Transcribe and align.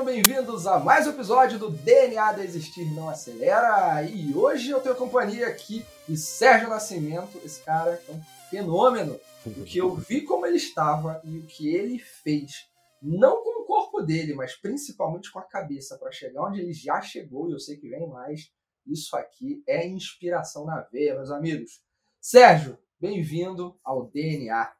Sejam 0.00 0.14
bem-vindos 0.14 0.66
a 0.66 0.78
mais 0.78 1.06
um 1.06 1.10
episódio 1.10 1.58
do 1.58 1.68
DNA 1.68 2.32
Desistir 2.32 2.86
Não 2.94 3.10
Acelera. 3.10 4.02
E 4.02 4.34
hoje 4.34 4.70
eu 4.70 4.80
tenho 4.80 4.94
companhia 4.94 5.46
aqui 5.46 5.84
de 6.08 6.16
Sérgio 6.16 6.70
Nascimento, 6.70 7.38
esse 7.44 7.62
cara 7.62 8.02
é 8.08 8.12
um 8.12 8.22
fenômeno. 8.48 9.20
O 9.44 9.62
que 9.62 9.76
eu 9.76 9.94
vi 9.94 10.22
como 10.22 10.46
ele 10.46 10.56
estava 10.56 11.20
e 11.22 11.36
o 11.36 11.42
que 11.42 11.68
ele 11.68 11.98
fez, 11.98 12.66
não 13.02 13.44
com 13.44 13.60
o 13.60 13.66
corpo 13.66 14.00
dele, 14.00 14.32
mas 14.32 14.56
principalmente 14.56 15.30
com 15.30 15.38
a 15.38 15.44
cabeça, 15.44 15.98
para 15.98 16.10
chegar 16.10 16.44
onde 16.44 16.60
ele 16.60 16.72
já 16.72 17.02
chegou, 17.02 17.50
e 17.50 17.52
eu 17.52 17.60
sei 17.60 17.76
que 17.76 17.90
vem 17.90 18.08
mais. 18.08 18.50
Isso 18.86 19.14
aqui 19.14 19.62
é 19.66 19.86
inspiração 19.86 20.64
na 20.64 20.80
veia, 20.80 21.14
meus 21.14 21.30
amigos. 21.30 21.82
Sérgio, 22.18 22.78
bem-vindo 22.98 23.78
ao 23.84 24.06
DNA. 24.06 24.72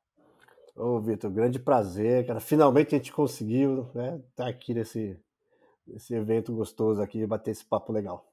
Ô, 0.80 0.98
Vitor, 0.98 1.30
grande 1.30 1.58
prazer, 1.58 2.26
cara. 2.26 2.40
Finalmente 2.40 2.94
a 2.94 2.98
gente 2.98 3.12
conseguiu, 3.12 3.90
né, 3.94 4.16
estar 4.16 4.44
tá 4.44 4.48
aqui 4.48 4.72
nesse, 4.72 5.20
nesse 5.86 6.14
evento 6.14 6.54
gostoso 6.54 7.02
aqui, 7.02 7.26
bater 7.26 7.50
esse 7.50 7.62
papo 7.62 7.92
legal. 7.92 8.32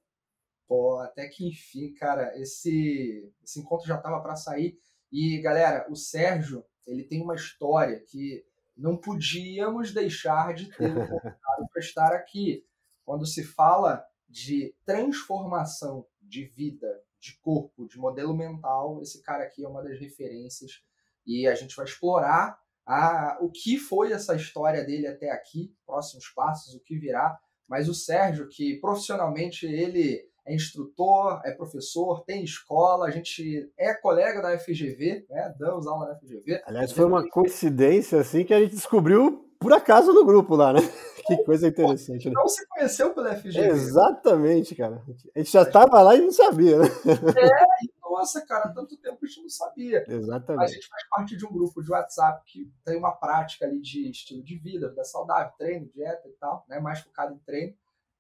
Pô, 0.66 0.98
até 1.00 1.28
que 1.28 1.46
enfim, 1.46 1.94
cara, 1.94 2.40
esse, 2.40 3.30
esse 3.44 3.60
encontro 3.60 3.86
já 3.86 3.98
tava 3.98 4.22
para 4.22 4.38
sair. 4.38 4.80
E, 5.12 5.42
galera, 5.42 5.92
o 5.92 5.96
Sérgio, 5.98 6.64
ele 6.86 7.04
tem 7.04 7.22
uma 7.22 7.36
história 7.36 8.00
que 8.00 8.46
não 8.78 8.96
podíamos 8.96 9.92
deixar 9.92 10.54
de 10.54 10.70
ter 10.70 10.88
convidado 10.96 11.68
para 11.70 11.82
estar 11.82 12.14
aqui. 12.14 12.66
Quando 13.04 13.26
se 13.26 13.44
fala 13.44 14.06
de 14.30 14.74
transformação 14.86 16.08
de 16.22 16.46
vida, 16.46 17.04
de 17.20 17.38
corpo, 17.42 17.86
de 17.86 17.98
modelo 17.98 18.34
mental, 18.34 19.02
esse 19.02 19.22
cara 19.22 19.44
aqui 19.44 19.66
é 19.66 19.68
uma 19.68 19.84
das 19.84 20.00
referências 20.00 20.88
e 21.28 21.48
a 21.48 21.54
gente 21.54 21.76
vai 21.76 21.86
explorar 21.86 22.58
a, 22.86 23.38
o 23.42 23.52
que 23.52 23.78
foi 23.78 24.14
essa 24.14 24.36
história 24.36 24.84
dele 24.84 25.08
até 25.08 25.30
aqui, 25.30 25.74
próximos 25.86 26.30
passos, 26.30 26.74
o 26.74 26.80
que 26.80 26.98
virá. 26.98 27.38
Mas 27.68 27.90
o 27.90 27.94
Sérgio, 27.94 28.48
que 28.48 28.80
profissionalmente 28.80 29.66
ele 29.66 30.22
é 30.46 30.56
instrutor, 30.56 31.42
é 31.44 31.52
professor, 31.52 32.24
tem 32.24 32.42
escola, 32.42 33.08
a 33.08 33.12
gente 33.12 33.70
é 33.78 33.94
colega 33.94 34.42
da 34.42 34.58
FGV, 34.58 35.26
né? 35.30 35.54
Damos 35.60 35.86
aula 35.86 36.08
na 36.08 36.16
FGV. 36.18 36.62
Aliás, 36.66 36.94
foi 36.94 37.04
uma 37.04 37.28
coincidência 37.30 38.22
assim 38.22 38.46
que 38.46 38.54
a 38.54 38.60
gente 38.62 38.76
descobriu 38.76 39.46
por 39.60 39.74
acaso 39.74 40.14
no 40.14 40.26
grupo 40.26 40.56
lá, 40.56 40.72
né? 40.72 40.80
Que 41.28 41.44
coisa 41.44 41.68
interessante. 41.68 42.28
Né? 42.28 42.34
Não 42.34 42.48
se 42.48 42.66
conheceu 42.68 43.14
pela 43.14 43.36
FGV. 43.36 43.68
Exatamente, 43.68 44.76
cara. 44.76 45.04
A 45.36 45.40
gente 45.40 45.52
já 45.52 45.64
estava 45.64 46.02
lá 46.02 46.16
e 46.16 46.22
não 46.22 46.32
sabia, 46.32 46.80
né? 46.80 46.86
É, 46.86 48.10
nossa, 48.10 48.46
cara, 48.46 48.70
tanto 48.70 48.98
tempo 48.98 49.18
a 49.22 49.26
gente 49.28 49.42
não 49.42 49.50
sabia. 49.50 50.04
Exatamente. 50.08 50.64
A 50.64 50.74
gente 50.74 50.88
faz 50.88 51.08
parte 51.10 51.38
de 51.38 51.46
um 51.46 51.52
grupo 51.52 51.84
de 51.84 51.92
WhatsApp 51.92 52.42
que 52.46 52.72
tem 52.84 52.98
uma 52.98 53.12
prática 53.12 53.66
ali 53.66 53.80
de 53.80 54.10
estilo 54.10 54.44
de 54.44 54.58
vida, 54.58 54.90
vida 54.90 55.04
saudável, 55.04 55.54
treino, 55.58 55.90
dieta 55.94 56.28
e 56.28 56.34
tal, 56.34 56.66
né? 56.68 56.80
Mais 56.80 57.00
focado 57.00 57.34
em 57.34 57.40
treino. 57.40 57.76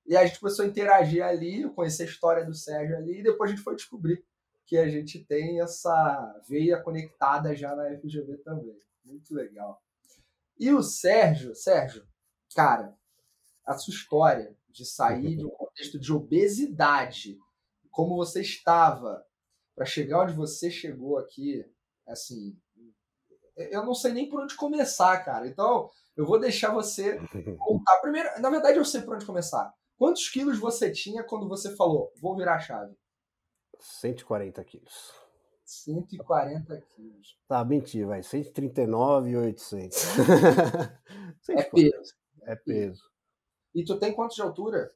E 0.05 0.15
a 0.15 0.25
gente 0.25 0.39
começou 0.39 0.63
a 0.63 0.67
interagir 0.67 1.23
ali, 1.23 1.69
conhecer 1.71 2.03
a 2.03 2.05
história 2.05 2.45
do 2.45 2.53
Sérgio 2.53 2.95
ali, 2.95 3.19
e 3.19 3.23
depois 3.23 3.49
a 3.49 3.53
gente 3.55 3.63
foi 3.63 3.75
descobrir 3.75 4.23
que 4.65 4.77
a 4.77 4.87
gente 4.87 5.23
tem 5.25 5.61
essa 5.61 6.41
veia 6.47 6.81
conectada 6.81 7.55
já 7.55 7.75
na 7.75 7.89
FGV 7.97 8.37
também. 8.37 8.77
Muito 9.03 9.33
legal. 9.33 9.81
E 10.59 10.71
o 10.73 10.81
Sérgio, 10.81 11.55
Sérgio, 11.55 12.03
cara, 12.55 12.95
a 13.65 13.77
sua 13.77 13.93
história 13.93 14.55
de 14.69 14.85
sair 14.85 15.35
de 15.35 15.45
um 15.45 15.49
contexto 15.57 15.99
de 15.99 16.13
obesidade, 16.13 17.37
como 17.91 18.15
você 18.15 18.41
estava 18.41 19.25
para 19.75 19.85
chegar 19.85 20.23
onde 20.23 20.33
você 20.33 20.71
chegou 20.71 21.17
aqui, 21.17 21.63
assim, 22.07 22.57
eu 23.55 23.85
não 23.85 23.93
sei 23.93 24.11
nem 24.13 24.29
por 24.29 24.41
onde 24.41 24.55
começar, 24.55 25.23
cara. 25.23 25.47
Então, 25.47 25.89
eu 26.15 26.25
vou 26.25 26.39
deixar 26.39 26.73
você 26.73 27.19
contar. 27.57 27.99
Primeiro, 28.01 28.29
na 28.41 28.49
verdade, 28.49 28.77
eu 28.77 28.85
sei 28.85 29.01
por 29.01 29.15
onde 29.15 29.25
começar. 29.25 29.71
Quantos 29.97 30.29
quilos 30.29 30.59
você 30.59 30.91
tinha 30.91 31.23
quando 31.23 31.47
você 31.47 31.75
falou, 31.75 32.11
vou 32.21 32.35
virar 32.35 32.55
a 32.55 32.59
chave? 32.59 32.95
140 33.79 34.63
quilos. 34.63 35.11
140 35.65 36.81
quilos. 36.95 37.37
Tá, 37.47 37.65
mentira, 37.65 38.07
vai. 38.07 38.23
139,800. 38.23 39.97
é 41.49 41.63
peso. 41.69 42.16
É 42.47 42.55
peso. 42.55 43.03
E 43.75 43.83
tu 43.83 43.99
tem 43.99 44.13
quanto 44.13 44.33
de 44.33 44.41
altura? 44.41 44.89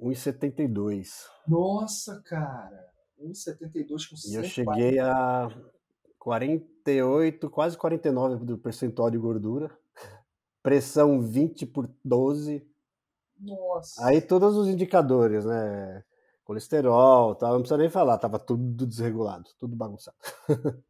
1,72. 0.00 1.26
Nossa, 1.46 2.22
cara. 2.22 2.90
1,72 3.20 4.08
com 4.08 4.16
140. 4.16 4.30
E 4.30 4.34
eu 4.34 4.44
cheguei 4.44 4.98
a 4.98 5.48
48, 6.18 7.50
quase 7.50 7.76
49 7.76 8.44
do 8.44 8.58
percentual 8.58 9.10
de 9.10 9.18
gordura. 9.18 9.70
Pressão 10.62 11.20
20 11.20 11.66
por 11.66 11.88
12. 12.02 12.66
Nossa. 13.38 14.06
Aí 14.06 14.20
todos 14.20 14.56
os 14.56 14.68
indicadores, 14.68 15.44
né? 15.44 16.02
Colesterol, 16.44 17.34
tal, 17.34 17.52
não 17.52 17.60
precisa 17.60 17.76
nem 17.76 17.90
falar, 17.90 18.18
tava 18.18 18.38
tudo 18.38 18.86
desregulado, 18.86 19.50
tudo 19.58 19.76
bagunçado. 19.76 20.16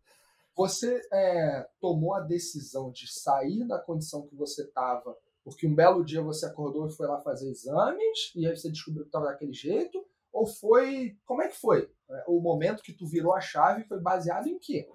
Você 0.57 1.03
é, 1.13 1.69
tomou 1.81 2.15
a 2.15 2.21
decisão 2.21 2.91
de 2.91 3.07
sair 3.13 3.67
da 3.67 3.79
condição 3.79 4.27
que 4.27 4.35
você 4.35 4.63
estava, 4.63 5.15
porque 5.47 5.65
um 5.65 5.73
belo 5.73 6.05
dia 6.05 6.21
você 6.21 6.45
acordou 6.45 6.89
e 6.89 6.93
foi 6.93 7.07
lá 7.07 7.21
fazer 7.21 7.49
exames, 7.49 8.33
e 8.35 8.45
aí 8.45 8.57
você 8.57 8.69
descobriu 8.69 9.05
que 9.05 9.11
estava 9.11 9.27
daquele 9.27 9.53
jeito, 9.53 10.05
ou 10.33 10.45
foi. 10.45 11.17
Como 11.25 11.41
é 11.41 11.47
que 11.47 11.57
foi? 11.57 11.89
É, 12.11 12.25
o 12.27 12.41
momento 12.41 12.83
que 12.83 12.93
tu 12.93 13.07
virou 13.07 13.33
a 13.33 13.41
chave 13.41 13.85
foi 13.85 14.01
baseado 14.01 14.49
em 14.49 14.59
quê? 14.59 14.89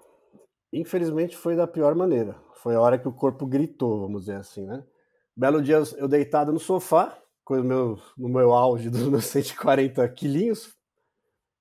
Infelizmente 0.70 1.38
foi 1.38 1.56
da 1.56 1.66
pior 1.66 1.94
maneira. 1.94 2.38
Foi 2.56 2.74
a 2.74 2.80
hora 2.82 2.98
que 2.98 3.08
o 3.08 3.14
corpo 3.14 3.46
gritou, 3.46 4.02
vamos 4.02 4.26
dizer 4.26 4.36
assim, 4.36 4.66
né? 4.66 4.84
Belo 5.34 5.62
dia 5.62 5.82
eu 5.96 6.06
deitado 6.06 6.52
no 6.52 6.60
sofá, 6.60 7.18
com 7.42 7.54
o 7.54 7.64
meu, 7.64 7.98
no 8.18 8.28
meu 8.28 8.52
auge 8.52 8.90
dos 8.90 9.08
meus 9.08 9.24
140 9.32 10.06
quilinhos, 10.10 10.76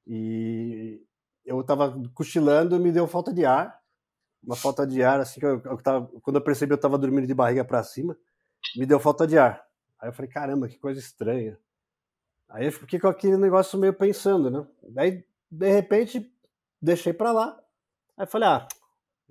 e 0.06 1.01
eu 1.46 1.63
tava 1.63 1.97
cochilando 2.13 2.75
e 2.75 2.80
me 2.80 2.91
deu 2.91 3.07
falta 3.07 3.34
de 3.34 3.46
ar. 3.46 3.80
Uma 4.44 4.57
falta 4.57 4.85
de 4.85 5.01
ar, 5.01 5.22
assim, 5.22 5.40
que 5.40 5.46
eu, 5.46 5.62
eu 5.63 5.78
tava, 5.78 6.12
quando 6.22 6.35
eu 6.35 6.44
percebi 6.44 6.74
eu 6.74 6.78
tava 6.78 6.97
dormindo 6.97 7.25
de 7.25 7.34
barriga 7.34 7.63
para 7.63 7.81
cima, 7.84 8.18
me 8.76 8.86
deu 8.86 9.00
falta 9.00 9.28
de 9.28 9.38
ar. 9.38 9.66
Aí 10.00 10.10
eu 10.10 10.14
falei, 10.14 10.30
caramba, 10.32 10.68
que 10.68 10.78
coisa 10.78 11.00
estranha. 11.00 11.58
Aí 12.50 12.66
eu 12.66 12.72
fiquei 12.72 13.00
com 13.00 13.08
aquele 13.08 13.38
negócio 13.38 13.80
meio 13.80 13.94
pensando, 13.94 14.50
né? 14.50 14.68
Daí, 14.90 15.24
de 15.50 15.72
repente, 15.72 16.32
deixei 16.82 17.14
para 17.14 17.32
lá. 17.32 17.60
Aí 18.18 18.26
falei, 18.26 18.50
ah, 18.50 18.68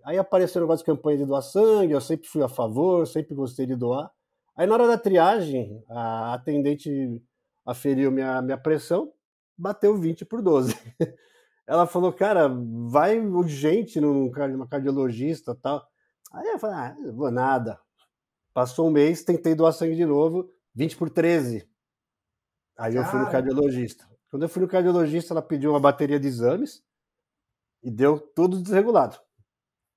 aí 0.05 0.19
apareceu 0.19 0.61
o 0.61 0.65
negócio 0.65 0.85
de 0.85 0.93
campanha 0.93 1.19
de 1.19 1.27
doar 1.27 1.43
sangue, 1.43 1.93
eu 1.93 2.01
sempre 2.01 2.29
fui 2.29 2.43
a 2.43 2.49
favor, 2.49 3.07
sempre 3.07 3.35
gostei 3.35 3.67
de 3.67 3.77
doar. 3.77 4.11
Aí 4.57 4.67
na 4.67 4.75
hora 4.75 4.87
da 4.87 4.99
triagem, 4.99 5.85
a 5.89 6.35
atendente 6.35 7.23
aferiu 7.65 8.11
minha, 8.11 8.41
minha 8.43 8.59
pressão, 8.59 9.13
bateu 9.57 9.97
20 9.97 10.25
por 10.25 10.41
12. 10.43 10.75
Ela 11.67 11.87
falou, 11.87 12.13
cara, 12.13 12.49
vai 12.89 13.19
urgente 13.21 14.01
numa 14.01 14.67
cardiologista 14.67 15.55
tal. 15.55 15.87
Aí 16.33 16.47
eu 16.49 16.59
falei, 16.59 16.77
ah, 16.77 16.97
não 16.99 17.15
vou 17.15 17.31
nada. 17.31 17.79
Passou 18.53 18.89
um 18.89 18.91
mês, 18.91 19.23
tentei 19.23 19.55
doar 19.55 19.73
sangue 19.73 19.95
de 19.95 20.05
novo, 20.05 20.51
20 20.75 20.97
por 20.97 21.11
13. 21.11 21.69
Aí 22.79 22.97
eu 22.97 23.05
fui 23.05 23.21
no 23.21 23.31
cardiologista. 23.31 24.09
Quando 24.31 24.45
eu 24.45 24.49
fui 24.49 24.63
no 24.63 24.69
cardiologista, 24.69 25.35
ela 25.35 25.43
pediu 25.43 25.71
uma 25.71 25.81
bateria 25.81 26.19
de 26.19 26.27
exames 26.27 26.83
e 27.83 27.91
deu 27.91 28.19
tudo 28.19 28.61
desregulado. 28.61 29.19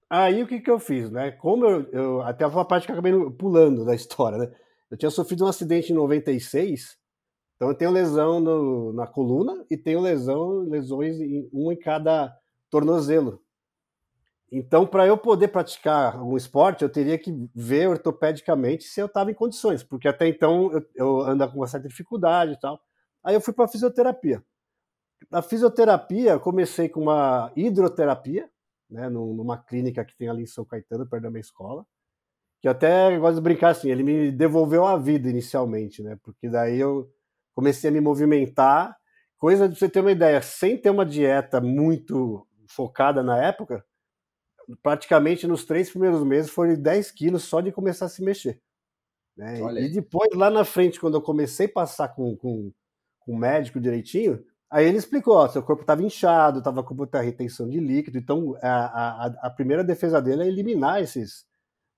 Aí 0.09 0.43
o 0.43 0.47
que, 0.47 0.59
que 0.59 0.69
eu 0.69 0.79
fiz, 0.79 1.09
né? 1.09 1.31
Como 1.31 1.65
eu, 1.65 1.89
eu 1.91 2.21
até 2.21 2.45
uma 2.45 2.65
parte 2.65 2.85
que 2.85 2.91
eu 2.91 2.95
acabei 2.95 3.13
pulando 3.31 3.83
da 3.83 3.95
história, 3.95 4.37
né? 4.37 4.53
Eu 4.89 4.97
tinha 4.97 5.09
sofrido 5.09 5.43
um 5.43 5.47
acidente 5.47 5.91
em 5.91 5.95
96, 5.95 6.97
então 7.55 7.69
eu 7.69 7.75
tenho 7.75 7.91
lesão 7.91 8.39
no, 8.39 8.93
na 8.93 9.07
coluna 9.07 9.65
e 9.69 9.75
tenho 9.75 9.99
lesão, 9.99 10.59
lesões 10.59 11.19
em, 11.19 11.49
um 11.51 11.71
em 11.71 11.75
cada 11.77 12.31
tornozelo. 12.69 13.42
Então, 14.55 14.85
para 14.85 15.07
eu 15.07 15.17
poder 15.17 15.47
praticar 15.47 16.15
algum 16.15 16.37
esporte, 16.37 16.83
eu 16.83 16.89
teria 16.89 17.17
que 17.17 17.31
ver 17.55 17.89
ortopedicamente 17.89 18.83
se 18.83 18.99
eu 18.99 19.07
estava 19.07 19.31
em 19.31 19.33
condições, 19.33 19.81
porque 19.81 20.07
até 20.07 20.27
então 20.27 20.71
eu, 20.71 20.85
eu 20.93 21.21
ando 21.21 21.49
com 21.49 21.57
uma 21.57 21.65
certa 21.65 21.87
dificuldade 21.87 22.51
e 22.51 22.59
tal. 22.59 22.79
Aí 23.23 23.33
eu 23.33 23.41
fui 23.41 23.51
para 23.51 23.67
fisioterapia. 23.67 24.43
Na 25.31 25.41
fisioterapia, 25.41 26.37
comecei 26.37 26.87
com 26.87 27.01
uma 27.01 27.51
hidroterapia, 27.55 28.47
né, 28.87 29.09
numa 29.09 29.57
clínica 29.57 30.05
que 30.05 30.15
tem 30.15 30.29
ali 30.29 30.43
em 30.43 30.45
São 30.45 30.63
Caetano, 30.63 31.09
perto 31.09 31.23
da 31.23 31.31
minha 31.31 31.41
escola, 31.41 31.83
que 32.61 32.67
até 32.67 33.17
gosto 33.17 33.37
de 33.37 33.41
brincar 33.41 33.69
assim, 33.69 33.89
ele 33.89 34.03
me 34.03 34.31
devolveu 34.31 34.85
a 34.85 34.97
vida 34.99 35.27
inicialmente, 35.27 36.03
né, 36.03 36.15
porque 36.21 36.47
daí 36.47 36.79
eu 36.79 37.09
comecei 37.55 37.89
a 37.89 37.93
me 37.93 37.99
movimentar, 37.99 38.95
coisa 39.35 39.67
de 39.67 39.75
você 39.79 39.89
ter 39.89 40.01
uma 40.01 40.11
ideia, 40.11 40.43
sem 40.43 40.77
ter 40.77 40.91
uma 40.91 41.07
dieta 41.07 41.59
muito 41.59 42.45
focada 42.67 43.23
na 43.23 43.43
época, 43.43 43.83
praticamente 44.81 45.47
nos 45.47 45.65
três 45.65 45.89
primeiros 45.89 46.23
meses 46.23 46.51
foram 46.51 46.75
10 46.75 47.11
quilos 47.11 47.43
só 47.43 47.61
de 47.61 47.71
começar 47.71 48.05
a 48.05 48.09
se 48.09 48.23
mexer. 48.23 48.61
Né? 49.35 49.59
E 49.81 49.89
depois, 49.89 50.29
lá 50.35 50.49
na 50.49 50.63
frente, 50.63 50.99
quando 50.99 51.15
eu 51.15 51.21
comecei 51.21 51.65
a 51.65 51.71
passar 51.71 52.09
com, 52.09 52.35
com, 52.35 52.71
com 53.19 53.33
o 53.33 53.37
médico 53.37 53.79
direitinho, 53.79 54.43
aí 54.69 54.85
ele 54.85 54.97
explicou: 54.97 55.35
ó, 55.35 55.47
seu 55.47 55.63
corpo 55.63 55.81
estava 55.81 56.03
inchado, 56.03 56.59
estava 56.59 56.83
com 56.83 56.93
muita 56.93 57.19
retenção 57.21 57.67
de 57.67 57.79
líquido, 57.79 58.17
então 58.17 58.55
a, 58.61 59.25
a, 59.25 59.25
a, 59.47 59.49
primeira 59.49 59.83
defesa 59.83 60.21
dele 60.21 60.43
é 60.43 60.47
eliminar 60.47 61.01
esses, 61.01 61.45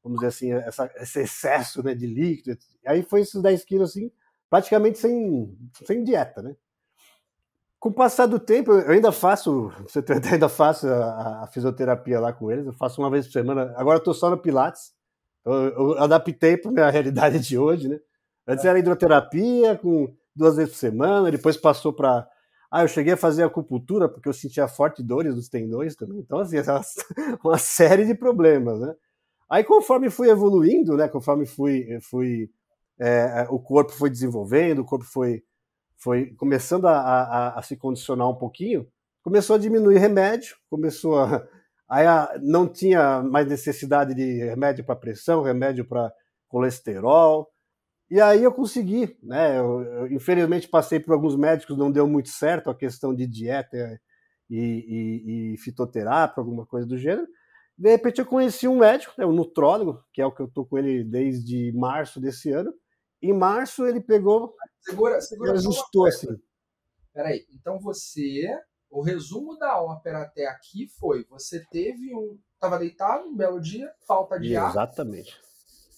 vamos 0.04 0.20
dizer 0.20 0.28
assim, 0.28 0.52
essa, 0.54 0.92
esse 0.96 1.20
excesso 1.22 1.84
né, 1.84 1.94
de 1.94 2.08
líquido. 2.08 2.58
Aí 2.86 3.04
foi 3.04 3.22
esses 3.22 3.42
10 3.42 3.66
quilos 3.66 3.92
assim, 3.92 4.12
praticamente 4.50 4.98
sem, 4.98 5.58
sem 5.86 6.04
dieta, 6.04 6.42
né? 6.42 6.56
Com 7.86 7.90
o 7.90 7.94
passar 7.94 8.26
do 8.26 8.40
tempo, 8.40 8.72
eu 8.72 8.94
ainda 8.94 9.12
faço, 9.12 9.72
você 9.88 10.04
ainda 10.34 10.50
faço 10.50 10.88
a, 10.88 11.44
a, 11.44 11.48
fisioterapia 11.54 12.20
lá 12.20 12.34
com 12.34 12.52
eles, 12.52 12.66
eu 12.66 12.74
faço 12.74 13.00
uma 13.00 13.12
vez 13.12 13.28
por 13.28 13.34
semana. 13.34 13.76
Agora 13.78 14.00
eu 14.00 14.04
tô 14.04 14.12
só 14.12 14.28
no 14.28 14.40
Pilates, 14.40 14.92
eu, 15.46 15.54
eu 15.54 16.00
adaptei 16.00 16.58
para 16.58 16.72
minha 16.72 16.90
realidade 16.90 17.38
de 17.38 17.60
hoje, 17.60 17.88
né? 17.88 18.00
Antes 18.48 18.66
era 18.66 18.80
hidroterapia 18.80 19.78
com 19.78 20.12
duas 20.36 20.56
vezes 20.56 20.74
por 20.74 20.80
semana, 20.80 21.30
depois 21.30 21.58
passou 21.58 21.94
para 21.94 22.28
ah, 22.72 22.84
eu 22.84 22.88
cheguei 22.88 23.14
a 23.14 23.18
fazer 23.18 23.44
acupuntura 23.44 24.10
porque 24.10 24.28
eu 24.28 24.34
sentia 24.34 24.68
forte 24.68 25.04
dores 25.04 25.36
nos 25.36 25.48
tendões 25.48 25.96
também. 25.96 26.18
Então, 26.18 26.40
assim, 26.40 26.58
uma 27.46 27.60
série 27.60 28.08
de 28.08 28.16
problemas, 28.16 28.80
né? 28.80 28.96
Aí, 29.48 29.64
conforme 29.64 30.10
fui 30.10 30.32
evoluindo, 30.32 30.98
né? 30.98 31.08
Conforme 31.08 31.46
fui, 31.46 32.00
fui 32.02 32.50
é, 33.00 33.44
é, 33.44 33.48
o 33.52 33.60
corpo 33.60 33.92
foi 33.92 34.10
desenvolvendo, 34.10 34.80
o 34.80 34.86
corpo 34.86 35.06
foi, 35.06 35.44
foi 35.98 36.28
começando 36.36 36.88
a, 36.88 37.00
a, 37.00 37.60
a, 37.60 37.62
se 37.62 37.76
condicionar 37.76 38.30
um 38.30 38.36
pouquinho, 38.36 38.88
começou 39.24 39.56
a 39.56 39.60
diminuir 39.60 39.98
remédio, 39.98 40.56
começou 40.70 41.20
a. 41.20 41.48
Aí 41.88 42.08
a, 42.08 42.40
não 42.42 42.68
tinha 42.68 43.22
mais 43.22 43.48
necessidade 43.48 44.16
de 44.16 44.44
remédio 44.44 44.84
para 44.84 44.96
pressão, 44.96 45.44
remédio 45.44 45.86
para 45.86 46.12
colesterol, 46.48 47.48
e 48.10 48.22
aí 48.22 48.44
eu 48.44 48.54
consegui, 48.54 49.18
né? 49.24 49.58
Eu, 49.58 49.82
eu, 49.82 50.12
infelizmente 50.12 50.68
passei 50.68 51.00
por 51.00 51.14
alguns 51.14 51.36
médicos, 51.36 51.78
não 51.78 51.92
deu 51.92 52.08
muito 52.08 52.30
certo 52.30 52.70
a 52.70 52.76
questão 52.76 53.16
de 53.16 53.26
dieta 53.26 53.78
e, 54.50 54.58
e, 54.58 55.54
e 55.54 55.58
alguma 56.38 56.66
coisa 56.66 56.88
do 56.88 56.98
gênero. 56.98 57.28
De 57.78 57.90
repente 57.90 58.20
eu 58.20 58.26
conheci 58.26 58.68
um 58.68 58.78
médico, 58.78 59.14
né, 59.18 59.26
um 59.26 59.34
nutrólogo, 59.34 60.04
que 60.14 60.22
é 60.22 60.26
o 60.26 60.32
que 60.32 60.42
eu 60.42 60.48
tô 60.48 60.66
com 60.66 60.78
ele 60.78 61.04
desde 61.04 61.74
março 61.74 62.22
desse 62.22 62.52
ano. 62.52 62.72
Em 63.22 63.34
março 63.34 63.86
ele 63.86 64.00
pegou, 64.00 64.54
segura, 64.86 65.22
segura 65.22 65.52
e 65.52 65.54
ajustou 65.54 66.08
assim. 66.08 66.28
Peraí, 67.14 67.46
então 67.54 67.80
você, 67.80 68.48
o 68.90 69.02
resumo 69.02 69.58
da 69.58 69.82
ópera 69.82 70.24
até 70.24 70.48
aqui 70.48 70.88
foi, 71.00 71.26
você 71.30 71.64
teve 71.72 72.14
um, 72.16 72.38
estava 72.54 72.78
deitado 72.78 73.28
um 73.28 73.36
belo 73.36 73.60
dia, 73.60 73.92
falta 74.06 74.40
de 74.40 74.56
ar. 74.56 74.70
Exatamente 74.70 75.40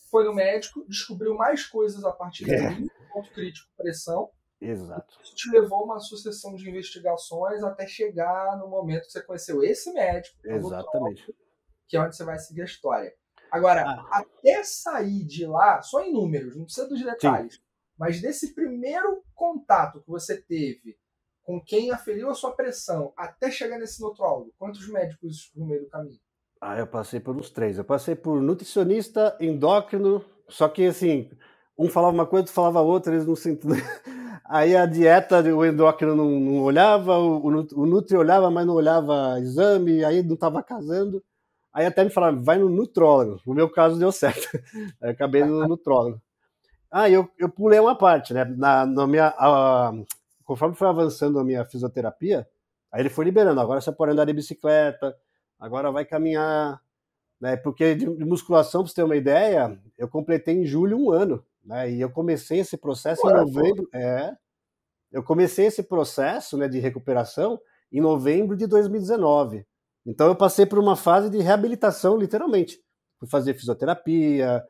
foi 0.10 0.24
no 0.24 0.34
médico, 0.34 0.86
descobriu 0.88 1.36
mais 1.36 1.66
coisas 1.66 2.04
a 2.04 2.12
partir 2.12 2.50
é. 2.52 2.58
daí, 2.58 2.88
ponto 3.12 3.32
crítico, 3.32 3.70
pressão. 3.78 4.30
Exato. 4.60 5.20
Isso 5.22 5.36
te 5.36 5.52
levou 5.52 5.80
a 5.80 5.84
uma 5.84 6.00
sucessão 6.00 6.56
de 6.56 6.68
investigações 6.68 7.64
até 7.64 7.86
chegar 7.86 8.58
no 8.58 8.68
momento 8.68 9.06
que 9.06 9.12
você 9.12 9.22
conheceu 9.22 9.64
esse 9.64 9.92
médico. 9.94 10.36
Exatamente. 10.44 11.36
que 11.88 11.96
é 11.96 12.02
onde 12.02 12.16
você 12.16 12.24
vai 12.24 12.40
seguir 12.40 12.62
a 12.62 12.66
história. 12.66 13.14
Agora, 13.52 13.84
ah. 13.86 14.08
até 14.12 14.64
sair 14.64 15.24
de 15.24 15.46
lá, 15.46 15.82
só 15.82 16.02
em 16.02 16.12
números, 16.12 16.56
não 16.56 16.66
precisa 16.66 16.88
dos 16.88 17.02
detalhes, 17.02 17.56
Sim. 17.56 17.62
Mas 17.98 18.22
desse 18.22 18.54
primeiro 18.54 19.24
contato 19.34 20.02
que 20.02 20.10
você 20.10 20.42
teve 20.42 20.98
com 21.44 21.62
quem 21.62 21.92
aferiu 21.92 22.30
a 22.30 22.36
sua 22.36 22.52
pressão 22.52 23.14
até 23.16 23.50
chegar 23.50 23.80
nesse 23.80 24.02
nutrólogo, 24.02 24.54
quantos 24.58 24.88
médicos 24.90 25.52
no 25.56 25.66
meio 25.66 25.84
do 25.84 25.90
caminho? 25.90 26.20
Ah, 26.60 26.78
eu 26.78 26.88
passei 26.88 27.20
por 27.20 27.36
uns 27.36 27.50
três. 27.50 27.78
Eu 27.78 27.86
passei 27.86 28.16
por 28.16 28.42
nutricionista, 28.42 29.38
endócrino, 29.40 30.26
só 30.50 30.68
que 30.68 30.86
assim, 30.86 31.30
um 31.78 31.88
falava 31.88 32.14
uma 32.14 32.26
coisa, 32.26 32.42
outro 32.42 32.54
falava 32.54 32.82
outra, 32.82 33.14
eles 33.14 33.26
não 33.26 33.36
se 33.36 33.58
Aí 34.50 34.76
a 34.76 34.86
dieta, 34.86 35.42
o 35.54 35.66
endócrino 35.66 36.16
não, 36.16 36.40
não 36.40 36.62
olhava, 36.64 37.18
o, 37.18 37.46
o 37.46 37.86
Nutri 37.86 38.16
olhava, 38.16 38.50
mas 38.50 38.66
não 38.66 38.76
olhava 38.76 39.40
exame, 39.42 40.06
aí 40.06 40.24
não 40.24 40.36
estava 40.36 40.64
casando. 40.64 41.22
Aí 41.74 41.86
até 41.86 42.04
me 42.04 42.10
falaram, 42.10 42.42
vai 42.42 42.58
no 42.58 42.70
nutrólogo. 42.70 43.42
No 43.46 43.54
meu 43.54 43.70
caso 43.70 44.00
deu 44.00 44.12
certo. 44.12 44.48
Aí 45.02 45.12
acabei 45.12 45.44
no 45.44 45.68
nutrólogo. 45.68 46.20
Ah, 46.92 47.10
eu, 47.10 47.30
eu 47.38 47.50
pulei 47.50 47.80
uma 47.80 47.98
parte, 47.98 48.34
né? 48.34 48.46
Na, 48.46 48.86
na 48.86 49.08
minha, 49.08 49.28
a, 49.38 49.92
conforme 50.44 50.76
foi 50.76 50.88
avançando 50.88 51.40
a 51.40 51.44
minha 51.44 51.66
fisioterapia, 51.66 52.48
aí 52.92 53.02
ele 53.02 53.10
foi 53.10 53.26
liberando. 53.26 53.60
Agora 53.60 53.82
você 53.82 53.92
pode 53.92 54.14
andar 54.14 54.26
de 54.26 54.34
bicicleta, 54.34 55.16
agora 55.60 55.92
vai 55.92 56.06
caminhar, 56.06 56.82
né? 57.40 57.58
Porque 57.58 57.96
de, 57.96 58.08
musculação, 58.08 58.82
para 58.82 58.90
você 58.90 58.96
ter 58.96 59.04
uma 59.04 59.16
ideia, 59.16 59.80
eu 59.98 60.08
completei 60.08 60.56
em 60.56 60.66
julho 60.66 60.98
um 60.98 61.12
ano, 61.12 61.44
né? 61.64 61.92
E 61.92 62.02
eu 62.02 62.10
comecei 62.10 62.60
esse 62.60 62.78
processo 62.78 63.28
em 63.30 63.34
novembro, 63.34 63.88
é, 63.94 64.36
eu 65.12 65.24
comecei 65.24 65.66
esse 65.66 65.84
processo, 65.84 66.58
né, 66.58 66.68
de 66.68 66.80
recuperação 66.80 67.60
em 67.92 68.02
novembro 68.02 68.56
de 68.56 68.68
2019. 68.68 69.66
Então 70.06 70.28
eu 70.28 70.36
passei 70.36 70.66
por 70.66 70.80
uma 70.80 70.96
fase 70.96 71.30
de 71.30 71.40
reabilitação, 71.40 72.18
literalmente. 72.18 72.80
Fui 73.20 73.28
fazer 73.28 73.54
fisioterapia. 73.54 74.64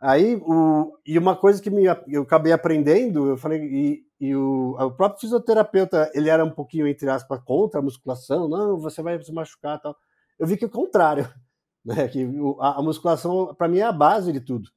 Aí, 0.00 0.36
o, 0.36 0.96
e 1.04 1.18
uma 1.18 1.34
coisa 1.36 1.60
que 1.60 1.70
me, 1.70 1.84
eu 2.08 2.22
acabei 2.22 2.52
aprendendo, 2.52 3.28
eu 3.28 3.36
falei, 3.36 3.60
e, 3.62 4.02
e 4.20 4.36
o, 4.36 4.76
o, 4.78 4.90
próprio 4.92 5.20
fisioterapeuta, 5.20 6.10
ele 6.14 6.28
era 6.28 6.44
um 6.44 6.50
pouquinho, 6.50 6.86
entre 6.86 7.10
aspas, 7.10 7.40
contra 7.44 7.80
a 7.80 7.82
musculação, 7.82 8.48
não, 8.48 8.78
você 8.78 9.02
vai 9.02 9.20
se 9.22 9.32
machucar 9.32 9.80
tal 9.80 9.96
eu 10.38 10.46
vi 10.46 10.56
que 10.56 10.64
é 10.64 10.68
o 10.68 10.70
contrário, 10.70 11.28
né? 11.84 12.06
que 12.08 12.26
a, 12.60 12.78
a 12.78 12.82
musculação, 12.82 13.54
para 13.54 13.68
mim, 13.68 13.78
é 13.78 13.82
a 13.82 13.92
base 13.92 14.32
de 14.32 14.40
tudo. 14.40 14.68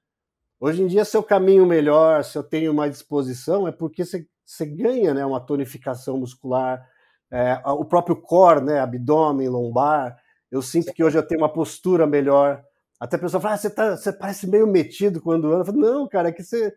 Hoje 0.59 0.81
em 0.81 0.87
dia, 0.87 1.05
se 1.05 1.15
eu 1.15 1.23
caminho 1.23 1.65
melhor, 1.65 2.23
se 2.23 2.37
eu 2.37 2.43
tenho 2.43 2.73
mais 2.73 2.91
disposição, 2.91 3.67
é 3.67 3.71
porque 3.71 4.05
você, 4.05 4.27
você 4.45 4.65
ganha 4.65 5.13
né, 5.13 5.25
uma 5.25 5.39
tonificação 5.39 6.17
muscular, 6.17 6.85
é, 7.31 7.61
o 7.65 7.85
próprio 7.85 8.15
core, 8.15 8.61
né, 8.61 8.79
abdômen, 8.79 9.47
lombar. 9.47 10.17
Eu 10.51 10.61
sinto 10.61 10.93
que 10.93 11.03
hoje 11.03 11.17
eu 11.17 11.25
tenho 11.25 11.41
uma 11.41 11.51
postura 11.51 12.05
melhor. 12.05 12.63
Até 13.01 13.15
a 13.15 13.19
pessoa 13.19 13.41
fala, 13.41 13.55
ah, 13.55 13.57
você, 13.57 13.69
tá, 13.71 13.97
você 13.97 14.13
parece 14.13 14.45
meio 14.45 14.67
metido 14.67 15.19
quando 15.19 15.47
anda. 15.47 15.61
Eu 15.61 15.65
falo, 15.65 15.79
não, 15.79 16.07
cara, 16.07 16.29
é 16.29 16.31
que 16.31 16.43
você, 16.43 16.71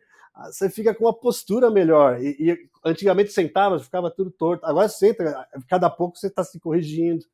você 0.47 0.71
fica 0.71 0.95
com 0.95 1.05
uma 1.05 1.13
postura 1.13 1.71
melhor. 1.71 2.19
E, 2.19 2.35
e 2.41 2.59
antigamente 2.83 3.31
sentava, 3.31 3.79
ficava 3.79 4.11
tudo 4.11 4.31
torto. 4.31 4.65
Agora 4.65 4.89
senta, 4.89 5.47
cada 5.69 5.91
pouco 5.91 6.17
você 6.17 6.29
está 6.29 6.43
se 6.43 6.59
corrigindo. 6.59 7.27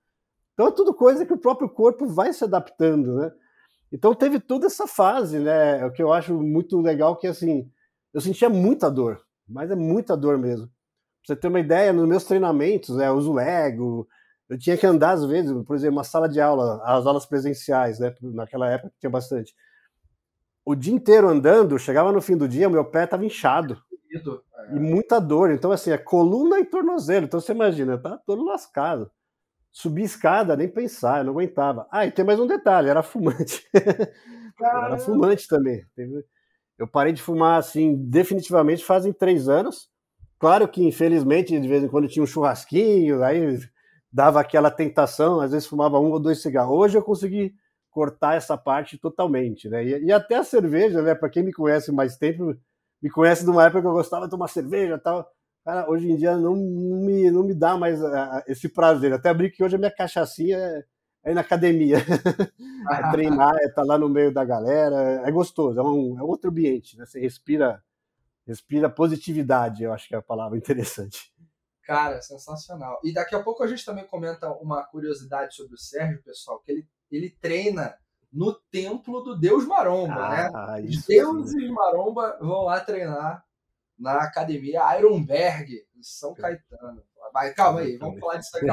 Então 0.55 0.67
é 0.67 0.73
tudo 0.73 0.93
coisa 0.93 1.25
que 1.25 1.33
o 1.33 1.39
próprio 1.39 1.69
corpo 1.69 2.05
vai 2.05 2.33
se 2.33 2.43
adaptando, 2.43 3.15
né? 3.15 3.33
Então 3.93 4.13
teve 4.13 4.41
toda 4.41 4.67
essa 4.67 4.89
fase, 4.89 5.39
né? 5.39 5.87
O 5.87 5.93
que 5.93 6.03
eu 6.03 6.13
acho 6.13 6.35
muito 6.35 6.81
legal 6.81 7.17
que 7.17 7.29
assim, 7.29 7.71
eu 8.13 8.21
sentia 8.21 8.49
muita 8.49 8.91
dor, 8.91 9.21
mas 9.49 9.71
é 9.71 9.77
muita 9.77 10.17
dor 10.17 10.37
mesmo. 10.37 10.67
Pra 10.67 10.73
você 11.27 11.37
ter 11.37 11.47
uma 11.47 11.61
ideia, 11.61 11.93
nos 11.93 12.09
meus 12.09 12.25
treinamentos, 12.25 12.97
né, 12.97 13.07
eu 13.07 13.15
uso 13.15 13.33
Lego, 13.33 14.09
eu 14.51 14.59
tinha 14.59 14.77
que 14.77 14.85
andar 14.85 15.13
às 15.13 15.25
vezes, 15.25 15.53
por 15.65 15.77
exemplo, 15.77 15.97
uma 15.97 16.05
sala 16.05 16.29
de 16.29 16.41
aula, 16.41 16.83
as 16.85 17.07
aulas 17.07 17.25
presenciais, 17.25 18.01
né? 18.01 18.13
Naquela 18.21 18.69
época 18.69 18.93
tinha 18.99 19.09
bastante. 19.09 19.55
O 20.65 20.75
dia 20.75 20.93
inteiro 20.93 21.29
andando, 21.29 21.79
chegava 21.79 22.11
no 22.11 22.21
fim 22.21 22.37
do 22.37 22.49
dia, 22.49 22.69
meu 22.69 22.85
pé 22.85 23.05
estava 23.05 23.25
inchado. 23.25 23.81
E 24.73 24.81
muita 24.81 25.21
dor. 25.21 25.53
Então, 25.53 25.71
assim, 25.71 25.93
é 25.93 25.99
coluna 25.99 26.59
e 26.59 26.65
tornozelo. 26.65 27.27
Então, 27.27 27.41
você 27.41 27.53
imagina, 27.53 27.97
tá 27.97 28.19
todo 28.27 28.45
lascado. 28.45 29.09
Subir 29.71 30.03
escada, 30.03 30.57
nem 30.57 30.69
pensar, 30.69 31.19
eu 31.19 31.25
não 31.25 31.33
aguentava. 31.33 31.87
Ah, 31.89 32.05
e 32.05 32.11
tem 32.11 32.25
mais 32.25 32.41
um 32.41 32.47
detalhe, 32.47 32.89
era 32.89 33.05
fumante. 33.05 33.65
era 34.61 34.99
fumante 34.99 35.47
também. 35.47 35.87
Eu 36.77 36.89
parei 36.89 37.13
de 37.13 37.23
fumar, 37.23 37.61
assim, 37.61 37.95
definitivamente 37.95 38.85
fazem 38.85 39.13
três 39.13 39.49
anos. 39.49 39.89
Claro 40.41 40.67
que, 40.67 40.85
infelizmente, 40.85 41.59
de 41.59 41.69
vez 41.69 41.85
em 41.85 41.89
quando 41.89 42.09
tinha 42.09 42.23
um 42.23 42.27
churrasquinho, 42.27 43.23
aí 43.23 43.61
dava 44.13 44.41
aquela 44.41 44.71
tentação, 44.71 45.41
às 45.41 45.53
vezes 45.53 45.69
fumava 45.69 45.99
um 46.01 46.11
ou 46.11 46.21
dois 46.21 46.43
cigarros. 46.43 46.77
Hoje 46.77 46.99
eu 46.99 47.03
consegui 47.03 47.55
cortar 47.91 48.37
essa 48.37 48.57
parte 48.57 48.99
totalmente, 48.99 49.69
né? 49.69 49.85
E, 49.85 50.05
e 50.07 50.13
até 50.13 50.37
a 50.37 50.45
cerveja, 50.45 51.03
né? 51.03 51.15
Para 51.15 51.29
quem 51.29 51.43
me 51.43 51.53
conhece 51.53 51.93
mais 51.93 52.17
tempo, 52.17 52.57
me 53.03 53.11
conhece 53.11 53.45
de 53.45 53.51
uma 53.51 53.65
época 53.65 53.83
que 53.83 53.87
eu 53.87 53.93
gostava 53.93 54.27
de 54.27 54.31
tomar 54.31 54.49
cerveja 54.49 54.99
tal. 54.99 55.29
Cara, 55.65 55.91
hoje 55.91 56.11
em 56.11 56.17
dia 56.17 56.37
não, 56.37 56.57
me, 56.57 57.31
não 57.31 57.45
me 57.45 57.55
dá 57.55 57.77
mais 57.77 58.01
esse 58.47 58.69
prazer. 58.69 59.13
Até 59.13 59.29
abri 59.29 59.51
que 59.51 59.63
hoje 59.63 59.77
a 59.77 59.79
minha 59.79 59.91
cachaçinha 59.91 60.57
é, 60.57 60.85
é 61.25 61.35
na 61.35 61.43
academia. 61.43 61.99
é 62.91 63.11
treinar, 63.11 63.55
é 63.57 63.67
estar 63.67 63.83
tá 63.83 63.85
lá 63.85 63.99
no 63.99 64.09
meio 64.09 64.33
da 64.33 64.45
galera. 64.45 65.23
É 65.27 65.31
gostoso, 65.31 65.79
é 65.79 65.83
um, 65.83 66.19
é 66.19 66.23
outro 66.23 66.51
ambiente. 66.51 66.97
Né? 66.97 67.05
Você 67.05 67.21
respira, 67.21 67.83
respira 68.47 68.89
positividade, 68.89 69.83
eu 69.85 69.93
acho 69.93 70.09
que 70.09 70.15
é 70.15 70.19
a 70.19 70.23
palavra 70.23 70.57
interessante. 70.57 71.33
Cara, 71.91 72.23
sensacional. 72.23 73.01
E 73.03 73.13
daqui 73.13 73.35
a 73.35 73.43
pouco 73.43 73.65
a 73.65 73.67
gente 73.67 73.85
também 73.85 74.07
comenta 74.07 74.49
uma 74.53 74.85
curiosidade 74.85 75.57
sobre 75.57 75.75
o 75.75 75.77
Sérgio, 75.77 76.23
pessoal, 76.23 76.61
que 76.61 76.71
ele, 76.71 76.89
ele 77.11 77.31
treina 77.41 77.99
no 78.33 78.55
templo 78.71 79.21
do 79.23 79.37
Deus 79.37 79.67
Maromba, 79.67 80.15
ah, 80.15 80.77
né? 80.77 80.83
Os 80.89 81.05
deuses 81.05 81.69
Maromba 81.69 82.39
vão 82.41 82.63
lá 82.63 82.79
treinar 82.79 83.45
na 83.99 84.23
academia 84.23 84.97
Ironberg, 84.99 85.85
em 85.97 86.01
São 86.01 86.33
Caetano. 86.33 87.03
Mas 87.35 87.55
calma 87.57 87.81
aí, 87.81 87.97
vamos 87.97 88.21
falar 88.21 88.37
disso 88.37 88.57
aqui. 88.57 88.69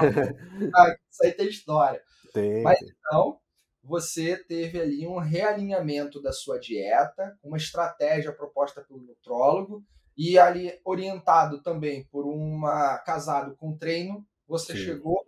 Ah, 0.75 0.95
isso 1.09 1.24
aí 1.24 1.31
tem 1.31 1.47
história. 1.47 2.03
Tem. 2.31 2.62
Mas 2.62 2.77
então, 2.83 3.39
você 3.83 4.38
teve 4.38 4.79
ali 4.79 5.07
um 5.07 5.17
realinhamento 5.17 6.21
da 6.21 6.31
sua 6.31 6.59
dieta, 6.59 7.36
uma 7.43 7.57
estratégia 7.57 8.31
proposta 8.31 8.79
pelo 8.83 9.01
nutrólogo, 9.01 9.83
e 10.17 10.39
ali 10.39 10.74
orientado 10.83 11.62
também 11.62 12.05
por 12.05 12.25
uma 12.25 12.97
casado 13.00 13.55
com 13.55 13.77
treino, 13.77 14.25
você 14.47 14.74
Sim. 14.74 14.79
chegou 14.79 15.25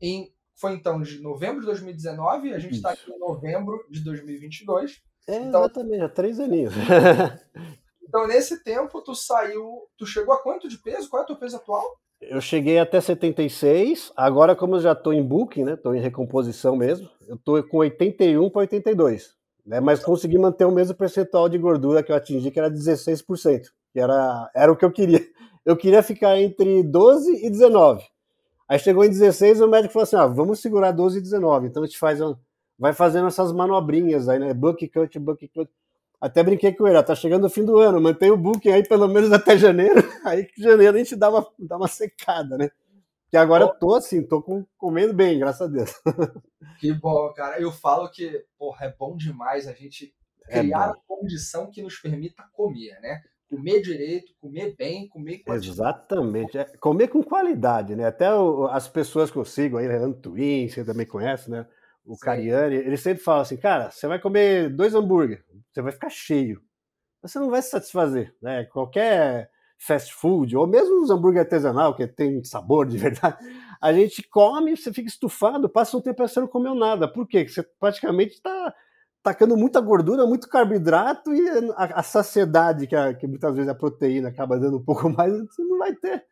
em. 0.00 0.32
Foi 0.54 0.72
então 0.74 1.00
de 1.00 1.20
novembro 1.20 1.60
de 1.60 1.66
2019, 1.66 2.54
a 2.54 2.58
gente 2.58 2.76
está 2.76 2.90
aqui 2.90 3.10
em 3.10 3.18
novembro 3.18 3.84
de 3.90 4.02
2022. 4.04 5.02
É, 5.28 5.36
então, 5.36 5.60
exatamente, 5.60 6.02
há 6.02 6.08
três 6.08 6.38
aninhos. 6.40 6.74
Então, 8.12 8.26
nesse 8.26 8.62
tempo, 8.62 9.00
tu 9.00 9.14
saiu. 9.14 9.88
Tu 9.96 10.04
chegou 10.04 10.34
a 10.34 10.42
quanto 10.42 10.68
de 10.68 10.76
peso? 10.76 11.08
Qual 11.08 11.22
é 11.22 11.24
o 11.24 11.26
teu 11.26 11.36
peso 11.36 11.56
atual? 11.56 11.82
Eu 12.20 12.42
cheguei 12.42 12.78
até 12.78 13.00
76. 13.00 14.12
Agora, 14.14 14.54
como 14.54 14.76
eu 14.76 14.80
já 14.80 14.92
estou 14.92 15.14
em 15.14 15.22
booking, 15.22 15.64
né? 15.64 15.72
Estou 15.72 15.94
em 15.94 16.00
recomposição 16.00 16.76
mesmo. 16.76 17.08
Eu 17.26 17.36
estou 17.36 17.62
com 17.62 17.78
81 17.78 18.50
para 18.50 18.60
82. 18.60 19.34
Né, 19.64 19.78
mas 19.78 20.02
consegui 20.02 20.38
manter 20.38 20.64
o 20.64 20.72
mesmo 20.72 20.94
percentual 20.94 21.48
de 21.48 21.56
gordura 21.56 22.02
que 22.02 22.10
eu 22.10 22.16
atingi, 22.16 22.50
que 22.50 22.58
era 22.58 22.68
16%, 22.68 23.66
que 23.92 24.00
era, 24.00 24.50
era 24.54 24.72
o 24.72 24.76
que 24.76 24.84
eu 24.84 24.92
queria. 24.92 25.20
Eu 25.64 25.76
queria 25.76 26.02
ficar 26.02 26.36
entre 26.40 26.82
12 26.82 27.46
e 27.46 27.48
19. 27.48 28.04
Aí 28.68 28.80
chegou 28.80 29.04
em 29.04 29.08
16 29.08 29.60
e 29.60 29.62
o 29.62 29.68
médico 29.68 29.92
falou 29.92 30.02
assim: 30.02 30.16
ah, 30.16 30.26
vamos 30.26 30.58
segurar 30.58 30.90
12 30.90 31.18
e 31.18 31.22
19. 31.22 31.68
Então 31.68 31.84
a 31.84 31.86
gente 31.86 31.96
faz, 31.96 32.18
vai 32.76 32.92
fazendo 32.92 33.28
essas 33.28 33.52
manobrinhas 33.52 34.28
aí, 34.28 34.40
né? 34.40 34.52
Book 34.52 34.88
cut, 34.88 35.16
book 35.20 35.46
cut. 35.46 35.70
Até 36.20 36.42
brinquei 36.42 36.72
com 36.72 36.86
ele, 36.86 36.96
ó, 36.96 37.02
tá 37.02 37.14
chegando 37.14 37.46
o 37.46 37.50
fim 37.50 37.64
do 37.64 37.78
ano, 37.78 38.00
mantém 38.00 38.30
o 38.30 38.36
booking 38.36 38.70
aí 38.70 38.82
pelo 38.82 39.06
menos 39.06 39.32
até 39.32 39.56
janeiro. 39.56 40.02
Aí 40.24 40.44
que 40.44 40.62
janeiro 40.62 40.96
a 40.96 40.98
gente 40.98 41.16
dá 41.16 41.28
uma, 41.28 41.46
dá 41.58 41.76
uma 41.76 41.88
secada, 41.88 42.56
né? 42.56 42.70
Que 43.28 43.36
agora 43.36 43.64
eu 43.64 43.74
tô 43.74 43.94
assim, 43.94 44.22
tô 44.22 44.40
com, 44.40 44.64
comendo 44.78 45.12
bem, 45.12 45.38
graças 45.38 45.62
a 45.62 45.66
Deus. 45.66 45.92
Que 46.78 46.92
bom, 46.92 47.32
cara. 47.32 47.60
Eu 47.60 47.70
falo 47.70 48.10
que, 48.10 48.44
porra, 48.58 48.86
é 48.86 48.94
bom 48.98 49.16
demais 49.16 49.68
a 49.68 49.72
gente 49.72 50.12
é 50.48 50.60
criar 50.60 50.88
é 50.88 50.90
a 50.90 50.94
condição 51.06 51.70
que 51.70 51.82
nos 51.82 51.96
permita 51.98 52.42
comer, 52.52 53.00
né? 53.00 53.22
Comer 53.52 53.82
direito, 53.82 54.32
comer 54.40 54.74
bem, 54.78 55.06
comer 55.08 55.40
com 55.40 55.52
Exatamente. 55.52 56.56
É, 56.56 56.64
comer 56.80 57.08
com 57.08 57.22
qualidade, 57.22 57.94
né? 57.94 58.06
Até 58.06 58.34
o, 58.34 58.64
as 58.64 58.88
pessoas 58.88 59.30
que 59.30 59.36
eu 59.36 59.44
sigo 59.44 59.76
aí, 59.76 59.86
Leandro 59.86 60.18
Twin, 60.18 60.66
você 60.66 60.82
também 60.82 61.04
conhece, 61.04 61.50
né? 61.50 61.66
O 62.02 62.14
Sim. 62.14 62.20
Cariani, 62.24 62.76
ele 62.76 62.96
sempre 62.96 63.22
fala 63.22 63.42
assim, 63.42 63.58
cara, 63.58 63.90
você 63.90 64.08
vai 64.08 64.18
comer 64.18 64.70
dois 64.70 64.94
hambúrguer, 64.94 65.44
você 65.70 65.82
vai 65.82 65.92
ficar 65.92 66.08
cheio. 66.08 66.62
Você 67.20 67.38
não 67.38 67.50
vai 67.50 67.60
se 67.60 67.68
satisfazer, 67.68 68.34
né? 68.40 68.64
Qualquer 68.64 69.50
fast 69.76 70.14
food, 70.14 70.56
ou 70.56 70.66
mesmo 70.66 71.02
os 71.02 71.10
hambúrguer 71.10 71.42
artesanal, 71.42 71.94
que 71.94 72.06
tem 72.06 72.42
sabor 72.42 72.86
de 72.86 72.96
verdade, 72.98 73.36
a 73.82 73.92
gente 73.92 74.22
come, 74.30 74.74
você 74.74 74.90
fica 74.94 75.08
estufado, 75.08 75.68
passa 75.68 75.94
um 75.94 76.00
tempo 76.00 76.22
e 76.22 76.26
você 76.26 76.40
não 76.40 76.48
comeu 76.48 76.74
nada. 76.74 77.06
Por 77.06 77.28
quê? 77.28 77.46
Você 77.46 77.62
praticamente 77.78 78.32
está 78.32 78.74
tacando 79.22 79.56
muita 79.56 79.80
gordura, 79.80 80.26
muito 80.26 80.48
carboidrato 80.48 81.32
e 81.32 81.48
a, 81.76 82.00
a 82.00 82.02
saciedade, 82.02 82.86
que, 82.86 82.96
a, 82.96 83.14
que, 83.14 83.26
muitas 83.26 83.54
vezes 83.54 83.70
a 83.70 83.74
proteína 83.74 84.28
acaba 84.28 84.58
dando 84.58 84.78
um 84.78 84.84
pouco 84.84 85.08
mais, 85.08 85.32
você 85.46 85.62
não 85.62 85.78
vai 85.78 85.94
ter. 85.94 86.24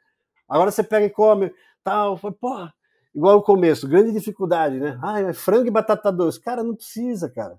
Agora 0.49 0.71
você 0.71 0.83
pega 0.83 1.07
e 1.07 1.11
come, 1.11 1.53
tal, 1.85 2.17
foi, 2.17 2.33
porra, 2.33 2.73
igual 3.15 3.39
o 3.39 3.43
começo, 3.43 3.89
grande 3.89 4.13
dificuldade, 4.13 4.81
né? 4.81 4.99
Ah, 5.03 5.21
é 5.21 5.33
frango 5.33 5.69
e 5.69 5.71
batata 5.71 6.11
doce. 6.11 6.41
Cara, 6.41 6.65
não 6.65 6.75
precisa, 6.75 7.31
cara. 7.31 7.59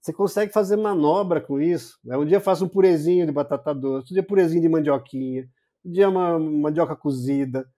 Você 0.00 0.12
consegue 0.12 0.52
fazer 0.52 0.76
manobra 0.76 1.40
com 1.40 1.60
isso. 1.60 1.98
Né? 2.04 2.16
Um 2.16 2.24
dia 2.24 2.40
faz 2.40 2.62
um 2.62 2.68
purezinho 2.68 3.26
de 3.26 3.32
batata 3.32 3.74
doce, 3.74 3.96
outro 3.96 4.14
dia 4.14 4.22
purezinho 4.22 4.62
de 4.62 4.68
mandioquinha, 4.68 5.46
um 5.84 5.90
dia 5.90 6.08
uma 6.08 6.38
mandioca 6.38 6.96
cozida. 6.96 7.68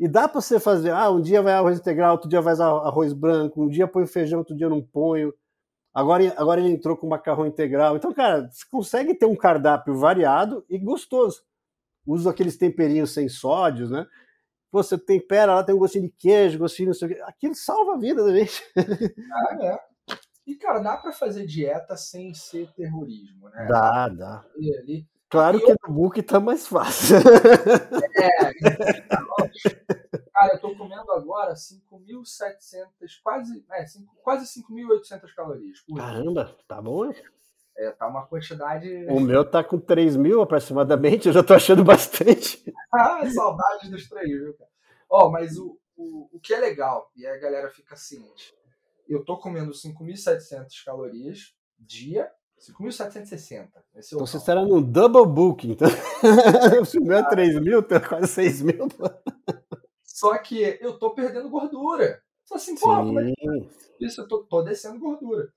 E 0.00 0.08
dá 0.08 0.26
para 0.26 0.40
você 0.40 0.58
fazer, 0.58 0.90
ah, 0.90 1.10
um 1.10 1.20
dia 1.20 1.42
vai 1.42 1.52
arroz 1.52 1.78
integral, 1.78 2.12
outro 2.12 2.28
dia 2.28 2.40
vai 2.40 2.54
arroz 2.54 3.12
branco, 3.12 3.62
um 3.62 3.68
dia 3.68 3.86
põe 3.86 4.06
feijão, 4.06 4.38
outro 4.38 4.56
dia 4.56 4.68
não 4.68 4.80
ponho. 4.80 5.32
Agora, 5.94 6.32
agora 6.36 6.60
ele 6.60 6.70
entrou 6.70 6.96
com 6.96 7.06
macarrão 7.06 7.46
integral. 7.46 7.96
Então, 7.96 8.12
cara, 8.12 8.48
você 8.50 8.64
consegue 8.70 9.14
ter 9.14 9.26
um 9.26 9.36
cardápio 9.36 9.94
variado 9.94 10.64
e 10.68 10.78
gostoso. 10.78 11.42
Usa 12.06 12.30
aqueles 12.30 12.56
temperinhos 12.56 13.12
sem 13.12 13.28
sódios, 13.28 13.90
né? 13.90 14.06
Você 14.70 14.96
tempera, 14.96 15.54
lá 15.54 15.62
tem 15.62 15.74
um 15.74 15.78
gostinho 15.78 16.04
de 16.04 16.14
queijo, 16.18 16.58
gostinho 16.58 16.88
não 16.88 16.94
sei 16.94 17.08
o 17.08 17.14
quê. 17.14 17.20
Aquilo 17.26 17.54
salva 17.54 17.94
a 17.94 17.98
vida 17.98 18.24
da 18.24 18.34
gente. 18.34 18.62
Ah, 19.32 19.58
é. 19.60 19.78
E, 20.46 20.56
cara, 20.56 20.80
dá 20.80 20.96
para 20.96 21.12
fazer 21.12 21.46
dieta 21.46 21.96
sem 21.96 22.34
ser 22.34 22.72
terrorismo, 22.72 23.48
né? 23.50 23.66
Dá, 23.68 24.08
dá. 24.08 24.44
Ali. 24.56 25.06
Claro 25.28 25.60
que 25.60 25.70
eu... 25.70 25.76
no 25.86 25.94
book 25.94 26.20
tá 26.22 26.40
mais 26.40 26.66
fácil. 26.66 27.16
É, 27.18 28.50
eu 28.50 29.96
tô 30.62 30.76
comendo 30.76 31.10
agora 31.12 31.54
5.700, 31.54 32.86
quase, 33.22 33.64
é, 33.72 33.84
5, 33.84 34.16
quase 34.22 34.62
5.800 34.62 35.34
calorias. 35.34 35.80
Por 35.80 35.96
Caramba, 35.96 36.56
tá 36.68 36.80
bom, 36.80 37.06
hein? 37.06 37.14
É, 37.76 37.90
tá 37.90 38.06
uma 38.06 38.26
quantidade. 38.26 38.88
O 39.06 39.18
meu 39.18 39.44
tá 39.44 39.64
com 39.64 39.78
3 39.78 40.16
mil 40.16 40.40
aproximadamente, 40.40 41.26
eu 41.26 41.32
já 41.32 41.42
tô 41.42 41.54
achando 41.54 41.82
bastante. 41.82 42.62
ah, 42.94 43.28
saudade 43.28 43.90
dos 43.90 44.08
3 44.08 44.28
mil, 44.28 44.54
cara. 44.56 44.70
Ó, 45.10 45.26
oh, 45.26 45.30
mas 45.30 45.58
o, 45.58 45.78
o, 45.96 46.28
o 46.32 46.40
que 46.40 46.54
é 46.54 46.60
legal, 46.60 47.10
e 47.16 47.26
a 47.26 47.36
galera 47.38 47.68
fica 47.70 47.96
ciente, 47.96 48.54
eu 49.08 49.24
tô 49.24 49.36
comendo 49.38 49.72
5.700 49.72 50.84
calorias 50.84 51.54
dia, 51.78 52.30
5.760. 52.60 53.68
É 53.94 54.00
então 54.06 54.18
você 54.20 54.36
estará 54.36 54.62
no 54.64 54.80
double 54.80 55.26
booking. 55.26 55.72
Então... 55.72 55.88
Se 56.86 56.98
o 56.98 57.02
meu 57.02 57.18
é 57.18 57.28
3 57.28 57.60
mil, 57.60 57.82
tem 57.82 58.00
quase 58.00 58.28
6 58.28 58.62
mil. 58.62 58.88
Só 60.22 60.38
que 60.38 60.78
eu 60.80 61.00
tô 61.00 61.10
perdendo 61.10 61.50
gordura. 61.50 62.22
Só 62.44 62.54
assim, 62.54 62.76
pô, 62.76 62.92
é 63.18 63.32
isso? 63.98 64.20
Eu 64.20 64.28
tô, 64.28 64.44
tô, 64.44 64.62
descendo 64.62 65.00
gordura. 65.00 65.52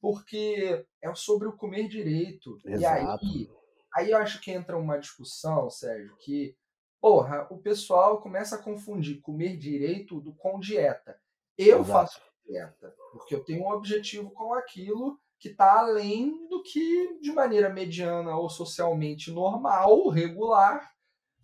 Porque 0.00 0.86
é 1.02 1.12
sobre 1.16 1.48
o 1.48 1.56
comer 1.56 1.88
direito. 1.88 2.56
Exato. 2.64 3.24
E 3.24 3.26
aí, 3.26 3.50
aí 3.92 4.10
eu 4.12 4.18
acho 4.18 4.40
que 4.40 4.52
entra 4.52 4.78
uma 4.78 4.98
discussão, 4.98 5.68
Sérgio, 5.68 6.16
que, 6.18 6.56
porra, 7.00 7.48
o 7.50 7.58
pessoal 7.58 8.20
começa 8.20 8.54
a 8.54 8.62
confundir 8.62 9.20
comer 9.20 9.56
direito 9.56 10.20
do, 10.20 10.32
com 10.32 10.60
dieta. 10.60 11.18
Eu 11.58 11.80
Exato. 11.80 11.92
faço 11.92 12.20
dieta, 12.46 12.94
porque 13.10 13.34
eu 13.34 13.42
tenho 13.42 13.64
um 13.64 13.72
objetivo 13.72 14.30
com 14.30 14.54
aquilo 14.54 15.18
que 15.40 15.48
está 15.48 15.80
além 15.80 16.46
do 16.46 16.62
que, 16.62 17.18
de 17.20 17.32
maneira 17.32 17.68
mediana 17.68 18.36
ou 18.36 18.48
socialmente 18.48 19.32
normal, 19.32 20.08
regular, 20.08 20.88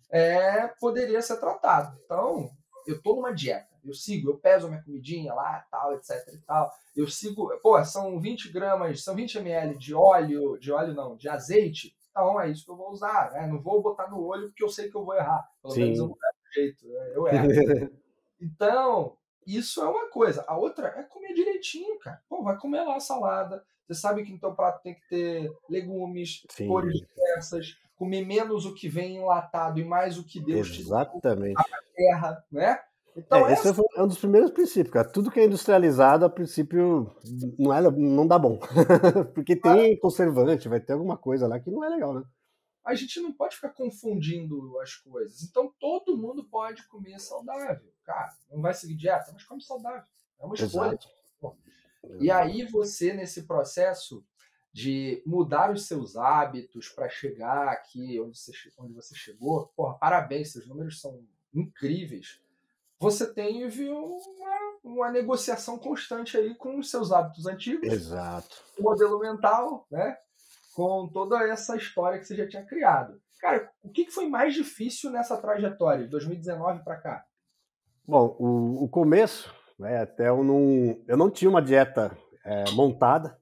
é, 0.09 0.69
poderia 0.79 1.21
ser 1.21 1.37
tratado. 1.37 1.99
Então, 2.05 2.49
eu 2.87 2.95
estou 2.95 3.15
numa 3.15 3.33
dieta, 3.33 3.69
eu 3.83 3.93
sigo, 3.93 4.29
eu 4.29 4.37
peso 4.37 4.67
minha 4.67 4.83
comidinha 4.83 5.33
lá, 5.33 5.65
tal, 5.71 5.93
etc 5.93 6.11
e 6.33 6.37
tal. 6.39 6.71
Eu 6.95 7.07
sigo, 7.07 7.49
pô, 7.61 7.83
são 7.83 8.19
20 8.19 8.51
gramas, 8.51 9.03
são 9.03 9.15
20 9.15 9.37
ml 9.37 9.77
de 9.77 9.93
óleo, 9.93 10.57
de 10.59 10.71
óleo 10.71 10.93
não, 10.93 11.15
de 11.15 11.29
azeite, 11.29 11.95
então 12.11 12.39
é 12.39 12.49
isso 12.49 12.65
que 12.65 12.71
eu 12.71 12.75
vou 12.75 12.91
usar, 12.91 13.31
né? 13.31 13.47
Não 13.47 13.61
vou 13.61 13.81
botar 13.81 14.09
no 14.09 14.21
olho 14.21 14.49
porque 14.49 14.63
eu 14.63 14.69
sei 14.69 14.89
que 14.89 14.95
eu 14.95 15.05
vou 15.05 15.15
errar. 15.15 15.49
Pelo 15.61 15.73
Sim. 15.73 15.81
menos 15.81 15.99
eu 15.99 16.07
não 16.07 16.11
erro 16.11 16.53
jeito, 16.53 16.87
né? 16.87 17.11
eu 17.15 17.27
erro. 17.27 17.91
então, 18.39 19.17
isso 19.47 19.81
é 19.81 19.87
uma 19.87 20.09
coisa. 20.09 20.43
A 20.47 20.57
outra 20.57 20.87
é 20.89 21.03
comer 21.03 21.33
direitinho, 21.33 21.97
cara. 21.99 22.21
Pô, 22.27 22.43
vai 22.43 22.57
comer 22.57 22.81
lá 22.81 22.97
a 22.97 22.99
salada. 22.99 23.63
Você 23.87 23.95
sabe 23.95 24.23
que 24.23 24.31
no 24.31 24.39
teu 24.39 24.53
prato 24.53 24.83
tem 24.83 24.93
que 24.93 25.07
ter 25.07 25.51
legumes, 25.69 26.45
Sim. 26.49 26.67
cores 26.67 26.99
diversas, 26.99 27.77
comer 28.01 28.25
menos 28.25 28.65
o 28.65 28.73
que 28.73 28.89
vem 28.89 29.17
enlatado 29.17 29.79
e 29.79 29.85
mais 29.85 30.17
o 30.17 30.25
que 30.25 30.39
Deus 30.39 30.75
Exatamente. 30.75 31.53
te 31.53 31.93
terra, 31.95 32.43
né? 32.51 32.79
Então, 33.15 33.47
é, 33.47 33.53
esse 33.53 33.67
essa... 33.67 33.79
é 33.95 34.01
um 34.01 34.07
dos 34.07 34.17
primeiros 34.17 34.49
princípios, 34.49 34.91
cara. 34.91 35.07
Tudo 35.07 35.29
que 35.29 35.39
é 35.39 35.45
industrializado, 35.45 36.25
a 36.25 36.29
princípio, 36.29 37.15
não, 37.59 37.71
é, 37.71 37.79
não 37.91 38.25
dá 38.25 38.39
bom. 38.39 38.57
Porque 39.35 39.55
tem 39.55 39.95
conservante, 39.99 40.67
vai 40.67 40.79
ter 40.79 40.93
alguma 40.93 41.15
coisa 41.15 41.47
lá 41.47 41.59
que 41.59 41.69
não 41.69 41.83
é 41.83 41.89
legal, 41.89 42.15
né? 42.15 42.23
A 42.83 42.95
gente 42.95 43.19
não 43.19 43.31
pode 43.31 43.55
ficar 43.55 43.69
confundindo 43.69 44.79
as 44.79 44.95
coisas. 44.95 45.43
Então, 45.43 45.71
todo 45.79 46.17
mundo 46.17 46.43
pode 46.49 46.87
comer 46.87 47.19
saudável. 47.19 47.93
Cara, 48.03 48.31
não 48.51 48.63
vai 48.63 48.73
seguir 48.73 48.95
dieta, 48.95 49.29
mas 49.31 49.43
come 49.43 49.61
saudável. 49.61 50.01
É 50.39 50.45
uma 50.45 50.55
escolha. 50.55 50.97
E 52.19 52.31
aí, 52.31 52.65
você, 52.65 53.13
nesse 53.13 53.43
processo 53.43 54.25
de 54.73 55.21
mudar 55.25 55.71
os 55.71 55.85
seus 55.85 56.15
hábitos 56.15 56.89
para 56.89 57.09
chegar 57.09 57.67
aqui 57.67 58.19
onde 58.19 58.37
você, 58.37 58.51
onde 58.77 58.93
você 58.93 59.15
chegou, 59.15 59.67
porra, 59.75 59.95
parabéns, 59.95 60.51
seus 60.53 60.67
números 60.67 61.01
são 61.01 61.21
incríveis 61.53 62.41
você 63.01 63.33
tem 63.33 63.65
uma, 63.65 64.79
uma 64.83 65.11
negociação 65.11 65.79
constante 65.79 66.37
aí 66.37 66.53
com 66.53 66.77
os 66.77 66.91
seus 66.91 67.11
hábitos 67.11 67.47
antigos. 67.47 67.91
Exato. 67.91 68.63
O 68.77 68.83
modelo 68.83 69.19
mental, 69.19 69.87
né? 69.89 70.15
Com 70.75 71.09
toda 71.11 71.43
essa 71.47 71.75
história 71.75 72.19
que 72.19 72.25
você 72.25 72.35
já 72.35 72.47
tinha 72.47 72.63
criado. 72.63 73.19
Cara, 73.39 73.71
o 73.81 73.89
que 73.89 74.11
foi 74.11 74.29
mais 74.29 74.53
difícil 74.53 75.09
nessa 75.09 75.35
trajetória, 75.35 76.03
de 76.03 76.11
2019 76.11 76.83
para 76.83 76.97
cá? 76.97 77.25
Bom, 78.07 78.35
o, 78.39 78.83
o 78.83 78.87
começo, 78.87 79.51
né, 79.79 80.03
até 80.03 80.29
eu 80.29 80.43
não, 80.43 81.01
eu 81.07 81.17
não 81.17 81.31
tinha 81.31 81.49
uma 81.49 81.61
dieta 81.61 82.15
é, 82.45 82.69
montada, 82.73 83.35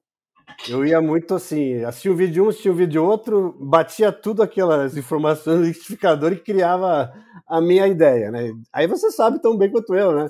eu 0.68 0.84
ia 0.84 1.00
muito 1.00 1.34
assim, 1.34 1.82
assistia 1.84 2.12
um 2.12 2.16
vídeo 2.16 2.32
de 2.34 2.40
um, 2.40 2.48
assistia 2.48 2.72
um 2.72 2.74
vídeo 2.74 2.92
de 2.92 2.98
outro, 2.98 3.56
batia 3.60 4.12
tudo 4.12 4.42
aquelas 4.42 4.96
informações 4.96 5.58
no 5.58 5.64
liquidificador 5.66 6.32
e 6.32 6.36
criava 6.36 7.12
a 7.46 7.60
minha 7.60 7.86
ideia, 7.86 8.30
né? 8.30 8.52
Aí 8.72 8.86
você 8.86 9.10
sabe 9.10 9.40
tão 9.40 9.56
bem 9.56 9.70
quanto 9.70 9.94
eu, 9.94 10.12
né? 10.12 10.26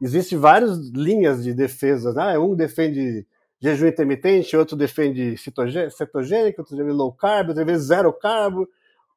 Existem 0.00 0.38
várias 0.38 0.78
linhas 0.90 1.44
de 1.44 1.54
defesa, 1.54 2.12
né? 2.12 2.38
Um 2.38 2.54
defende 2.54 3.26
jejum 3.60 3.86
intermitente, 3.86 4.56
outro 4.56 4.76
defende 4.76 5.36
cetogênico, 5.36 6.60
outro 6.60 6.76
defende 6.76 6.96
low 6.96 7.12
carb, 7.12 7.48
outro 7.48 7.64
defende 7.64 7.84
zero 7.84 8.12
carbo, 8.12 8.68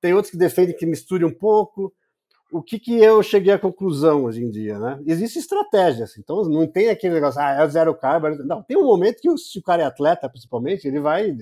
tem 0.02 0.14
outros 0.14 0.32
que 0.32 0.38
defendem 0.38 0.76
que 0.76 0.86
misture 0.86 1.24
um 1.24 1.34
pouco 1.34 1.94
o 2.54 2.62
que, 2.62 2.80
que 2.80 2.98
eu 2.98 3.22
cheguei 3.24 3.54
à 3.54 3.60
conclusão 3.60 4.26
hoje 4.26 4.44
em 4.44 4.50
dia, 4.50 4.78
né? 4.80 5.00
Existem 5.06 5.42
estratégias, 5.42 6.18
então 6.18 6.44
não 6.44 6.68
tem 6.68 6.90
aquele 6.90 7.16
negócio, 7.16 7.42
ah, 7.42 7.64
é 7.64 7.68
zero 7.68 7.96
carbo. 7.96 8.30
Não, 8.46 8.62
tem 8.62 8.78
um 8.78 8.86
momento 8.86 9.22
que 9.22 9.38
se 9.38 9.60
o 9.60 9.64
cara 9.64 9.84
é 9.84 9.86
atleta, 9.86 10.30
principalmente, 10.30 10.88
ele 10.88 11.00
vai 11.00 11.36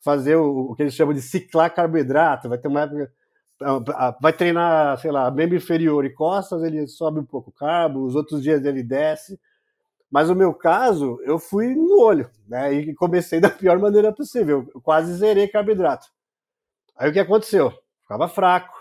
fazer 0.00 0.36
o, 0.36 0.70
o 0.70 0.74
que 0.74 0.82
eles 0.82 0.94
chamam 0.94 1.14
de 1.14 1.22
ciclar 1.22 1.74
carboidrato, 1.74 2.48
vai 2.48 2.58
ter 2.58 2.68
uma 2.68 2.82
época 2.82 3.12
vai 4.20 4.32
treinar, 4.32 4.98
sei 4.98 5.10
lá, 5.10 5.30
membro 5.30 5.56
inferior 5.56 6.04
e 6.04 6.10
costas, 6.10 6.62
ele 6.62 6.86
sobe 6.86 7.20
um 7.20 7.24
pouco 7.24 7.50
o 7.50 7.52
carbo, 7.52 8.04
os 8.04 8.14
outros 8.14 8.42
dias 8.42 8.64
ele 8.64 8.82
desce. 8.82 9.40
Mas 10.10 10.30
o 10.30 10.34
meu 10.34 10.54
caso, 10.54 11.18
eu 11.24 11.38
fui 11.38 11.74
no 11.74 12.00
olho, 12.00 12.30
né? 12.46 12.72
E 12.72 12.94
comecei 12.94 13.40
da 13.40 13.50
pior 13.50 13.78
maneira 13.78 14.12
possível. 14.12 14.68
Eu 14.74 14.80
quase 14.80 15.14
zerei 15.14 15.48
carboidrato. 15.48 16.06
Aí 16.96 17.10
o 17.10 17.12
que 17.12 17.18
aconteceu? 17.18 17.72
Ficava 18.02 18.28
fraco, 18.28 18.75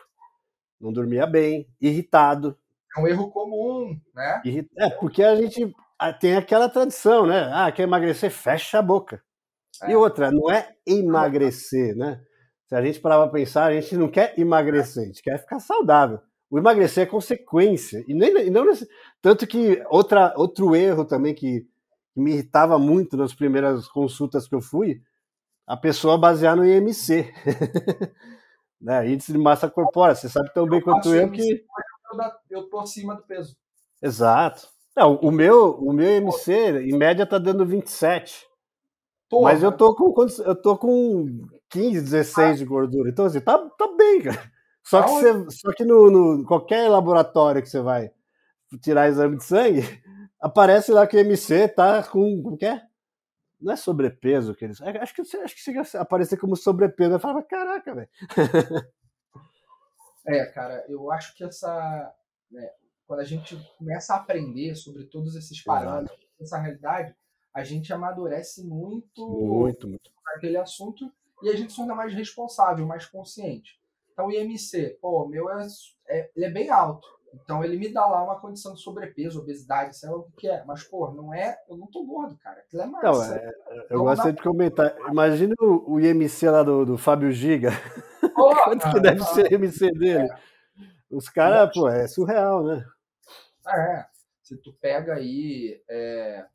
não 0.80 0.92
dormia 0.92 1.26
bem, 1.26 1.68
irritado. 1.80 2.58
É 2.96 3.02
um 3.02 3.08
erro 3.08 3.30
comum, 3.30 4.00
né? 4.14 4.42
É, 4.78 4.90
porque 4.90 5.24
a 5.24 5.36
gente 5.36 5.74
tem 6.20 6.36
aquela 6.36 6.70
tradição, 6.70 7.26
né? 7.26 7.50
Ah, 7.54 7.72
quer 7.72 7.84
emagrecer, 7.84 8.32
fecha 8.32 8.80
a 8.80 8.82
boca. 8.82 9.22
É. 9.84 9.92
E 9.92 9.96
outra, 9.96 10.32
não 10.32 10.50
é 10.50 10.76
emagrecer, 10.86 11.96
né? 11.96 12.22
Se 12.68 12.76
a 12.76 12.82
gente 12.82 13.00
parar 13.00 13.20
para 13.20 13.32
pensar, 13.32 13.66
a 13.66 13.74
gente 13.74 13.96
não 13.98 14.08
quer 14.08 14.34
emagrecer, 14.38 15.04
a 15.04 15.06
gente 15.08 15.22
quer 15.22 15.38
ficar 15.40 15.60
saudável. 15.60 16.20
O 16.50 16.58
emagrecer 16.58 17.04
é 17.04 17.06
consequência. 17.06 18.04
E, 18.08 18.14
nem, 18.14 18.48
e 18.48 18.50
não 18.50 18.66
tanto 19.22 19.46
que 19.46 19.84
outra, 19.90 20.34
outro 20.36 20.76
erro 20.76 21.06
também 21.06 21.34
que 21.34 21.68
me 22.16 22.32
irritava 22.32 22.80
muito 22.80 23.18
nas 23.18 23.34
primeiras 23.34 23.88
consultas 23.88 24.48
que 24.48 24.56
eu 24.56 24.62
fui, 24.62 25.02
a 25.68 25.76
pessoa 25.76 26.18
basear 26.18 26.56
no 26.56 26.66
IMC. 26.66 27.34
né? 28.86 29.10
Índice 29.10 29.32
de 29.32 29.38
massa 29.38 29.68
corpórea. 29.68 30.14
Você 30.14 30.30
sabe 30.30 30.54
tão 30.54 30.68
bem 30.68 30.80
quanto 30.80 31.14
eu 31.14 31.30
que. 31.32 31.66
Eu 32.50 32.70
tô 32.70 32.80
acima 32.80 33.16
do 33.16 33.24
peso. 33.24 33.58
Exato. 34.02 34.68
Não, 34.96 35.16
o 35.16 35.32
meu, 35.32 35.72
o 35.72 35.92
meu 35.92 36.18
IMC, 36.18 36.54
em 36.84 36.96
média, 36.96 37.26
tá 37.26 37.38
dando 37.38 37.66
27. 37.66 38.46
Porra. 39.30 39.52
Mas 39.52 39.64
eu 39.64 39.72
tô 39.72 39.94
com 39.96 40.14
eu 40.46 40.56
tô 40.56 40.78
com 40.78 41.48
15, 41.70 42.02
16 42.02 42.48
ah. 42.48 42.54
de 42.54 42.64
gordura. 42.64 43.10
Então, 43.10 43.26
assim, 43.26 43.42
tá, 43.42 43.58
tá 43.58 43.88
bem, 43.98 44.22
cara. 44.22 44.52
Só 44.84 45.02
que, 45.02 45.10
você, 45.10 45.50
só 45.50 45.74
que 45.74 45.84
no, 45.84 46.12
no, 46.12 46.46
qualquer 46.46 46.88
laboratório 46.88 47.62
que 47.62 47.68
você 47.68 47.82
vai 47.82 48.12
tirar 48.82 49.10
exame 49.10 49.38
de 49.38 49.44
sangue, 49.44 49.82
aparece 50.40 50.92
lá 50.92 51.08
que 51.08 51.18
o 51.18 51.20
MC 51.20 51.68
tá 51.70 52.04
com. 52.04 52.44
Como 52.44 52.56
que 52.56 52.68
é? 52.68 52.84
Não 53.66 53.74
é 53.74 53.76
sobrepeso 53.76 54.54
que 54.54 54.64
eles. 54.64 54.80
Acho 54.80 55.16
que, 55.16 55.22
acho 55.22 55.56
que 55.56 55.62
chega 55.62 55.82
a 55.82 56.02
aparecer 56.02 56.38
como 56.38 56.56
sobrepeso. 56.56 57.14
Eu 57.14 57.20
falava, 57.20 57.42
caraca, 57.44 57.96
velho. 57.96 58.10
É, 60.28 60.44
cara, 60.48 60.84
eu 60.90 61.12
acho 61.12 61.36
que 61.36 61.44
essa. 61.44 62.12
Né, 62.50 62.68
quando 63.06 63.20
a 63.20 63.24
gente 63.24 63.56
começa 63.78 64.16
a 64.16 64.18
aprender 64.18 64.74
sobre 64.74 65.06
todos 65.06 65.36
esses 65.36 65.64
parâmetros, 65.64 66.18
Exato. 66.18 66.42
essa 66.42 66.58
realidade, 66.58 67.16
a 67.54 67.64
gente 67.64 67.94
amadurece 67.94 68.66
muito, 68.66 69.24
muito, 69.24 69.88
muito. 69.88 70.12
aquele 70.36 70.58
assunto 70.58 71.14
e 71.44 71.50
a 71.50 71.56
gente 71.56 71.72
se 71.72 71.78
torna 71.78 71.94
mais 71.94 72.12
responsável, 72.12 72.88
mais 72.88 73.06
consciente. 73.06 73.80
Então, 74.12 74.26
o 74.26 74.32
IMC, 74.32 74.98
pô, 75.00 75.26
o 75.26 75.28
meu 75.28 75.48
é, 75.52 75.68
é, 76.08 76.32
ele 76.36 76.46
é 76.46 76.50
bem 76.50 76.72
alto. 76.72 77.08
Então, 77.44 77.64
ele 77.64 77.78
me 77.78 77.92
dá 77.92 78.06
lá 78.06 78.24
uma 78.24 78.40
condição 78.40 78.74
de 78.74 78.82
sobrepeso, 78.82 79.40
obesidade, 79.40 79.98
sei 79.98 80.10
lá 80.10 80.18
o 80.18 80.32
que 80.38 80.48
é. 80.48 80.64
Mas, 80.66 80.84
pô, 80.84 81.12
não 81.12 81.34
é. 81.34 81.58
Eu 81.70 81.78
não 81.78 81.88
tô 81.88 82.04
gordo, 82.06 82.38
cara. 82.38 82.60
Aquilo 82.60 82.84
é 82.84 82.86
massa. 82.86 83.06
Não, 83.06 83.36
é, 83.36 83.48
eu 83.48 83.84
então, 83.86 84.04
gostaria 84.04 84.34
de 84.34 84.42
comentar. 84.42 84.96
Imagina 85.10 85.54
o, 85.60 85.94
o 85.94 86.00
IMC 86.00 86.50
lá 86.50 86.64
do, 86.64 86.86
do 86.86 86.98
Fábio 86.98 87.32
Giga. 87.32 87.72
Quanto 88.64 88.90
que 88.92 89.00
deve 89.00 89.20
não, 89.20 89.28
ser 89.28 89.52
o 89.52 89.54
IMC 89.54 89.92
dele? 89.92 90.30
É. 90.30 90.38
Os 91.10 91.30
caras, 91.30 91.72
pô, 91.74 91.88
é 91.88 92.08
surreal, 92.08 92.64
né? 92.64 92.86
É. 93.68 94.06
Se 94.42 94.58
tu 94.58 94.74
pega 94.74 95.16
aí. 95.16 95.82
É, 95.90 96.46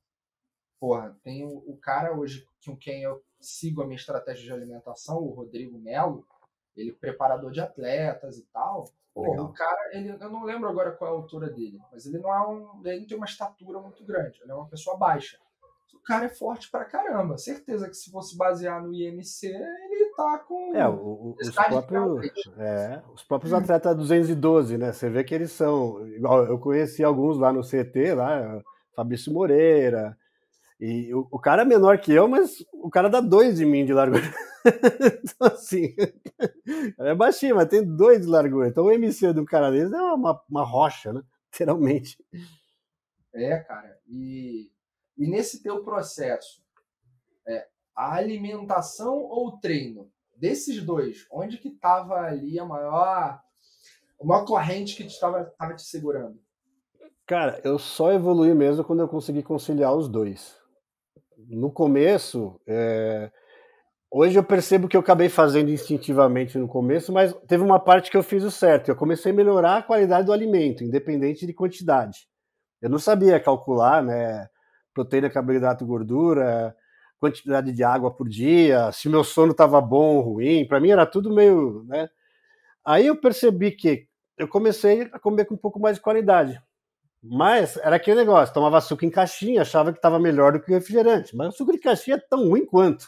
porra, 0.79 1.17
tem 1.23 1.45
o, 1.45 1.59
o 1.67 1.77
cara 1.77 2.17
hoje 2.17 2.47
com 2.65 2.77
quem 2.77 3.03
eu 3.03 3.23
sigo 3.41 3.83
a 3.83 3.87
minha 3.87 3.97
estratégia 3.97 4.45
de 4.45 4.53
alimentação, 4.53 5.19
o 5.19 5.31
Rodrigo 5.31 5.79
Melo, 5.79 6.27
ele 6.81 6.91
é 6.91 6.95
preparador 6.95 7.51
de 7.51 7.61
atletas 7.61 8.39
e 8.39 8.43
tal. 8.53 8.85
O 9.15 9.49
cara, 9.53 9.91
ele, 9.93 10.11
eu 10.11 10.31
não 10.31 10.45
lembro 10.45 10.69
agora 10.69 10.93
qual 10.93 11.11
é 11.11 11.15
a 11.15 11.17
altura 11.17 11.51
dele, 11.51 11.81
mas 11.93 12.07
ele 12.07 12.19
não 12.19 12.33
é 12.33 12.47
um, 12.47 12.81
ele 12.85 13.01
não 13.01 13.07
tem 13.07 13.17
uma 13.17 13.27
estatura 13.27 13.81
muito 13.81 14.05
grande, 14.05 14.41
ele 14.41 14.53
é 14.53 14.55
uma 14.55 14.69
pessoa 14.69 14.97
baixa. 14.97 15.37
O 15.95 16.03
cara 16.03 16.27
é 16.27 16.29
forte 16.29 16.71
pra 16.71 16.85
caramba. 16.85 17.37
Certeza 17.37 17.89
que 17.89 17.95
se 17.95 18.11
fosse 18.11 18.37
basear 18.37 18.83
no 18.83 18.93
IMC, 18.95 19.49
ele 19.49 20.13
tá 20.17 20.39
com. 20.39 20.75
É, 20.75 20.89
o, 20.89 21.37
os, 21.39 21.51
próprios, 21.51 22.33
é, 22.57 23.03
os 23.15 23.23
próprios 23.23 23.53
atletas 23.53 23.97
212, 23.97 24.79
né? 24.79 24.93
Você 24.93 25.11
vê 25.11 25.23
que 25.23 25.35
eles 25.35 25.53
são. 25.53 26.07
Igual 26.09 26.47
eu 26.47 26.59
conheci 26.59 27.05
alguns 27.05 27.37
lá 27.37 27.53
no 27.53 27.63
CT, 27.63 28.15
lá, 28.15 28.63
Fabrício 28.97 29.33
Moreira, 29.33 30.17
e 30.81 31.13
o, 31.13 31.29
o, 31.31 31.39
cara 31.39 31.63
é 31.63 31.65
menor 31.65 31.99
que 31.99 32.11
eu, 32.11 32.27
mas 32.27 32.65
o 32.73 32.89
cara 32.89 33.11
dá 33.11 33.21
dois 33.21 33.57
de 33.57 33.67
mim 33.67 33.85
de 33.85 33.93
largura. 33.93 34.23
então, 35.25 35.47
assim, 35.47 35.95
é 36.99 37.15
baixinho, 37.15 37.57
mas 37.57 37.69
tem 37.69 37.85
dois 37.85 38.21
de 38.23 38.27
largura. 38.27 38.69
Então 38.69 38.85
o 38.85 38.93
MC 38.93 39.33
do 39.33 39.45
cara 39.45 39.71
desse 39.71 39.95
é 39.95 39.99
uma, 39.99 40.43
uma 40.49 40.65
rocha, 40.65 41.13
né? 41.13 41.23
Literalmente. 41.53 42.23
É, 43.35 43.59
cara. 43.59 43.99
E, 44.07 44.71
e 45.17 45.29
nesse 45.29 45.63
teu 45.63 45.83
processo, 45.83 46.63
é, 47.47 47.67
a 47.95 48.15
alimentação 48.15 49.19
ou 49.19 49.49
o 49.49 49.59
treino? 49.59 50.11
Desses 50.37 50.83
dois, 50.83 51.27
onde 51.31 51.59
que 51.59 51.71
tava 51.71 52.15
ali 52.23 52.59
a 52.59 52.65
maior, 52.65 53.43
a 54.19 54.25
maior 54.25 54.47
corrente 54.47 54.97
que 54.97 55.03
estava 55.03 55.53
te 55.77 55.83
segurando? 55.83 56.41
Cara, 57.27 57.61
eu 57.63 57.79
só 57.79 58.11
evolui 58.11 58.55
mesmo 58.55 58.83
quando 58.83 59.01
eu 59.01 59.09
consegui 59.09 59.43
conciliar 59.43 59.95
os 59.95 60.09
dois 60.09 60.61
no 61.51 61.71
começo, 61.71 62.61
é... 62.67 63.31
hoje 64.11 64.39
eu 64.39 64.45
percebo 64.45 64.89
que 64.89 64.97
eu 64.97 65.01
acabei 65.01 65.29
fazendo 65.29 65.71
instintivamente 65.71 66.59
no 66.59 66.67
começo, 66.67 67.13
mas 67.13 67.33
teve 67.47 67.63
uma 67.63 67.79
parte 67.79 68.11
que 68.11 68.17
eu 68.17 68.23
fiz 68.23 68.43
o 68.43 68.51
certo. 68.51 68.89
Eu 68.89 68.97
comecei 68.97 69.33
a 69.33 69.35
melhorar 69.35 69.77
a 69.79 69.83
qualidade 69.83 70.27
do 70.27 70.33
alimento, 70.33 70.83
independente 70.83 71.47
de 71.47 71.55
quantidade. 71.55 72.27
Eu 72.83 72.91
não 72.91 72.99
sabia 72.99 73.39
calcular, 73.39 74.03
né? 74.03 74.49
Proteína, 74.95 75.31
carboidrato 75.31 75.87
gordura, 75.87 76.75
quantidade 77.19 77.73
de 77.73 77.85
água 77.85 78.11
por 78.11 78.29
dia, 78.29 78.91
se 78.93 79.09
meu 79.09 79.23
sono 79.23 79.53
estava 79.53 79.81
bom 79.81 80.17
ou 80.17 80.21
ruim. 80.23 80.67
Para 80.67 80.81
mim 80.81 80.91
era 80.91 81.07
tudo 81.07 81.33
meio, 81.33 81.85
né? 81.87 82.09
Aí 82.85 83.07
eu 83.07 83.17
percebi 83.21 83.73
que 83.73 84.09
eu 84.39 84.49
comecei 84.49 85.03
a 85.13 85.19
comer 85.19 85.45
com 85.45 85.55
um 85.55 85.59
pouco 85.59 85.79
mais 85.79 85.97
de 85.97 86.03
qualidade. 86.03 86.61
Mas 87.23 87.77
era 87.77 87.97
aquele 87.97 88.17
negócio, 88.17 88.55
tomava 88.55 88.79
açúcar 88.79 89.05
em 89.05 89.11
caixinha, 89.11 89.61
achava 89.61 89.93
que 89.93 89.99
estava 89.99 90.19
melhor 90.19 90.53
do 90.53 90.61
que 90.61 90.73
refrigerante. 90.73 91.37
Mas 91.37 91.49
o 91.49 91.51
açúcar 91.51 91.73
de 91.73 91.79
caixinha 91.79 92.17
é 92.17 92.21
tão 92.21 92.49
ruim 92.49 92.65
quanto. 92.65 93.07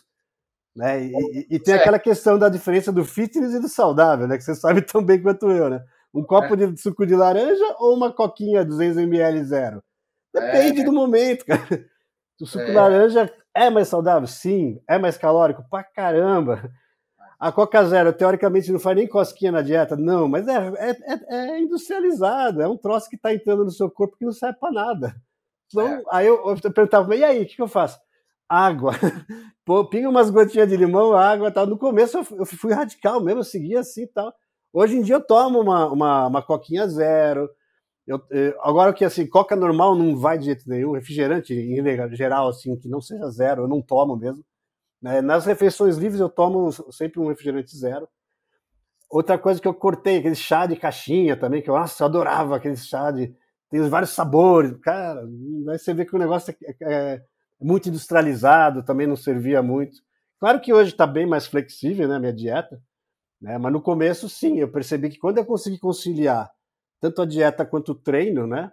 Né? 0.74 1.04
E, 1.04 1.12
e, 1.12 1.46
e 1.56 1.58
tem 1.60 1.74
aquela 1.74 1.98
questão 1.98 2.38
da 2.38 2.48
diferença 2.48 2.90
do 2.90 3.04
fitness 3.04 3.52
e 3.52 3.60
do 3.60 3.68
saudável, 3.68 4.26
né? 4.26 4.36
Que 4.36 4.44
você 4.44 4.54
sabe 4.56 4.82
tão 4.82 5.04
bem 5.04 5.22
quanto 5.22 5.50
eu, 5.50 5.68
né? 5.68 5.84
Um 6.14 6.22
copo 6.22 6.54
é. 6.54 6.56
de 6.56 6.80
suco 6.80 7.06
de 7.06 7.14
laranja 7.14 7.76
ou 7.78 7.96
uma 7.96 8.12
coquinha 8.12 8.64
200ml 8.64 9.42
zero? 9.44 9.82
Depende 10.32 10.80
é. 10.80 10.84
do 10.84 10.92
momento, 10.92 11.44
cara. 11.44 11.86
O 12.40 12.46
suco 12.46 12.64
de 12.64 12.70
é. 12.70 12.74
laranja 12.74 13.32
é 13.54 13.70
mais 13.70 13.88
saudável? 13.88 14.26
Sim. 14.26 14.80
É 14.88 14.98
mais 14.98 15.16
calórico? 15.16 15.64
Pra 15.70 15.84
caramba. 15.84 16.70
A 17.38 17.50
Coca 17.50 17.84
Zero, 17.84 18.12
teoricamente, 18.12 18.70
não 18.70 18.78
faz 18.78 18.96
nem 18.96 19.08
cosquinha 19.08 19.50
na 19.50 19.62
dieta. 19.62 19.96
Não, 19.96 20.28
mas 20.28 20.46
é, 20.46 20.56
é, 20.78 20.90
é, 20.90 21.36
é 21.50 21.60
industrializado. 21.60 22.62
É 22.62 22.68
um 22.68 22.76
troço 22.76 23.10
que 23.10 23.16
está 23.16 23.34
entrando 23.34 23.64
no 23.64 23.70
seu 23.72 23.90
corpo 23.90 24.16
que 24.16 24.24
não 24.24 24.32
serve 24.32 24.60
para 24.60 24.70
nada. 24.70 25.16
Então, 25.66 25.88
é. 25.88 26.02
aí 26.12 26.26
eu, 26.26 26.36
eu 26.46 26.72
perguntava, 26.72 27.16
e 27.16 27.24
aí, 27.24 27.42
o 27.42 27.46
que, 27.46 27.56
que 27.56 27.62
eu 27.62 27.66
faço? 27.66 27.98
Água. 28.52 28.92
Pô, 29.64 29.82
pinga 29.88 30.10
umas 30.10 30.28
gotinhas 30.28 30.68
de 30.68 30.76
limão, 30.76 31.14
água 31.14 31.50
tal. 31.50 31.66
No 31.66 31.78
começo 31.78 32.18
eu, 32.18 32.44
fui 32.44 32.74
radical 32.74 33.18
mesmo, 33.18 33.40
eu 33.40 33.44
seguia 33.44 33.80
assim 33.80 34.02
e 34.02 34.06
tal. 34.06 34.34
Hoje 34.70 34.94
em 34.94 35.00
dia 35.00 35.14
eu 35.14 35.24
tomo 35.24 35.58
uma, 35.58 35.90
uma, 35.90 36.26
uma 36.26 36.42
coquinha 36.42 36.86
zero. 36.86 37.48
Eu, 38.06 38.20
eu, 38.30 38.60
agora 38.60 38.92
que 38.92 39.06
assim, 39.06 39.26
coca 39.26 39.56
normal 39.56 39.94
não 39.94 40.16
vai 40.16 40.36
de 40.36 40.46
jeito 40.46 40.68
nenhum, 40.68 40.92
refrigerante 40.92 41.54
em 41.54 42.14
geral, 42.14 42.48
assim, 42.48 42.76
que 42.76 42.88
não 42.88 43.00
seja 43.00 43.30
zero, 43.30 43.62
eu 43.62 43.68
não 43.68 43.80
tomo 43.80 44.16
mesmo. 44.16 44.44
Né? 45.00 45.22
Nas 45.22 45.46
refeições 45.46 45.96
livres 45.96 46.20
eu 46.20 46.28
tomo 46.28 46.70
sempre 46.92 47.20
um 47.20 47.28
refrigerante 47.28 47.74
zero. 47.74 48.06
Outra 49.08 49.38
coisa 49.38 49.60
que 49.60 49.68
eu 49.68 49.74
cortei, 49.74 50.18
aquele 50.18 50.34
chá 50.34 50.66
de 50.66 50.76
caixinha 50.76 51.38
também, 51.38 51.62
que 51.62 51.70
eu, 51.70 51.74
nossa, 51.74 52.02
eu 52.02 52.06
adorava 52.06 52.56
aquele 52.56 52.76
chá 52.76 53.10
de. 53.10 53.34
Tem 53.70 53.80
vários 53.88 54.10
sabores. 54.10 54.76
Cara, 54.82 55.22
aí 55.70 55.78
você 55.78 55.94
vê 55.94 56.04
que 56.04 56.14
o 56.14 56.18
negócio 56.18 56.54
é, 56.62 56.76
é, 56.82 56.92
é 57.14 57.22
muito 57.62 57.88
industrializado, 57.88 58.82
também 58.82 59.06
não 59.06 59.16
servia 59.16 59.62
muito. 59.62 60.02
Claro 60.38 60.60
que 60.60 60.72
hoje 60.72 60.90
está 60.90 61.06
bem 61.06 61.26
mais 61.26 61.46
flexível, 61.46 62.08
né, 62.08 62.16
a 62.16 62.20
minha 62.20 62.32
dieta, 62.32 62.82
né? 63.40 63.58
Mas 63.58 63.72
no 63.72 63.80
começo, 63.80 64.28
sim, 64.28 64.58
eu 64.58 64.70
percebi 64.70 65.08
que 65.08 65.18
quando 65.18 65.38
eu 65.38 65.44
consegui 65.44 65.78
conciliar 65.78 66.50
tanto 67.00 67.22
a 67.22 67.26
dieta 67.26 67.66
quanto 67.66 67.92
o 67.92 67.94
treino, 67.94 68.46
né? 68.46 68.70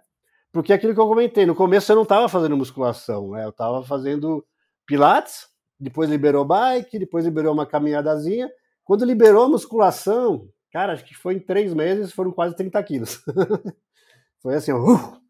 Porque 0.52 0.72
é 0.72 0.76
aquilo 0.76 0.94
que 0.94 1.00
eu 1.00 1.08
comentei, 1.08 1.46
no 1.46 1.54
começo 1.54 1.90
eu 1.90 1.96
não 1.96 2.04
estava 2.04 2.28
fazendo 2.28 2.56
musculação, 2.56 3.30
né? 3.30 3.44
Eu 3.44 3.50
estava 3.50 3.82
fazendo 3.84 4.44
pilates, 4.86 5.48
depois 5.78 6.10
liberou 6.10 6.44
bike, 6.44 6.98
depois 6.98 7.24
liberou 7.24 7.52
uma 7.52 7.66
caminhadazinha. 7.66 8.50
Quando 8.84 9.04
liberou 9.04 9.44
a 9.44 9.48
musculação, 9.48 10.48
cara, 10.72 10.92
acho 10.92 11.04
que 11.04 11.14
foi 11.14 11.34
em 11.34 11.40
três 11.40 11.72
meses, 11.72 12.12
foram 12.12 12.32
quase 12.32 12.54
30 12.56 12.82
quilos. 12.82 13.22
foi 14.42 14.54
assim, 14.54 14.72
uh, 14.72 15.20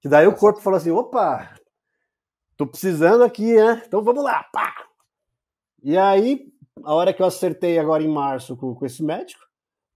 que 0.00 0.08
daí 0.08 0.26
o 0.26 0.34
corpo 0.34 0.60
falou 0.60 0.76
assim, 0.76 0.90
opa, 0.90 1.52
tô 2.60 2.66
precisando 2.66 3.24
aqui, 3.24 3.54
né? 3.54 3.82
Então 3.86 4.02
vamos 4.04 4.22
lá, 4.22 4.42
pá! 4.52 4.74
E 5.82 5.96
aí, 5.96 6.52
a 6.84 6.94
hora 6.94 7.12
que 7.14 7.22
eu 7.22 7.26
acertei 7.26 7.78
agora 7.78 8.02
em 8.02 8.08
março 8.08 8.54
com, 8.54 8.74
com 8.74 8.84
esse 8.84 9.02
médico, 9.02 9.42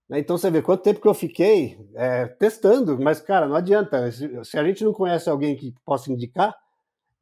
né, 0.09 0.19
então 0.19 0.39
você 0.39 0.51
vê 0.51 0.63
quanto 0.63 0.83
tempo 0.83 0.99
que 0.99 1.07
eu 1.07 1.13
fiquei 1.13 1.79
é, 1.95 2.27
testando, 2.27 2.99
mas, 2.99 3.21
cara, 3.21 3.47
não 3.47 3.55
adianta. 3.55 4.11
Se, 4.11 4.45
se, 4.45 4.59
a 4.59 4.65
gente 4.65 4.83
não 4.83 4.95
conhece 4.95 5.29
alguém 5.29 5.55
que 5.57 5.75
possa 5.85 6.11
indicar, 6.11 6.57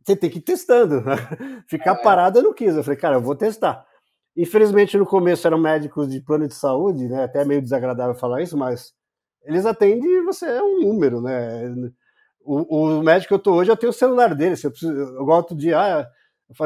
você 0.05 0.15
tem 0.15 0.31
que 0.31 0.39
ir 0.39 0.43
testando. 0.43 1.01
Né? 1.01 1.17
Ficar 1.67 1.95
é. 1.95 2.03
parado 2.03 2.39
eu 2.39 2.45
não 2.45 2.55
quis. 2.55 2.77
Eu 2.77 2.85
falei, 2.85 2.99
cara, 2.99 3.17
eu 3.17 3.21
vou 3.21 3.35
testar. 3.35 3.85
Infelizmente, 4.37 4.97
no 4.97 5.05
começo 5.05 5.45
eram 5.45 5.59
médicos 5.59 6.09
de 6.09 6.21
plano 6.21 6.47
de 6.47 6.55
saúde, 6.55 7.09
né? 7.09 7.25
Até 7.25 7.43
é 7.43 7.45
meio 7.45 7.61
desagradável 7.61 8.15
falar 8.15 8.43
isso, 8.43 8.57
mas 8.57 8.95
eles 9.45 9.67
atendem 9.67 10.25
você 10.25 10.47
é 10.47 10.63
um 10.63 10.81
número, 10.81 11.21
né? 11.21 11.65
O, 12.45 12.99
o 12.99 13.03
médico 13.03 13.29
que 13.29 13.35
eu 13.35 13.39
tô 13.39 13.55
hoje, 13.55 13.71
eu 13.71 13.77
tenho 13.77 13.91
o 13.91 13.95
celular 13.95 14.35
dele. 14.35 14.57
Se 14.57 14.67
eu, 14.67 14.71
preciso, 14.71 15.57
dia, 15.57 15.79
ah, 15.79 16.11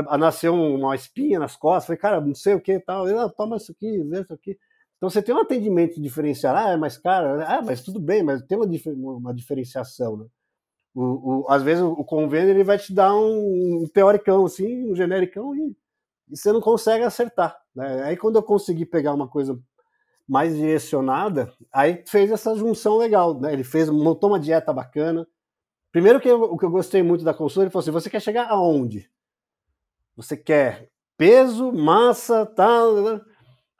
ah, 0.08 0.18
nasceu 0.18 0.54
uma 0.54 0.94
espinha 0.94 1.38
nas 1.38 1.56
costas, 1.56 1.86
falei, 1.86 1.98
cara, 1.98 2.20
não 2.20 2.34
sei 2.34 2.54
o 2.54 2.60
que 2.60 2.72
e 2.72 2.80
tal. 2.80 3.08
Ele, 3.08 3.18
ah, 3.18 3.28
toma 3.28 3.56
isso 3.56 3.72
aqui, 3.72 4.02
vê 4.04 4.20
isso 4.20 4.32
aqui. 4.32 4.58
Então 4.96 5.10
você 5.10 5.22
tem 5.22 5.34
um 5.34 5.40
atendimento 5.40 6.00
diferenciado, 6.00 6.58
ah, 6.58 6.70
é 6.70 6.76
mais 6.76 6.96
caro, 6.96 7.42
ah, 7.46 7.62
mas 7.62 7.82
tudo 7.82 8.00
bem, 8.00 8.22
mas 8.22 8.42
tem 8.42 8.56
uma, 8.58 9.12
uma 9.12 9.34
diferenciação, 9.34 10.16
né? 10.16 10.26
O, 10.94 11.42
o, 11.44 11.50
às 11.50 11.62
vezes 11.62 11.82
o, 11.84 12.02
convênio 12.04 12.50
ele 12.50 12.64
vai 12.64 12.78
te 12.78 12.94
dar 12.94 13.14
um, 13.14 13.82
um 13.82 13.86
teoricão, 13.92 14.46
assim, 14.46 14.90
um 14.90 14.96
genericão, 14.96 15.54
e, 15.54 15.76
e, 16.30 16.36
você 16.36 16.50
não 16.52 16.60
consegue 16.60 17.04
acertar. 17.04 17.54
Né? 17.74 18.04
Aí 18.04 18.16
quando 18.16 18.36
eu 18.36 18.42
consegui 18.42 18.86
pegar 18.86 19.12
uma 19.12 19.28
coisa 19.28 19.60
mais 20.26 20.56
direcionada, 20.56 21.52
aí 21.70 22.02
fez 22.06 22.30
essa 22.30 22.56
junção 22.56 22.96
legal, 22.96 23.38
né? 23.38 23.52
Ele 23.52 23.62
fez, 23.62 23.90
montou 23.90 24.30
uma 24.30 24.40
dieta 24.40 24.72
bacana. 24.72 25.26
Primeiro 25.96 26.20
que 26.20 26.28
eu, 26.28 26.42
o 26.42 26.58
que 26.58 26.64
eu 26.66 26.70
gostei 26.70 27.02
muito 27.02 27.24
da 27.24 27.32
consulta, 27.32 27.62
ele 27.62 27.70
falou 27.70 27.80
assim, 27.80 27.90
você 27.90 28.10
quer 28.10 28.20
chegar 28.20 28.50
aonde? 28.50 29.10
Você 30.14 30.36
quer 30.36 30.90
peso, 31.16 31.72
massa, 31.72 32.44
tal? 32.44 33.22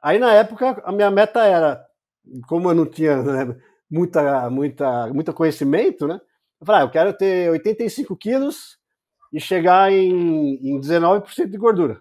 Aí 0.01 0.17
na 0.17 0.33
época 0.33 0.81
a 0.83 0.91
minha 0.91 1.11
meta 1.11 1.43
era, 1.45 1.85
como 2.47 2.71
eu 2.71 2.73
não 2.73 2.87
tinha 2.87 3.21
né, 3.21 3.55
muita, 3.87 4.49
muita, 4.49 5.13
muito 5.13 5.31
conhecimento, 5.31 6.07
né? 6.07 6.19
Eu 6.59 6.65
falei, 6.65 6.81
ah, 6.81 6.85
eu 6.85 6.89
quero 6.89 7.13
ter 7.13 7.51
85 7.51 8.15
quilos 8.15 8.79
e 9.31 9.39
chegar 9.39 9.93
em, 9.93 10.55
em 10.55 10.81
19% 10.81 11.51
de 11.51 11.57
gordura. 11.59 11.99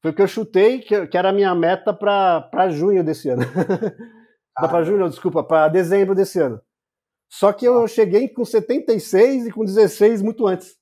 Foi 0.00 0.10
o 0.10 0.14
que 0.14 0.22
eu 0.22 0.26
chutei, 0.26 0.78
que, 0.78 1.06
que 1.06 1.18
era 1.18 1.28
a 1.28 1.34
minha 1.34 1.54
meta 1.54 1.92
para 1.92 2.70
junho 2.70 3.04
desse 3.04 3.28
ano. 3.28 3.42
Ah, 4.60 4.66
para 4.66 4.82
junho, 4.82 4.98
não, 4.98 5.08
desculpa, 5.08 5.44
para 5.44 5.68
dezembro 5.68 6.16
desse 6.16 6.40
ano. 6.40 6.60
Só 7.28 7.52
que 7.52 7.66
eu 7.66 7.86
cheguei 7.86 8.28
com 8.28 8.44
76 8.44 9.46
e 9.46 9.50
com 9.50 9.64
16 9.64 10.22
muito 10.22 10.46
antes. 10.46 10.76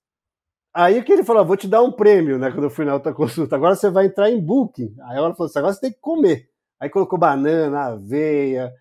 Aí 0.74 1.02
que 1.02 1.12
ele 1.12 1.24
falou, 1.24 1.44
vou 1.44 1.56
te 1.56 1.66
dar 1.66 1.82
um 1.82 1.90
prêmio, 1.90 2.38
né? 2.38 2.50
Quando 2.50 2.64
eu 2.64 2.70
fui 2.70 2.84
na 2.84 2.94
outra 2.94 3.12
consulta. 3.14 3.56
Agora 3.56 3.74
você 3.74 3.90
vai 3.90 4.06
entrar 4.06 4.30
em 4.30 4.40
booking. 4.40 4.94
Aí 5.04 5.16
ela 5.16 5.34
falou 5.34 5.48
assim, 5.48 5.58
agora 5.58 5.74
você 5.74 5.80
tem 5.80 5.92
que 5.92 6.00
comer. 6.00 6.48
Aí 6.78 6.90
colocou 6.90 7.18
banana, 7.18 7.94
aveia, 7.94 8.72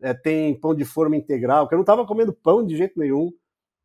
é, 0.00 0.14
tem 0.14 0.58
pão 0.58 0.74
de 0.74 0.84
forma 0.84 1.16
integral, 1.16 1.68
que 1.68 1.74
eu 1.74 1.76
não 1.76 1.82
estava 1.82 2.06
comendo 2.06 2.32
pão 2.32 2.64
de 2.64 2.76
jeito 2.76 2.98
nenhum, 2.98 3.32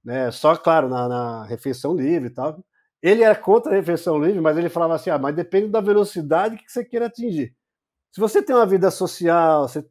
né? 0.04 0.32
Só, 0.32 0.56
claro, 0.56 0.90
na, 0.90 1.08
na, 1.08 1.46
refeição 1.46 1.96
livre 1.96 2.30
e 2.30 2.34
tal. 2.34 2.64
Ele 3.02 3.24
era 3.24 3.36
contra 3.36 3.72
a 3.72 3.76
refeição 3.76 4.20
livre, 4.22 4.42
mas 4.42 4.58
ele 4.58 4.70
falava 4.70 4.96
assim, 4.96 5.10
ah, 5.10 5.18
mas 5.18 5.36
depende 5.36 5.70
da 5.70 5.82
velocidade 5.82 6.58
que 6.58 6.72
você 6.72 6.84
queira 6.84 7.06
atingir. 7.08 7.56
Se 8.12 8.20
você 8.20 8.42
tem 8.42 8.56
uma 8.56 8.66
vida 8.66 8.92
social, 8.92 9.68
você, 9.68 9.86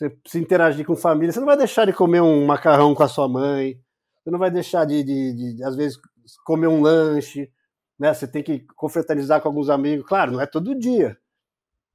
você 0.00 0.16
se 0.26 0.38
interagir 0.38 0.86
com 0.86 0.96
família, 0.96 1.30
você 1.30 1.40
não 1.40 1.46
vai 1.46 1.58
deixar 1.58 1.84
de 1.84 1.92
comer 1.92 2.22
um 2.22 2.46
macarrão 2.46 2.94
com 2.94 3.02
a 3.02 3.08
sua 3.08 3.28
mãe, 3.28 3.78
você 4.22 4.30
não 4.30 4.38
vai 4.38 4.50
deixar 4.50 4.86
de, 4.86 5.04
de, 5.04 5.56
de, 5.56 5.62
às 5.62 5.76
vezes, 5.76 5.98
comer 6.42 6.68
um 6.68 6.80
lanche, 6.80 7.50
né? 7.98 8.14
Você 8.14 8.26
tem 8.26 8.42
que 8.42 8.60
confraternizar 8.76 9.42
com 9.42 9.48
alguns 9.48 9.68
amigos. 9.68 10.06
Claro, 10.06 10.32
não 10.32 10.40
é 10.40 10.46
todo 10.46 10.78
dia. 10.78 11.18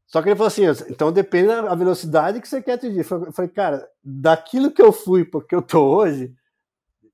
Só 0.05 0.21
que 0.21 0.29
ele 0.29 0.35
falou 0.35 0.47
assim, 0.47 0.65
então 0.87 1.11
depende 1.11 1.47
da 1.47 1.73
velocidade 1.73 2.39
que 2.39 2.47
você 2.47 2.61
quer 2.61 2.73
atingir. 2.73 2.99
Eu 2.99 3.31
falei, 3.31 3.49
cara, 3.49 3.89
daquilo 4.03 4.71
que 4.71 4.81
eu 4.81 4.91
fui 4.91 5.25
porque 5.25 5.55
eu 5.55 5.63
tô 5.63 5.81
hoje, 5.95 6.31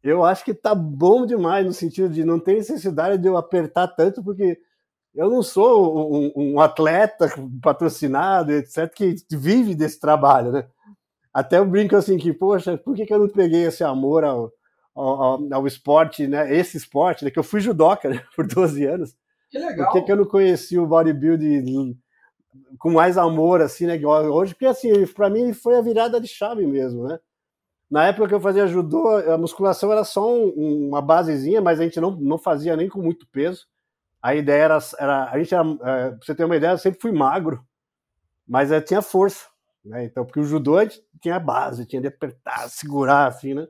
eu 0.04 0.26
acho 0.26 0.44
que 0.44 0.54
tá 0.54 0.76
bom 0.76 1.26
demais 1.26 1.66
no 1.66 1.72
sentido 1.72 2.10
de 2.10 2.26
não 2.26 2.38
ter 2.38 2.56
necessidade 2.56 3.18
de 3.18 3.30
eu 3.30 3.38
apertar 3.38 3.88
tanto, 3.88 4.22
porque 4.22 4.60
eu 5.16 5.30
não 5.30 5.42
sou 5.42 6.14
um, 6.14 6.32
um 6.36 6.60
atleta 6.60 7.30
patrocinado, 7.62 8.52
etc., 8.52 8.94
que 8.94 9.16
vive 9.32 9.74
desse 9.74 9.98
trabalho, 10.00 10.52
né? 10.52 10.68
Até 11.34 11.58
eu 11.58 11.66
brinco 11.66 11.96
assim 11.96 12.18
que, 12.18 12.34
poxa, 12.34 12.78
por 12.78 12.96
que, 12.96 13.06
que 13.06 13.14
eu 13.14 13.20
não 13.20 13.30
peguei 13.30 13.66
esse 13.66 13.84
amor 13.84 14.24
ao, 14.24 14.52
ao, 14.94 15.54
ao, 15.54 15.68
esporte, 15.68 16.28
né? 16.28 16.54
Esse 16.54 16.78
esporte, 16.78 17.24
né? 17.24 17.32
Que 17.32 17.40
eu 17.40 17.44
fui 17.44 17.62
judoca 17.62 18.10
né? 18.10 18.24
por 18.36 18.46
12 18.46 18.86
anos. 18.86 19.16
Que 19.50 19.58
legal. 19.58 19.88
Por 19.88 19.94
que, 19.94 20.06
que 20.06 20.12
eu 20.12 20.18
não 20.18 20.26
conheci 20.26 20.78
o 20.78 20.88
bodybuilding 20.88 21.98
com 22.78 22.92
mais 22.92 23.18
amor, 23.18 23.62
assim, 23.62 23.86
né? 23.86 24.00
Hoje, 24.06 24.54
porque 24.54 24.66
assim, 24.66 25.06
para 25.08 25.30
mim 25.30 25.54
foi 25.54 25.78
a 25.78 25.82
virada 25.82 26.20
de 26.20 26.28
chave 26.28 26.66
mesmo, 26.66 27.08
né? 27.08 27.20
Na 27.90 28.06
época 28.08 28.30
que 28.30 28.34
eu 28.34 28.40
fazia 28.40 28.68
judô, 28.68 29.10
a 29.10 29.38
musculação 29.38 29.92
era 29.92 30.06
só 30.06 30.34
um, 30.34 30.88
uma 30.88 31.02
basezinha, 31.02 31.62
mas 31.62 31.80
a 31.80 31.84
gente 31.84 32.00
não, 32.00 32.12
não 32.12 32.38
fazia 32.38 32.76
nem 32.78 32.88
com 32.88 33.02
muito 33.02 33.28
peso. 33.28 33.68
A 34.22 34.34
ideia 34.34 34.64
era, 34.64 34.80
era 34.98 35.30
a 35.30 35.38
gente 35.38 35.54
era, 35.54 35.64
é, 35.64 36.10
pra 36.12 36.20
você 36.22 36.34
ter 36.34 36.46
uma 36.46 36.56
ideia, 36.56 36.72
eu 36.72 36.78
sempre 36.78 37.02
fui 37.02 37.12
magro, 37.12 37.66
mas 38.48 38.72
é, 38.72 38.80
tinha 38.80 39.02
força, 39.02 39.48
né? 39.84 40.06
Então, 40.06 40.26
porque 40.26 40.40
o 40.40 40.44
judô 40.44 40.76
tinha 41.22 41.40
base, 41.40 41.86
tinha 41.86 42.02
de 42.02 42.08
apertar, 42.08 42.70
segurar, 42.70 43.28
assim, 43.28 43.54
né? 43.54 43.68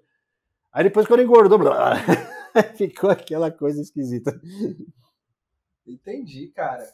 Aí 0.72 0.84
depois 0.84 1.06
quando 1.06 1.24
engordou, 1.24 1.58
blá, 1.58 1.96
ficou 2.78 3.10
aquela 3.10 3.52
coisa 3.52 3.82
esquisita. 3.82 4.40
Entendi, 5.86 6.48
cara. 6.50 6.88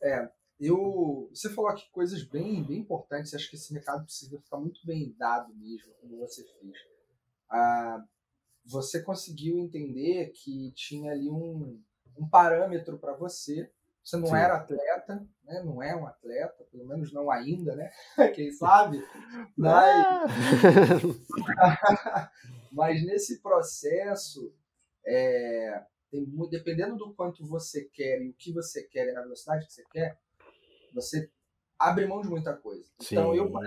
É, 0.00 0.30
eu, 0.60 1.28
você 1.32 1.50
falou 1.50 1.70
aqui 1.70 1.90
coisas 1.90 2.22
bem, 2.22 2.62
bem 2.62 2.78
importantes. 2.78 3.34
Acho 3.34 3.50
que 3.50 3.56
esse 3.56 3.72
recado 3.74 4.04
precisa 4.04 4.40
ficar 4.40 4.58
muito 4.58 4.80
bem 4.86 5.14
dado 5.18 5.54
mesmo, 5.54 5.92
como 6.00 6.18
você 6.18 6.44
fez. 6.44 6.76
Ah, 7.50 8.04
você 8.64 9.02
conseguiu 9.02 9.58
entender 9.58 10.30
que 10.30 10.72
tinha 10.72 11.12
ali 11.12 11.28
um, 11.28 11.80
um 12.16 12.28
parâmetro 12.28 12.98
para 12.98 13.14
você. 13.14 13.70
Você 14.06 14.16
não 14.18 14.28
Sim. 14.28 14.36
era 14.36 14.54
atleta, 14.54 15.28
né? 15.42 15.62
não 15.64 15.82
é 15.82 15.96
um 15.96 16.06
atleta, 16.06 16.64
pelo 16.70 16.86
menos 16.86 17.12
não 17.12 17.28
ainda, 17.28 17.74
né? 17.74 17.90
Quem 18.36 18.52
sabe? 18.52 19.04
Mas, 19.56 20.06
Mas 22.70 23.04
nesse 23.04 23.42
processo, 23.42 24.54
é, 25.04 25.82
dependendo 26.48 26.96
do 26.96 27.12
quanto 27.14 27.44
você 27.44 27.86
quer 27.86 28.22
e 28.22 28.28
o 28.28 28.34
que 28.34 28.52
você 28.52 28.84
quer 28.84 29.08
e 29.08 29.12
na 29.12 29.22
velocidade 29.22 29.66
que 29.66 29.72
você 29.72 29.82
quer, 29.90 30.16
você 30.94 31.28
abre 31.76 32.06
mão 32.06 32.22
de 32.22 32.28
muita 32.28 32.54
coisa. 32.54 32.88
Então 33.02 33.32
Sim. 33.32 33.38
eu 33.38 33.50
um 33.50 33.58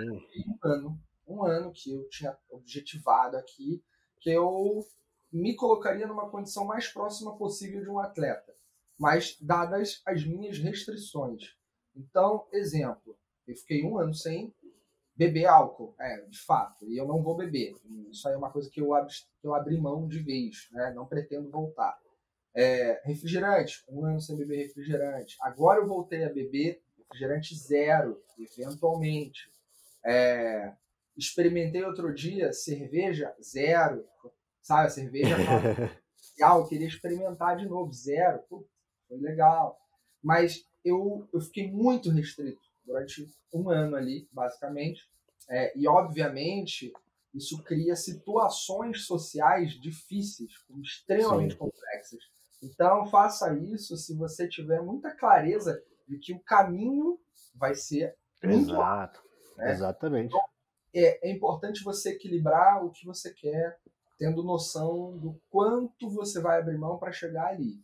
ano, 0.63 1.01
um 1.27 1.43
ano 1.43 1.73
que 1.73 1.91
eu 1.91 2.07
tinha 2.07 2.37
objetivado 2.49 3.35
aqui, 3.35 3.83
que 4.21 4.29
eu 4.29 4.87
me 5.33 5.53
colocaria 5.53 6.07
numa 6.07 6.29
condição 6.29 6.63
mais 6.63 6.87
próxima 6.87 7.37
possível 7.37 7.81
de 7.81 7.89
um 7.89 7.99
atleta, 7.99 8.55
mas 8.99 9.37
dadas 9.39 10.01
as 10.05 10.25
minhas 10.25 10.59
restrições. 10.59 11.55
Então, 11.95 12.45
exemplo, 12.51 13.17
eu 13.47 13.55
fiquei 13.55 13.83
um 13.83 13.97
ano 13.97 14.13
sem 14.13 14.53
Beber 15.19 15.47
álcool, 15.47 15.93
é, 15.99 16.21
de 16.29 16.39
fato, 16.39 16.85
e 16.87 16.97
eu 16.97 17.05
não 17.05 17.21
vou 17.21 17.35
beber. 17.35 17.75
Isso 18.09 18.25
aí 18.25 18.33
é 18.33 18.37
uma 18.37 18.49
coisa 18.49 18.69
que 18.69 18.79
eu, 18.79 18.91
eu 19.43 19.53
abri 19.53 19.77
mão 19.77 20.07
de 20.07 20.17
vez, 20.19 20.69
né? 20.71 20.93
não 20.95 21.05
pretendo 21.05 21.49
voltar. 21.49 21.99
É, 22.55 23.01
refrigerante, 23.03 23.83
um 23.89 24.05
ano 24.05 24.21
sem 24.21 24.37
beber 24.37 24.67
refrigerante. 24.67 25.35
Agora 25.41 25.81
eu 25.81 25.87
voltei 25.89 26.23
a 26.23 26.31
beber 26.31 26.81
refrigerante 26.97 27.53
zero, 27.53 28.23
eventualmente. 28.39 29.51
É, 30.05 30.71
experimentei 31.17 31.83
outro 31.83 32.13
dia 32.13 32.53
cerveja 32.53 33.35
zero, 33.43 34.07
sabe? 34.61 34.87
A 34.87 34.89
cerveja 34.89 35.35
legal, 36.31 36.61
eu 36.61 36.67
queria 36.67 36.87
experimentar 36.87 37.57
de 37.57 37.67
novo, 37.67 37.91
zero. 37.91 38.39
Pô, 38.47 38.65
foi 39.09 39.17
legal. 39.17 39.77
Mas 40.23 40.65
eu, 40.85 41.27
eu 41.33 41.41
fiquei 41.41 41.69
muito 41.69 42.09
restrito 42.09 42.61
durante 42.85 43.27
um 43.53 43.69
ano 43.69 43.97
ali, 43.97 44.29
basicamente. 44.31 45.09
É, 45.49 45.77
e, 45.77 45.87
obviamente, 45.87 46.93
isso 47.33 47.61
cria 47.63 47.95
situações 47.95 49.05
sociais 49.05 49.73
difíceis, 49.73 50.51
extremamente 50.81 51.53
Sim. 51.53 51.59
complexas. 51.59 52.19
Então, 52.61 53.05
faça 53.07 53.53
isso 53.55 53.97
se 53.97 54.15
você 54.15 54.47
tiver 54.47 54.81
muita 54.81 55.15
clareza 55.15 55.81
de 56.07 56.17
que 56.17 56.33
o 56.33 56.39
caminho 56.39 57.19
vai 57.55 57.75
ser 57.75 58.15
muito 58.43 58.71
Exato. 58.71 59.21
né? 59.57 59.71
Exatamente. 59.71 60.27
Então, 60.27 60.41
é, 60.93 61.29
é 61.29 61.31
importante 61.31 61.83
você 61.83 62.11
equilibrar 62.11 62.83
o 62.83 62.91
que 62.91 63.05
você 63.05 63.33
quer, 63.33 63.79
tendo 64.17 64.43
noção 64.43 65.17
do 65.17 65.39
quanto 65.49 66.09
você 66.09 66.41
vai 66.41 66.59
abrir 66.59 66.77
mão 66.77 66.97
para 66.97 67.11
chegar 67.11 67.47
ali. 67.47 67.79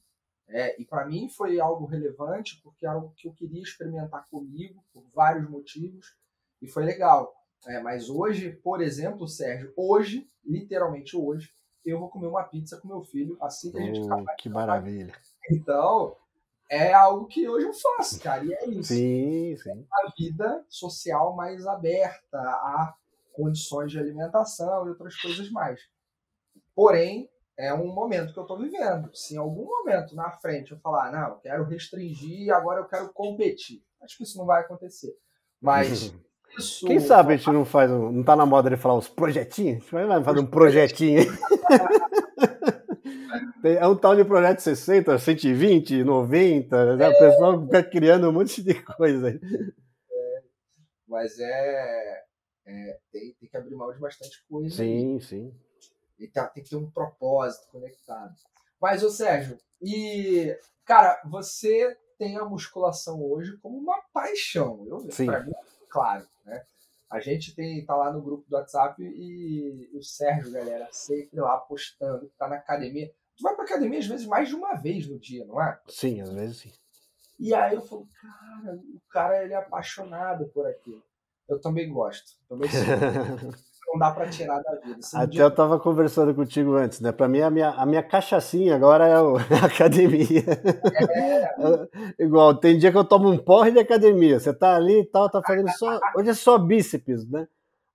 É, 0.47 0.79
e 0.79 0.85
para 0.85 1.05
mim 1.05 1.27
foi 1.27 1.59
algo 1.59 1.85
relevante, 1.85 2.61
porque 2.63 2.85
era 2.85 2.95
algo 2.95 3.13
que 3.15 3.27
eu 3.27 3.33
queria 3.33 3.61
experimentar 3.61 4.27
comigo, 4.29 4.83
por 4.93 5.03
vários 5.13 5.49
motivos, 5.49 6.15
e 6.61 6.67
foi 6.67 6.85
legal. 6.85 7.33
É, 7.65 7.81
mas 7.81 8.09
hoje, 8.09 8.51
por 8.51 8.81
exemplo, 8.81 9.27
Sérgio, 9.27 9.73
hoje, 9.75 10.29
literalmente 10.45 11.17
hoje, 11.17 11.51
eu 11.83 11.99
vou 11.99 12.09
comer 12.09 12.27
uma 12.27 12.43
pizza 12.43 12.77
com 12.77 12.87
meu 12.87 13.03
filho 13.03 13.37
assim 13.41 13.71
que 13.71 13.77
a 13.77 13.81
gente 13.81 14.01
oh, 14.01 14.25
Que 14.37 14.49
maravilha. 14.49 15.13
Então, 15.49 16.15
é 16.69 16.93
algo 16.93 17.27
que 17.27 17.47
hoje 17.47 17.67
eu 17.67 17.73
faço, 17.73 18.19
cara, 18.19 18.43
e 18.43 18.53
é 18.53 18.67
isso. 18.67 18.93
Sim, 18.93 19.55
sim. 19.57 19.87
A 19.91 20.11
vida 20.17 20.65
social 20.69 21.35
mais 21.35 21.65
aberta 21.65 22.37
a 22.37 22.95
condições 23.33 23.91
de 23.91 23.99
alimentação 23.99 24.85
e 24.85 24.89
outras 24.89 25.15
coisas 25.15 25.49
mais. 25.51 25.81
Porém, 26.73 27.29
é 27.57 27.73
um 27.73 27.93
momento 27.93 28.33
que 28.33 28.39
eu 28.39 28.43
estou 28.43 28.57
vivendo. 28.59 29.09
Se 29.13 29.35
em 29.35 29.37
algum 29.37 29.65
momento 29.65 30.15
na 30.15 30.31
frente 30.31 30.71
eu 30.71 30.79
falar, 30.79 31.11
não, 31.11 31.29
eu 31.29 31.35
quero 31.37 31.63
restringir, 31.65 32.53
agora 32.53 32.81
eu 32.81 32.85
quero 32.85 33.11
competir, 33.13 33.81
acho 34.01 34.17
que 34.17 34.23
isso 34.23 34.37
não 34.37 34.45
vai 34.45 34.61
acontecer. 34.61 35.13
Mas 35.61 36.13
isso. 36.57 36.87
Quem 36.87 36.99
sabe 36.99 37.33
a 37.33 37.37
gente 37.37 37.51
não 37.51 37.65
faz, 37.65 37.89
não 37.89 38.23
tá 38.23 38.35
na 38.35 38.45
moda 38.45 38.69
de 38.69 38.77
falar 38.77 38.95
os 38.95 39.09
projetinhos? 39.09 39.77
A 39.93 39.99
gente 39.99 40.07
vai 40.07 40.23
fazer 40.23 40.39
um 40.39 40.45
projetinho. 40.45 41.23
É 43.65 43.87
um 43.87 43.95
tal 43.95 44.15
de 44.15 44.23
projeto 44.23 44.59
60, 44.59 45.17
120, 45.17 46.03
90, 46.03 46.97
né? 46.97 47.09
o 47.09 47.17
pessoal 47.17 47.65
fica 47.65 47.83
criando 47.83 48.29
um 48.29 48.31
monte 48.31 48.61
de 48.61 48.75
coisa. 48.75 49.29
É, 49.29 50.43
mas 51.07 51.39
é, 51.39 52.23
é 52.67 52.97
tem, 53.11 53.35
tem, 53.39 53.49
que 53.49 53.57
abrir 53.57 53.75
mão 53.75 53.91
de 53.91 53.99
bastante 53.99 54.45
coisa. 54.47 54.75
Sim, 54.75 55.15
aí. 55.15 55.21
sim. 55.21 55.51
E 56.17 56.27
tá, 56.27 56.47
tem 56.47 56.63
que 56.63 56.69
ter 56.69 56.75
um 56.75 56.89
propósito 56.89 57.67
conectado. 57.71 58.33
Mas, 58.81 59.03
ô 59.03 59.09
Sérgio, 59.09 59.57
e, 59.81 60.57
cara, 60.85 61.21
você 61.25 61.97
tem 62.17 62.37
a 62.37 62.45
musculação 62.45 63.21
hoje 63.21 63.57
como 63.57 63.77
uma 63.77 64.01
paixão. 64.13 64.85
Eu, 64.87 65.11
sim. 65.11 65.25
Pra 65.25 65.43
mim, 65.43 65.51
claro, 65.89 66.27
né? 66.45 66.65
A 67.09 67.19
gente 67.19 67.53
tem 67.53 67.85
tá 67.85 67.95
lá 67.95 68.11
no 68.11 68.21
grupo 68.21 68.49
do 68.49 68.55
WhatsApp 68.55 69.01
e 69.01 69.89
o 69.93 70.01
Sérgio, 70.01 70.51
galera, 70.51 70.87
sempre 70.91 71.39
lá 71.39 71.57
postando 71.57 72.27
que 72.27 72.35
tá 72.35 72.47
na 72.47 72.55
academia. 72.55 73.11
Tu 73.37 73.43
vai 73.43 73.55
pra 73.55 73.63
academia 73.63 73.99
às 73.99 74.07
vezes 74.07 74.25
mais 74.25 74.49
de 74.49 74.55
uma 74.55 74.73
vez 74.75 75.07
no 75.07 75.19
dia, 75.19 75.45
não 75.45 75.61
é? 75.61 75.79
Sim, 75.87 76.21
às 76.21 76.31
vezes 76.31 76.57
sim. 76.57 76.71
E 77.37 77.53
aí 77.53 77.75
eu 77.75 77.81
falo, 77.81 78.07
cara, 78.21 78.75
o 78.75 79.01
cara 79.09 79.43
ele 79.43 79.53
é 79.53 79.57
apaixonado 79.57 80.47
por 80.47 80.65
aquilo. 80.65 81.03
Eu 81.47 81.59
também 81.59 81.91
gosto. 81.91 82.31
Também 82.47 82.69
não 83.87 83.99
dá 83.99 84.11
para 84.11 84.27
tirar 84.27 84.61
da 84.61 84.75
vida. 84.75 84.99
Até 85.13 85.27
dia... 85.27 85.41
eu 85.43 85.51
tava 85.51 85.79
conversando 85.79 86.33
contigo 86.33 86.75
antes, 86.75 86.99
né? 86.99 87.11
Para 87.11 87.27
mim, 87.27 87.41
a 87.41 87.49
minha, 87.49 87.69
a 87.69 87.85
minha 87.85 88.03
cachaçinha 88.03 88.75
agora 88.75 89.07
é 89.07 89.13
a 89.61 89.65
academia. 89.65 90.43
É. 91.17 92.15
Igual, 92.23 92.55
tem 92.55 92.77
dia 92.77 92.91
que 92.91 92.97
eu 92.97 93.03
tomo 93.03 93.29
um 93.29 93.37
porre 93.37 93.71
de 93.71 93.79
academia. 93.79 94.39
Você 94.39 94.53
tá 94.53 94.75
ali 94.75 95.01
e 95.01 95.05
tal, 95.05 95.29
tá 95.29 95.41
fazendo 95.41 95.69
só. 95.71 95.99
Hoje 96.15 96.29
é 96.29 96.33
só 96.33 96.57
bíceps, 96.57 97.29
né? 97.29 97.47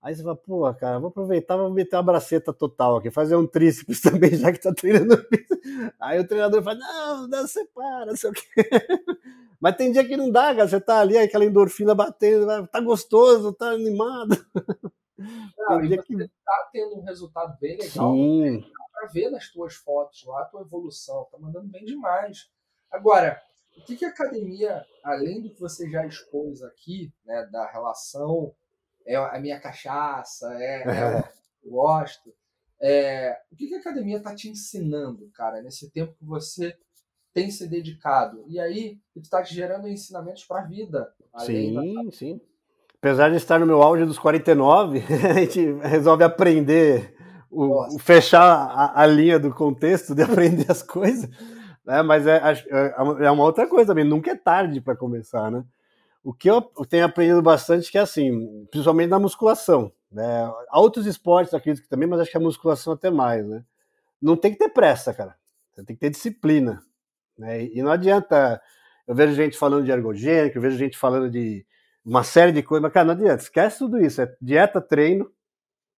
Aí 0.03 0.14
você 0.14 0.22
fala, 0.22 0.37
pô, 0.37 0.74
cara, 0.74 0.98
vou 0.98 1.09
aproveitar, 1.09 1.59
vou 1.59 1.70
meter 1.70 1.96
uma 1.96 2.03
braceta 2.03 2.55
total 2.55 2.96
aqui, 2.96 3.11
fazer 3.11 3.37
um 3.37 3.46
tríceps 3.46 4.00
também, 4.00 4.35
já 4.35 4.50
que 4.50 4.59
tá 4.59 4.72
treinando 4.72 5.22
bíceps. 5.31 5.92
Aí 6.00 6.18
o 6.18 6.26
treinador 6.26 6.62
fala, 6.62 6.79
não, 6.79 7.29
não, 7.29 7.46
separa, 7.46 8.07
não 8.07 8.16
sei 8.16 8.31
o 8.31 8.33
quê. 8.33 8.42
Mas 9.61 9.76
tem 9.76 9.92
dia 9.92 10.03
que 10.03 10.16
não 10.16 10.31
dá, 10.31 10.55
cara, 10.55 10.66
você 10.66 10.81
tá 10.81 11.00
ali, 11.00 11.18
aquela 11.18 11.44
endorfina 11.44 11.94
batendo, 11.94 12.66
tá 12.68 12.81
gostoso, 12.81 13.53
tá 13.53 13.68
animado. 13.72 14.42
Não, 15.56 15.85
e 15.85 15.88
você 15.88 16.28
tá 16.44 16.70
tendo 16.72 16.98
um 16.98 17.02
resultado 17.02 17.59
bem 17.61 17.76
legal. 17.76 18.14
Sim. 18.14 18.61
Dá 18.61 18.85
pra 18.92 19.09
ver 19.09 19.30
nas 19.30 19.50
tuas 19.50 19.74
fotos 19.74 20.24
lá 20.24 20.42
a 20.42 20.46
tua 20.46 20.62
evolução. 20.62 21.28
Tá 21.30 21.38
mandando 21.38 21.68
bem 21.68 21.85
demais. 21.85 22.50
Agora, 22.90 23.40
o 23.76 23.85
que, 23.85 23.96
que 23.96 24.04
a 24.04 24.09
academia, 24.09 24.85
além 25.04 25.40
do 25.40 25.50
que 25.50 25.61
você 25.61 25.88
já 25.88 26.06
expôs 26.06 26.62
aqui, 26.62 27.12
né, 27.24 27.46
da 27.52 27.70
relação, 27.70 28.54
é 29.06 29.16
a 29.16 29.38
minha 29.38 29.61
cachaça, 29.61 30.52
é, 30.54 30.83
é 30.83 31.18
o 31.18 31.22
que 31.22 31.28
eu 31.66 31.70
gosto, 31.70 32.35
é, 32.80 33.40
o 33.50 33.56
que, 33.56 33.68
que 33.68 33.74
a 33.74 33.78
academia 33.78 34.16
está 34.16 34.35
te 34.35 34.48
ensinando, 34.48 35.30
cara, 35.30 35.62
nesse 35.62 35.90
tempo 35.90 36.14
que 36.14 36.24
você 36.24 36.76
tem 37.33 37.50
se 37.50 37.68
dedicado? 37.68 38.44
E 38.48 38.59
aí, 38.59 38.98
está 39.14 39.42
te 39.42 39.54
gerando 39.54 39.87
ensinamentos 39.88 40.44
para 40.44 40.62
a 40.62 40.66
vida. 40.66 41.14
Sim, 41.44 42.04
da... 42.04 42.12
sim 42.12 42.40
apesar 43.00 43.30
de 43.30 43.36
estar 43.36 43.58
no 43.58 43.66
meu 43.66 43.82
auge 43.82 44.04
dos 44.04 44.18
49, 44.18 45.02
a 45.28 45.32
gente 45.32 45.72
resolve 45.82 46.22
aprender, 46.22 47.14
o, 47.50 47.98
fechar 47.98 48.42
a, 48.42 49.02
a, 49.02 49.06
linha 49.06 49.38
do 49.38 49.50
contexto 49.50 50.14
de 50.14 50.22
aprender 50.22 50.70
as 50.70 50.82
coisas, 50.82 51.28
né? 51.84 52.02
mas 52.02 52.26
é, 52.26 52.36
é, 52.36 52.94
é 53.24 53.30
uma 53.30 53.44
outra 53.44 53.66
coisa 53.66 53.86
também, 53.88 54.04
nunca 54.04 54.30
é 54.30 54.36
tarde 54.36 54.80
para 54.80 54.94
começar, 54.94 55.50
né? 55.50 55.64
O 56.22 56.34
que 56.34 56.50
eu 56.50 56.60
tenho 56.86 57.06
aprendido 57.06 57.40
bastante 57.40 57.90
que 57.90 57.96
é 57.96 58.02
assim, 58.02 58.66
principalmente 58.70 59.08
na 59.08 59.18
musculação, 59.18 59.90
né? 60.12 60.52
Há 60.68 60.78
outros 60.78 61.06
esportes, 61.06 61.54
acredito 61.54 61.82
que 61.82 61.88
também, 61.88 62.06
mas 62.06 62.20
acho 62.20 62.30
que 62.30 62.36
a 62.36 62.40
musculação 62.40 62.92
até 62.92 63.10
mais, 63.10 63.46
né? 63.46 63.64
Não 64.20 64.36
tem 64.36 64.52
que 64.52 64.58
ter 64.58 64.68
pressa, 64.68 65.14
cara. 65.14 65.34
Você 65.72 65.82
tem 65.82 65.96
que 65.96 66.00
ter 66.00 66.10
disciplina, 66.10 66.82
né? 67.38 67.64
E 67.64 67.82
não 67.82 67.90
adianta. 67.90 68.60
Eu 69.08 69.14
vejo 69.14 69.32
gente 69.34 69.56
falando 69.56 69.86
de 69.86 69.90
ergogênico, 69.90 70.58
eu 70.58 70.62
vejo 70.62 70.76
gente 70.76 70.98
falando 70.98 71.30
de 71.30 71.64
uma 72.04 72.22
série 72.22 72.52
de 72.52 72.62
coisas, 72.62 72.82
mas, 72.82 72.92
cara, 72.92 73.06
não 73.06 73.14
adianta, 73.14 73.42
esquece 73.42 73.78
tudo 73.78 73.98
isso, 73.98 74.22
é 74.22 74.36
dieta, 74.40 74.80
treino, 74.80 75.30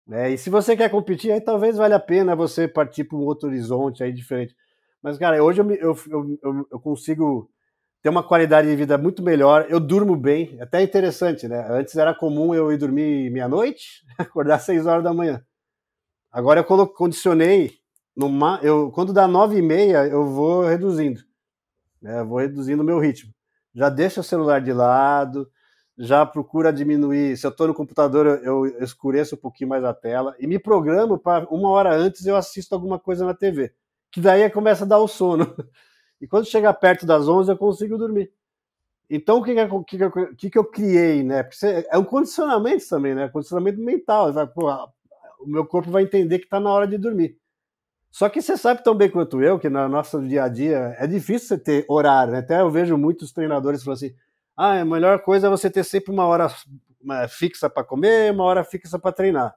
né? 0.08 0.32
E 0.32 0.38
se 0.38 0.50
você 0.50 0.76
quer 0.76 0.90
competir, 0.90 1.32
aí 1.32 1.42
talvez 1.42 1.78
valha 1.78 1.96
a 1.96 2.00
pena 2.00 2.36
você 2.36 2.68
partir 2.68 3.04
para 3.06 3.18
um 3.18 3.22
outro 3.22 3.48
horizonte 3.48 4.04
aí 4.04 4.12
diferente. 4.12 4.56
Mas, 5.02 5.18
cara, 5.18 5.44
hoje 5.44 5.62
eu, 5.62 5.72
eu, 5.72 5.98
eu, 6.44 6.68
eu, 6.72 6.80
consigo 6.80 7.50
ter 8.02 8.10
uma 8.10 8.24
qualidade 8.24 8.68
de 8.68 8.76
vida 8.76 8.98
muito 8.98 9.24
melhor, 9.24 9.66
eu 9.70 9.80
durmo 9.80 10.16
bem, 10.16 10.56
é 10.60 10.64
até 10.64 10.82
interessante, 10.82 11.48
né? 11.48 11.66
Antes 11.70 11.96
era 11.96 12.14
comum 12.14 12.54
eu 12.54 12.72
ir 12.72 12.78
dormir 12.78 13.32
meia-noite, 13.32 14.06
acordar 14.18 14.56
às 14.56 14.64
seis 14.64 14.86
horas 14.86 15.04
da 15.04 15.14
manhã. 15.14 15.44
Agora 16.32 16.60
eu 16.60 16.88
condicionei, 16.88 17.80
numa, 18.16 18.60
eu, 18.64 18.92
quando 18.92 19.14
dá 19.14 19.28
nove 19.28 19.58
e 19.58 19.62
meia, 19.62 20.06
eu 20.08 20.26
vou 20.26 20.66
reduzindo, 20.66 21.22
né? 22.02 22.20
Eu 22.20 22.28
vou 22.28 22.40
reduzindo 22.40 22.84
o 22.84 22.86
meu 22.86 23.00
ritmo. 23.00 23.34
Já 23.74 23.90
deixa 23.90 24.20
o 24.20 24.24
celular 24.24 24.60
de 24.60 24.74
lado, 24.74 25.50
já 26.02 26.26
procura 26.26 26.74
diminuir. 26.74 27.38
Se 27.38 27.46
eu 27.46 27.52
estou 27.52 27.68
no 27.68 27.76
computador, 27.76 28.26
eu 28.44 28.66
escureço 28.84 29.36
um 29.36 29.38
pouquinho 29.38 29.70
mais 29.70 29.84
a 29.84 29.94
tela 29.94 30.36
e 30.40 30.48
me 30.48 30.58
programo 30.58 31.18
para 31.18 31.48
uma 31.50 31.70
hora 31.70 31.96
antes 31.96 32.26
eu 32.26 32.36
assisto 32.36 32.74
alguma 32.74 32.98
coisa 32.98 33.24
na 33.24 33.36
TV. 33.36 33.72
Que 34.12 34.20
daí 34.20 34.50
começa 34.50 34.84
a 34.84 34.88
dar 34.88 34.98
o 34.98 35.08
sono. 35.08 35.56
E 36.20 36.28
quando 36.28 36.46
chega 36.46 36.72
perto 36.72 37.04
das 37.04 37.28
11 37.28 37.52
eu 37.52 37.58
consigo 37.58 37.98
dormir. 37.98 38.32
Então 39.10 39.40
o 39.40 39.44
que, 39.44 39.56
que, 39.88 39.98
que, 40.38 40.50
que 40.52 40.58
eu 40.58 40.64
criei, 40.64 41.24
né? 41.24 41.42
Porque 41.42 41.66
é 41.90 41.98
um 41.98 42.04
condicionamento 42.04 42.88
também, 42.88 43.16
né? 43.16 43.28
Condicionamento 43.28 43.80
mental. 43.80 44.32
Vai, 44.32 44.46
pô, 44.46 44.72
o 45.40 45.48
meu 45.48 45.66
corpo 45.66 45.90
vai 45.90 46.04
entender 46.04 46.38
que 46.38 46.46
está 46.46 46.60
na 46.60 46.72
hora 46.72 46.88
de 46.88 46.98
dormir. 46.98 47.38
Só 48.12 48.30
que 48.30 48.42
você 48.42 48.56
sabe 48.56 48.84
tão 48.84 48.94
bem 48.94 49.10
quanto 49.10 49.42
eu 49.42 49.58
que 49.58 49.70
no 49.70 49.88
nosso 49.90 50.22
dia 50.22 50.44
a 50.44 50.48
dia 50.48 50.96
é 51.00 51.08
difícil 51.08 51.48
você 51.48 51.58
ter 51.58 51.86
horário, 51.88 52.34
né? 52.34 52.40
Até 52.40 52.62
eu 52.62 52.70
vejo 52.70 52.98
muitos 52.98 53.32
treinadores 53.32 53.84
falando 53.84 53.98
assim: 53.98 54.16
ah, 54.56 54.82
a 54.82 54.86
melhor 54.86 55.22
coisa 55.22 55.48
é 55.48 55.50
você 55.50 55.70
ter 55.70 55.84
sempre 55.84 56.12
uma 56.12 56.26
hora 56.26 56.48
fixa 57.30 57.70
para 57.70 57.84
comer, 57.84 58.32
uma 58.32 58.44
hora 58.44 58.64
fixa 58.64 59.00
para 59.00 59.12
treinar. 59.12 59.56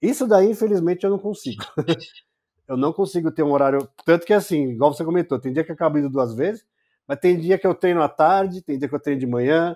Isso 0.00 0.26
daí, 0.26 0.50
infelizmente, 0.50 1.04
eu 1.04 1.10
não 1.10 1.18
consigo. 1.18 1.64
eu 2.68 2.76
não 2.76 2.92
consigo 2.92 3.30
ter 3.30 3.42
um 3.42 3.52
horário. 3.52 3.88
Tanto 4.04 4.26
que, 4.26 4.32
assim, 4.32 4.70
igual 4.70 4.92
você 4.92 5.04
comentou, 5.04 5.38
tem 5.38 5.52
dia 5.52 5.64
que 5.64 5.70
eu 5.70 5.74
acabo 5.74 5.98
indo 5.98 6.10
duas 6.10 6.34
vezes, 6.34 6.64
mas 7.06 7.18
tem 7.18 7.38
dia 7.38 7.58
que 7.58 7.66
eu 7.66 7.74
treino 7.74 8.02
à 8.02 8.08
tarde, 8.08 8.62
tem 8.62 8.78
dia 8.78 8.88
que 8.88 8.94
eu 8.94 9.00
treino 9.00 9.20
de 9.20 9.26
manhã. 9.26 9.74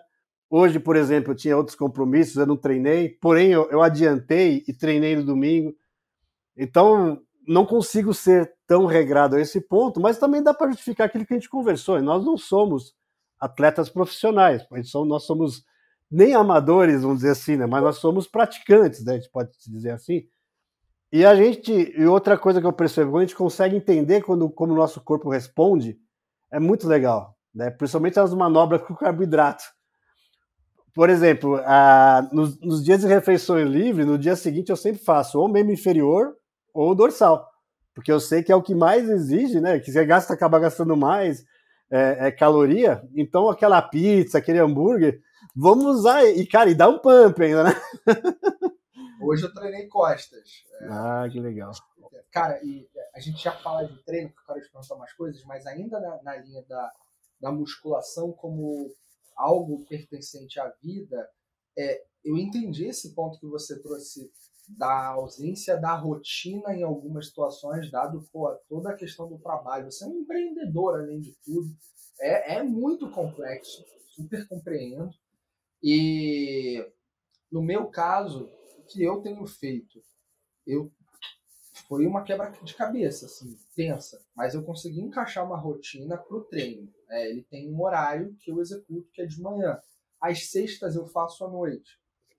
Hoje, 0.50 0.78
por 0.78 0.96
exemplo, 0.96 1.32
eu 1.32 1.36
tinha 1.36 1.56
outros 1.56 1.76
compromissos, 1.76 2.36
eu 2.36 2.46
não 2.46 2.56
treinei, 2.56 3.08
porém 3.08 3.52
eu, 3.52 3.68
eu 3.70 3.82
adiantei 3.82 4.64
e 4.66 4.72
treinei 4.72 5.16
no 5.16 5.24
domingo. 5.24 5.74
Então, 6.56 7.20
não 7.46 7.64
consigo 7.64 8.12
ser 8.12 8.52
tão 8.66 8.86
regrado 8.86 9.36
a 9.36 9.40
esse 9.40 9.60
ponto, 9.60 10.00
mas 10.00 10.18
também 10.18 10.42
dá 10.42 10.52
para 10.52 10.70
justificar 10.70 11.06
aquilo 11.06 11.24
que 11.24 11.34
a 11.34 11.36
gente 11.36 11.48
conversou. 11.48 12.00
Nós 12.02 12.24
não 12.24 12.36
somos 12.36 12.94
atletas 13.40 13.88
profissionais. 13.88 14.66
Nós 15.06 15.24
somos 15.24 15.64
nem 16.10 16.34
amadores, 16.34 17.02
vamos 17.02 17.18
dizer 17.18 17.32
assim, 17.32 17.56
né? 17.56 17.66
mas 17.66 17.82
nós 17.82 17.96
somos 17.98 18.26
praticantes, 18.26 19.04
né? 19.04 19.12
a 19.12 19.16
gente 19.16 19.30
pode 19.30 19.50
dizer 19.66 19.90
assim. 19.90 20.26
E 21.12 21.24
a 21.24 21.34
gente, 21.34 21.72
e 21.72 22.06
outra 22.06 22.36
coisa 22.36 22.60
que 22.60 22.66
eu 22.66 22.72
percebo, 22.72 23.10
quando 23.10 23.22
a 23.22 23.26
gente 23.26 23.36
consegue 23.36 23.76
entender 23.76 24.22
quando, 24.22 24.48
como 24.50 24.72
o 24.72 24.76
nosso 24.76 25.00
corpo 25.00 25.30
responde, 25.30 25.98
é 26.50 26.58
muito 26.58 26.86
legal, 26.86 27.36
né? 27.54 27.70
principalmente 27.70 28.18
as 28.18 28.32
manobras 28.34 28.82
com 28.82 28.94
carboidrato. 28.94 29.64
Por 30.94 31.10
exemplo, 31.10 31.56
a, 31.64 32.28
nos, 32.32 32.58
nos, 32.60 32.84
dias 32.84 33.00
de 33.00 33.06
refeições 33.06 33.68
livres, 33.68 34.06
no 34.06 34.18
dia 34.18 34.34
seguinte 34.34 34.70
eu 34.70 34.76
sempre 34.76 35.02
faço 35.02 35.38
ou 35.38 35.48
membro 35.48 35.72
inferior 35.72 36.34
ou 36.74 36.94
dorsal, 36.94 37.46
porque 37.94 38.10
eu 38.10 38.18
sei 38.18 38.42
que 38.42 38.50
é 38.50 38.56
o 38.56 38.62
que 38.62 38.74
mais 38.74 39.08
exige, 39.08 39.60
né? 39.60 39.78
Que 39.78 39.92
você 39.92 40.04
gasta, 40.04 40.34
acaba 40.34 40.58
gastando 40.58 40.96
mais, 40.96 41.44
é, 41.90 42.28
é, 42.28 42.30
caloria, 42.30 43.02
então 43.14 43.48
aquela 43.48 43.80
pizza, 43.80 44.38
aquele 44.38 44.58
hambúrguer, 44.58 45.22
vamos 45.54 45.86
usar. 45.86 46.24
E, 46.24 46.46
cara, 46.46 46.70
e 46.70 46.74
dá 46.74 46.88
um 46.88 46.98
pump 46.98 47.42
ainda, 47.42 47.64
né? 47.64 47.70
Hoje 49.20 49.44
eu 49.44 49.52
treinei 49.52 49.86
costas. 49.88 50.64
É, 50.80 50.86
ah, 50.90 51.28
que 51.30 51.40
legal. 51.40 51.72
Cara, 52.30 52.60
e 52.62 52.88
a 53.14 53.20
gente 53.20 53.42
já 53.42 53.52
fala 53.52 53.84
de 53.84 53.96
treino, 54.04 54.30
que 54.30 54.38
eu 54.38 54.46
quero 54.46 54.60
te 54.60 54.70
perguntar 54.70 54.94
umas 54.94 55.12
coisas, 55.14 55.42
mas 55.44 55.66
ainda 55.66 55.98
na, 55.98 56.22
na 56.22 56.36
linha 56.36 56.62
da, 56.68 56.92
da 57.40 57.50
musculação 57.50 58.32
como 58.32 58.94
algo 59.36 59.84
pertencente 59.88 60.60
à 60.60 60.68
vida, 60.82 61.28
é, 61.76 62.02
eu 62.24 62.36
entendi 62.36 62.86
esse 62.86 63.14
ponto 63.14 63.38
que 63.38 63.46
você 63.46 63.80
trouxe 63.80 64.30
da 64.68 65.08
ausência 65.08 65.76
da 65.76 65.94
rotina 65.94 66.74
em 66.74 66.82
algumas 66.82 67.28
situações, 67.28 67.90
dado 67.90 68.28
pô, 68.30 68.54
toda 68.68 68.90
a 68.90 68.96
questão 68.96 69.28
do 69.28 69.38
trabalho. 69.38 69.90
Você 69.90 70.04
é 70.04 70.08
um 70.08 70.20
empreendedor, 70.20 71.00
além 71.00 71.20
de 71.20 71.34
tudo. 71.42 71.68
É, 72.20 72.56
é 72.56 72.62
muito 72.62 73.10
complexo, 73.10 73.84
super 74.14 74.46
compreendo. 74.46 75.10
E 75.82 76.84
no 77.50 77.62
meu 77.62 77.86
caso, 77.88 78.50
o 78.78 78.82
que 78.84 79.02
eu 79.02 79.22
tenho 79.22 79.46
feito? 79.46 80.02
Eu 80.66 80.92
foi 81.88 82.06
uma 82.06 82.22
quebra 82.22 82.50
de 82.50 82.74
cabeça, 82.74 83.26
assim, 83.26 83.56
tensa, 83.74 84.20
mas 84.36 84.54
eu 84.54 84.62
consegui 84.62 85.00
encaixar 85.00 85.46
uma 85.46 85.58
rotina 85.58 86.18
para 86.18 86.36
o 86.36 86.44
treino. 86.44 86.92
É, 87.08 87.30
ele 87.30 87.42
tem 87.44 87.72
um 87.72 87.80
horário 87.80 88.34
que 88.40 88.50
eu 88.50 88.60
executo, 88.60 89.08
que 89.12 89.22
é 89.22 89.26
de 89.26 89.40
manhã. 89.40 89.80
Às 90.20 90.50
sextas 90.50 90.96
eu 90.96 91.06
faço 91.06 91.44
à 91.44 91.48
noite. 91.48 91.98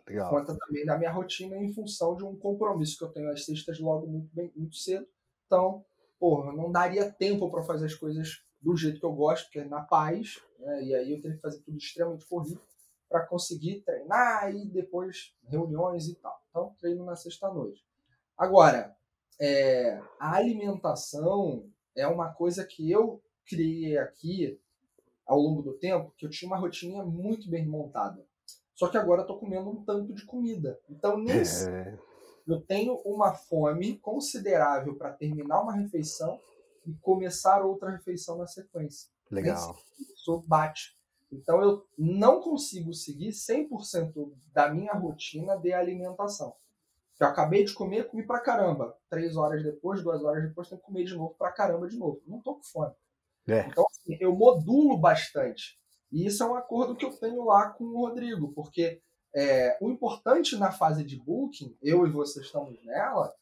Legal. 0.09 0.29
Conta 0.31 0.57
também 0.57 0.83
da 0.83 0.97
minha 0.97 1.11
rotina 1.11 1.55
em 1.57 1.71
função 1.71 2.15
de 2.15 2.25
um 2.25 2.35
compromisso 2.35 2.97
que 2.97 3.03
eu 3.03 3.09
tenho 3.09 3.29
às 3.29 3.45
sextas 3.45 3.79
logo 3.79 4.07
muito, 4.07 4.33
bem, 4.33 4.51
muito 4.55 4.75
cedo. 4.75 5.07
Então, 5.45 5.85
porra, 6.19 6.51
não 6.51 6.71
daria 6.71 7.11
tempo 7.11 7.49
para 7.51 7.61
fazer 7.61 7.85
as 7.85 7.93
coisas 7.93 8.43
do 8.59 8.75
jeito 8.75 8.99
que 8.99 9.05
eu 9.05 9.13
gosto, 9.13 9.51
que 9.51 9.59
é 9.59 9.65
na 9.65 9.81
paz, 9.81 10.41
né? 10.57 10.83
e 10.83 10.95
aí 10.95 11.11
eu 11.11 11.21
teria 11.21 11.37
que 11.37 11.41
fazer 11.41 11.59
tudo 11.59 11.77
extremamente 11.77 12.25
corrido 12.25 12.59
para 13.07 13.25
conseguir 13.25 13.81
treinar 13.81 14.53
e 14.53 14.65
depois 14.65 15.35
reuniões 15.43 16.07
e 16.07 16.15
tal. 16.15 16.41
Então, 16.49 16.75
treino 16.79 17.05
na 17.05 17.15
sexta-noite. 17.15 17.85
Agora, 18.35 18.95
é, 19.39 20.01
a 20.19 20.35
alimentação 20.35 21.69
é 21.95 22.07
uma 22.07 22.33
coisa 22.33 22.65
que 22.65 22.89
eu 22.89 23.21
criei 23.45 23.97
aqui 23.97 24.59
ao 25.25 25.39
longo 25.39 25.61
do 25.61 25.73
tempo, 25.73 26.13
que 26.17 26.25
eu 26.25 26.29
tinha 26.29 26.49
uma 26.49 26.57
rotina 26.57 27.03
muito 27.03 27.47
bem 27.49 27.65
montada. 27.65 28.25
Só 28.79 28.87
que 28.87 28.97
agora 28.97 29.23
eu 29.23 29.27
tô 29.27 29.37
comendo 29.37 29.69
um 29.69 29.83
tanto 29.83 30.13
de 30.13 30.25
comida. 30.25 30.79
Então, 30.89 31.17
nesse, 31.17 31.69
é... 31.69 31.99
eu 32.47 32.61
tenho 32.61 32.95
uma 33.03 33.33
fome 33.33 33.97
considerável 33.97 34.95
para 34.95 35.11
terminar 35.11 35.61
uma 35.61 35.73
refeição 35.73 36.39
e 36.85 36.93
começar 37.01 37.61
outra 37.61 37.89
refeição 37.89 38.37
na 38.37 38.47
sequência. 38.47 39.09
Legal. 39.29 39.75
Isso 39.99 40.41
bate. 40.47 40.97
Então, 41.29 41.61
eu 41.61 41.85
não 41.97 42.39
consigo 42.39 42.93
seguir 42.93 43.31
100% 43.31 44.31
da 44.53 44.73
minha 44.73 44.93
rotina 44.93 45.57
de 45.57 45.73
alimentação. 45.73 46.55
Eu 47.19 47.27
acabei 47.27 47.65
de 47.65 47.73
comer, 47.73 48.07
comi 48.07 48.25
pra 48.25 48.39
caramba. 48.39 48.97
Três 49.09 49.35
horas 49.35 49.61
depois, 49.61 50.01
duas 50.01 50.23
horas 50.23 50.41
depois, 50.47 50.69
tenho 50.69 50.79
que 50.79 50.87
comer 50.87 51.03
de 51.03 51.15
novo 51.15 51.35
pra 51.37 51.51
caramba 51.51 51.85
de 51.85 51.97
novo. 51.97 52.21
Não 52.25 52.39
tô 52.39 52.55
com 52.55 52.63
fome. 52.63 52.93
É. 53.45 53.67
Então, 53.67 53.85
assim, 53.91 54.17
eu 54.21 54.33
modulo 54.33 54.97
bastante. 54.97 55.77
E 56.11 56.25
isso 56.25 56.43
é 56.43 56.45
um 56.45 56.55
acordo 56.55 56.95
que 56.95 57.05
eu 57.05 57.11
tenho 57.11 57.43
lá 57.43 57.69
com 57.69 57.83
o 57.85 57.97
Rodrigo, 57.97 58.51
porque 58.53 59.01
é, 59.35 59.77
o 59.81 59.89
importante 59.89 60.57
na 60.57 60.71
fase 60.71 61.03
de 61.03 61.17
booking, 61.17 61.77
eu 61.81 62.05
e 62.05 62.11
você 62.11 62.41
estamos 62.41 62.83
nela, 62.83 63.33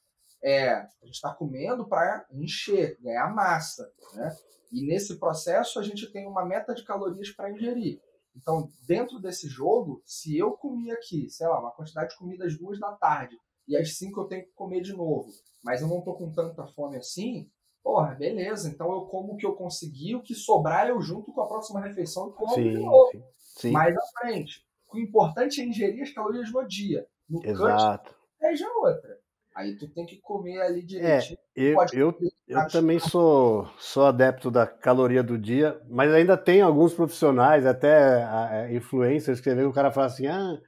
é 0.43 0.71
a 0.71 1.05
gente 1.05 1.15
está 1.15 1.33
comendo 1.33 1.87
para 1.87 2.25
encher, 2.31 2.97
ganhar 3.01 3.33
massa. 3.33 3.89
Né? 4.13 4.35
E 4.71 4.85
nesse 4.85 5.17
processo 5.17 5.79
a 5.79 5.83
gente 5.83 6.11
tem 6.11 6.27
uma 6.27 6.45
meta 6.45 6.73
de 6.73 6.83
calorias 6.83 7.31
para 7.31 7.51
ingerir. 7.51 8.01
Então, 8.35 8.69
dentro 8.85 9.19
desse 9.19 9.47
jogo, 9.47 10.01
se 10.05 10.37
eu 10.37 10.51
comi 10.51 10.91
aqui, 10.91 11.29
sei 11.29 11.47
lá, 11.47 11.59
uma 11.59 11.71
quantidade 11.71 12.11
de 12.11 12.17
comida 12.17 12.45
às 12.45 12.55
duas 12.55 12.79
da 12.79 12.91
tarde, 12.91 13.35
e 13.67 13.75
às 13.75 13.97
cinco 13.97 14.21
eu 14.21 14.25
tenho 14.25 14.45
que 14.45 14.51
comer 14.53 14.81
de 14.81 14.93
novo, 14.93 15.29
mas 15.63 15.81
eu 15.81 15.87
não 15.87 15.99
estou 15.99 16.15
com 16.15 16.31
tanta 16.31 16.65
fome 16.67 16.97
assim, 16.97 17.49
porra, 17.87 18.15
beleza, 18.15 18.67
então 18.67 18.91
eu 18.91 19.01
como 19.03 19.31
o 19.31 19.37
que 19.37 19.45
eu 19.45 19.53
consegui, 19.53 20.13
o 20.13 20.21
que 20.21 20.35
sobrar 20.35 20.89
eu 20.89 20.99
junto 20.99 21.31
com 21.31 21.39
a 21.39 21.47
próxima 21.47 21.79
refeição 21.79 22.27
e 22.27 22.33
como 22.33 22.53
sim, 22.53 22.69
de 22.69 22.79
novo. 22.79 23.11
Sim, 23.13 23.23
sim. 23.37 23.71
Mais 23.71 23.95
à 23.95 24.01
frente. 24.19 24.61
O 24.91 24.99
importante 24.99 25.61
é 25.61 25.63
ingerir 25.63 26.03
as 26.03 26.11
calorias 26.11 26.51
no 26.51 26.67
dia. 26.67 27.07
No 27.29 27.41
Exato. 27.45 28.09
cut, 28.09 28.17
é 28.41 28.55
já 28.57 28.67
outra. 28.73 29.17
Aí 29.55 29.77
tu 29.77 29.87
tem 29.87 30.05
que 30.05 30.17
comer 30.17 30.59
ali 30.59 30.83
direitinho. 30.83 31.39
É, 31.55 31.61
eu, 31.61 31.77
eu, 31.93 32.17
eu 32.45 32.67
também 32.67 32.99
sou, 32.99 33.65
sou 33.79 34.05
adepto 34.05 34.51
da 34.51 34.67
caloria 34.67 35.23
do 35.23 35.37
dia, 35.37 35.81
mas 35.89 36.13
ainda 36.13 36.35
tem 36.35 36.59
alguns 36.59 36.93
profissionais, 36.93 37.65
até 37.65 38.69
influencers, 38.69 39.39
que 39.39 39.49
o 39.49 39.71
cara 39.71 39.91
fala 39.91 40.07
assim, 40.07 40.27
ah, 40.27 40.59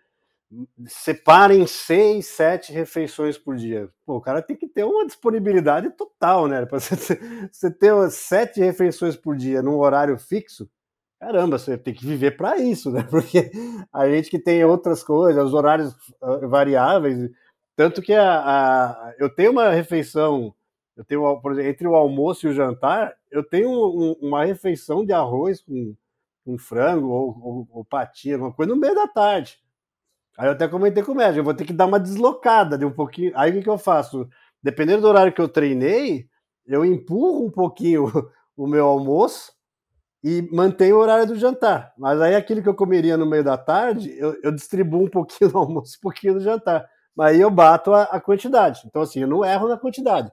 separem 0.87 1.65
seis, 1.67 2.27
sete 2.27 2.71
refeições 2.71 3.37
por 3.37 3.55
dia. 3.55 3.89
Pô, 4.05 4.17
o 4.17 4.21
cara 4.21 4.41
tem 4.41 4.55
que 4.55 4.67
ter 4.67 4.83
uma 4.83 5.05
disponibilidade 5.05 5.91
total, 5.91 6.47
né? 6.47 6.65
Para 6.65 6.79
você, 6.79 6.95
você 7.51 7.71
ter 7.71 7.93
sete 8.11 8.59
refeições 8.59 9.15
por 9.15 9.35
dia 9.35 9.61
num 9.61 9.77
horário 9.77 10.17
fixo, 10.17 10.69
caramba, 11.19 11.57
você 11.59 11.77
tem 11.77 11.93
que 11.93 12.05
viver 12.05 12.35
para 12.37 12.57
isso, 12.57 12.91
né? 12.91 13.03
Porque 13.09 13.51
a 13.93 14.09
gente 14.09 14.29
que 14.29 14.39
tem 14.39 14.63
outras 14.65 15.03
coisas, 15.03 15.43
os 15.43 15.53
horários 15.53 15.95
ah, 16.21 16.47
variáveis, 16.47 17.29
tanto 17.75 18.01
que 18.01 18.13
a, 18.13 18.39
a 18.39 19.15
eu 19.19 19.29
tenho 19.33 19.51
uma 19.51 19.69
refeição, 19.69 20.53
eu 20.97 21.05
tenho, 21.05 21.39
por 21.41 21.51
exemplo, 21.53 21.69
entre 21.69 21.87
o 21.87 21.95
almoço 21.95 22.47
e 22.47 22.49
o 22.49 22.53
jantar, 22.53 23.15
eu 23.31 23.43
tenho 23.43 23.69
um, 23.69 24.13
uma 24.21 24.45
refeição 24.45 25.05
de 25.05 25.13
arroz 25.13 25.61
com, 25.61 25.95
com 26.43 26.57
frango 26.57 27.07
ou, 27.09 27.39
ou, 27.41 27.67
ou 27.71 27.85
patinha, 27.85 28.37
uma 28.37 28.51
coisa 28.53 28.73
no 28.73 28.79
meio 28.79 28.95
da 28.95 29.07
tarde. 29.07 29.59
Aí 30.37 30.47
eu 30.47 30.53
até 30.53 30.67
comentei 30.67 31.03
com 31.03 31.11
o 31.11 31.15
médico, 31.15 31.39
eu 31.39 31.43
vou 31.43 31.53
ter 31.53 31.65
que 31.65 31.73
dar 31.73 31.85
uma 31.85 31.99
deslocada 31.99 32.77
de 32.77 32.85
um 32.85 32.91
pouquinho. 32.91 33.31
Aí 33.35 33.51
o 33.51 33.53
que, 33.55 33.63
que 33.63 33.69
eu 33.69 33.77
faço? 33.77 34.27
Dependendo 34.61 35.01
do 35.01 35.07
horário 35.07 35.33
que 35.33 35.41
eu 35.41 35.49
treinei, 35.49 36.27
eu 36.65 36.85
empurro 36.85 37.45
um 37.45 37.51
pouquinho 37.51 38.05
o 38.55 38.67
meu 38.67 38.85
almoço 38.85 39.51
e 40.23 40.41
mantenho 40.51 40.97
o 40.97 40.99
horário 40.99 41.25
do 41.25 41.35
jantar. 41.35 41.93
Mas 41.97 42.21
aí 42.21 42.35
aquilo 42.35 42.61
que 42.61 42.69
eu 42.69 42.75
comeria 42.75 43.17
no 43.17 43.25
meio 43.25 43.43
da 43.43 43.57
tarde, 43.57 44.13
eu, 44.17 44.37
eu 44.43 44.51
distribuo 44.51 45.03
um 45.03 45.09
pouquinho 45.11 45.51
do 45.51 45.57
almoço, 45.57 45.97
um 45.97 46.01
pouquinho 46.01 46.35
do 46.35 46.41
jantar. 46.41 46.87
Mas 47.15 47.35
aí 47.35 47.41
eu 47.41 47.51
bato 47.51 47.93
a, 47.93 48.03
a 48.03 48.21
quantidade. 48.21 48.81
Então, 48.85 49.01
assim, 49.01 49.21
eu 49.21 49.27
não 49.27 49.43
erro 49.43 49.67
na 49.67 49.77
quantidade. 49.77 50.31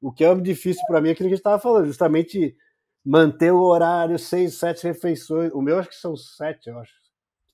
O 0.00 0.12
que 0.12 0.24
é 0.24 0.34
difícil 0.34 0.82
para 0.86 1.00
mim 1.00 1.08
é 1.08 1.12
aquilo 1.12 1.28
que 1.28 1.34
a 1.34 1.36
gente 1.36 1.40
estava 1.40 1.58
falando, 1.58 1.86
justamente 1.86 2.56
manter 3.04 3.52
o 3.52 3.62
horário, 3.62 4.18
seis, 4.18 4.54
sete 4.58 4.84
refeições. 4.84 5.50
O 5.52 5.60
meu 5.60 5.78
acho 5.78 5.88
que 5.88 5.96
são 5.96 6.16
sete, 6.16 6.68
eu 6.68 6.78
acho 6.78 6.92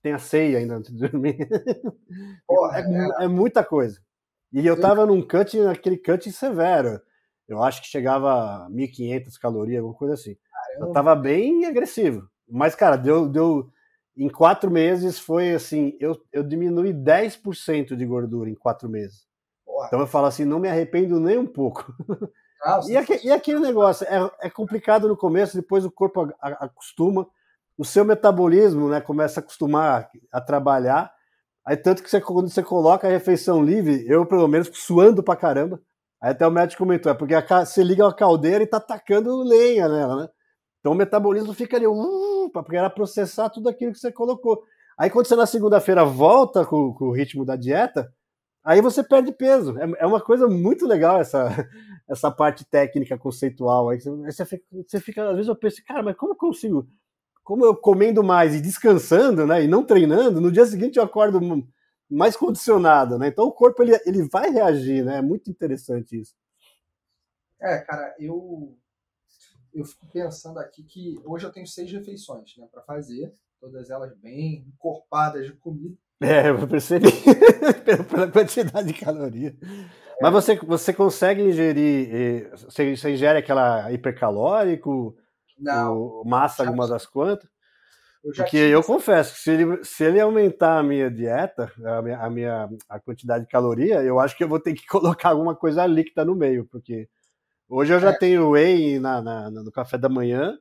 tem 0.02 0.12
a 0.12 0.18
ceia 0.18 0.58
ainda 0.58 0.76
antes 0.76 0.92
de 0.92 0.98
dormir. 0.98 1.36
Porra, 2.46 2.78
é, 2.78 2.82
é, 2.82 3.24
é, 3.24 3.28
muita 3.28 3.64
coisa. 3.64 4.00
E 4.52 4.66
eu 4.66 4.80
tava 4.80 5.06
num 5.06 5.22
cut, 5.22 5.58
naquele 5.58 5.96
cut 5.96 6.30
severo. 6.32 7.00
Eu 7.46 7.62
acho 7.62 7.82
que 7.82 7.88
chegava 7.88 8.64
a 8.64 8.70
1.500 8.70 9.38
calorias, 9.40 9.78
alguma 9.78 9.96
coisa 9.96 10.14
assim. 10.14 10.36
Caramba. 10.52 10.86
Eu 10.86 10.92
tava 10.92 11.14
bem 11.14 11.66
agressivo. 11.66 12.28
Mas, 12.48 12.74
cara, 12.74 12.96
deu, 12.96 13.28
deu. 13.28 13.70
Em 14.16 14.28
quatro 14.28 14.70
meses 14.70 15.18
foi 15.18 15.52
assim: 15.52 15.96
eu, 16.00 16.20
eu 16.32 16.42
diminui 16.42 16.92
10% 16.92 17.96
de 17.96 18.06
gordura 18.06 18.50
em 18.50 18.54
quatro 18.54 18.88
meses. 18.88 19.26
Porra. 19.64 19.86
Então 19.86 20.00
eu 20.00 20.06
falo 20.06 20.26
assim: 20.26 20.44
não 20.44 20.58
me 20.58 20.68
arrependo 20.68 21.20
nem 21.20 21.38
um 21.38 21.46
pouco. 21.46 21.94
E, 22.86 22.94
aquele, 22.94 23.26
e, 23.26 23.32
aquele 23.32 23.58
negócio? 23.58 24.06
É, 24.06 24.46
é 24.46 24.50
complicado 24.50 25.08
no 25.08 25.16
começo, 25.16 25.56
depois 25.56 25.82
o 25.82 25.90
corpo 25.90 26.30
acostuma 26.38 27.26
o 27.80 27.84
seu 27.84 28.04
metabolismo 28.04 28.90
né, 28.90 29.00
começa 29.00 29.40
a 29.40 29.42
acostumar 29.42 30.10
a 30.30 30.38
trabalhar. 30.38 31.10
Aí 31.66 31.78
tanto 31.78 32.02
que 32.02 32.10
você, 32.10 32.20
quando 32.20 32.50
você 32.50 32.62
coloca 32.62 33.08
a 33.08 33.10
refeição 33.10 33.64
livre, 33.64 34.04
eu 34.06 34.26
pelo 34.26 34.46
menos 34.46 34.70
suando 34.74 35.22
pra 35.22 35.34
caramba. 35.34 35.80
Aí 36.22 36.32
até 36.32 36.46
o 36.46 36.50
médico 36.50 36.84
comentou, 36.84 37.10
é 37.10 37.14
porque 37.14 37.34
a, 37.34 37.64
você 37.64 37.82
liga 37.82 38.06
a 38.06 38.12
caldeira 38.12 38.62
e 38.62 38.66
tá 38.66 38.78
tacando 38.78 39.42
lenha 39.42 39.88
nela, 39.88 40.16
né? 40.16 40.28
Então 40.78 40.92
o 40.92 40.94
metabolismo 40.94 41.54
fica 41.54 41.78
ali, 41.78 41.86
uh, 41.86 42.50
para 42.52 42.90
processar 42.90 43.48
tudo 43.48 43.70
aquilo 43.70 43.92
que 43.92 43.98
você 43.98 44.12
colocou. 44.12 44.62
Aí 44.98 45.08
quando 45.08 45.24
você 45.24 45.34
na 45.34 45.46
segunda-feira 45.46 46.04
volta 46.04 46.66
com, 46.66 46.92
com, 46.92 47.06
o 47.06 47.12
ritmo 47.12 47.46
da 47.46 47.56
dieta, 47.56 48.12
aí 48.62 48.82
você 48.82 49.02
perde 49.02 49.32
peso. 49.32 49.78
É, 49.78 50.02
é, 50.02 50.06
uma 50.06 50.20
coisa 50.20 50.46
muito 50.46 50.86
legal 50.86 51.18
essa, 51.18 51.48
essa 52.06 52.30
parte 52.30 52.62
técnica 52.62 53.16
conceitual. 53.16 53.88
Aí 53.88 53.98
você, 53.98 54.10
você, 54.10 54.44
fica, 54.44 54.64
você 54.86 55.00
fica, 55.00 55.30
às 55.30 55.36
vezes 55.36 55.48
eu 55.48 55.56
penso, 55.56 55.82
cara, 55.86 56.02
mas 56.02 56.14
como 56.14 56.32
eu 56.32 56.36
consigo 56.36 56.86
como 57.42 57.64
eu 57.64 57.74
comendo 57.74 58.22
mais 58.22 58.54
e 58.54 58.60
descansando, 58.60 59.46
né, 59.46 59.64
e 59.64 59.68
não 59.68 59.84
treinando, 59.84 60.40
no 60.40 60.52
dia 60.52 60.66
seguinte 60.66 60.98
eu 60.98 61.02
acordo 61.02 61.40
mais 62.08 62.36
condicionado, 62.36 63.18
né? 63.18 63.28
Então 63.28 63.46
o 63.46 63.52
corpo 63.52 63.82
ele, 63.82 63.98
ele 64.04 64.28
vai 64.28 64.50
reagir, 64.50 65.04
né? 65.04 65.18
É 65.18 65.22
muito 65.22 65.48
interessante 65.48 66.20
isso. 66.20 66.34
É, 67.60 67.78
cara, 67.78 68.14
eu 68.18 68.76
eu 69.72 69.84
fico 69.84 70.06
pensando 70.12 70.58
aqui 70.58 70.82
que 70.82 71.20
hoje 71.24 71.46
eu 71.46 71.52
tenho 71.52 71.66
seis 71.66 71.90
refeições, 71.92 72.56
né, 72.56 72.66
para 72.72 72.82
fazer, 72.82 73.32
todas 73.60 73.88
elas 73.90 74.12
bem 74.16 74.64
encorpadas 74.66 75.46
de 75.46 75.52
comida. 75.52 75.96
É, 76.20 76.50
eu 76.50 76.68
percebi 76.68 77.06
pela 78.10 78.30
quantidade 78.30 78.92
de 78.92 78.94
calorias. 78.94 79.54
É. 79.62 79.66
Mas 80.20 80.32
você, 80.32 80.56
você 80.56 80.92
consegue 80.92 81.42
ingerir, 81.42 82.14
eh, 82.14 82.50
você, 82.50 82.94
você 82.94 83.10
ingere 83.12 83.38
aquela 83.38 83.90
hipercalórico, 83.90 85.16
não. 85.60 86.22
o 86.22 86.24
Massa, 86.24 86.64
alguma 86.64 86.88
das 86.88 87.06
quantas. 87.06 87.48
Eu 88.22 88.32
Porque 88.34 88.56
eu 88.56 88.82
confesso 88.82 89.34
que 89.34 89.40
se 89.40 89.50
ele, 89.50 89.84
se 89.84 90.04
ele 90.04 90.20
aumentar 90.20 90.78
a 90.78 90.82
minha 90.82 91.10
dieta, 91.10 91.72
a 91.84 92.02
minha, 92.02 92.18
a 92.18 92.30
minha 92.30 92.68
a 92.88 93.00
quantidade 93.00 93.44
de 93.44 93.50
caloria, 93.50 94.02
eu 94.02 94.20
acho 94.20 94.36
que 94.36 94.44
eu 94.44 94.48
vou 94.48 94.60
ter 94.60 94.74
que 94.74 94.86
colocar 94.88 95.30
alguma 95.30 95.54
coisa 95.54 95.86
líquida 95.86 96.24
no 96.24 96.34
meio, 96.34 96.66
porque 96.66 97.08
hoje 97.68 97.94
eu 97.94 98.00
já 98.00 98.10
é. 98.10 98.18
tenho 98.18 98.50
whey 98.50 98.98
na, 98.98 99.22
na, 99.22 99.50
no 99.50 99.72
café 99.72 99.96
da 99.96 100.08
manhã, 100.08 100.58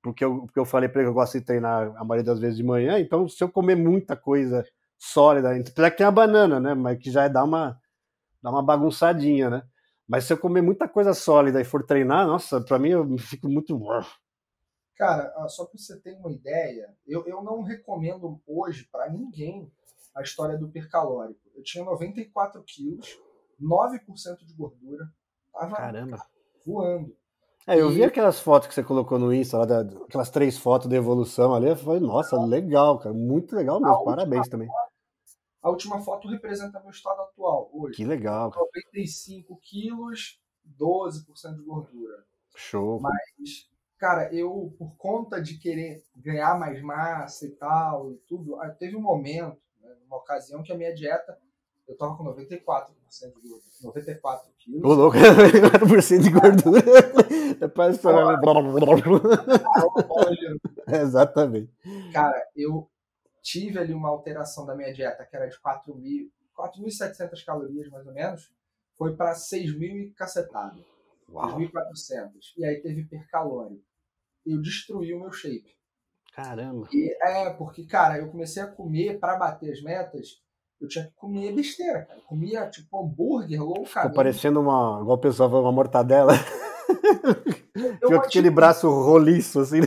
porque 0.00 0.24
eu, 0.24 0.42
porque 0.42 0.58
eu 0.58 0.64
falei 0.64 0.88
para 0.88 1.00
ele 1.00 1.08
que 1.08 1.10
eu 1.10 1.14
gosto 1.14 1.38
de 1.38 1.44
treinar 1.44 1.92
a 1.96 2.04
maioria 2.04 2.24
das 2.24 2.38
vezes 2.38 2.56
de 2.56 2.62
manhã, 2.62 2.98
então 3.00 3.28
se 3.28 3.42
eu 3.42 3.48
comer 3.48 3.74
muita 3.74 4.16
coisa 4.16 4.64
sólida, 4.96 5.50
apesar 5.50 5.90
que 5.90 5.96
tem 5.96 6.06
a 6.06 6.12
banana, 6.12 6.60
né, 6.60 6.74
mas 6.74 6.98
que 6.98 7.10
já 7.10 7.24
é 7.24 7.28
dar 7.28 7.42
uma, 7.42 7.76
dá 8.42 8.50
uma 8.50 8.62
bagunçadinha, 8.62 9.50
né? 9.50 9.62
Mas 10.10 10.24
se 10.24 10.32
eu 10.32 10.38
comer 10.38 10.60
muita 10.60 10.88
coisa 10.88 11.14
sólida 11.14 11.60
e 11.60 11.64
for 11.64 11.84
treinar, 11.84 12.26
nossa, 12.26 12.60
para 12.60 12.80
mim 12.80 12.88
eu 12.88 13.18
fico 13.18 13.48
muito. 13.48 13.80
Cara, 15.00 15.48
só 15.48 15.64
para 15.64 15.78
você 15.78 15.98
ter 15.98 16.12
uma 16.18 16.30
ideia, 16.30 16.94
eu, 17.06 17.26
eu 17.26 17.42
não 17.42 17.62
recomendo 17.62 18.38
hoje 18.46 18.86
para 18.92 19.08
ninguém 19.08 19.72
a 20.14 20.20
história 20.20 20.58
do 20.58 20.66
hipercalórico. 20.66 21.40
Eu 21.56 21.62
tinha 21.62 21.82
94 21.82 22.62
quilos, 22.64 23.18
9% 23.58 24.44
de 24.44 24.52
gordura, 24.52 25.10
tava 25.54 25.74
Caramba. 25.74 26.22
voando. 26.66 27.16
É, 27.66 27.80
eu 27.80 27.88
vi 27.88 28.04
aquelas 28.04 28.40
fotos 28.40 28.68
que 28.68 28.74
você 28.74 28.84
colocou 28.84 29.18
no 29.18 29.32
Insta, 29.32 29.56
lá 29.56 29.64
da, 29.64 29.80
aquelas 29.80 30.28
três 30.28 30.58
fotos 30.58 30.86
da 30.86 30.96
evolução 30.96 31.54
ali, 31.54 31.68
eu 31.68 31.76
falei, 31.76 32.00
nossa, 32.00 32.38
legal, 32.44 32.98
cara, 32.98 33.14
muito 33.14 33.56
legal 33.56 33.80
mesmo, 33.80 34.04
parabéns 34.04 34.50
também. 34.50 34.68
A 35.62 35.70
última 35.70 35.98
foto 36.02 36.28
representa 36.28 36.78
meu 36.78 36.90
estado 36.90 37.22
atual 37.22 37.70
hoje. 37.72 37.96
Que 37.96 38.04
legal. 38.04 38.50
Cara. 38.50 38.66
95 38.94 39.58
quilos, 39.62 40.38
12% 40.78 41.56
de 41.56 41.62
gordura. 41.62 42.26
Show. 42.54 43.00
Mas, 43.00 43.69
cara, 44.00 44.34
eu, 44.34 44.74
por 44.78 44.96
conta 44.96 45.40
de 45.40 45.58
querer 45.58 46.02
ganhar 46.16 46.58
mais 46.58 46.80
massa 46.80 47.46
e 47.46 47.50
tal, 47.50 48.10
e 48.10 48.16
tudo, 48.26 48.56
teve 48.78 48.96
um 48.96 49.00
momento, 49.00 49.60
né, 49.82 49.94
uma 50.06 50.16
ocasião 50.16 50.62
que 50.62 50.72
a 50.72 50.76
minha 50.76 50.94
dieta 50.94 51.38
eu 51.86 51.96
tava 51.96 52.16
com 52.16 52.24
94% 52.24 52.86
de 53.42 53.48
gordura. 53.48 53.62
94 53.82 54.52
quilos. 54.58 54.84
Ô, 54.84 54.94
louco, 54.94 55.16
94% 55.18 56.22
de 56.22 56.30
gordura. 56.30 56.80
É 57.60 57.68
pra 57.68 57.90
estourar. 57.90 58.40
Exatamente. 60.86 61.70
Cara, 62.12 62.42
eu 62.56 62.88
tive 63.42 63.78
ali 63.78 63.92
uma 63.92 64.08
alteração 64.08 64.64
da 64.64 64.74
minha 64.74 64.92
dieta, 64.94 65.26
que 65.26 65.36
era 65.36 65.46
de 65.46 65.58
4.700 65.60 67.44
calorias, 67.44 67.90
mais 67.90 68.06
ou 68.06 68.14
menos, 68.14 68.50
foi 68.96 69.14
para 69.16 69.32
6.000 69.34 69.82
e 69.82 70.10
cacetado. 70.12 70.82
6.400. 71.28 72.30
E 72.56 72.64
aí 72.64 72.80
teve 72.80 73.00
hipercalórico. 73.02 73.89
Eu 74.46 74.60
destruí 74.60 75.12
o 75.14 75.20
meu 75.20 75.32
shape. 75.32 75.76
Caramba. 76.32 76.88
E 76.92 77.16
é, 77.22 77.50
porque, 77.50 77.84
cara, 77.84 78.18
eu 78.18 78.30
comecei 78.30 78.62
a 78.62 78.66
comer 78.66 79.18
para 79.18 79.36
bater 79.36 79.72
as 79.72 79.82
metas 79.82 80.40
eu 80.80 80.88
tinha 80.88 81.04
que 81.04 81.12
comer 81.14 81.52
besteira, 81.54 82.06
cara. 82.06 82.18
Eu 82.18 82.24
comia, 82.24 82.68
tipo, 82.70 82.98
hambúrguer 82.98 83.62
louco. 83.62 83.84
Ficou 83.84 84.12
parecendo 84.12 84.60
uma, 84.60 85.00
igual 85.02 85.18
o 85.18 85.20
pessoal 85.20 85.50
uma 85.50 85.70
mortadela. 85.70 86.32
Ficou 88.00 88.16
aquele 88.16 88.50
braço 88.50 88.88
roliço, 88.88 89.60
assim. 89.60 89.80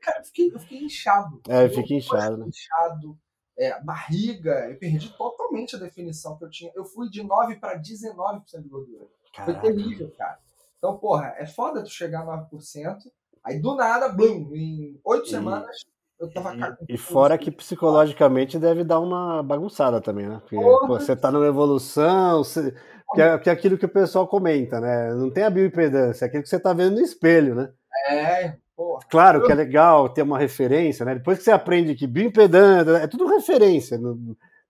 Cara, 0.00 0.20
eu 0.20 0.24
fiquei, 0.24 0.54
eu 0.54 0.60
fiquei 0.60 0.84
inchado. 0.84 1.42
É, 1.48 1.64
eu 1.64 1.70
fiquei 1.70 1.96
inchado, 1.98 2.36
né? 2.36 2.46
Inchado, 2.46 3.18
é, 3.58 3.82
barriga, 3.82 4.70
eu 4.70 4.78
perdi 4.78 5.10
totalmente 5.16 5.74
a 5.74 5.78
definição 5.80 6.38
que 6.38 6.44
eu 6.44 6.50
tinha. 6.50 6.72
Eu 6.74 6.84
fui 6.84 7.10
de 7.10 7.24
9 7.24 7.56
para 7.56 7.76
19% 7.76 8.62
de 8.62 8.68
gordura. 8.68 9.06
Caraca. 9.34 9.60
Foi 9.60 9.70
terrível, 9.72 10.10
cara. 10.16 10.38
Então, 10.78 10.96
porra, 10.98 11.34
é 11.36 11.46
foda 11.46 11.82
tu 11.82 11.90
chegar 11.90 12.20
a 12.20 12.48
9%, 12.48 12.96
aí 13.44 13.60
do 13.60 13.74
nada, 13.74 14.08
blum, 14.08 14.50
em 14.54 15.00
oito 15.04 15.28
semanas 15.28 15.84
eu 16.20 16.30
tava 16.30 16.54
e, 16.86 16.94
e 16.94 16.98
fora 16.98 17.38
que 17.38 17.50
psicologicamente 17.50 18.58
deve 18.58 18.84
dar 18.84 19.00
uma 19.00 19.42
bagunçada 19.42 20.02
também, 20.02 20.28
né? 20.28 20.38
Porque 20.40 20.54
pô, 20.54 20.86
você 20.86 21.16
tá 21.16 21.30
numa 21.30 21.46
evolução, 21.46 22.44
você, 22.44 22.74
que, 23.14 23.22
é, 23.22 23.38
que 23.38 23.48
é 23.48 23.52
aquilo 23.52 23.78
que 23.78 23.86
o 23.86 23.88
pessoal 23.88 24.28
comenta, 24.28 24.78
né? 24.80 25.14
Não 25.14 25.30
tem 25.30 25.44
a 25.44 25.50
bioimpedância, 25.50 26.24
é 26.24 26.28
aquilo 26.28 26.42
que 26.42 26.48
você 26.50 26.60
tá 26.60 26.74
vendo 26.74 26.96
no 26.96 27.00
espelho, 27.00 27.54
né? 27.54 27.70
É, 28.06 28.54
porra. 28.76 29.00
Claro 29.08 29.46
que 29.46 29.50
é 29.50 29.54
legal 29.54 30.10
ter 30.10 30.20
uma 30.20 30.38
referência, 30.38 31.06
né? 31.06 31.14
Depois 31.14 31.38
que 31.38 31.44
você 31.44 31.52
aprende 31.52 31.94
que 31.94 32.06
bioimpedância 32.06 32.98
é 32.98 33.06
tudo 33.06 33.26
referência. 33.26 33.98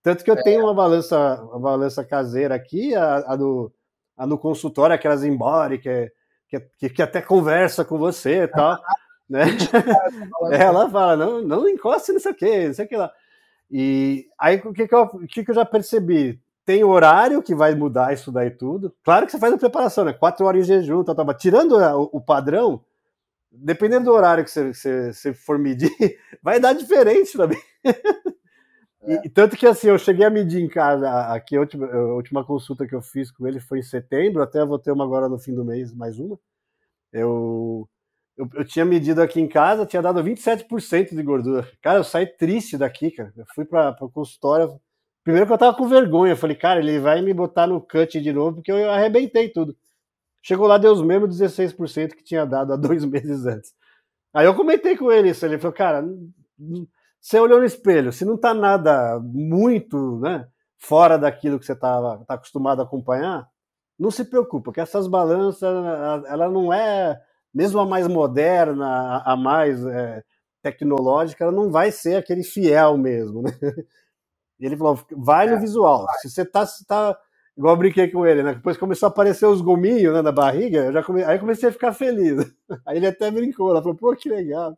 Tanto 0.01 0.23
que 0.23 0.31
eu 0.31 0.35
é. 0.35 0.43
tenho 0.43 0.63
uma 0.63 0.73
balança, 0.73 1.43
uma 1.43 1.59
balança 1.59 2.01
caseira 2.05 2.55
aqui, 2.55 2.95
a, 2.95 3.17
a, 3.27 3.35
do, 3.35 3.69
a 4.15 4.25
no 4.25 4.37
consultório, 4.37 4.95
aquelas 4.95 5.25
embora, 5.25 5.77
que, 5.77 5.89
é, 5.89 6.09
que, 6.59 6.89
que 6.89 7.01
até 7.01 7.21
conversa 7.21 7.85
com 7.85 7.97
você 7.97 8.43
e 8.43 8.47
tal. 8.47 8.77
Né? 9.29 9.43
ela 10.51 10.89
fala, 10.89 11.15
não, 11.15 11.41
não 11.41 11.69
encoste 11.69 12.11
nisso 12.11 12.27
aqui, 12.27 12.67
não 12.67 12.73
sei 12.73 12.85
o 12.85 12.87
que 12.87 12.97
lá. 12.97 13.11
E 13.69 14.27
aí 14.37 14.57
o 14.57 14.73
que, 14.73 14.87
que, 14.87 14.93
eu, 14.93 15.03
o 15.03 15.27
que, 15.27 15.45
que 15.45 15.51
eu 15.51 15.55
já 15.55 15.63
percebi? 15.63 16.41
Tem 16.65 16.83
horário 16.83 17.41
que 17.41 17.55
vai 17.55 17.73
mudar 17.73 18.13
isso 18.13 18.31
daí 18.31 18.51
tudo. 18.51 18.93
Claro 19.03 19.25
que 19.25 19.31
você 19.31 19.39
faz 19.39 19.53
a 19.53 19.57
preparação, 19.57 20.03
né? 20.03 20.13
Quatro 20.13 20.45
horas 20.45 20.61
em 20.61 20.67
jejum, 20.67 21.03
tá, 21.03 21.15
tá, 21.15 21.23
mas 21.23 21.41
tirando 21.41 21.77
o, 21.77 22.09
o, 22.17 22.21
padrão, 22.21 22.83
dependendo 23.51 24.05
do 24.05 24.11
horário 24.11 24.43
que 24.43 24.51
você, 24.51 24.73
você, 24.73 25.13
você 25.13 25.33
for 25.33 25.57
medir, 25.57 25.89
vai 26.43 26.59
dar 26.59 26.73
diferente 26.73 27.37
também. 27.37 27.61
É. 29.03 29.25
E, 29.25 29.29
tanto 29.29 29.57
que 29.57 29.65
assim, 29.65 29.87
eu 29.87 29.97
cheguei 29.97 30.25
a 30.25 30.29
medir 30.29 30.61
em 30.61 30.67
casa, 30.69 31.09
aqui 31.33 31.55
a 31.55 31.59
última, 31.59 31.87
a 31.87 32.13
última 32.13 32.45
consulta 32.45 32.87
que 32.87 32.95
eu 32.95 33.01
fiz 33.01 33.31
com 33.31 33.47
ele 33.47 33.59
foi 33.59 33.79
em 33.79 33.83
setembro, 33.83 34.43
até 34.43 34.63
vou 34.65 34.79
ter 34.79 34.91
uma 34.91 35.03
agora 35.03 35.27
no 35.27 35.39
fim 35.39 35.53
do 35.53 35.65
mês, 35.65 35.93
mais 35.93 36.19
uma. 36.19 36.39
Eu 37.13 37.89
eu, 38.37 38.49
eu, 38.55 38.65
tinha 38.65 38.85
medido 38.85 39.21
aqui 39.21 39.39
em 39.39 39.47
casa, 39.47 39.85
tinha 39.85 40.01
dado 40.01 40.23
27% 40.23 41.15
de 41.15 41.23
gordura. 41.23 41.69
Cara, 41.81 41.99
eu 41.99 42.03
saí 42.03 42.25
triste 42.25 42.77
daqui, 42.77 43.11
cara. 43.11 43.31
Eu 43.37 43.45
fui 43.53 43.65
para 43.65 43.95
o 44.01 44.09
consultório. 44.09 44.79
Primeiro 45.23 45.45
que 45.47 45.53
eu 45.53 45.57
tava 45.57 45.77
com 45.77 45.87
vergonha. 45.87 46.33
Eu 46.33 46.37
falei, 46.37 46.55
cara, 46.55 46.79
ele 46.79 46.99
vai 46.99 47.21
me 47.21 47.33
botar 47.33 47.67
no 47.67 47.81
cut 47.81 48.19
de 48.19 48.33
novo, 48.33 48.55
porque 48.55 48.71
eu 48.71 48.89
arrebentei 48.89 49.49
tudo. 49.49 49.77
Chegou 50.41 50.67
lá, 50.67 50.77
deu 50.77 50.91
os 50.93 51.03
mesmos 51.03 51.39
16% 51.39 52.15
que 52.15 52.23
tinha 52.23 52.45
dado 52.45 52.73
há 52.73 52.77
dois 52.77 53.05
meses 53.05 53.45
antes. 53.45 53.73
Aí 54.33 54.45
eu 54.45 54.55
comentei 54.55 54.97
com 54.97 55.11
ele 55.11 55.29
isso. 55.29 55.45
Ele 55.45 55.59
falou, 55.59 55.73
cara, 55.75 56.03
você 57.21 57.39
olhou 57.39 57.59
no 57.59 57.65
espelho, 57.65 58.11
se 58.11 58.25
não 58.25 58.37
tá 58.37 58.53
nada 58.53 59.19
muito, 59.19 60.19
né, 60.19 60.47
fora 60.77 61.17
daquilo 61.17 61.59
que 61.59 61.65
você 61.65 61.75
tá, 61.75 62.17
tá 62.27 62.33
acostumado 62.33 62.81
a 62.81 62.83
acompanhar, 62.83 63.47
não 63.97 64.09
se 64.09 64.25
preocupa, 64.25 64.73
que 64.73 64.81
essas 64.81 65.07
balanças, 65.07 65.63
ela 66.27 66.49
não 66.49 66.73
é 66.73 67.21
mesmo 67.53 67.79
a 67.79 67.85
mais 67.85 68.07
moderna, 68.07 69.21
a 69.23 69.35
mais 69.35 69.85
é, 69.85 70.23
tecnológica, 70.63 71.43
ela 71.43 71.51
não 71.51 71.69
vai 71.69 71.91
ser 71.91 72.15
aquele 72.15 72.43
fiel 72.43 72.97
mesmo, 72.97 73.43
né? 73.43 73.51
Ele 74.59 74.77
falou, 74.77 74.99
vai 75.17 75.47
no 75.47 75.55
é, 75.55 75.59
visual. 75.59 76.05
Se 76.21 76.29
você 76.29 76.45
tá, 76.45 76.65
se 76.65 76.85
tá 76.85 77.17
igual 77.57 77.73
eu 77.73 77.77
brinquei 77.77 78.09
com 78.09 78.25
ele, 78.25 78.43
né? 78.43 78.53
Depois 78.53 78.77
começou 78.77 79.07
a 79.07 79.09
aparecer 79.09 79.45
os 79.47 79.59
gominhos 79.59 80.13
né, 80.13 80.21
na 80.21 80.31
barriga, 80.31 80.85
eu 80.85 80.93
já 80.93 81.03
come... 81.03 81.23
aí 81.23 81.39
comecei 81.39 81.69
a 81.69 81.71
ficar 81.71 81.93
feliz. 81.93 82.45
Aí 82.85 82.97
ele 82.97 83.07
até 83.07 83.29
brincou, 83.29 83.71
ela 83.71 83.81
falou, 83.81 83.97
pô, 83.97 84.15
que 84.15 84.29
legal. 84.29 84.75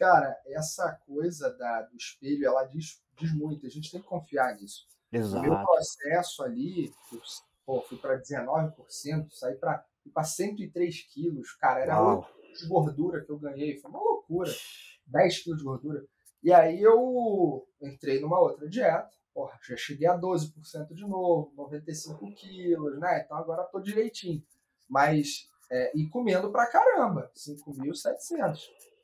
Cara, 0.00 0.34
essa 0.46 0.98
coisa 1.06 1.54
da, 1.58 1.82
do 1.82 1.94
espelho, 1.94 2.46
ela 2.46 2.64
diz, 2.64 3.02
diz 3.18 3.34
muito, 3.34 3.66
a 3.66 3.68
gente 3.68 3.92
tem 3.92 4.00
que 4.00 4.06
confiar 4.06 4.56
nisso. 4.56 4.86
Exato. 5.12 5.46
O 5.46 5.50
meu 5.50 5.62
processo 5.62 6.42
ali, 6.42 6.90
eu, 7.12 7.20
pô, 7.66 7.82
fui 7.82 7.98
para 7.98 8.18
19%, 8.18 9.28
saí 9.30 9.56
para 9.56 9.84
fui 10.02 10.10
para 10.10 10.24
103 10.24 11.02
quilos, 11.12 11.52
cara, 11.52 11.80
era 11.80 12.02
Uau. 12.02 12.26
8 12.40 12.62
de 12.62 12.66
gordura 12.66 13.22
que 13.22 13.30
eu 13.30 13.38
ganhei, 13.38 13.78
foi 13.78 13.90
uma 13.90 14.00
loucura, 14.00 14.50
10 15.06 15.42
quilos 15.42 15.58
de 15.58 15.64
gordura. 15.66 16.02
E 16.42 16.50
aí 16.50 16.80
eu 16.80 17.68
entrei 17.82 18.22
numa 18.22 18.40
outra 18.40 18.66
dieta, 18.66 19.10
porra, 19.34 19.58
já 19.62 19.76
cheguei 19.76 20.08
a 20.08 20.18
12% 20.18 20.94
de 20.94 21.06
novo, 21.06 21.52
95 21.54 22.34
quilos, 22.36 22.98
né? 22.98 23.20
Então 23.22 23.36
agora 23.36 23.64
tô 23.64 23.78
direitinho. 23.78 24.42
Mas, 24.88 25.46
é, 25.70 25.94
e 25.94 26.08
comendo 26.08 26.50
pra 26.50 26.66
caramba, 26.66 27.30
5.700. 27.36 28.60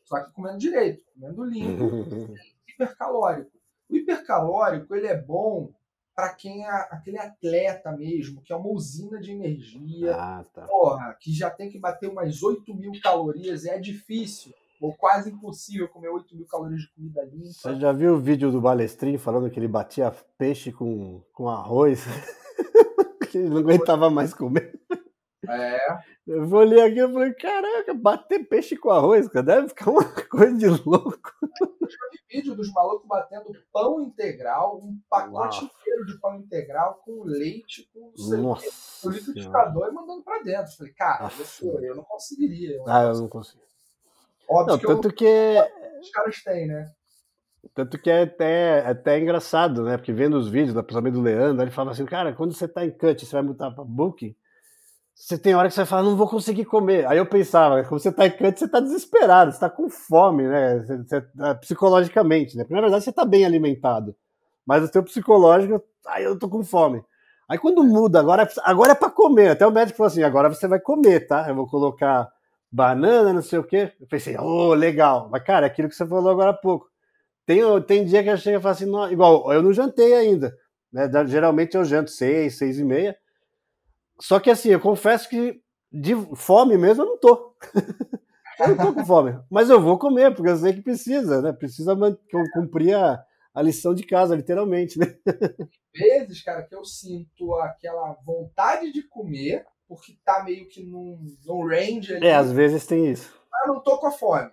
Só 0.06 0.22
que 0.22 0.32
comendo 0.32 0.58
direito, 0.58 1.04
comendo 1.12 1.44
limpo, 1.44 1.84
hipercalórico. 2.68 3.50
O 3.90 3.96
hipercalórico, 3.96 4.94
ele 4.94 5.08
é 5.08 5.20
bom 5.20 5.72
para 6.14 6.32
quem 6.32 6.64
é 6.64 6.70
aquele 6.90 7.18
atleta 7.18 7.92
mesmo, 7.92 8.40
que 8.40 8.50
é 8.50 8.56
uma 8.56 8.70
usina 8.70 9.20
de 9.20 9.32
energia, 9.32 10.16
ah, 10.16 10.44
tá. 10.54 10.62
porra, 10.62 11.14
que 11.20 11.30
já 11.30 11.50
tem 11.50 11.68
que 11.68 11.78
bater 11.78 12.08
umas 12.08 12.42
8 12.42 12.74
mil 12.74 12.92
calorias, 13.02 13.64
e 13.64 13.68
é 13.68 13.78
difícil, 13.78 14.50
ou 14.80 14.94
quase 14.94 15.30
impossível 15.30 15.88
comer 15.88 16.08
8 16.08 16.34
mil 16.34 16.46
calorias 16.46 16.80
de 16.82 16.90
comida 16.94 17.22
limpa. 17.22 17.52
Você 17.52 17.76
já 17.76 17.92
viu 17.92 18.14
o 18.14 18.18
vídeo 18.18 18.50
do 18.50 18.62
Balestrin 18.62 19.18
falando 19.18 19.50
que 19.50 19.58
ele 19.58 19.68
batia 19.68 20.10
peixe 20.38 20.72
com, 20.72 21.22
com 21.34 21.50
arroz? 21.50 22.02
que 23.30 23.36
ele 23.36 23.50
não 23.50 23.58
aguentava 23.58 24.08
mais 24.08 24.32
comer. 24.32 24.80
É. 25.48 25.78
Eu 26.26 26.50
olhei 26.52 26.80
aqui 26.80 27.00
e 27.00 27.12
falei, 27.12 27.32
caraca, 27.34 27.94
bater 27.94 28.48
peixe 28.48 28.76
com 28.76 28.90
arroz, 28.90 29.28
cara, 29.28 29.46
deve 29.46 29.68
ficar 29.68 29.90
uma 29.90 30.04
coisa 30.28 30.56
de 30.56 30.66
louco. 30.66 31.32
Eu 31.42 31.88
já 31.88 31.98
vi 32.12 32.36
vídeo 32.36 32.54
dos 32.54 32.72
malucos 32.72 33.06
batendo 33.06 33.52
pão 33.72 34.00
integral, 34.02 34.78
um 34.78 34.98
pacote 35.08 35.64
inteiro 35.64 36.06
de 36.06 36.18
pão 36.18 36.34
integral 36.36 37.00
com 37.04 37.22
leite, 37.24 37.88
com 37.92 38.12
o 38.16 39.10
liquidificador 39.10 39.88
e 39.88 39.92
mandando 39.92 40.22
pra 40.22 40.42
dentro. 40.42 40.72
Eu 40.72 40.76
falei, 40.76 40.92
cara, 40.94 41.30
eu, 41.62 41.80
eu 41.80 41.94
não 41.96 42.04
conseguiria. 42.04 42.76
Eu 42.76 42.84
ah, 42.88 43.02
eu 43.04 43.14
não 43.14 43.28
consigo. 43.28 43.62
Óbvio 44.48 44.72
não, 44.72 44.78
que 44.78 44.86
tanto 44.86 45.08
eu, 45.08 45.12
que... 45.12 45.56
Os 46.00 46.10
caras 46.10 46.42
têm, 46.42 46.66
né? 46.66 46.92
Tanto 47.74 47.98
que 47.98 48.10
é 48.10 48.22
até, 48.22 48.78
é 48.78 48.90
até 48.90 49.18
engraçado, 49.18 49.82
né? 49.82 49.96
Porque 49.96 50.12
vendo 50.12 50.36
os 50.36 50.48
vídeos, 50.48 50.74
principalmente 50.74 51.14
do 51.14 51.22
Leandro, 51.22 51.62
ele 51.62 51.70
fala 51.70 51.90
assim, 51.90 52.04
cara, 52.04 52.32
quando 52.32 52.54
você 52.54 52.68
tá 52.68 52.84
em 52.84 52.90
cut, 52.90 53.24
você 53.24 53.32
vai 53.32 53.42
mudar 53.42 53.70
pra 53.70 53.84
booking, 53.84 54.36
você 55.16 55.38
tem 55.38 55.54
hora 55.54 55.66
que 55.66 55.74
você 55.74 55.80
vai 55.80 55.86
falar, 55.86 56.02
não 56.02 56.14
vou 56.14 56.28
conseguir 56.28 56.66
comer. 56.66 57.06
Aí 57.06 57.16
eu 57.16 57.24
pensava, 57.24 57.82
como 57.84 57.98
você 57.98 58.12
tá 58.12 58.26
em 58.26 58.30
canto, 58.30 58.58
você 58.58 58.68
tá 58.68 58.80
desesperado, 58.80 59.50
você 59.50 59.58
tá 59.58 59.70
com 59.70 59.88
fome, 59.88 60.46
né? 60.46 60.78
Você, 60.80 60.98
você, 60.98 61.16
é, 61.40 61.54
psicologicamente, 61.54 62.54
né? 62.54 62.64
Porque 62.64 62.74
na 62.74 62.82
verdade 62.82 63.02
você 63.02 63.10
tá 63.10 63.24
bem 63.24 63.46
alimentado. 63.46 64.14
Mas 64.66 64.84
o 64.84 64.88
seu 64.88 65.02
psicológico, 65.02 65.82
aí 66.06 66.22
eu 66.22 66.38
tô 66.38 66.50
com 66.50 66.62
fome. 66.62 67.02
Aí 67.48 67.56
quando 67.56 67.82
muda, 67.82 68.20
agora, 68.20 68.46
agora 68.62 68.92
é 68.92 68.94
para 68.94 69.08
comer. 69.08 69.52
Até 69.52 69.66
o 69.66 69.70
médico 69.70 69.96
falou 69.96 70.08
assim: 70.08 70.22
agora 70.22 70.50
você 70.50 70.68
vai 70.68 70.80
comer, 70.80 71.26
tá? 71.26 71.48
Eu 71.48 71.54
vou 71.54 71.66
colocar 71.66 72.30
banana, 72.70 73.32
não 73.32 73.42
sei 73.42 73.58
o 73.58 73.64
quê. 73.64 73.92
Eu 73.98 74.06
pensei, 74.06 74.36
oh, 74.38 74.74
legal. 74.74 75.28
Mas, 75.30 75.42
cara, 75.42 75.66
é 75.66 75.70
aquilo 75.70 75.88
que 75.88 75.94
você 75.94 76.06
falou 76.06 76.30
agora 76.30 76.50
há 76.50 76.54
pouco. 76.54 76.90
Tem, 77.46 77.60
tem 77.86 78.04
dia 78.04 78.22
que 78.22 78.28
eu 78.28 78.36
chego 78.36 78.58
e 78.58 78.62
falo 78.62 78.72
assim, 78.74 78.86
não, 78.86 79.10
igual, 79.10 79.50
eu 79.52 79.62
não 79.62 79.72
jantei 79.72 80.12
ainda. 80.14 80.54
Né? 80.92 81.08
Geralmente 81.26 81.76
eu 81.76 81.84
janto 81.84 82.10
seis, 82.10 82.58
seis 82.58 82.78
e 82.78 82.84
meia. 82.84 83.16
Só 84.20 84.40
que 84.40 84.50
assim, 84.50 84.70
eu 84.70 84.80
confesso 84.80 85.28
que 85.28 85.60
de 85.92 86.14
fome 86.34 86.76
mesmo 86.76 87.04
eu 87.04 87.06
não 87.06 87.18
tô. 87.18 87.56
eu 88.60 88.68
não 88.68 88.76
tô 88.76 88.94
com 88.94 89.04
fome. 89.04 89.38
Mas 89.50 89.70
eu 89.70 89.80
vou 89.80 89.98
comer, 89.98 90.34
porque 90.34 90.50
eu 90.50 90.56
sei 90.56 90.72
que 90.72 90.82
precisa, 90.82 91.42
né? 91.42 91.52
Precisa 91.52 91.96
cumprir 92.52 92.94
a, 92.94 93.24
a 93.54 93.62
lição 93.62 93.94
de 93.94 94.04
casa, 94.04 94.36
literalmente, 94.36 94.98
né? 94.98 95.06
Vezes, 95.94 96.42
cara, 96.42 96.62
que 96.62 96.74
eu 96.74 96.84
sinto 96.84 97.54
aquela 97.54 98.12
vontade 98.24 98.92
de 98.92 99.02
comer, 99.02 99.64
porque 99.88 100.18
tá 100.24 100.44
meio 100.44 100.68
que 100.68 100.84
num, 100.84 101.36
num 101.44 101.66
range 101.66 102.14
ali. 102.14 102.26
É, 102.26 102.34
às 102.34 102.52
vezes 102.52 102.86
tem 102.86 103.10
isso. 103.10 103.34
Mas 103.50 103.68
eu 103.68 103.74
não 103.74 103.82
tô 103.82 103.98
com 103.98 104.06
a 104.06 104.10
fome. 104.10 104.50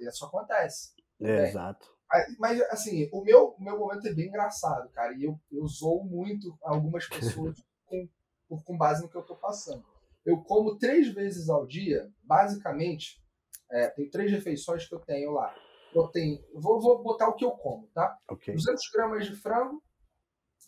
Isso 0.00 0.24
acontece. 0.24 0.92
É, 1.20 1.48
exato. 1.48 1.94
Mas, 2.38 2.60
assim, 2.70 3.08
o 3.12 3.22
meu, 3.22 3.56
meu 3.58 3.78
momento 3.78 4.06
é 4.06 4.12
bem 4.12 4.28
engraçado, 4.28 4.88
cara. 4.90 5.14
E 5.14 5.24
eu, 5.24 5.38
eu 5.50 5.66
zoo 5.66 6.04
muito 6.04 6.56
algumas 6.62 7.06
pessoas 7.08 7.56
com, 7.86 8.08
com 8.48 8.76
base 8.76 9.02
no 9.02 9.08
que 9.08 9.16
eu 9.16 9.22
tô 9.22 9.36
passando. 9.36 9.84
Eu 10.24 10.42
como 10.42 10.78
três 10.78 11.08
vezes 11.08 11.48
ao 11.48 11.66
dia, 11.66 12.10
basicamente, 12.22 13.22
é, 13.70 13.88
tem 13.88 14.08
três 14.08 14.30
refeições 14.30 14.86
que 14.86 14.94
eu 14.94 15.00
tenho 15.00 15.32
lá. 15.32 15.54
Eu 15.94 16.08
tenho, 16.08 16.42
vou, 16.54 16.80
vou 16.80 17.02
botar 17.02 17.28
o 17.28 17.34
que 17.34 17.44
eu 17.44 17.52
como, 17.52 17.86
tá? 17.88 18.18
Okay. 18.28 18.54
200 18.54 18.90
gramas 18.92 19.26
de 19.26 19.36
frango, 19.36 19.82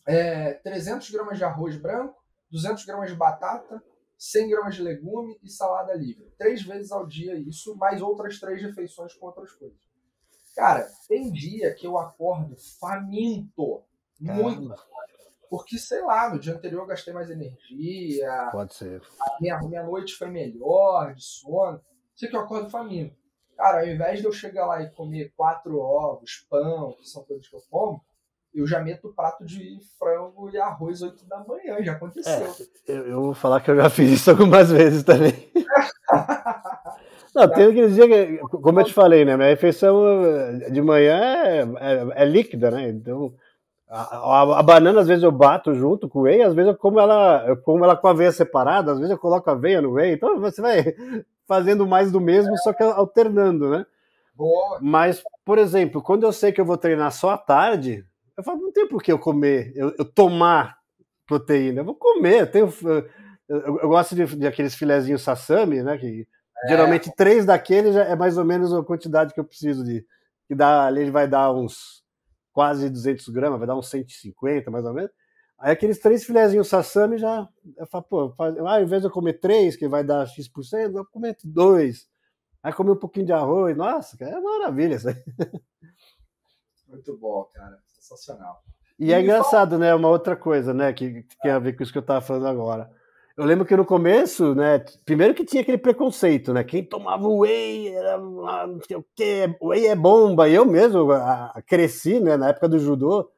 é, 0.07 0.55
300 0.55 1.11
gramas 1.11 1.39
de 1.39 1.45
arroz 1.45 1.77
branco, 1.77 2.22
200 2.51 2.85
gramas 2.85 3.11
de 3.11 3.16
batata, 3.16 3.83
100 4.18 4.49
gramas 4.51 4.74
de 4.74 4.83
legume 4.83 5.39
e 5.43 5.51
salada 5.51 5.95
livre. 5.95 6.33
Três 6.39 6.62
vezes 6.62 6.93
ao 6.93 7.07
dia 7.07 7.35
isso, 7.35 7.77
mais 7.77 8.01
outras 8.01 8.39
três 8.39 8.62
refeições 8.62 9.14
com 9.14 9.27
outras 9.27 9.53
coisas. 9.53 9.79
Cara, 10.55 10.89
tem 11.09 11.31
dia 11.31 11.74
que 11.74 11.87
eu 11.87 11.99
acordo 11.99 12.57
faminto. 12.81 13.85
Muito. 14.18 14.74
Porque, 15.49 15.79
sei 15.79 16.03
lá, 16.03 16.33
no 16.33 16.39
dia 16.39 16.55
anterior 16.55 16.83
eu 16.83 16.87
gastei 16.87 17.13
mais 17.13 17.31
energia. 17.31 18.49
Pode 18.53 18.75
ser. 18.75 19.03
A 19.21 19.41
minha, 19.41 19.59
minha 19.61 19.83
noite 19.83 20.15
foi 20.15 20.29
melhor, 20.29 21.15
de 21.15 21.25
sono. 21.25 21.81
Sei 22.15 22.29
que 22.29 22.37
eu 22.37 22.41
acordo 22.41 22.71
faminto. 22.71 23.15
Cara, 23.57 23.81
ao 23.81 23.87
invés 23.87 24.21
de 24.21 24.27
eu 24.27 24.33
chegar 24.33 24.67
lá 24.67 24.83
e 24.83 24.91
comer 24.91 25.33
quatro 25.37 25.79
ovos, 25.79 26.47
pão, 26.51 26.93
que 26.99 27.09
são 27.09 27.25
coisas 27.25 27.49
que 27.49 27.57
eu 27.57 27.61
como, 27.71 28.05
eu 28.55 28.67
já 28.67 28.81
meto 28.81 29.13
prato 29.15 29.45
de 29.45 29.79
frango 29.99 30.51
e 30.51 30.59
arroz 30.59 31.03
8 31.03 31.27
da 31.27 31.45
manhã, 31.45 31.83
já 31.83 31.93
aconteceu. 31.93 32.33
É, 32.33 32.93
eu, 32.93 33.07
eu, 33.07 33.23
vou 33.23 33.35
falar 33.35 33.61
que 33.61 33.71
eu 33.71 33.77
já 33.77 33.91
fiz 33.91 34.11
isso 34.13 34.31
algumas 34.31 34.71
vezes 34.71 35.03
também. 35.03 35.35
Não, 37.35 37.47
tem 37.51 37.67
aquele 37.67 37.91
dia 37.91 38.09
que, 38.09 38.39
como 38.39 38.81
eu 38.81 38.85
te 38.85 38.95
falei, 38.95 39.23
né? 39.23 39.37
Minha 39.37 39.51
refeição 39.51 40.25
eh, 40.25 40.71
de 40.71 40.81
manhã 40.81 41.21
é, 41.21 41.61
é, 41.61 42.23
é 42.23 42.25
líquida, 42.25 42.71
né? 42.71 42.89
Então, 42.89 43.35
a, 43.89 44.16
a, 44.16 44.59
a, 44.59 44.62
banana 44.62 45.01
às 45.01 45.07
vezes 45.07 45.22
eu 45.22 45.30
bato 45.30 45.72
junto 45.74 46.09
com 46.09 46.20
o 46.20 46.22
whey, 46.22 46.43
às 46.43 46.55
vezes 46.55 46.72
eu 46.72 46.76
como 46.76 46.99
ela, 46.99 47.45
eu 47.47 47.57
como 47.57 47.84
ela 47.84 47.97
com 47.97 48.09
a 48.09 48.11
aveia 48.11 48.32
separada, 48.32 48.93
às 48.93 48.99
vezes 48.99 49.12
eu 49.12 49.18
coloco 49.18 49.49
a 49.49 49.53
aveia 49.53 49.80
no 49.80 49.93
whey, 49.93 50.12
então 50.12 50.41
você 50.41 50.61
vai 50.61 50.84
fazendo 51.47 51.87
mais 51.87 52.11
do 52.11 52.20
mesmo, 52.20 52.55
é. 52.55 52.57
só 52.59 52.72
que 52.72 52.82
alternando, 52.82 53.70
né? 53.70 53.87
Boa. 54.34 54.78
Mas, 54.82 55.22
por 55.45 55.57
exemplo, 55.57 56.03
quando 56.03 56.24
eu 56.24 56.32
sei 56.32 56.53
que 56.53 56.61
eu 56.61 56.64
vou 56.64 56.76
treinar 56.76 57.11
só 57.12 57.30
à 57.30 57.39
tarde, 57.39 58.05
eu 58.37 58.45
falo, 58.45 58.61
não 58.61 58.72
tem 58.72 58.87
por 58.87 59.03
que 59.03 59.11
eu 59.11 59.18
comer, 59.18 59.72
eu, 59.74 59.95
eu 59.99 60.05
tomar 60.05 60.76
proteína, 61.26 61.80
eu 61.80 61.84
vou 61.84 61.95
comer, 61.95 62.41
eu 62.41 62.51
tenho. 62.51 62.72
Eu, 63.49 63.78
eu 63.78 63.89
gosto 63.89 64.14
de, 64.14 64.26
de, 64.26 64.47
aqueles 64.47 64.74
filezinhos 64.74 65.22
sassami, 65.22 65.82
né? 65.82 65.97
Que 65.97 66.26
é. 66.64 66.68
geralmente 66.68 67.14
três 67.16 67.47
daqueles 67.47 67.95
é 67.97 68.14
mais 68.16 68.37
ou 68.37 68.45
menos 68.45 68.74
a 68.74 68.82
quantidade 68.82 69.32
que 69.32 69.41
eu 69.41 69.45
preciso 69.45 69.84
de. 69.84 70.05
Que 70.49 70.55
dá, 70.55 70.87
ali 70.87 71.01
ele 71.01 71.11
vai 71.11 71.26
dar 71.26 71.53
uns 71.53 72.05
quase 72.57 72.89
200 72.89 73.29
gramas, 73.29 73.59
vai 73.59 73.69
dar 73.69 73.77
uns 73.77 73.91
150 73.91 74.71
mais 74.71 74.87
ou 74.87 74.95
menos. 74.95 75.11
Aí 75.59 75.73
aqueles 75.73 75.99
três 75.99 76.25
filezinhos 76.25 76.69
sassami 76.69 77.19
já. 77.19 77.47
Eu 77.77 77.87
falo, 77.87 78.05
pô, 78.05 78.31
faz, 78.31 78.57
ao 78.57 78.83
invés 78.83 79.03
de 79.03 79.09
eu 79.09 79.13
comer 79.13 79.35
três, 79.35 79.77
que 79.77 79.87
vai 79.87 80.03
dar 80.03 80.27
X%, 80.27 80.97
eu 80.97 81.05
comer 81.05 81.37
dois. 81.45 82.09
Aí 82.63 82.73
comer 82.73 82.93
um 82.93 82.97
pouquinho 82.97 83.27
de 83.27 83.33
arroz. 83.33 83.77
Nossa, 83.77 84.17
é 84.25 84.41
maravilha 84.41 84.95
isso 84.95 85.09
aí. 85.09 85.23
Muito 86.89 87.15
bom, 87.19 87.45
cara 87.53 87.79
sensacional. 88.07 88.63
E, 88.99 89.09
e 89.09 89.13
é 89.13 89.21
engraçado, 89.21 89.71
fala... 89.71 89.81
né? 89.81 89.95
Uma 89.95 90.09
outra 90.09 90.37
coisa, 90.37 90.73
né? 90.73 90.93
Que, 90.93 91.23
que 91.23 91.39
tem 91.43 91.51
a 91.51 91.59
ver 91.59 91.77
com 91.77 91.83
isso 91.83 91.93
que 91.93 91.99
eu 91.99 92.03
estava 92.03 92.21
falando 92.21 92.47
agora. 92.47 92.91
Eu 93.37 93.45
lembro 93.45 93.66
que 93.66 93.76
no 93.76 93.84
começo, 93.84 94.55
né? 94.55 94.82
Primeiro 95.05 95.34
que 95.34 95.45
tinha 95.45 95.61
aquele 95.61 95.76
preconceito, 95.76 96.55
né? 96.55 96.64
Quem 96.64 96.82
tomava 96.82 97.28
whey 97.28 97.89
era 97.89 98.16
não 98.16 98.80
sei 98.80 98.97
o 98.97 99.05
quê, 99.14 99.55
whey 99.61 99.87
é 99.89 99.95
bomba. 99.95 100.49
E 100.49 100.55
eu 100.55 100.64
mesmo 100.64 101.12
a, 101.12 101.53
a, 101.55 101.62
cresci, 101.62 102.18
né? 102.18 102.39
Na 102.39 102.49
época 102.49 102.66
do 102.66 102.78
judô, 102.78 103.30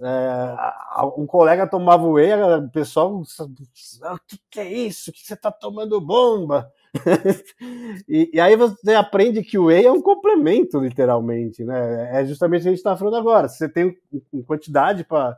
é, 0.00 0.06
a, 0.06 1.02
um 1.18 1.26
colega 1.26 1.66
tomava 1.66 2.06
whey, 2.06 2.32
o 2.32 2.70
pessoal, 2.70 3.20
o 3.20 4.18
que, 4.26 4.38
que 4.50 4.60
é 4.60 4.72
isso? 4.72 5.12
Que 5.12 5.20
você 5.20 5.36
tá 5.36 5.52
tomando 5.52 6.00
bomba? 6.00 6.72
e, 8.08 8.30
e, 8.32 8.40
aí 8.40 8.56
você 8.56 8.94
aprende 8.94 9.42
que 9.42 9.58
o 9.58 9.66
whey 9.66 9.84
é 9.84 9.92
um 9.92 10.00
complemento, 10.00 10.78
literalmente, 10.78 11.62
né? 11.64 12.18
É 12.18 12.24
justamente 12.24 12.60
o 12.60 12.62
que 12.62 12.68
a 12.68 12.70
gente 12.70 12.78
está 12.78 12.96
falando 12.96 13.16
agora. 13.18 13.46
Se 13.48 13.58
você 13.58 13.68
tem 13.68 13.94
uma 14.32 14.44
quantidade 14.44 15.04
pra, 15.04 15.36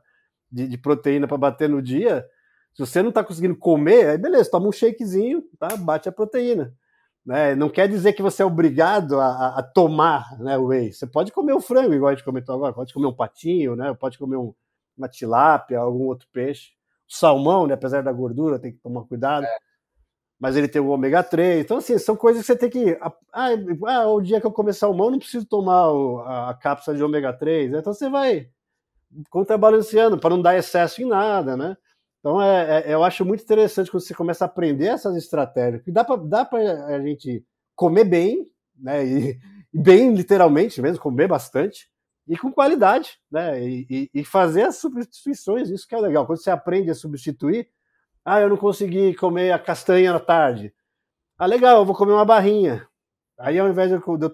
de, 0.51 0.69
de 0.69 0.79
proteína 0.79 1.27
para 1.27 1.37
bater 1.37 1.69
no 1.69 1.83
dia, 1.83 2.25
se 2.77 2.81
você 2.81 3.03
não 3.03 3.09
está 3.09 3.25
conseguindo 3.25 3.57
comer, 3.57 4.11
aí 4.11 4.19
beleza, 4.19 4.51
toma 4.51 4.69
um 4.69 4.73
shakezinho, 4.73 5.43
tá? 5.59 5.77
Bate 5.77 6.11
a 6.11 6.13
proteína. 6.13 6.75
Né? 7.25 7.55
Não 7.55 7.71
quer 7.71 7.89
dizer 7.89 8.13
que 8.13 8.23
você 8.23 8.43
é 8.43 8.47
obrigado 8.47 9.19
a, 9.19 9.59
a 9.59 9.63
tomar 9.63 10.39
né, 10.39 10.59
o 10.59 10.67
whey. 10.67 10.93
Você 10.93 11.07
pode 11.07 11.33
comer 11.33 11.55
o 11.55 11.61
frango, 11.61 11.95
igual 11.95 12.11
a 12.11 12.15
gente 12.15 12.25
comentou 12.25 12.55
agora, 12.55 12.75
pode 12.75 12.93
comer 12.93 13.07
um 13.07 13.17
patinho, 13.17 13.75
né? 13.75 13.95
Pode 13.95 14.19
comer 14.19 14.37
um, 14.37 14.55
uma 14.97 15.09
tilápia, 15.09 15.79
algum 15.79 16.05
outro 16.05 16.29
peixe. 16.31 16.73
O 17.11 17.17
salmão, 17.17 17.67
né? 17.67 17.73
apesar 17.73 18.03
da 18.03 18.13
gordura, 18.13 18.59
tem 18.59 18.73
que 18.73 18.79
tomar 18.79 19.05
cuidado. 19.05 19.45
É 19.45 19.59
mas 20.39 20.55
ele 20.55 20.69
tem 20.69 20.83
o 20.83 20.89
ômega 20.89 21.23
3. 21.23 21.65
Então, 21.65 21.79
assim, 21.79 21.99
são 21.99 22.15
coisas 22.15 22.43
que 22.43 22.47
você 22.47 22.57
tem 22.59 22.69
que. 22.69 22.99
Ah, 23.01 23.13
ah 23.33 24.07
o 24.07 24.21
dia 24.21 24.41
que 24.41 24.47
eu 24.47 24.53
comer 24.53 24.75
salmão, 24.75 25.11
não 25.11 25.19
preciso 25.19 25.47
tomar 25.47 25.91
o, 25.91 26.19
a, 26.21 26.51
a 26.51 26.55
cápsula 26.55 26.97
de 26.97 27.03
ômega 27.03 27.33
3. 27.33 27.73
Então 27.73 27.95
você 27.95 28.11
vai 28.11 28.51
contrabalanceando 29.31 30.19
para 30.19 30.31
não 30.31 30.43
dar 30.43 30.57
excesso 30.57 31.01
em 31.01 31.07
nada, 31.07 31.57
né? 31.57 31.77
Então 32.27 32.43
é, 32.43 32.81
é, 32.81 32.93
eu 32.93 33.05
acho 33.05 33.25
muito 33.25 33.45
interessante 33.45 33.89
quando 33.89 34.03
você 34.03 34.13
começa 34.13 34.45
a 34.45 34.47
aprender 34.47 34.87
essas 34.87 35.15
estratégias. 35.15 35.81
Que 35.85 35.93
dá 35.93 36.05
para 36.05 36.17
a 36.89 37.01
gente 37.01 37.47
comer 37.77 38.03
bem, 38.03 38.51
né? 38.77 39.07
E, 39.07 39.39
bem 39.73 40.13
literalmente 40.13 40.83
mesmo, 40.83 41.01
comer 41.01 41.29
bastante 41.29 41.89
e 42.27 42.37
com 42.37 42.51
qualidade, 42.51 43.21
né? 43.31 43.63
E, 43.65 43.87
e, 43.89 44.11
e 44.13 44.25
fazer 44.25 44.63
as 44.63 44.75
substituições, 44.79 45.71
isso 45.71 45.87
que 45.87 45.95
é 45.95 46.01
legal. 46.01 46.27
Quando 46.27 46.43
você 46.43 46.51
aprende 46.51 46.91
a 46.91 46.97
substituir, 46.97 47.69
ah, 48.25 48.41
eu 48.41 48.49
não 48.49 48.57
consegui 48.57 49.15
comer 49.15 49.53
a 49.53 49.59
castanha 49.61 50.13
à 50.13 50.19
tarde. 50.19 50.75
Ah, 51.39 51.47
legal, 51.47 51.79
eu 51.79 51.85
vou 51.87 51.95
comer 51.95 52.13
uma 52.13 52.25
barrinha. 52.25 52.89
Aí, 53.39 53.57
ao 53.57 53.69
invés 53.69 53.89
de 53.89 53.95
eu, 53.95 54.19
de 54.19 54.31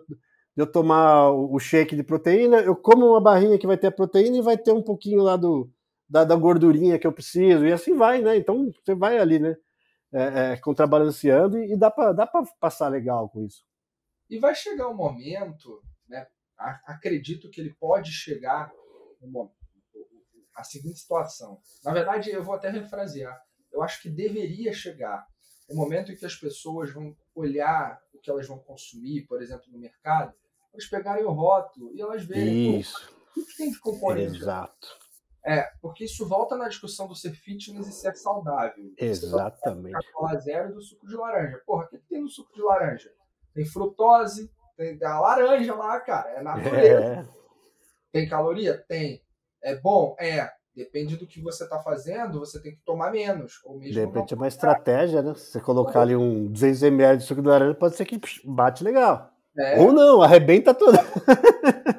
eu 0.57 0.67
tomar 0.67 1.31
o 1.31 1.59
shake 1.59 1.95
de 1.95 2.03
proteína, 2.03 2.57
eu 2.61 2.75
como 2.75 3.07
uma 3.07 3.21
barrinha 3.21 3.59
que 3.59 3.67
vai 3.67 3.77
ter 3.77 3.89
a 3.89 3.93
proteína 3.93 4.39
e 4.39 4.43
vai 4.43 4.57
ter 4.57 4.73
um 4.73 4.83
pouquinho 4.83 5.23
lá 5.23 5.37
do, 5.37 5.71
da, 6.13 6.25
da 6.25 6.37
gordurinha 6.37 6.99
que 6.99 7.07
eu 7.07 7.13
preciso. 7.13 7.65
E 7.67 7.73
assim 7.73 7.97
vai, 7.97 8.21
né? 8.21 8.37
Então, 8.37 8.71
você 8.85 8.95
vai 8.95 9.19
ali, 9.19 9.39
né? 9.39 9.57
É, 10.15 10.53
é, 10.53 10.57
contrabalanceando 10.59 11.59
e, 11.59 11.73
e 11.73 11.77
dá 11.77 11.91
para 11.91 12.13
dá 12.13 12.27
passar 12.61 12.89
legal 12.89 13.31
com 13.31 13.43
isso. 13.47 13.65
E 14.29 14.39
vai 14.39 14.55
chegar 14.55 14.89
um 14.89 14.95
momento, 14.95 15.83
né? 16.07 16.27
Acredito 16.87 17.51
que 17.51 17.61
ele 17.61 17.75
pode 17.75 18.11
chegar 18.13 18.71
um, 19.23 19.49
a 20.55 20.63
seguinte 20.63 20.99
situação. 20.99 21.59
Na 21.83 21.93
verdade, 21.93 22.31
eu 22.31 22.45
vou 22.45 22.55
até 22.55 22.69
refrasear 22.69 23.41
eu 23.73 23.83
acho 23.83 24.03
que 24.03 24.11
deveria 24.11 24.73
chegar 24.73 25.27
o 25.69 25.75
momento 25.75 26.13
em 26.13 26.17
que 26.17 26.27
as 26.27 26.35
pessoas 26.35 26.93
vão 26.93 27.17
olhar 27.35 27.99
o 28.13 28.19
que 28.19 28.31
elas 28.31 28.47
vão 28.47 28.59
consumir, 28.59 29.27
por 29.27 29.43
exemplo, 29.43 29.65
no 29.73 29.79
mercado, 29.79 30.35
elas 30.73 30.87
pegarem 30.87 31.25
o 31.25 31.33
rótulo 31.33 31.95
e 31.95 32.01
elas 32.01 32.25
verem 32.25 32.79
isso. 32.79 33.11
o 33.37 33.45
que 33.45 33.57
tem 33.57 33.71
de 33.71 33.81
componente. 33.81 34.37
Exato. 34.37 34.99
É, 35.45 35.69
porque 35.81 36.05
isso 36.05 36.27
volta 36.27 36.57
na 36.57 36.69
discussão 36.69 37.09
do 37.09 37.17
ser 37.17 37.33
fitness 37.33 37.89
e 37.89 37.93
ser 37.93 38.15
saudável. 38.17 38.93
Exatamente. 38.97 39.95
Coca-Cola 39.95 40.39
zero 40.39 40.73
do 40.73 40.81
suco 40.81 41.07
de 41.07 41.17
laranja. 41.17 41.61
Porra, 41.67 41.85
o 41.85 41.89
que 41.89 41.99
tem 41.99 42.23
no 42.23 42.29
suco 42.29 42.55
de 42.55 42.63
laranja? 42.63 43.11
Tem 43.53 43.67
frutose, 43.67 44.51
tem 44.77 44.99
a 45.03 45.21
laranja 45.21 45.75
lá, 45.75 46.01
cara. 46.01 46.31
É 46.31 46.43
natureza. 46.43 47.05
É. 47.05 47.25
Tem 48.13 48.29
caloria? 48.29 48.79
Tem. 48.89 49.21
É 49.63 49.75
bom? 49.75 50.15
É. 50.19 50.49
Depende 50.75 51.17
do 51.19 51.27
que 51.27 51.39
você 51.39 51.65
está 51.65 51.79
fazendo, 51.81 52.39
você 52.39 52.59
tem 52.59 52.73
que 52.73 52.81
tomar 52.83 53.11
menos. 53.11 53.61
Ou 53.65 53.79
mesmo 53.79 53.93
de 53.93 54.01
repente 54.01 54.33
é 54.33 54.37
uma 54.37 54.49
estratégia, 54.49 55.21
né? 55.21 55.35
Se 55.35 55.53
você 55.53 55.61
colocar 55.61 56.01
ali 56.01 56.17
um 56.17 56.47
200 56.47 56.83
ml 56.85 57.19
de 57.19 57.25
suco 57.25 57.43
de 57.43 57.49
laranja, 57.49 57.75
pode 57.75 57.95
ser 57.95 58.07
que 58.07 58.19
bate 58.43 58.83
legal. 58.83 59.31
É. 59.59 59.79
Ou 59.79 59.93
não, 59.93 60.23
arrebenta 60.23 60.73
tudo. 60.73 60.97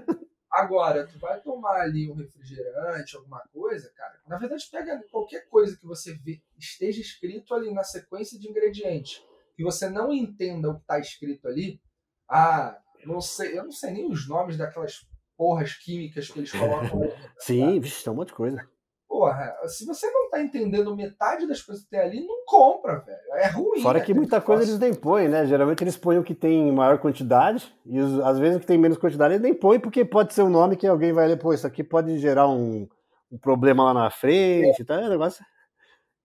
Agora, 0.73 1.05
tu 1.05 1.19
vai 1.19 1.39
tomar 1.39 1.81
ali 1.81 2.09
um 2.09 2.15
refrigerante, 2.15 3.15
alguma 3.15 3.39
coisa, 3.53 3.91
cara. 3.95 4.19
Na 4.27 4.39
verdade, 4.39 4.67
pega 4.71 5.03
qualquer 5.11 5.47
coisa 5.47 5.77
que 5.77 5.85
você 5.85 6.15
vê, 6.15 6.41
esteja 6.57 6.99
escrito 6.99 7.53
ali 7.53 7.71
na 7.71 7.83
sequência 7.83 8.39
de 8.39 8.49
ingredientes, 8.49 9.23
que 9.55 9.63
você 9.63 9.87
não 9.87 10.11
entenda 10.11 10.71
o 10.71 10.75
que 10.75 10.81
está 10.81 10.97
escrito 10.97 11.47
ali. 11.47 11.79
Ah, 12.27 12.75
não 13.05 13.21
sei, 13.21 13.55
eu 13.55 13.65
não 13.65 13.71
sei 13.71 13.91
nem 13.91 14.09
os 14.09 14.27
nomes 14.27 14.57
daquelas 14.57 15.07
porras 15.37 15.75
químicas 15.75 16.27
que 16.27 16.39
eles 16.39 16.51
colocam. 16.51 17.03
Ali, 17.05 17.13
Sim, 17.37 17.79
vixe, 17.79 18.03
tem 18.03 18.11
um 18.11 18.15
monte 18.15 18.29
de 18.29 18.33
coisa. 18.33 18.67
Porra, 19.07 19.55
se 19.67 19.85
você 19.85 20.09
não 20.09 20.22
tá 20.33 20.41
entendendo 20.41 20.95
metade 20.95 21.47
das 21.47 21.61
coisas 21.61 21.83
que 21.83 21.89
tem 21.91 21.99
ali, 21.99 22.25
não 22.25 22.43
compra, 22.45 22.99
velho. 22.99 23.19
É 23.33 23.47
ruim. 23.47 23.81
Fora 23.81 23.99
né? 23.99 24.05
que 24.05 24.13
muita 24.13 24.41
coisa 24.41 24.63
eles 24.63 24.79
nem 24.79 24.93
põem, 24.93 25.27
né? 25.27 25.45
Geralmente 25.45 25.83
eles 25.83 25.95
põem 25.95 26.17
o 26.17 26.23
que 26.23 26.33
tem 26.33 26.71
maior 26.71 26.97
quantidade, 26.97 27.73
e 27.85 27.99
os, 27.99 28.19
às 28.21 28.39
vezes 28.39 28.57
o 28.57 28.59
que 28.59 28.65
tem 28.65 28.77
menos 28.77 28.97
quantidade 28.97 29.35
eles 29.35 29.43
nem 29.43 29.53
põem, 29.53 29.79
porque 29.79 30.03
pode 30.03 30.33
ser 30.33 30.43
um 30.43 30.49
nome 30.49 30.75
que 30.75 30.87
alguém 30.87 31.13
vai 31.13 31.27
ler, 31.27 31.37
pô, 31.37 31.53
isso 31.53 31.67
aqui 31.67 31.83
pode 31.83 32.17
gerar 32.17 32.47
um, 32.47 32.87
um 33.31 33.37
problema 33.37 33.83
lá 33.83 33.93
na 33.93 34.09
frente, 34.09 34.81
é. 34.81 34.85
tá? 34.85 34.97
O 34.97 35.09
negócio 35.09 35.45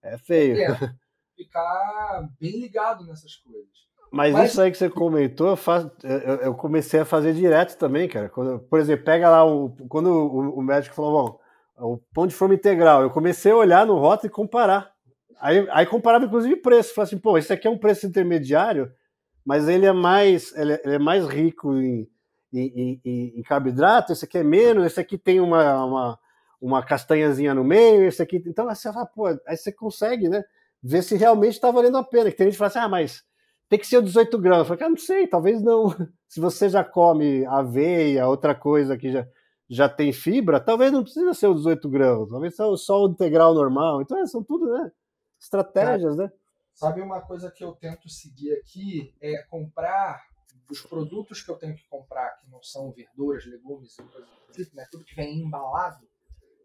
é 0.03 0.17
feio. 0.19 0.57
É, 0.57 0.77
ficar 1.37 2.29
bem 2.41 2.61
ligado 2.61 3.07
nessas 3.07 3.37
coisas. 3.37 3.89
Mas, 4.11 4.33
Mas, 4.33 4.51
isso 4.51 4.61
aí 4.63 4.71
que 4.71 4.79
você 4.79 4.89
comentou, 4.89 5.49
eu, 5.49 5.57
faço, 5.57 5.91
eu, 6.03 6.37
eu, 6.37 6.55
comecei 6.55 6.99
a 6.99 7.05
fazer 7.05 7.35
direto 7.35 7.77
também, 7.77 8.09
cara. 8.09 8.31
Quando, 8.31 8.59
por 8.61 8.81
exemplo, 8.81 9.05
pega 9.05 9.29
lá 9.29 9.45
o, 9.45 9.69
quando 9.87 10.09
o, 10.09 10.59
o 10.59 10.63
médico 10.63 10.95
falou, 10.95 11.27
bom, 11.27 11.41
o 11.81 11.99
pão 12.13 12.27
de 12.27 12.35
forma 12.35 12.55
integral. 12.55 13.03
Eu 13.03 13.11
comecei 13.11 13.53
a 13.53 13.57
olhar 13.57 13.87
no 13.87 13.97
rótulo 13.99 14.29
e 14.29 14.35
comparar. 14.35 14.93
Aí, 15.41 15.67
aí 15.71 15.87
comparava 15.87 16.25
inclusive 16.25 16.57
preço. 16.57 16.95
Falei 16.95 17.07
assim, 17.07 17.19
pô, 17.19 17.39
esse 17.39 17.53
aqui 17.53 17.67
é 17.67 17.71
um 17.71 17.79
preço 17.79 18.07
intermediário, 18.07 18.93
mas 19.45 19.69
ele 19.69 19.87
é 19.87 19.93
mais, 19.93 20.55
ele 20.57 20.73
é, 20.73 20.83
ele 20.85 20.95
é 20.97 20.99
mais 20.99 21.27
rico 21.27 21.75
em, 21.77 22.09
em, 22.53 23.01
em, 23.05 23.33
em, 23.37 23.43
carboidrato, 23.43 24.13
esse 24.13 24.25
aqui 24.25 24.39
é 24.39 24.43
menos, 24.43 24.87
esse 24.87 25.01
aqui 25.01 25.17
tem 25.17 25.41
uma, 25.41 25.85
uma, 25.85 26.19
uma 26.61 26.83
castanhazinha 26.83 27.55
no 27.55 27.65
meio, 27.65 28.05
esse 28.05 28.23
aqui. 28.23 28.43
Então 28.47 28.69
aí 28.69 28.75
você 28.75 28.93
fala, 28.93 29.07
pô, 29.07 29.27
aí 29.27 29.57
você 29.57 29.73
consegue, 29.73 30.29
né? 30.29 30.43
Ver 30.83 31.03
se 31.03 31.17
realmente 31.17 31.55
está 31.55 31.71
valendo 31.71 31.99
a 31.99 32.05
pena. 32.05 32.31
Que 32.31 32.37
tem 32.37 32.47
gente 32.47 32.55
que 32.55 32.59
fala 32.59 32.69
assim, 32.69 32.79
ah, 32.79 32.89
mas 32.89 33.23
tem 33.69 33.79
que 33.79 33.87
ser 33.87 34.03
18 34.03 34.39
gramas. 34.39 34.61
Eu 34.61 34.65
falei, 34.65 34.85
ah, 34.85 34.91
não 34.91 34.97
sei, 34.97 35.27
talvez 35.27 35.63
não. 35.63 35.95
Se 36.29 36.41
você 36.41 36.69
já 36.69 36.85
come 36.85 37.45
aveia, 37.47 38.27
outra 38.27 38.55
coisa 38.55 38.97
que 38.97 39.11
já 39.11 39.27
já 39.69 39.89
tem 39.89 40.13
fibra, 40.13 40.59
talvez 40.59 40.91
não 40.91 41.03
precisa 41.03 41.35
ser 41.35 41.49
os 41.49 41.59
18 41.59 41.89
gramas, 41.91 42.29
talvez 42.31 42.57
só, 42.57 42.75
só 42.77 43.05
o 43.05 43.11
integral 43.11 43.55
normal. 43.55 44.01
Então, 44.01 44.19
é, 44.19 44.27
são 44.27 44.43
tudo, 44.43 44.73
né? 44.73 44.91
Estratégias, 45.39 46.17
né? 46.17 46.31
Sabe 46.75 47.01
uma 47.03 47.21
coisa 47.21 47.51
que 47.51 47.63
eu 47.63 47.73
tento 47.73 48.09
seguir 48.09 48.55
aqui 48.55 49.15
é 49.21 49.43
comprar 49.45 50.23
os 50.71 50.81
produtos 50.83 51.43
que 51.43 51.51
eu 51.51 51.57
tenho 51.57 51.75
que 51.75 51.87
comprar, 51.89 52.37
que 52.37 52.49
não 52.49 52.63
são 52.63 52.93
verduras, 52.93 53.45
legumes 53.47 53.99
e 53.99 54.03
coisas 54.03 54.29
do 54.29 54.53
tipo, 54.53 54.77
né? 54.77 54.87
Tudo 54.91 55.05
que 55.05 55.15
vem 55.15 55.41
embalado, 55.41 56.07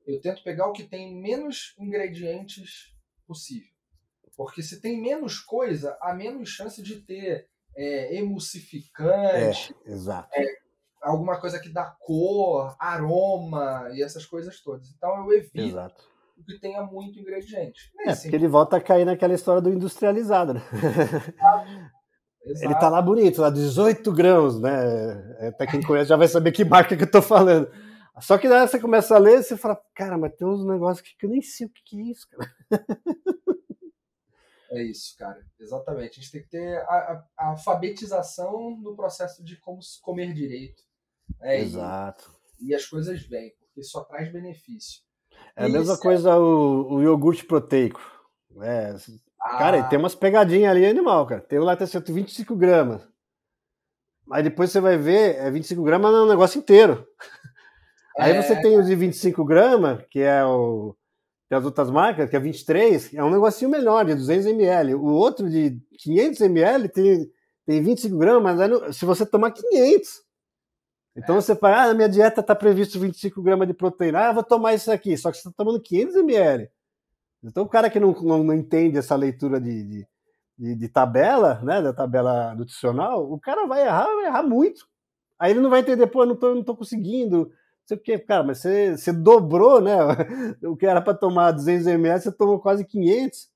eu 0.06 0.20
tento 0.22 0.44
pegar 0.44 0.68
o 0.68 0.74
que 0.74 0.84
tem 0.84 1.16
menos 1.16 1.74
ingredientes 1.80 2.94
possível. 3.26 3.72
Porque 4.36 4.62
se 4.62 4.82
tem 4.82 5.02
menos 5.02 5.40
coisa, 5.40 5.98
há 6.02 6.14
menos 6.14 6.50
chance 6.50 6.82
de 6.82 7.02
ter 7.02 7.48
é, 7.76 8.16
emulsificante, 8.18 9.76
é, 9.86 9.92
exato. 9.92 10.30
É, 10.34 10.63
alguma 11.04 11.40
coisa 11.40 11.60
que 11.60 11.70
dá 11.70 11.96
cor, 12.00 12.76
aroma 12.80 13.90
e 13.94 14.02
essas 14.02 14.26
coisas 14.26 14.60
todas. 14.62 14.90
Então 14.90 15.26
eu 15.26 15.38
evito 15.38 15.60
Exato. 15.60 16.04
que 16.46 16.60
tenha 16.60 16.82
muito 16.84 17.20
ingrediente. 17.20 17.92
é, 18.00 18.12
assim, 18.12 18.24
porque 18.24 18.36
ele 18.36 18.48
volta 18.48 18.78
a 18.78 18.82
cair 18.82 19.06
naquela 19.06 19.34
história 19.34 19.62
do 19.62 19.72
industrializado, 19.72 20.54
né? 20.54 20.62
Exato. 22.46 22.66
Ele 22.66 22.80
tá 22.80 22.90
lá 22.90 23.02
bonito, 23.02 23.42
lá 23.42 23.50
18 23.50 24.12
grãos, 24.12 24.60
né? 24.60 25.38
É, 25.40 25.48
até 25.48 25.66
quem 25.66 25.82
conhece 25.82 26.10
já 26.10 26.18
vai 26.18 26.28
saber 26.28 26.52
que 26.52 26.66
marca 26.66 26.96
que 26.98 27.04
eu 27.04 27.12
tô 27.12 27.22
falando. 27.22 27.70
Só 28.20 28.38
que 28.38 28.50
daí 28.50 28.68
você 28.68 28.80
começa 28.80 29.16
a 29.16 29.18
ler 29.18 29.40
e 29.40 29.44
você 29.44 29.58
fala, 29.58 29.82
cara, 29.96 30.18
mas 30.18 30.36
tem 30.36 30.48
uns 30.48 30.66
negócios 30.66 31.08
que 31.18 31.26
eu 31.26 31.30
nem 31.30 31.42
sei 31.42 31.68
o 31.68 31.70
que 31.70 32.00
é 32.00 32.04
isso, 32.04 32.28
cara. 32.30 32.52
É 34.74 34.82
isso, 34.82 35.16
cara. 35.18 35.40
Exatamente. 35.60 36.20
A 36.20 36.22
gente 36.22 36.32
tem 36.32 36.42
que 36.42 36.50
ter 36.50 36.78
a, 36.80 36.96
a, 36.96 37.26
a 37.38 37.48
alfabetização 37.50 38.76
no 38.82 38.96
processo 38.96 39.44
de 39.44 39.56
como 39.58 39.80
comer 40.02 40.34
direito. 40.34 40.82
É, 41.42 41.62
Exato. 41.62 42.32
E, 42.60 42.70
e, 42.72 42.76
as 42.76 42.86
coisas 42.86 43.22
vêm, 43.24 43.54
porque 43.60 43.84
só 43.84 44.04
traz 44.04 44.32
benefício. 44.32 45.02
É 45.56 45.66
a 45.66 45.70
mesma 45.70 45.98
coisa 45.98 46.38
o, 46.38 46.96
o, 46.96 47.02
iogurte 47.02 47.46
proteico. 47.46 48.02
É, 48.62 48.96
ah. 49.42 49.58
Cara, 49.58 49.84
tem 49.84 50.00
umas 50.00 50.16
pegadinhas 50.16 50.72
ali 50.72 50.86
animal, 50.86 51.26
cara. 51.28 51.42
Tem 51.42 51.60
o 51.60 51.64
lá 51.64 51.76
tem 51.76 51.86
125 51.86 52.56
gramas. 52.56 53.02
Mas 54.26 54.44
depois 54.44 54.72
você 54.72 54.80
vai 54.80 54.98
ver, 54.98 55.36
é 55.36 55.52
25 55.52 55.84
gramas 55.84 56.12
no 56.12 56.28
negócio 56.28 56.58
inteiro. 56.58 57.06
É... 58.18 58.24
Aí 58.24 58.42
você 58.42 58.60
tem 58.62 58.80
os 58.80 58.86
de 58.86 58.96
25 58.96 59.44
gramas, 59.44 60.04
que 60.10 60.20
é 60.22 60.44
o. 60.46 60.96
Tem 61.50 61.58
as 61.58 61.66
outras 61.66 61.92
marcas, 61.92 62.30
que 62.30 62.36
é 62.36 62.40
23, 62.40 63.14
é 63.14 63.24
um 63.24 63.30
negocinho 63.30 63.70
melhor, 63.70 64.06
de 64.06 64.16
200 64.16 64.48
ml. 64.48 64.96
O 64.96 65.08
outro 65.08 65.50
de 65.50 65.78
500 66.00 66.42
ml 66.42 66.90
tem, 66.90 67.30
tem 67.66 67.84
25 67.84 68.18
gramas, 68.18 68.58
mas 68.58 68.96
se 68.96 69.06
você 69.06 69.26
tomar 69.26 69.52
500. 69.52 70.23
Então 71.16 71.38
é. 71.38 71.42
você 71.42 71.56
fala, 71.56 71.84
ah, 71.84 71.94
minha 71.94 72.10
dieta 72.10 72.42
está 72.42 72.56
previsto 72.56 73.00
25 73.00 73.42
gramas 73.42 73.68
de 73.68 73.74
proteína, 73.74 74.30
ah, 74.30 74.32
vou 74.34 74.44
tomar 74.44 74.74
isso 74.74 74.92
aqui, 74.92 75.16
só 75.18 75.32
que 75.32 75.38
você 75.38 75.48
está 75.48 75.64
tomando 75.64 75.82
500 75.82 76.16
ml. 76.16 76.70
Então 77.44 77.64
o 77.64 77.70
cara 77.70 77.90
que 77.90 78.00
não, 78.00 78.14
não, 78.14 78.44
não 78.44 78.54
entende 78.54 78.98
essa 78.98 79.16
leitura 79.16 79.60
de, 79.60 79.84
de, 79.84 80.08
de, 80.58 80.76
de, 80.76 80.90
tabela, 80.90 81.62
né, 81.62 81.82
da 81.82 81.94
tabela 81.94 82.56
nutricional, 82.56 83.32
o 83.32 83.40
cara 83.40 83.68
vai 83.68 83.86
errar, 83.86 84.06
vai 84.06 84.26
errar 84.26 84.44
muito. 84.44 84.88
Aí 85.38 85.52
ele 85.52 85.60
não 85.60 85.70
vai 85.70 85.82
entender, 85.82 86.08
pô, 86.08 86.24
eu 86.24 86.28
não 86.28 86.36
tô, 86.36 86.56
não 86.56 86.64
tô 86.64 86.76
conseguindo, 86.76 87.38
não 87.38 87.52
sei 87.86 87.98
o 87.98 88.00
quê. 88.00 88.18
Cara, 88.18 88.44
mas 88.44 88.60
você, 88.60 88.98
você 88.98 89.12
dobrou, 89.12 89.82
né, 89.82 89.98
o 90.64 90.76
que 90.76 90.86
era 90.86 91.02
para 91.02 91.14
tomar 91.14 91.52
200 91.52 91.88
ml, 91.88 92.22
você 92.22 92.32
tomou 92.32 92.60
quase 92.60 92.86
500. 92.86 93.52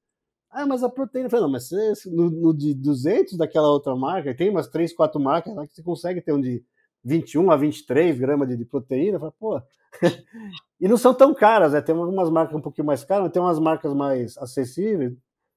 Ah, 0.50 0.66
mas 0.66 0.84
a 0.84 0.90
proteína, 0.90 1.28
eu 1.28 1.32
falei, 1.32 1.44
não, 1.44 1.52
mas 1.52 1.68
você, 1.70 1.94
no, 2.10 2.30
no 2.30 2.54
de 2.54 2.74
200 2.74 3.38
daquela 3.38 3.70
outra 3.70 3.96
marca, 3.96 4.36
tem 4.36 4.50
umas 4.50 4.68
3, 4.68 4.94
4 4.94 5.20
marcas 5.20 5.56
lá 5.56 5.68
que 5.68 5.74
você 5.74 5.84
consegue 5.84 6.22
ter 6.22 6.34
um 6.34 6.42
de 6.42 6.64
21 7.08 7.50
a 7.52 7.56
23 7.56 8.20
gramas 8.20 8.48
de, 8.48 8.58
de 8.58 8.66
proteína. 8.66 9.20
Fala, 9.20 9.34
pô. 9.40 9.62
e 10.80 10.88
não 10.88 10.98
são 10.98 11.14
tão 11.14 11.34
caras, 11.34 11.74
né? 11.74 11.82
Tem 11.82 11.96
algumas 11.96 12.30
marcas 12.30 12.56
um 12.56 12.62
pouquinho 12.62 12.86
mais 12.86 13.04
caras, 13.04 13.32
tem 13.32 13.42
umas 13.42 13.60
marcas 13.60 13.94
mais 13.94 14.38
acessíveis. 14.38 15.14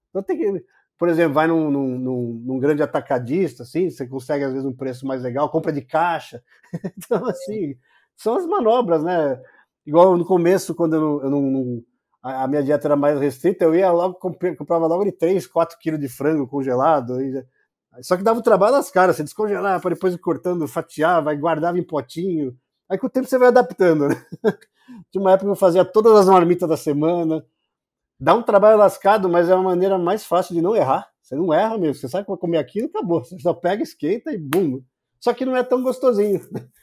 Então 0.08 0.22
tem 0.22 0.38
que, 0.38 0.64
por 0.96 1.08
exemplo, 1.08 1.34
vai 1.34 1.46
num, 1.46 1.70
num, 1.70 1.98
num, 2.44 2.58
grande 2.58 2.82
atacadista, 2.82 3.64
assim, 3.64 3.90
você 3.90 4.06
consegue 4.06 4.44
às 4.44 4.52
vezes 4.52 4.66
um 4.66 4.74
preço 4.74 5.06
mais 5.06 5.22
legal, 5.22 5.50
compra 5.50 5.72
de 5.72 5.82
caixa. 5.82 6.42
então, 6.96 7.26
assim, 7.26 7.76
são 8.16 8.36
as 8.36 8.46
manobras, 8.46 9.02
né? 9.02 9.40
Igual 9.84 10.16
no 10.16 10.24
começo, 10.24 10.74
quando 10.74 10.94
eu 10.94 11.00
não, 11.00 11.22
eu 11.22 11.30
não 11.30 11.82
a 12.22 12.46
minha 12.46 12.62
dieta 12.62 12.86
era 12.86 12.96
mais 12.96 13.18
restrita, 13.18 13.64
eu 13.64 13.74
ia 13.74 13.90
logo, 13.90 14.14
comprava 14.14 14.86
logo 14.86 15.04
de 15.04 15.12
3, 15.12 15.46
4 15.46 15.78
quilos 15.78 15.98
de 15.98 16.08
frango 16.08 16.46
congelado. 16.46 17.20
E 17.22 17.42
só 18.02 18.16
que 18.16 18.22
dava 18.22 18.38
o 18.38 18.42
trabalho 18.42 18.76
nas 18.76 18.90
caras, 18.90 19.16
você 19.16 19.24
descongelar, 19.24 19.80
para 19.80 19.94
depois 19.94 20.16
cortando, 20.16 20.66
fatiar, 20.68 21.22
vai 21.22 21.36
guardava 21.36 21.78
em 21.78 21.82
potinho. 21.82 22.56
Aí 22.88 22.98
com 22.98 23.06
o 23.06 23.10
tempo 23.10 23.26
você 23.26 23.38
vai 23.38 23.48
adaptando, 23.48 24.08
né? 24.08 24.24
Tinha 25.10 25.20
uma 25.20 25.32
época 25.32 25.46
que 25.46 25.52
eu 25.52 25.56
fazia 25.56 25.84
todas 25.84 26.12
as 26.14 26.26
marmitas 26.26 26.68
da 26.68 26.76
semana. 26.76 27.44
Dá 28.18 28.34
um 28.34 28.42
trabalho 28.42 28.78
lascado, 28.78 29.28
mas 29.28 29.48
é 29.48 29.54
uma 29.54 29.64
maneira 29.70 29.98
mais 29.98 30.24
fácil 30.24 30.54
de 30.54 30.62
não 30.62 30.76
errar. 30.76 31.08
Você 31.22 31.36
não 31.36 31.54
erra 31.54 31.78
mesmo. 31.78 31.94
Você 31.94 32.08
sabe 32.08 32.24
que 32.24 32.30
vai 32.30 32.38
comer 32.38 32.58
aquilo, 32.58 32.88
acabou. 32.88 33.24
Você 33.24 33.38
só 33.38 33.54
pega, 33.54 33.82
esquenta 33.82 34.32
e 34.32 34.38
bum. 34.38 34.82
Só 35.20 35.32
que 35.32 35.44
não 35.44 35.56
é 35.56 35.62
tão 35.62 35.82
gostosinho. 35.82 36.40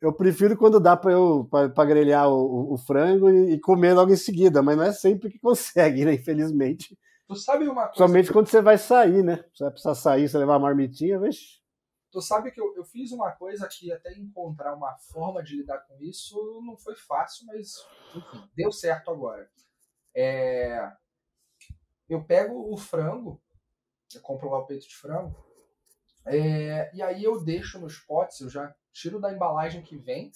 Eu 0.00 0.12
prefiro 0.12 0.56
quando 0.56 0.78
dá 0.78 0.96
para 0.96 1.10
eu 1.10 1.48
para 1.50 1.84
grelhar 1.84 2.28
o, 2.28 2.72
o, 2.72 2.78
frango 2.78 3.28
e, 3.28 3.54
e 3.54 3.60
comer 3.60 3.94
logo 3.94 4.12
em 4.12 4.16
seguida, 4.16 4.62
mas 4.62 4.76
não 4.76 4.84
é 4.84 4.92
sempre 4.92 5.28
que 5.28 5.40
consegue, 5.40 6.04
né? 6.04 6.14
Infelizmente. 6.14 6.96
Tu 7.28 7.36
sabe 7.36 7.68
uma 7.68 7.86
coisa. 7.88 7.98
Somente 7.98 8.32
quando 8.32 8.48
você 8.48 8.62
vai 8.62 8.78
sair, 8.78 9.22
né? 9.22 9.44
Você 9.52 9.64
vai 9.64 9.70
precisar 9.70 9.94
sair, 9.94 10.26
você 10.26 10.38
levar 10.38 10.54
a 10.54 10.58
marmitinha, 10.58 11.20
vixi. 11.20 11.62
Tu 12.10 12.22
sabe 12.22 12.50
que 12.50 12.58
eu, 12.58 12.74
eu 12.74 12.84
fiz 12.86 13.12
uma 13.12 13.30
coisa 13.32 13.68
que 13.68 13.92
até 13.92 14.14
encontrar 14.14 14.74
uma 14.74 14.96
forma 14.96 15.42
de 15.42 15.56
lidar 15.56 15.80
com 15.80 16.00
isso 16.00 16.62
não 16.64 16.74
foi 16.78 16.96
fácil, 16.96 17.44
mas 17.46 17.86
enfim, 18.14 18.48
deu 18.56 18.72
certo 18.72 19.10
agora. 19.10 19.48
É... 20.16 20.90
Eu 22.08 22.24
pego 22.24 22.72
o 22.72 22.78
frango, 22.78 23.42
eu 24.14 24.22
compro 24.22 24.48
lá 24.48 24.60
o 24.60 24.66
peito 24.66 24.88
de 24.88 24.96
frango, 24.96 25.36
é... 26.24 26.90
e 26.96 27.02
aí 27.02 27.22
eu 27.22 27.44
deixo 27.44 27.78
nos 27.78 27.98
potes, 27.98 28.40
eu 28.40 28.48
já 28.48 28.74
tiro 28.90 29.20
da 29.20 29.30
embalagem 29.30 29.82
que 29.82 29.98
vem, 29.98 30.32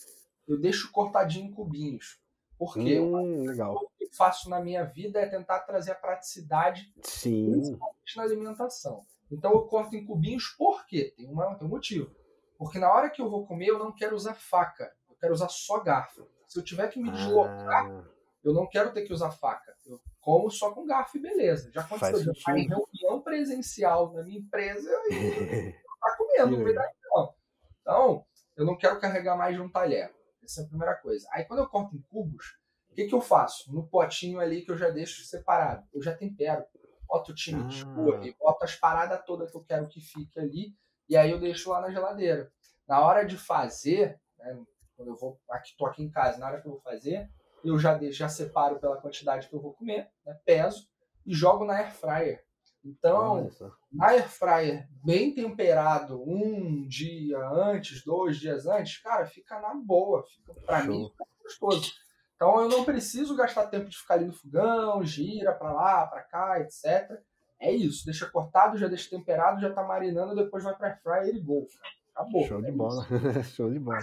eu 0.46 0.60
deixo 0.60 0.92
cortadinho 0.92 1.46
em 1.46 1.52
cubinhos. 1.54 2.21
Porque 2.64 3.00
hum, 3.00 3.44
legal. 3.44 3.74
o 3.74 3.88
que 3.98 4.04
eu 4.04 4.08
faço 4.16 4.48
na 4.48 4.60
minha 4.60 4.84
vida 4.84 5.20
é 5.20 5.26
tentar 5.26 5.60
trazer 5.60 5.92
a 5.92 5.96
praticidade 5.96 6.92
Sim. 7.02 7.76
na 8.16 8.22
alimentação. 8.22 9.04
Então 9.30 9.50
eu 9.52 9.62
corto 9.62 9.96
em 9.96 10.04
cubinhos 10.04 10.48
por 10.56 10.86
quê? 10.86 11.12
Tem, 11.16 11.26
uma, 11.26 11.54
tem 11.56 11.66
um 11.66 11.70
motivo. 11.70 12.14
Porque 12.56 12.78
na 12.78 12.92
hora 12.92 13.10
que 13.10 13.20
eu 13.20 13.28
vou 13.28 13.44
comer, 13.46 13.68
eu 13.68 13.78
não 13.78 13.92
quero 13.92 14.14
usar 14.14 14.34
faca. 14.34 14.92
Eu 15.10 15.16
quero 15.16 15.32
usar 15.32 15.48
só 15.48 15.80
garfo. 15.80 16.28
Se 16.46 16.58
eu 16.58 16.62
tiver 16.62 16.86
que 16.88 17.00
me 17.00 17.10
deslocar, 17.10 17.90
ah. 17.90 18.04
eu 18.44 18.52
não 18.52 18.68
quero 18.68 18.92
ter 18.92 19.02
que 19.02 19.12
usar 19.12 19.32
faca. 19.32 19.74
Eu 19.84 20.00
como 20.20 20.50
só 20.50 20.70
com 20.70 20.86
garfo 20.86 21.18
e 21.18 21.20
beleza. 21.20 21.70
Já 21.72 21.80
aconteceu 21.80 22.32
estar 22.32 22.56
em 22.56 22.68
reunião 22.68 23.20
presencial 23.22 24.12
na 24.12 24.22
minha 24.22 24.38
empresa 24.38 24.88
e 25.10 25.72
tá 26.00 26.16
comendo, 26.16 26.58
não 26.58 26.64
me 26.64 26.72
dá 26.72 26.88
não. 27.10 27.34
Então, 27.80 28.26
eu 28.56 28.64
não 28.64 28.76
quero 28.76 29.00
carregar 29.00 29.36
mais 29.36 29.56
de 29.56 29.60
um 29.60 29.68
talher. 29.68 30.14
Essa 30.42 30.62
é 30.62 30.64
a 30.64 30.68
primeira 30.68 30.94
coisa. 30.96 31.26
Aí 31.32 31.44
quando 31.44 31.60
eu 31.60 31.68
corto 31.68 31.96
em 31.96 32.02
cubos, 32.02 32.58
o 32.90 32.94
que, 32.94 33.06
que 33.06 33.14
eu 33.14 33.20
faço? 33.20 33.72
No 33.72 33.86
potinho 33.86 34.38
ali 34.38 34.62
que 34.62 34.70
eu 34.70 34.76
já 34.76 34.90
deixo 34.90 35.24
separado, 35.24 35.86
eu 35.94 36.02
já 36.02 36.14
tempero. 36.14 36.64
Boto 37.06 37.32
o 37.32 37.34
time 37.34 37.66
de 37.68 37.82
ah. 37.82 38.34
boto 38.38 38.64
as 38.64 38.74
paradas 38.76 39.22
todas 39.24 39.50
que 39.50 39.56
eu 39.56 39.64
quero 39.64 39.88
que 39.88 40.00
fique 40.00 40.38
ali, 40.38 40.74
e 41.08 41.16
aí 41.16 41.30
eu 41.30 41.40
deixo 41.40 41.70
lá 41.70 41.80
na 41.80 41.90
geladeira. 41.90 42.50
Na 42.88 43.00
hora 43.00 43.24
de 43.24 43.36
fazer, 43.36 44.20
né, 44.38 44.58
quando 44.96 45.08
eu 45.08 45.16
vou 45.16 45.40
aqui, 45.50 45.74
tô 45.76 45.86
aqui 45.86 46.02
em 46.02 46.10
casa, 46.10 46.38
na 46.38 46.46
hora 46.46 46.60
que 46.60 46.66
eu 46.66 46.72
vou 46.72 46.80
fazer, 46.80 47.30
eu 47.64 47.78
já 47.78 47.98
já 48.10 48.28
separo 48.28 48.78
pela 48.78 49.00
quantidade 49.00 49.48
que 49.48 49.54
eu 49.54 49.60
vou 49.60 49.72
comer, 49.74 50.10
né, 50.24 50.38
peso 50.44 50.88
e 51.24 51.34
jogo 51.34 51.64
na 51.64 51.74
air 51.74 51.94
fryer. 51.94 52.44
Então, 52.84 53.48
na 53.92 54.08
air 54.08 54.28
fryer 54.28 54.88
bem 55.04 55.32
temperado, 55.32 56.20
um 56.20 56.86
dia 56.86 57.38
antes, 57.48 58.04
dois 58.04 58.38
dias 58.38 58.66
antes, 58.66 59.00
cara, 59.00 59.24
fica 59.26 59.60
na 59.60 59.74
boa, 59.74 60.24
fica 60.24 60.52
para 60.66 60.82
mim 60.82 61.08
fica 61.10 61.24
gostoso. 61.42 61.92
Então 62.34 62.60
eu 62.60 62.68
não 62.68 62.84
preciso 62.84 63.36
gastar 63.36 63.68
tempo 63.68 63.88
de 63.88 63.96
ficar 63.96 64.14
ali 64.14 64.24
no 64.26 64.32
fogão, 64.32 65.04
gira 65.04 65.52
para 65.52 65.72
lá, 65.72 66.06
para 66.08 66.22
cá, 66.22 66.60
etc. 66.60 67.20
É 67.60 67.70
isso, 67.70 68.04
deixa 68.04 68.28
cortado, 68.28 68.76
já 68.76 68.88
deixa 68.88 69.08
temperado, 69.08 69.60
já 69.60 69.72
tá 69.72 69.84
marinando, 69.84 70.34
depois 70.34 70.64
vai 70.64 70.74
para 70.74 70.88
air 70.88 71.00
fryer 71.02 71.36
e 71.36 71.40
gol. 71.40 71.68
Acabou. 72.12 72.44
Show 72.44 72.58
é 72.58 72.62
de 72.62 72.72
bola. 72.72 73.06
Show 73.54 73.70
de 73.70 73.78
bola. 73.78 74.00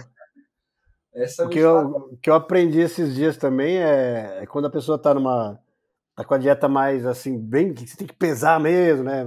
Essa 1.12 1.42
é 1.42 1.46
o 1.46 1.48
que 1.50 1.58
eu, 1.58 2.18
que 2.22 2.30
eu 2.30 2.34
aprendi 2.34 2.80
esses 2.80 3.14
dias 3.14 3.36
também 3.36 3.76
é, 3.76 4.42
é 4.42 4.46
quando 4.46 4.66
a 4.66 4.70
pessoa 4.70 4.96
está 4.96 5.12
numa 5.12 5.60
tá 6.20 6.24
com 6.24 6.34
a 6.34 6.38
dieta 6.38 6.68
mais 6.68 7.06
assim, 7.06 7.38
bem 7.38 7.72
que 7.72 7.86
você 7.86 7.96
tem 7.96 8.06
que 8.06 8.14
pesar 8.14 8.60
mesmo, 8.60 9.04
né? 9.04 9.24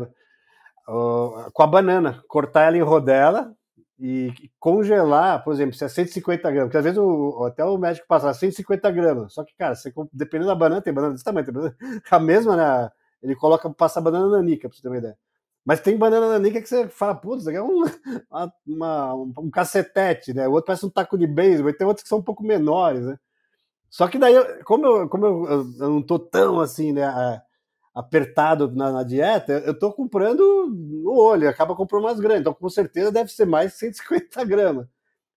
Uh, 0.87 1.51
com 1.51 1.63
a 1.63 1.67
banana, 1.67 2.23
cortar 2.27 2.63
ela 2.63 2.77
em 2.77 2.81
rodela 2.81 3.53
e 3.99 4.31
congelar, 4.59 5.43
por 5.43 5.53
exemplo, 5.53 5.75
se 5.75 5.83
é 5.85 5.87
150 5.87 6.51
gramas, 6.51 6.67
porque 6.67 6.77
às 6.77 6.83
vezes 6.83 6.99
o, 6.99 7.45
até 7.45 7.63
o 7.63 7.77
médico 7.77 8.05
passa 8.07 8.33
150 8.33 8.91
gramas, 8.91 9.33
só 9.33 9.43
que, 9.43 9.55
cara, 9.55 9.75
você, 9.75 9.93
dependendo 10.11 10.49
da 10.49 10.55
banana, 10.55 10.81
tem 10.81 10.93
banana 10.93 11.13
desse 11.13 11.23
tamanho, 11.23 11.45
tem 11.45 11.53
banana, 11.53 11.75
a 12.11 12.19
mesma, 12.19 12.55
né? 12.55 12.91
Ele 13.21 13.35
coloca, 13.35 13.69
passa 13.71 14.01
banana 14.01 14.27
nanica, 14.29 14.67
pra 14.67 14.75
você 14.75 14.81
ter 14.81 14.89
uma 14.89 14.97
ideia. 14.97 15.17
Mas 15.65 15.79
tem 15.79 15.97
banana 15.97 16.27
nanica 16.27 16.61
que 16.61 16.67
você 16.67 16.89
fala, 16.89 17.15
putz, 17.15 17.47
é 17.47 17.61
um, 17.61 17.83
uma, 18.67 19.13
um 19.15 19.49
cacetete, 19.49 20.33
né? 20.33 20.47
O 20.47 20.51
outro 20.51 20.67
parece 20.67 20.85
um 20.85 20.89
taco 20.89 21.17
de 21.17 21.25
beisebol, 21.25 21.69
e 21.69 21.73
tem 21.73 21.87
outros 21.87 22.03
que 22.03 22.09
são 22.09 22.19
um 22.19 22.23
pouco 22.23 22.43
menores, 22.43 23.05
né? 23.05 23.17
Só 23.93 24.07
que 24.07 24.17
daí, 24.17 24.33
como 24.63 24.87
eu, 24.87 25.07
como 25.07 25.23
eu, 25.23 25.45
eu 25.79 25.89
não 25.91 26.01
tô 26.01 26.17
tão 26.17 26.59
assim, 26.59 26.91
né, 26.91 27.03
apertado 27.93 28.71
na, 28.75 28.91
na, 28.91 29.03
dieta, 29.03 29.53
eu 29.67 29.77
tô 29.77 29.93
comprando 29.93 30.65
no 30.67 31.15
olho, 31.15 31.47
acaba 31.47 31.75
comprando 31.75 32.05
mais 32.05 32.19
grande. 32.19 32.41
Então, 32.41 32.55
com 32.55 32.69
certeza 32.69 33.11
deve 33.11 33.31
ser 33.31 33.45
mais 33.45 33.73
de 33.73 33.77
150 33.77 34.43
gramas. 34.49 34.87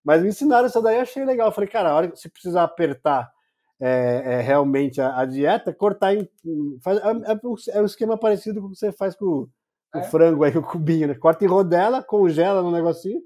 Mas 0.02 0.22
me 0.22 0.28
ensinaram 0.28 0.66
isso 0.66 0.80
daí, 0.80 0.98
achei 0.98 1.22
legal. 1.22 1.48
Eu 1.48 1.52
falei, 1.52 1.68
cara, 1.68 1.90
a 1.90 1.94
hora 1.96 2.09
que 2.09 2.16
você 2.18 2.30
precisar 2.30 2.62
apertar 2.62 3.30
é, 3.78 4.22
é, 4.24 4.40
realmente 4.40 5.02
a, 5.02 5.20
a, 5.20 5.26
dieta, 5.26 5.74
cortar 5.74 6.14
em. 6.14 6.26
Faz, 6.82 6.98
é, 6.98 7.76
é, 7.76 7.82
um 7.82 7.84
esquema 7.84 8.16
parecido 8.16 8.62
com 8.62 8.68
o 8.68 8.70
que 8.70 8.78
você 8.78 8.90
faz 8.90 9.14
com, 9.14 9.46
com 9.92 9.98
o 9.98 10.04
frango 10.04 10.44
aí, 10.44 10.57
o 10.57 10.62
cubinho, 10.62 11.09
né? 11.09 11.14
Corta 11.14 11.44
em 11.44 11.48
rodela, 11.48 12.02
congela 12.02 12.62
no 12.62 12.70
negocinho. 12.70 13.20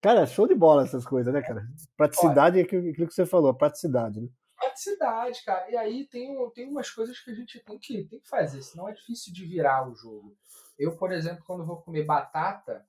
Cara, 0.00 0.24
show 0.24 0.48
de 0.48 0.54
bola 0.54 0.84
essas 0.84 1.04
coisas, 1.04 1.30
né, 1.30 1.42
cara? 1.42 1.62
Praticidade 1.94 2.58
é 2.58 2.62
aquilo 2.62 2.94
que 2.94 3.14
você 3.14 3.26
falou, 3.26 3.52
praticidade, 3.52 4.18
né? 4.18 4.28
Praticidade, 4.62 5.44
cara. 5.44 5.70
E 5.70 5.76
aí 5.76 6.06
tem, 6.06 6.50
tem 6.50 6.68
umas 6.68 6.90
coisas 6.90 7.18
que 7.18 7.30
a 7.30 7.34
gente 7.34 7.58
tem 7.60 7.78
que, 7.78 8.04
tem 8.04 8.20
que 8.20 8.28
fazer, 8.28 8.62
senão 8.62 8.88
é 8.88 8.92
difícil 8.92 9.32
de 9.32 9.44
virar 9.44 9.88
o 9.88 9.94
jogo. 9.94 10.36
Eu, 10.78 10.96
por 10.96 11.12
exemplo, 11.12 11.44
quando 11.44 11.66
vou 11.66 11.82
comer 11.82 12.04
batata, 12.04 12.86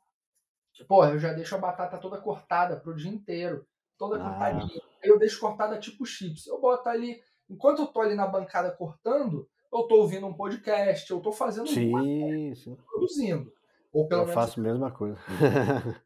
porra, 0.87 1.11
eu 1.11 1.19
já 1.19 1.33
deixo 1.33 1.55
a 1.55 1.59
batata 1.59 1.97
toda 1.97 2.21
cortada 2.21 2.79
pro 2.79 2.95
dia 2.95 3.11
inteiro, 3.11 3.65
toda 3.97 4.17
ah. 4.17 4.29
cortadinha. 4.29 4.81
Eu 5.01 5.19
deixo 5.19 5.39
cortada 5.39 5.79
tipo 5.79 6.05
chips. 6.05 6.47
Eu 6.47 6.61
boto 6.61 6.87
ali, 6.87 7.21
enquanto 7.49 7.79
eu 7.79 7.87
tô 7.87 8.01
ali 8.01 8.15
na 8.15 8.27
bancada 8.27 8.71
cortando, 8.71 9.49
eu 9.71 9.83
tô 9.83 9.95
ouvindo 9.95 10.27
um 10.27 10.33
podcast, 10.33 11.09
eu 11.09 11.19
tô 11.19 11.31
fazendo 11.31 11.67
sim, 11.67 12.55
sim. 12.55 12.75
produzindo. 12.75 13.51
Ou 13.91 14.07
pelo 14.07 14.21
eu 14.21 14.27
menos 14.27 14.33
faço 14.33 14.59
a 14.59 14.63
mesma 14.63 14.91
coisa. 14.91 15.19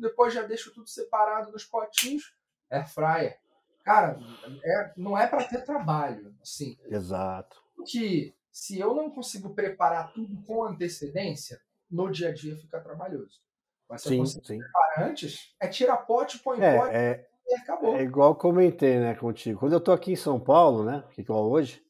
Depois 0.00 0.34
já 0.34 0.42
deixo 0.42 0.72
tudo 0.72 0.88
separado 0.88 1.50
nos 1.50 1.64
potinhos, 1.64 2.34
air 2.70 2.88
fryer 2.88 3.43
cara, 3.84 4.18
é, 4.64 4.92
não 4.96 5.16
é 5.16 5.26
para 5.26 5.44
ter 5.44 5.62
trabalho, 5.62 6.34
assim. 6.42 6.76
Exato. 6.86 7.62
Que 7.86 8.34
se 8.50 8.78
eu 8.78 8.94
não 8.94 9.10
consigo 9.10 9.54
preparar 9.54 10.12
tudo 10.12 10.42
com 10.46 10.64
antecedência, 10.64 11.60
no 11.90 12.10
dia 12.10 12.28
a 12.28 12.32
dia 12.32 12.56
fica 12.56 12.80
trabalhoso. 12.80 13.40
Mas 13.88 14.02
se 14.02 14.08
sim, 14.08 14.14
eu 14.14 14.20
consigo 14.20 14.46
sim. 14.46 14.58
preparar 14.58 15.10
antes, 15.10 15.54
é 15.60 15.68
tirar 15.68 15.98
pote, 15.98 16.38
põe 16.38 16.60
é, 16.60 16.78
pote 16.78 16.94
é, 16.94 17.26
e 17.46 17.54
acabou. 17.56 17.96
É 17.96 18.02
igual 18.02 18.34
comentei, 18.34 18.98
né, 18.98 19.14
contigo. 19.14 19.60
Quando 19.60 19.74
eu 19.74 19.80
tô 19.80 19.92
aqui 19.92 20.12
em 20.12 20.16
São 20.16 20.40
Paulo, 20.40 20.84
né, 20.84 21.04
que 21.10 21.20
igual 21.20 21.48
hoje, 21.50 21.82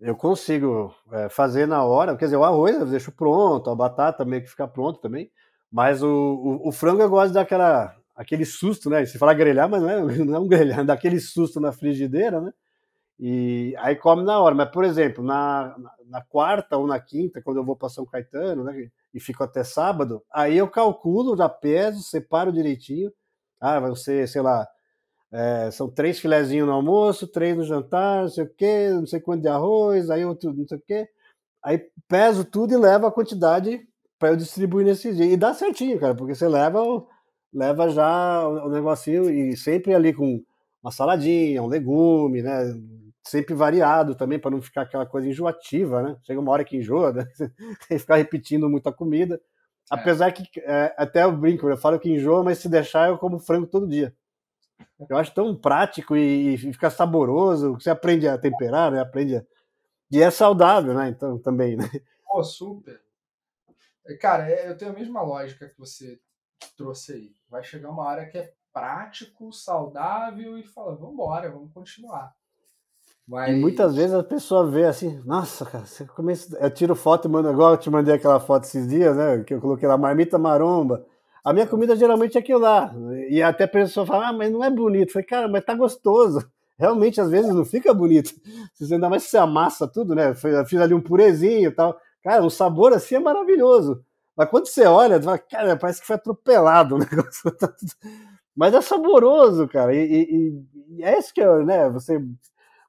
eu 0.00 0.16
consigo 0.16 0.94
é, 1.12 1.28
fazer 1.28 1.66
na 1.66 1.84
hora, 1.84 2.16
quer 2.16 2.26
dizer, 2.26 2.36
o 2.36 2.44
arroz 2.44 2.74
eu 2.74 2.86
deixo 2.86 3.12
pronto, 3.12 3.70
a 3.70 3.74
batata 3.74 4.24
meio 4.24 4.42
que 4.42 4.50
fica 4.50 4.66
pronto 4.66 5.00
também, 5.00 5.30
mas 5.70 6.02
o, 6.02 6.08
o, 6.08 6.68
o 6.68 6.72
frango 6.72 7.02
eu 7.02 7.10
gosto 7.10 7.34
daquela 7.34 7.97
aquele 8.18 8.44
susto, 8.44 8.90
né? 8.90 9.06
Se 9.06 9.16
falar 9.16 9.34
grelhar, 9.34 9.68
mas 9.68 9.80
não 9.80 9.88
é, 9.88 10.00
não 10.26 10.34
é 10.34 10.38
um 10.40 10.48
grelhar, 10.48 10.84
dá 10.84 10.92
aquele 10.92 11.20
susto 11.20 11.60
na 11.60 11.70
frigideira, 11.70 12.40
né? 12.40 12.52
E 13.18 13.74
aí 13.78 13.94
come 13.96 14.24
na 14.24 14.40
hora. 14.40 14.54
Mas, 14.54 14.70
por 14.70 14.84
exemplo, 14.84 15.22
na, 15.24 15.76
na, 16.06 16.20
quarta 16.22 16.76
ou 16.76 16.86
na 16.86 17.00
quinta, 17.00 17.40
quando 17.40 17.58
eu 17.58 17.64
vou 17.64 17.76
para 17.76 17.88
São 17.88 18.04
Caetano, 18.04 18.64
né? 18.64 18.90
E 19.14 19.20
fico 19.20 19.42
até 19.44 19.62
sábado, 19.64 20.22
aí 20.32 20.58
eu 20.58 20.68
calculo, 20.68 21.36
já 21.36 21.48
peso, 21.48 22.02
separo 22.02 22.52
direitinho. 22.52 23.12
Ah, 23.60 23.80
vai 23.80 23.94
ser, 23.96 24.28
sei 24.28 24.42
lá, 24.42 24.66
é, 25.32 25.70
são 25.70 25.88
três 25.88 26.18
filezinhos 26.18 26.66
no 26.66 26.72
almoço, 26.72 27.26
três 27.28 27.56
no 27.56 27.64
jantar, 27.64 28.22
não 28.22 28.28
sei 28.28 28.44
o 28.44 28.54
quê, 28.54 28.90
não 28.92 29.06
sei 29.06 29.20
quanto 29.20 29.42
de 29.42 29.48
arroz, 29.48 30.10
aí 30.10 30.24
outro, 30.24 30.52
não 30.52 30.66
sei 30.66 30.78
o 30.78 30.82
quê. 30.86 31.08
Aí 31.62 31.78
peso 32.08 32.44
tudo 32.44 32.72
e 32.74 32.76
levo 32.76 33.06
a 33.06 33.12
quantidade 33.12 33.86
para 34.18 34.30
eu 34.30 34.36
distribuir 34.36 34.86
nesse 34.86 35.14
dia. 35.14 35.26
E 35.26 35.36
dá 35.36 35.54
certinho, 35.54 35.98
cara, 35.98 36.14
porque 36.14 36.34
você 36.34 36.48
leva 36.48 36.80
leva 37.52 37.88
já 37.88 38.46
o 38.46 38.68
negocinho 38.68 39.30
e 39.30 39.56
sempre 39.56 39.94
ali 39.94 40.12
com 40.12 40.42
uma 40.82 40.92
saladinha, 40.92 41.62
um 41.62 41.66
legume, 41.66 42.42
né? 42.42 42.74
Sempre 43.24 43.54
variado 43.54 44.14
também 44.14 44.38
para 44.38 44.50
não 44.50 44.62
ficar 44.62 44.82
aquela 44.82 45.04
coisa 45.04 45.28
enjoativa, 45.28 46.02
né? 46.02 46.16
Chega 46.22 46.40
uma 46.40 46.52
hora 46.52 46.64
que 46.64 46.76
enjoa, 46.76 47.12
né? 47.12 47.26
e 47.90 47.98
ficar 47.98 48.16
repetindo 48.16 48.68
muita 48.68 48.92
comida. 48.92 49.36
É. 49.36 49.40
Apesar 49.90 50.32
que 50.32 50.60
é, 50.60 50.94
até 50.96 51.24
eu 51.24 51.36
brinco, 51.36 51.68
eu 51.68 51.76
falo 51.76 51.98
que 51.98 52.10
enjoa, 52.10 52.42
mas 52.42 52.58
se 52.58 52.68
deixar 52.68 53.08
eu 53.08 53.18
como 53.18 53.38
frango 53.38 53.66
todo 53.66 53.88
dia. 53.88 54.14
Eu 55.08 55.16
acho 55.16 55.34
tão 55.34 55.56
prático 55.56 56.16
e, 56.16 56.54
e 56.54 56.58
fica 56.58 56.90
saboroso, 56.90 57.74
você 57.74 57.90
aprende 57.90 58.28
a 58.28 58.38
temperar, 58.38 58.90
né? 58.92 59.00
Aprende 59.00 59.36
a... 59.36 59.44
E 60.10 60.22
é 60.22 60.30
saudável, 60.30 60.94
né? 60.94 61.08
Então 61.08 61.38
também, 61.38 61.76
né? 61.76 61.84
Oh, 62.30 62.42
super. 62.42 63.00
Cara, 64.20 64.48
é, 64.48 64.68
eu 64.68 64.76
tenho 64.76 64.90
a 64.90 64.94
mesma 64.94 65.22
lógica 65.22 65.68
que 65.68 65.78
você 65.78 66.18
trouxe 66.76 67.12
aí. 67.12 67.37
Vai 67.50 67.64
chegar 67.64 67.90
uma 67.90 68.04
hora 68.04 68.26
que 68.26 68.38
é 68.38 68.52
prático, 68.72 69.52
saudável 69.52 70.58
e 70.58 70.62
fala, 70.62 70.94
vamos 70.94 71.14
embora, 71.14 71.50
vamos 71.50 71.72
continuar. 71.72 72.32
Mas... 73.26 73.56
E 73.56 73.60
muitas 73.60 73.94
vezes 73.94 74.14
a 74.14 74.22
pessoa 74.22 74.66
vê 74.70 74.84
assim, 74.84 75.20
nossa, 75.24 75.66
cara, 75.66 75.84
você 75.84 76.06
começa... 76.06 76.56
eu 76.58 76.70
tiro 76.70 76.94
foto 76.94 77.28
e 77.28 77.30
mando 77.30 77.50
igual 77.50 77.72
eu 77.72 77.76
te 77.76 77.90
mandei 77.90 78.14
aquela 78.14 78.40
foto 78.40 78.64
esses 78.64 78.88
dias, 78.88 79.14
né? 79.16 79.42
Que 79.44 79.54
eu 79.54 79.60
coloquei 79.60 79.86
lá, 79.86 79.98
marmita 79.98 80.38
maromba. 80.38 81.04
A 81.44 81.52
minha 81.52 81.66
comida 81.66 81.96
geralmente 81.96 82.36
é 82.36 82.40
aquilo 82.40 82.60
lá. 82.60 82.94
E 83.28 83.42
até 83.42 83.64
a 83.64 83.68
pessoa 83.68 84.06
fala, 84.06 84.28
ah, 84.28 84.32
mas 84.32 84.50
não 84.50 84.64
é 84.64 84.70
bonito. 84.70 85.08
Eu 85.08 85.12
falei, 85.12 85.26
cara, 85.26 85.48
mas 85.48 85.64
tá 85.64 85.74
gostoso. 85.74 86.46
Realmente, 86.78 87.20
às 87.20 87.28
vezes, 87.28 87.52
não 87.52 87.64
fica 87.64 87.92
bonito. 87.92 88.32
Ainda 88.80 89.08
mais 89.08 89.24
se 89.24 89.30
você 89.30 89.38
amassa 89.38 89.86
tudo, 89.88 90.14
né? 90.14 90.30
Eu 90.30 90.66
fiz 90.66 90.80
ali 90.80 90.94
um 90.94 91.00
purezinho 91.00 91.70
e 91.70 91.72
tal. 91.72 91.98
Cara, 92.22 92.44
o 92.44 92.50
sabor 92.50 92.92
assim 92.92 93.16
é 93.16 93.18
maravilhoso. 93.18 94.04
Mas 94.38 94.48
quando 94.48 94.68
você 94.68 94.86
olha, 94.86 95.18
você 95.18 95.24
fala, 95.24 95.38
cara, 95.38 95.76
parece 95.76 96.00
que 96.00 96.06
foi 96.06 96.14
atropelado 96.14 96.94
o 96.94 96.98
negócio. 97.00 97.52
Mas 98.54 98.72
é 98.72 98.80
saboroso, 98.80 99.66
cara. 99.66 99.92
E, 99.92 99.98
e, 99.98 100.66
e 100.90 101.02
é 101.02 101.18
isso 101.18 101.34
que 101.34 101.40
é, 101.40 101.64
né? 101.64 101.90
Você 101.90 102.24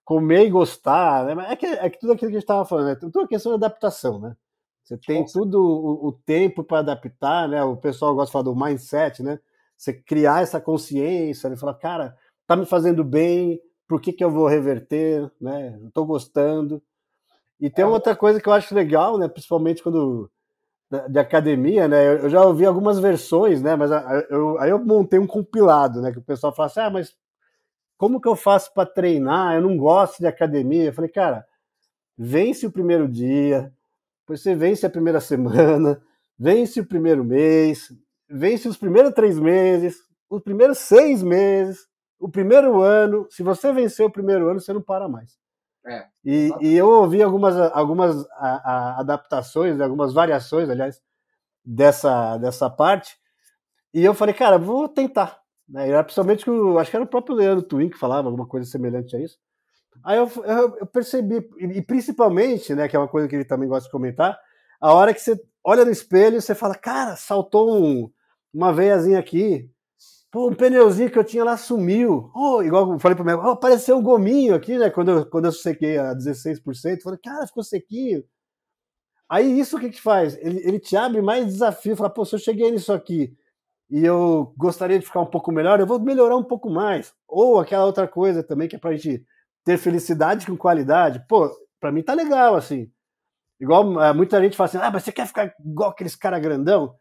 comer 0.05 0.45
e 0.45 0.49
gostar, 0.51 1.25
né? 1.25 1.51
É 1.51 1.55
que, 1.55 1.65
é 1.65 1.89
que 1.89 1.99
tudo 1.99 2.13
aquilo 2.13 2.29
que 2.29 2.37
a 2.37 2.39
gente 2.39 2.43
estava 2.43 2.65
falando, 2.65 2.85
né? 2.85 2.95
Tudo 2.95 3.17
uma 3.19 3.27
questão 3.27 3.51
de 3.51 3.55
adaptação, 3.65 4.19
né? 4.19 4.35
Você 4.83 4.95
tem 4.97 5.21
Nossa. 5.21 5.39
tudo 5.39 5.59
o, 5.59 6.09
o 6.09 6.11
tempo 6.11 6.63
para 6.63 6.79
adaptar, 6.79 7.47
né? 7.47 7.63
O 7.63 7.75
pessoal 7.75 8.13
gosta 8.13 8.27
de 8.27 8.31
falar 8.33 8.43
do 8.43 8.55
mindset, 8.55 9.23
né? 9.23 9.39
Você 9.75 9.91
criar 9.93 10.43
essa 10.43 10.61
consciência, 10.61 11.49
né? 11.49 11.55
falar, 11.55 11.75
cara, 11.75 12.15
tá 12.45 12.55
me 12.55 12.65
fazendo 12.65 13.03
bem, 13.03 13.59
por 13.87 13.99
que, 13.99 14.13
que 14.13 14.23
eu 14.23 14.29
vou 14.29 14.45
reverter, 14.47 15.31
né? 15.41 15.79
Estou 15.87 16.05
gostando. 16.05 16.79
E 17.59 17.71
tem 17.71 17.85
é, 17.85 17.87
outra 17.87 18.15
coisa 18.15 18.39
que 18.39 18.47
eu 18.47 18.53
acho 18.53 18.75
legal, 18.75 19.17
né? 19.17 19.27
Principalmente 19.27 19.81
quando 19.81 20.29
de 21.09 21.19
academia, 21.19 21.87
né? 21.87 22.23
Eu 22.23 22.29
já 22.29 22.43
ouvi 22.43 22.65
algumas 22.65 22.99
versões, 22.99 23.61
né? 23.61 23.75
Mas 23.75 23.91
eu, 24.29 24.59
aí 24.59 24.71
eu 24.71 24.79
montei 24.83 25.19
um 25.19 25.27
compilado, 25.27 26.01
né? 26.01 26.11
Que 26.11 26.17
o 26.17 26.23
pessoal 26.23 26.53
fala 26.53 26.67
assim: 26.67 26.79
ah, 26.79 26.89
mas 26.89 27.15
como 27.97 28.19
que 28.19 28.27
eu 28.27 28.35
faço 28.35 28.73
para 28.73 28.89
treinar? 28.89 29.55
Eu 29.55 29.61
não 29.61 29.77
gosto 29.77 30.19
de 30.19 30.27
academia. 30.27 30.85
Eu 30.85 30.93
falei, 30.93 31.11
cara, 31.11 31.45
vence 32.17 32.65
o 32.65 32.71
primeiro 32.71 33.07
dia, 33.07 33.71
depois 34.21 34.41
você 34.41 34.55
vence 34.55 34.85
a 34.85 34.89
primeira 34.89 35.21
semana, 35.21 36.01
vence 36.37 36.79
o 36.79 36.85
primeiro 36.85 37.23
mês, 37.23 37.91
vence 38.29 38.67
os 38.67 38.77
primeiros 38.77 39.13
três 39.13 39.39
meses, 39.39 39.97
os 40.29 40.41
primeiros 40.41 40.79
seis 40.79 41.21
meses. 41.21 41.87
o 42.19 42.29
primeiro 42.29 42.81
ano, 42.81 43.27
se 43.29 43.43
você 43.43 43.71
vencer 43.71 44.05
o 44.05 44.11
primeiro 44.11 44.49
ano, 44.49 44.59
você 44.59 44.73
não 44.73 44.81
para 44.81 45.07
mais. 45.07 45.37
É, 45.89 46.07
e, 46.23 46.51
e, 46.61 46.75
eu 46.75 46.89
ouvi 46.89 47.21
algumas, 47.21 47.55
algumas 47.73 48.25
a, 48.31 48.71
a, 48.71 48.99
adaptações, 48.99 49.79
algumas 49.79 50.13
variações, 50.13 50.69
aliás, 50.69 51.01
dessa, 51.65 52.37
dessa 52.37 52.69
parte, 52.69 53.17
e 53.93 54.03
eu 54.03 54.13
falei, 54.13 54.33
cara, 54.33 54.57
vou 54.57 54.87
tentar. 54.87 55.39
Né? 55.67 55.89
Era 55.89 56.03
principalmente 56.03 56.43
que 56.43 56.49
eu, 56.49 56.77
acho 56.79 56.89
que 56.89 56.97
era 56.97 57.05
o 57.05 57.09
próprio 57.09 57.35
Leandro 57.35 57.63
Twin 57.63 57.89
que 57.89 57.97
falava 57.97 58.27
alguma 58.27 58.47
coisa 58.47 58.69
semelhante 58.69 59.15
a 59.15 59.19
isso. 59.19 59.37
Aí 60.03 60.17
eu, 60.17 60.31
eu, 60.43 60.77
eu 60.77 60.85
percebi, 60.87 61.47
e 61.59 61.81
principalmente, 61.81 62.73
né, 62.73 62.87
que 62.87 62.95
é 62.95 62.99
uma 62.99 63.07
coisa 63.07 63.27
que 63.27 63.35
ele 63.35 63.45
também 63.45 63.67
gosta 63.67 63.85
de 63.85 63.91
comentar, 63.91 64.39
a 64.79 64.93
hora 64.93 65.13
que 65.13 65.19
você 65.19 65.39
olha 65.63 65.83
no 65.83 65.91
espelho 65.91 66.37
e 66.37 66.41
você 66.41 66.55
fala, 66.55 66.75
cara, 66.75 67.15
saltou 67.15 67.83
um, 67.83 68.09
uma 68.53 68.71
veiazinha 68.71 69.19
aqui, 69.19 69.69
Pô, 70.31 70.47
um 70.49 70.53
pneuzinho 70.53 71.11
que 71.11 71.17
eu 71.17 71.23
tinha 71.23 71.43
lá 71.43 71.57
sumiu. 71.57 72.31
Oh, 72.35 72.61
igual 72.61 72.93
eu 72.93 72.99
falei 72.99 73.15
pro 73.15 73.25
meu, 73.25 73.39
oh, 73.39 73.49
apareceu 73.51 73.97
um 73.97 74.03
gominho 74.03 74.53
aqui, 74.53 74.77
né? 74.77 74.89
Quando 74.89 75.09
eu, 75.11 75.25
quando 75.25 75.45
eu 75.45 75.51
sequei 75.51 75.97
a 75.97 76.13
16%, 76.13 77.01
falei, 77.01 77.19
cara, 77.19 77.47
ficou 77.47 77.63
sequinho. 77.63 78.23
Aí 79.27 79.59
isso 79.59 79.77
o 79.77 79.79
que 79.79 79.89
que 79.89 80.01
faz? 80.01 80.35
Ele, 80.37 80.59
ele 80.67 80.79
te 80.79 80.95
abre 80.95 81.21
mais 81.21 81.45
desafio, 81.45 81.95
fala, 81.95 82.09
pô, 82.09 82.25
se 82.25 82.35
eu 82.35 82.39
cheguei 82.39 82.71
nisso 82.71 82.93
aqui 82.93 83.35
e 83.89 84.05
eu 84.05 84.53
gostaria 84.57 84.99
de 84.99 85.05
ficar 85.05 85.21
um 85.21 85.25
pouco 85.25 85.51
melhor, 85.51 85.79
eu 85.79 85.87
vou 85.87 85.99
melhorar 85.99 86.37
um 86.37 86.43
pouco 86.43 86.69
mais. 86.69 87.13
Ou 87.27 87.59
aquela 87.59 87.85
outra 87.85 88.07
coisa 88.07 88.43
também 88.43 88.67
que 88.67 88.75
é 88.75 88.79
pra 88.79 88.95
gente 88.95 89.25
ter 89.63 89.77
felicidade 89.77 90.45
com 90.45 90.57
qualidade. 90.57 91.25
Pô, 91.27 91.49
pra 91.79 91.91
mim 91.91 92.03
tá 92.03 92.13
legal, 92.13 92.55
assim. 92.55 92.91
Igual 93.59 94.01
eh, 94.03 94.13
muita 94.13 94.41
gente 94.41 94.57
fala 94.57 94.69
assim, 94.69 94.77
ah, 94.79 94.91
mas 94.91 95.03
você 95.03 95.11
quer 95.11 95.27
ficar 95.27 95.53
igual 95.59 95.91
aqueles 95.91 96.15
cara 96.15 96.39
grandão? 96.39 96.95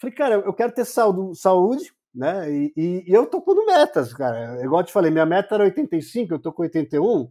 Falei, 0.00 0.14
cara, 0.16 0.34
eu 0.36 0.54
quero 0.54 0.72
ter 0.72 0.84
saúde 0.84 1.92
né? 2.14 2.50
E, 2.50 2.72
e, 2.76 3.04
e 3.10 3.12
eu 3.12 3.26
tô 3.26 3.40
pondo 3.40 3.64
metas, 3.66 4.12
cara. 4.12 4.62
Igual 4.62 4.82
eu 4.82 4.86
te 4.86 4.92
falei, 4.92 5.10
minha 5.10 5.26
meta 5.26 5.54
era 5.54 5.64
85, 5.64 6.34
eu 6.34 6.38
tô 6.38 6.52
com 6.52 6.62
81. 6.62 7.30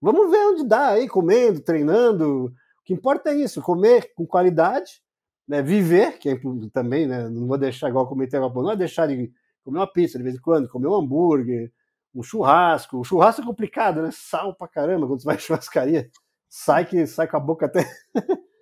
Vamos 0.00 0.30
ver 0.30 0.38
onde 0.46 0.64
dá 0.64 0.88
aí, 0.88 1.08
comendo, 1.08 1.60
treinando. 1.60 2.46
O 2.46 2.84
que 2.84 2.94
importa 2.94 3.30
é 3.30 3.36
isso, 3.36 3.62
comer 3.62 4.12
com 4.14 4.26
qualidade, 4.26 5.02
né? 5.48 5.62
Viver, 5.62 6.18
que 6.18 6.30
é 6.30 6.40
também, 6.72 7.06
né? 7.06 7.28
Não 7.28 7.46
vou 7.46 7.58
deixar 7.58 7.88
igual 7.88 8.08
cometer 8.08 8.38
uma 8.38 8.52
não 8.62 8.72
é 8.72 8.76
deixar 8.76 9.06
de 9.08 9.32
comer 9.64 9.78
uma 9.78 9.92
pizza 9.92 10.18
de 10.18 10.24
vez 10.24 10.36
em 10.36 10.40
quando, 10.40 10.68
comer 10.68 10.88
um 10.88 10.94
hambúrguer, 10.94 11.72
um 12.14 12.22
churrasco. 12.22 12.98
O 12.98 13.04
churrasco 13.04 13.42
é 13.42 13.44
complicado, 13.44 14.02
né? 14.02 14.10
Sal 14.12 14.54
pra 14.54 14.68
caramba 14.68 15.06
quando 15.06 15.20
você 15.20 15.26
vai 15.26 15.36
em 15.36 15.40
churrascaria. 15.40 16.10
Sai 16.48 16.86
que 16.86 17.06
sai 17.06 17.28
com 17.28 17.36
a 17.36 17.40
boca 17.40 17.66
até 17.66 17.84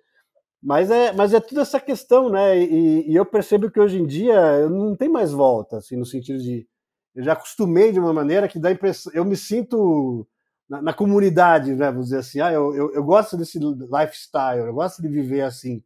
Mas 0.65 0.89
é, 0.89 1.13
mas 1.13 1.31
é 1.31 1.39
tudo 1.39 1.61
essa 1.61 1.79
questão, 1.79 2.27
né? 2.27 2.57
E, 2.57 3.11
e, 3.11 3.15
eu 3.15 3.23
percebo 3.23 3.69
que 3.69 3.79
hoje 3.79 3.99
em 3.99 4.05
dia 4.07 4.67
não 4.67 4.95
tem 4.95 5.07
mais 5.07 5.31
volta, 5.31 5.77
assim, 5.77 5.95
no 5.95 6.05
sentido 6.07 6.39
de 6.39 6.67
eu 7.13 7.23
já 7.23 7.33
acostumei 7.33 7.91
de 7.91 7.99
uma 7.99 8.11
maneira 8.11 8.47
que 8.47 8.57
dá 8.57 8.71
impressão, 8.71 9.13
eu 9.13 9.23
me 9.23 9.37
sinto 9.37 10.27
na, 10.67 10.81
na 10.81 10.93
comunidade, 10.93 11.75
né? 11.75 11.91
Vamos 11.91 12.05
dizer 12.05 12.17
assim, 12.17 12.41
ah, 12.41 12.51
eu, 12.51 12.75
eu, 12.75 12.93
eu, 12.95 13.03
gosto 13.03 13.37
desse 13.37 13.59
lifestyle, 13.59 14.65
eu 14.65 14.73
gosto 14.73 15.03
de 15.03 15.07
viver 15.07 15.41
assim, 15.41 15.83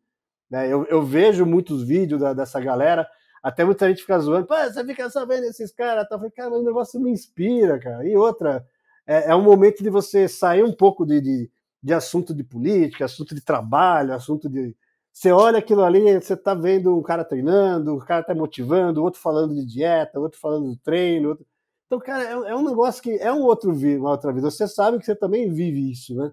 né? 0.49 0.71
Eu, 0.71 0.85
eu 0.85 1.03
vejo 1.03 1.45
muitos 1.45 1.83
vídeos 1.83 2.21
da, 2.21 2.33
dessa 2.33 2.59
galera, 2.61 3.05
até 3.43 3.65
muita 3.65 3.85
gente 3.89 4.01
fica 4.01 4.17
zoando, 4.17 4.47
Pô, 4.47 4.55
você 4.55 4.85
fica 4.85 5.09
sabendo 5.09 5.43
esses 5.43 5.73
caras, 5.73 6.07
tá? 6.07 6.15
Falei, 6.17 6.31
cara, 6.31 6.51
o 6.53 6.63
negócio 6.63 7.01
me 7.01 7.11
inspira, 7.11 7.77
cara. 7.79 8.07
E 8.07 8.15
outra, 8.15 8.65
é, 9.05 9.31
é 9.31 9.35
um 9.35 9.43
momento 9.43 9.83
de 9.83 9.89
você 9.89 10.25
sair 10.29 10.63
um 10.63 10.71
pouco 10.71 11.05
de, 11.05 11.19
de 11.19 11.51
de 11.81 11.93
assunto 11.93 12.33
de 12.33 12.43
política, 12.43 13.05
assunto 13.05 13.33
de 13.33 13.41
trabalho, 13.41 14.13
assunto 14.13 14.49
de. 14.49 14.75
Você 15.11 15.31
olha 15.31 15.59
aquilo 15.59 15.83
ali, 15.83 16.13
você 16.21 16.33
está 16.33 16.53
vendo 16.53 16.95
um 16.97 17.01
cara 17.01 17.25
treinando, 17.25 17.95
o 17.95 17.99
cara 17.99 18.21
está 18.21 18.35
motivando, 18.35 19.03
outro 19.03 19.19
falando 19.19 19.55
de 19.55 19.65
dieta, 19.65 20.19
outro 20.19 20.39
falando 20.39 20.71
de 20.71 20.77
treino. 20.79 21.29
Outro... 21.29 21.45
Então, 21.87 21.99
cara, 21.99 22.23
é, 22.23 22.51
é, 22.51 22.55
um 22.55 22.63
negócio 22.63 23.01
que 23.01 23.11
é 23.17 23.31
um 23.33 23.41
outro 23.41 23.71
uma 23.71 24.11
outra 24.11 24.31
vida. 24.31 24.49
Você 24.49 24.67
sabe 24.67 24.99
que 24.99 25.05
você 25.05 25.15
também 25.15 25.51
vive 25.51 25.91
isso, 25.91 26.15
né? 26.15 26.31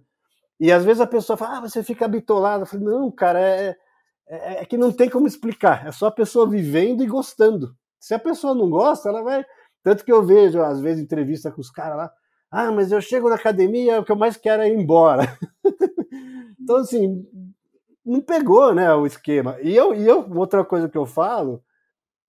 E 0.59 0.73
às 0.73 0.85
vezes 0.85 1.01
a 1.01 1.07
pessoa 1.07 1.37
fala, 1.37 1.59
ah, 1.59 1.61
você 1.61 1.83
fica 1.83 2.07
bitolado. 2.09 2.63
Eu 2.63 2.67
falei, 2.67 2.87
não, 2.87 3.11
cara, 3.11 3.41
é, 3.41 3.77
é, 4.29 4.63
é 4.63 4.65
que 4.65 4.77
não 4.77 4.93
tem 4.93 5.09
como 5.09 5.27
explicar. 5.27 5.87
É 5.87 5.93
só 5.93 6.07
a 6.07 6.13
pessoa 6.13 6.49
vivendo 6.49 7.03
e 7.03 7.07
gostando. 7.07 7.77
Se 7.99 8.15
a 8.15 8.19
pessoa 8.19 8.55
não 8.55 8.71
gosta, 8.71 9.09
ela 9.09 9.23
vai. 9.23 9.45
Tanto 9.83 10.05
que 10.05 10.13
eu 10.13 10.23
vejo, 10.25 10.63
às 10.63 10.81
vezes, 10.81 11.03
entrevista 11.03 11.51
com 11.51 11.61
os 11.61 11.71
caras 11.71 11.97
lá. 11.97 12.13
Ah, 12.51 12.71
mas 12.73 12.93
eu 12.93 13.01
chego 13.01 13.29
na 13.29 13.35
academia, 13.35 14.01
o 14.01 14.05
que 14.05 14.13
eu 14.13 14.17
mais 14.17 14.37
quero 14.37 14.63
é 14.63 14.69
ir 14.69 14.79
embora. 14.79 15.37
então, 16.61 16.77
assim, 16.77 17.27
não 18.05 18.21
pegou 18.21 18.75
né, 18.75 18.93
o 18.95 19.07
esquema. 19.07 19.59
E 19.63 19.75
eu, 19.75 19.95
e 19.95 20.07
eu, 20.07 20.31
outra 20.37 20.65
coisa 20.65 20.89
que 20.89 20.97
eu 20.97 21.07
falo 21.07 21.63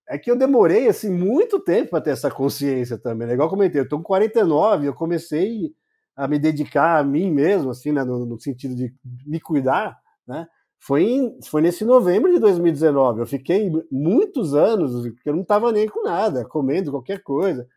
é 0.09 0.18
que 0.18 0.32
eu 0.32 0.38
demorei 0.38 0.88
assim 0.88 1.09
muito 1.09 1.59
tempo 1.59 1.91
para 1.91 2.01
ter 2.01 2.11
essa 2.11 2.32
consciência 2.32 2.97
também. 2.97 3.28
Né? 3.28 3.34
Igual 3.34 3.47
eu 3.47 3.51
comentei, 3.51 3.82
eu 3.82 3.84
estou 3.84 3.99
com 3.99 4.05
49, 4.05 4.88
eu 4.88 4.93
comecei 4.93 5.72
a 6.15 6.28
me 6.28 6.39
dedicar 6.39 6.97
a 6.99 7.03
mim 7.03 7.32
mesmo, 7.32 7.70
assim, 7.70 7.91
né, 7.91 8.03
no, 8.03 8.26
no 8.26 8.39
sentido 8.39 8.76
de 8.76 8.91
me 9.26 9.39
cuidar, 9.39 9.95
né? 10.28 10.47
Foi, 10.80 11.03
em, 11.03 11.39
foi 11.43 11.61
nesse 11.61 11.84
novembro 11.84 12.32
de 12.32 12.39
2019. 12.39 13.22
Eu 13.22 13.28
fiquei 13.28 13.72
muitos 13.91 14.53
anos 14.55 15.05
eu 15.26 15.34
não 15.34 15.41
estava 15.41 15.72
nem 15.72 15.88
com 15.88 16.03
nada, 16.03 16.45
comendo 16.45 16.91
qualquer 16.91 17.22
coisa. 17.24 17.68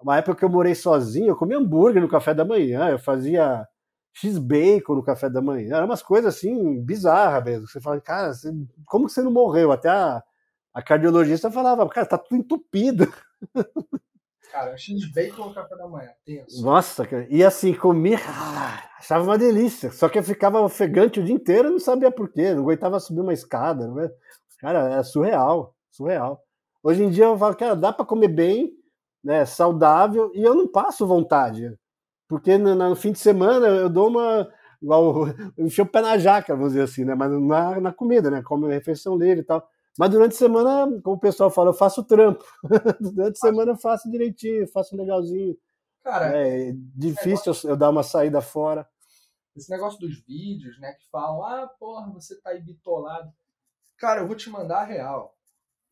Uma 0.00 0.18
época 0.18 0.36
que 0.36 0.44
eu 0.44 0.48
morei 0.48 0.74
sozinho, 0.74 1.28
eu 1.28 1.36
comia 1.36 1.58
hambúrguer 1.58 2.00
no 2.00 2.08
café 2.08 2.32
da 2.32 2.44
manhã, 2.44 2.88
eu 2.90 2.98
fazia 2.98 3.66
X-bacon 4.14 4.94
no 4.94 5.02
café 5.02 5.28
da 5.28 5.40
manhã. 5.40 5.76
Eram 5.76 5.86
umas 5.86 6.02
coisas 6.02 6.36
assim 6.36 6.80
bizarras 6.82 7.44
mesmo. 7.44 7.66
Você 7.66 7.80
fala, 7.80 8.00
cara, 8.00 8.32
você, 8.32 8.52
como 8.86 9.06
que 9.06 9.12
você 9.12 9.22
não 9.22 9.30
morreu? 9.30 9.72
Até 9.72 9.88
a, 9.88 10.22
a 10.72 10.82
cardiologista 10.82 11.50
falava, 11.50 11.88
cara, 11.88 12.06
tá 12.06 12.18
tudo 12.18 12.36
entupido. 12.36 13.12
Cara, 14.50 14.76
X-bacon 14.78 15.48
no 15.48 15.54
café 15.54 15.76
da 15.76 15.86
manhã, 15.86 16.10
tenso. 16.24 16.64
Nossa, 16.64 17.06
cara. 17.06 17.26
E 17.28 17.44
assim, 17.44 17.74
comia, 17.74 18.18
ah, 18.26 18.82
achava 18.98 19.22
uma 19.22 19.36
delícia. 19.36 19.90
Só 19.90 20.08
que 20.08 20.18
eu 20.18 20.22
ficava 20.22 20.58
ofegante 20.60 21.20
o 21.20 21.22
dia 21.22 21.34
inteiro 21.34 21.68
e 21.68 21.72
não 21.72 21.78
sabia 21.78 22.10
por 22.10 22.32
quê, 22.32 22.54
não 22.54 22.62
aguentava 22.62 22.98
subir 22.98 23.20
uma 23.20 23.34
escada. 23.34 23.86
Né? 23.86 24.10
Cara, 24.58 24.94
é 24.94 25.02
surreal, 25.02 25.76
surreal. 25.90 26.42
Hoje 26.82 27.04
em 27.04 27.10
dia 27.10 27.24
eu 27.24 27.36
falo, 27.36 27.54
cara, 27.56 27.76
dá 27.76 27.92
para 27.92 28.06
comer 28.06 28.28
bem, 28.28 28.72
né, 29.22 29.44
saudável, 29.44 30.30
e 30.34 30.42
eu 30.42 30.54
não 30.54 30.68
passo 30.68 31.06
vontade. 31.06 31.76
Porque 32.28 32.58
no, 32.58 32.74
no 32.74 32.96
fim 32.96 33.12
de 33.12 33.18
semana 33.18 33.66
eu 33.66 33.88
dou 33.88 34.08
uma. 34.08 34.48
Igual, 34.80 35.28
eu 35.28 35.34
enfio 35.66 35.84
o 35.84 35.88
pé 35.88 36.00
na 36.02 36.18
jaca, 36.18 36.54
vamos 36.54 36.72
dizer 36.72 36.84
assim, 36.84 37.04
né? 37.04 37.14
Mas 37.14 37.30
na, 37.30 37.80
na 37.80 37.92
comida, 37.92 38.30
né? 38.30 38.42
Como 38.42 38.66
refeição 38.66 39.16
livre 39.16 39.40
e 39.40 39.44
tal. 39.44 39.68
Mas 39.98 40.10
durante 40.10 40.34
a 40.34 40.38
semana, 40.38 41.00
como 41.02 41.16
o 41.16 41.20
pessoal 41.20 41.50
fala, 41.50 41.70
eu 41.70 41.74
faço 41.74 42.04
trampo. 42.04 42.44
durante 43.00 43.36
a 43.36 43.40
semana 43.40 43.72
eu 43.72 43.76
faço 43.76 44.10
direitinho, 44.10 44.68
faço 44.68 44.96
legalzinho. 44.96 45.56
Cara, 46.04 46.36
é 46.36 46.72
difícil 46.94 47.52
negócio... 47.52 47.70
eu 47.70 47.76
dar 47.76 47.90
uma 47.90 48.02
saída 48.02 48.40
fora. 48.40 48.88
Esse 49.56 49.70
negócio 49.70 49.98
dos 49.98 50.20
vídeos, 50.20 50.78
né? 50.78 50.92
Que 50.92 51.08
falam, 51.10 51.42
ah, 51.42 51.66
porra, 51.80 52.10
você 52.12 52.40
tá 52.40 52.50
aí 52.50 52.60
bitolado. 52.60 53.32
Cara, 53.96 54.20
eu 54.20 54.26
vou 54.26 54.36
te 54.36 54.48
mandar 54.50 54.82
a 54.82 54.84
real. 54.84 55.36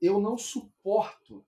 Eu 0.01 0.21
não 0.21 0.39
suporto 0.39 1.45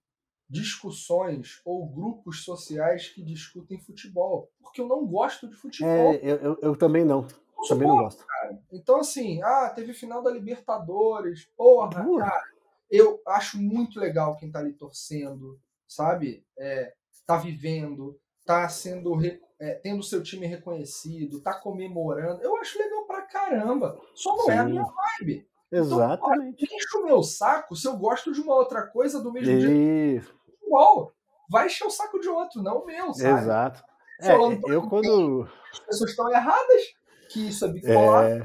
discussões 0.48 1.60
ou 1.64 1.86
grupos 1.86 2.44
sociais 2.44 3.08
que 3.08 3.22
discutem 3.22 3.78
futebol, 3.78 4.50
porque 4.60 4.80
eu 4.80 4.86
não 4.86 5.06
gosto 5.06 5.48
de 5.48 5.54
futebol. 5.54 5.90
É, 5.90 6.20
eu, 6.22 6.36
eu, 6.36 6.58
eu 6.62 6.76
também 6.76 7.04
não. 7.04 7.26
Eu 7.58 7.68
também 7.68 7.88
não 7.88 7.96
gosto. 7.96 8.24
Cara. 8.24 8.58
Então, 8.72 9.00
assim, 9.00 9.42
ah, 9.42 9.70
teve 9.74 9.92
final 9.92 10.22
da 10.22 10.30
Libertadores, 10.30 11.46
porra, 11.56 12.06
uh. 12.06 12.18
cara, 12.18 12.44
eu 12.90 13.20
acho 13.26 13.58
muito 13.58 14.00
legal 14.00 14.36
quem 14.36 14.50
tá 14.50 14.60
ali 14.60 14.72
torcendo, 14.72 15.60
sabe? 15.86 16.44
É, 16.58 16.94
tá 17.26 17.36
vivendo, 17.36 18.18
tá 18.46 18.66
sendo 18.68 19.14
é, 19.60 19.74
tendo 19.74 20.02
seu 20.02 20.22
time 20.22 20.46
reconhecido, 20.46 21.40
tá 21.40 21.52
comemorando. 21.52 22.40
Eu 22.42 22.56
acho 22.56 22.78
legal 22.78 23.04
pra 23.04 23.22
caramba. 23.22 24.00
Só 24.14 24.34
não 24.36 24.44
Sim. 24.46 24.52
é 24.52 24.58
a 24.58 24.64
minha 24.64 24.84
vibe. 24.84 25.46
Exatamente. 25.70 26.64
Então, 26.64 26.76
enche 26.78 26.98
o 26.98 27.04
meu 27.04 27.22
saco 27.22 27.76
se 27.76 27.86
eu 27.86 27.96
gosto 27.98 28.32
de 28.32 28.40
uma 28.40 28.54
outra 28.54 28.86
coisa 28.86 29.20
do 29.20 29.30
mesmo 29.30 29.60
jeito 29.60 30.37
igual. 30.68 31.12
Vai 31.50 31.66
encher 31.66 31.86
o 31.86 31.90
saco 31.90 32.20
de 32.20 32.28
outro, 32.28 32.62
não 32.62 32.82
o 32.82 32.86
meu, 32.86 33.12
sabe? 33.14 33.40
Exato. 33.40 33.82
É, 34.20 34.32
eu 34.34 34.82
quando. 34.88 35.48
As 35.72 35.78
pessoas 35.80 36.10
estão 36.10 36.30
erradas, 36.30 36.82
que 37.30 37.48
isso 37.48 37.64
é 37.64 37.68
bipolar. 37.68 38.24
É... 38.24 38.42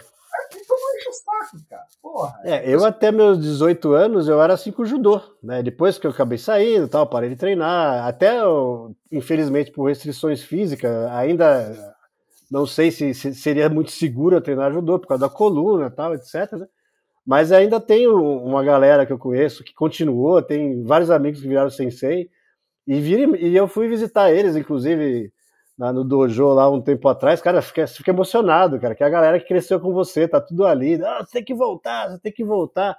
Então 0.56 0.78
não 0.80 0.96
enche 0.98 1.10
o 1.10 1.14
saco, 1.14 1.66
cara. 1.70 1.84
Porra. 2.02 2.40
É, 2.44 2.70
eu 2.70 2.86
até 2.86 3.12
meus 3.12 3.40
18 3.40 3.92
anos 3.94 4.28
eu 4.28 4.42
era 4.42 4.54
assim 4.54 4.72
com 4.72 4.84
o 4.84 4.86
judô, 4.86 5.22
né? 5.42 5.62
Depois 5.62 5.98
que 5.98 6.08
eu 6.08 6.12
acabei 6.12 6.38
saindo 6.38 6.88
tal, 6.88 7.08
parei 7.08 7.30
de 7.30 7.36
treinar. 7.36 8.06
Até, 8.08 8.40
eu, 8.40 8.96
infelizmente, 9.12 9.72
por 9.72 9.86
restrições 9.86 10.42
físicas, 10.42 10.92
ainda 11.12 11.96
não 12.50 12.68
sei 12.68 12.92
se, 12.92 13.14
se, 13.14 13.34
seria 13.34 13.68
muito 13.70 13.92
seguro 13.92 14.36
eu 14.36 14.42
treinar 14.42 14.72
judô 14.72 15.00
por 15.00 15.08
causa 15.08 15.28
da 15.28 15.34
coluna 15.34 15.90
tal, 15.90 16.14
etc. 16.14 16.52
Né? 16.54 16.68
Mas 17.26 17.52
ainda 17.52 17.80
tem 17.80 18.08
uma 18.08 18.64
galera 18.64 19.06
que 19.06 19.14
eu 19.14 19.18
conheço 19.18 19.64
que 19.64 19.74
continuou, 19.74 20.42
tem 20.42 20.84
vários 20.84 21.10
amigos 21.10 21.42
que 21.42 21.48
viraram 21.48 21.70
sensei, 21.70 22.30
e, 22.86 23.00
vira, 23.00 23.38
e 23.38 23.56
eu 23.56 23.68
fui 23.68 23.88
visitar 23.88 24.32
eles, 24.32 24.56
inclusive, 24.58 25.32
no 25.78 26.04
dojo 26.04 26.54
lá 26.54 26.70
um 26.70 26.82
tempo 26.82 27.08
atrás, 27.08 27.42
cara, 27.42 27.62
fica, 27.62 27.86
emocionado, 28.08 28.80
cara, 28.80 28.94
que 28.94 29.04
é 29.04 29.08
a 29.08 29.10
galera 29.10 29.40
que 29.40 29.48
cresceu 29.48 29.80
com 29.80 29.94
você, 29.94 30.28
tá 30.28 30.42
tudo 30.42 30.66
ali, 30.66 31.02
ah, 31.04 31.20
você 31.26 31.32
tem 31.34 31.44
que 31.44 31.54
voltar, 31.54 32.10
você 32.10 32.20
tem 32.20 32.32
que 32.32 32.44
voltar. 32.44 32.98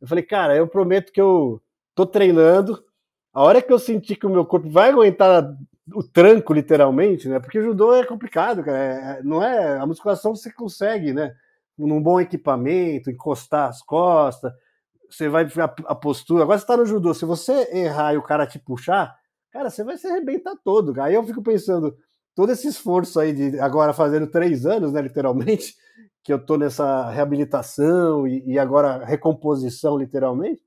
Eu 0.00 0.08
falei, 0.08 0.24
cara, 0.24 0.56
eu 0.56 0.66
prometo 0.66 1.12
que 1.12 1.20
eu 1.20 1.60
tô 1.94 2.06
treinando, 2.06 2.82
a 3.32 3.42
hora 3.42 3.60
que 3.60 3.72
eu 3.72 3.78
sentir 3.78 4.16
que 4.16 4.26
o 4.26 4.30
meu 4.30 4.46
corpo 4.46 4.70
vai 4.70 4.88
aguentar 4.90 5.54
o 5.94 6.02
tranco, 6.02 6.52
literalmente, 6.52 7.28
né? 7.28 7.38
Porque 7.38 7.60
judô 7.62 7.94
é 7.94 8.04
complicado, 8.04 8.64
cara. 8.64 8.78
É, 8.78 9.22
não 9.22 9.42
é. 9.42 9.78
A 9.78 9.86
musculação 9.86 10.34
você 10.34 10.50
consegue, 10.50 11.12
né? 11.12 11.34
Num 11.78 12.02
bom 12.02 12.20
equipamento, 12.20 13.10
encostar 13.10 13.68
as 13.68 13.82
costas, 13.82 14.52
você 15.10 15.28
vai 15.28 15.44
a, 15.44 15.74
a 15.86 15.94
postura. 15.94 16.42
Agora 16.42 16.58
você 16.58 16.66
tá 16.66 16.76
no 16.76 16.86
judô, 16.86 17.14
se 17.14 17.24
você 17.24 17.68
errar 17.72 18.14
e 18.14 18.16
o 18.16 18.22
cara 18.22 18.46
te 18.46 18.58
puxar, 18.58 19.14
cara, 19.50 19.70
você 19.70 19.84
vai 19.84 19.96
se 19.96 20.06
arrebentar 20.06 20.54
todo. 20.64 21.00
Aí 21.00 21.14
eu 21.14 21.24
fico 21.24 21.42
pensando, 21.42 21.96
todo 22.34 22.52
esse 22.52 22.68
esforço 22.68 23.18
aí 23.20 23.32
de 23.32 23.58
agora 23.60 23.92
fazendo 23.92 24.26
três 24.26 24.66
anos, 24.66 24.92
né, 24.92 25.00
literalmente, 25.00 25.74
que 26.22 26.32
eu 26.32 26.44
tô 26.44 26.56
nessa 26.56 27.08
reabilitação 27.10 28.26
e, 28.26 28.42
e 28.46 28.58
agora 28.58 29.04
recomposição, 29.04 29.96
literalmente, 29.96 30.62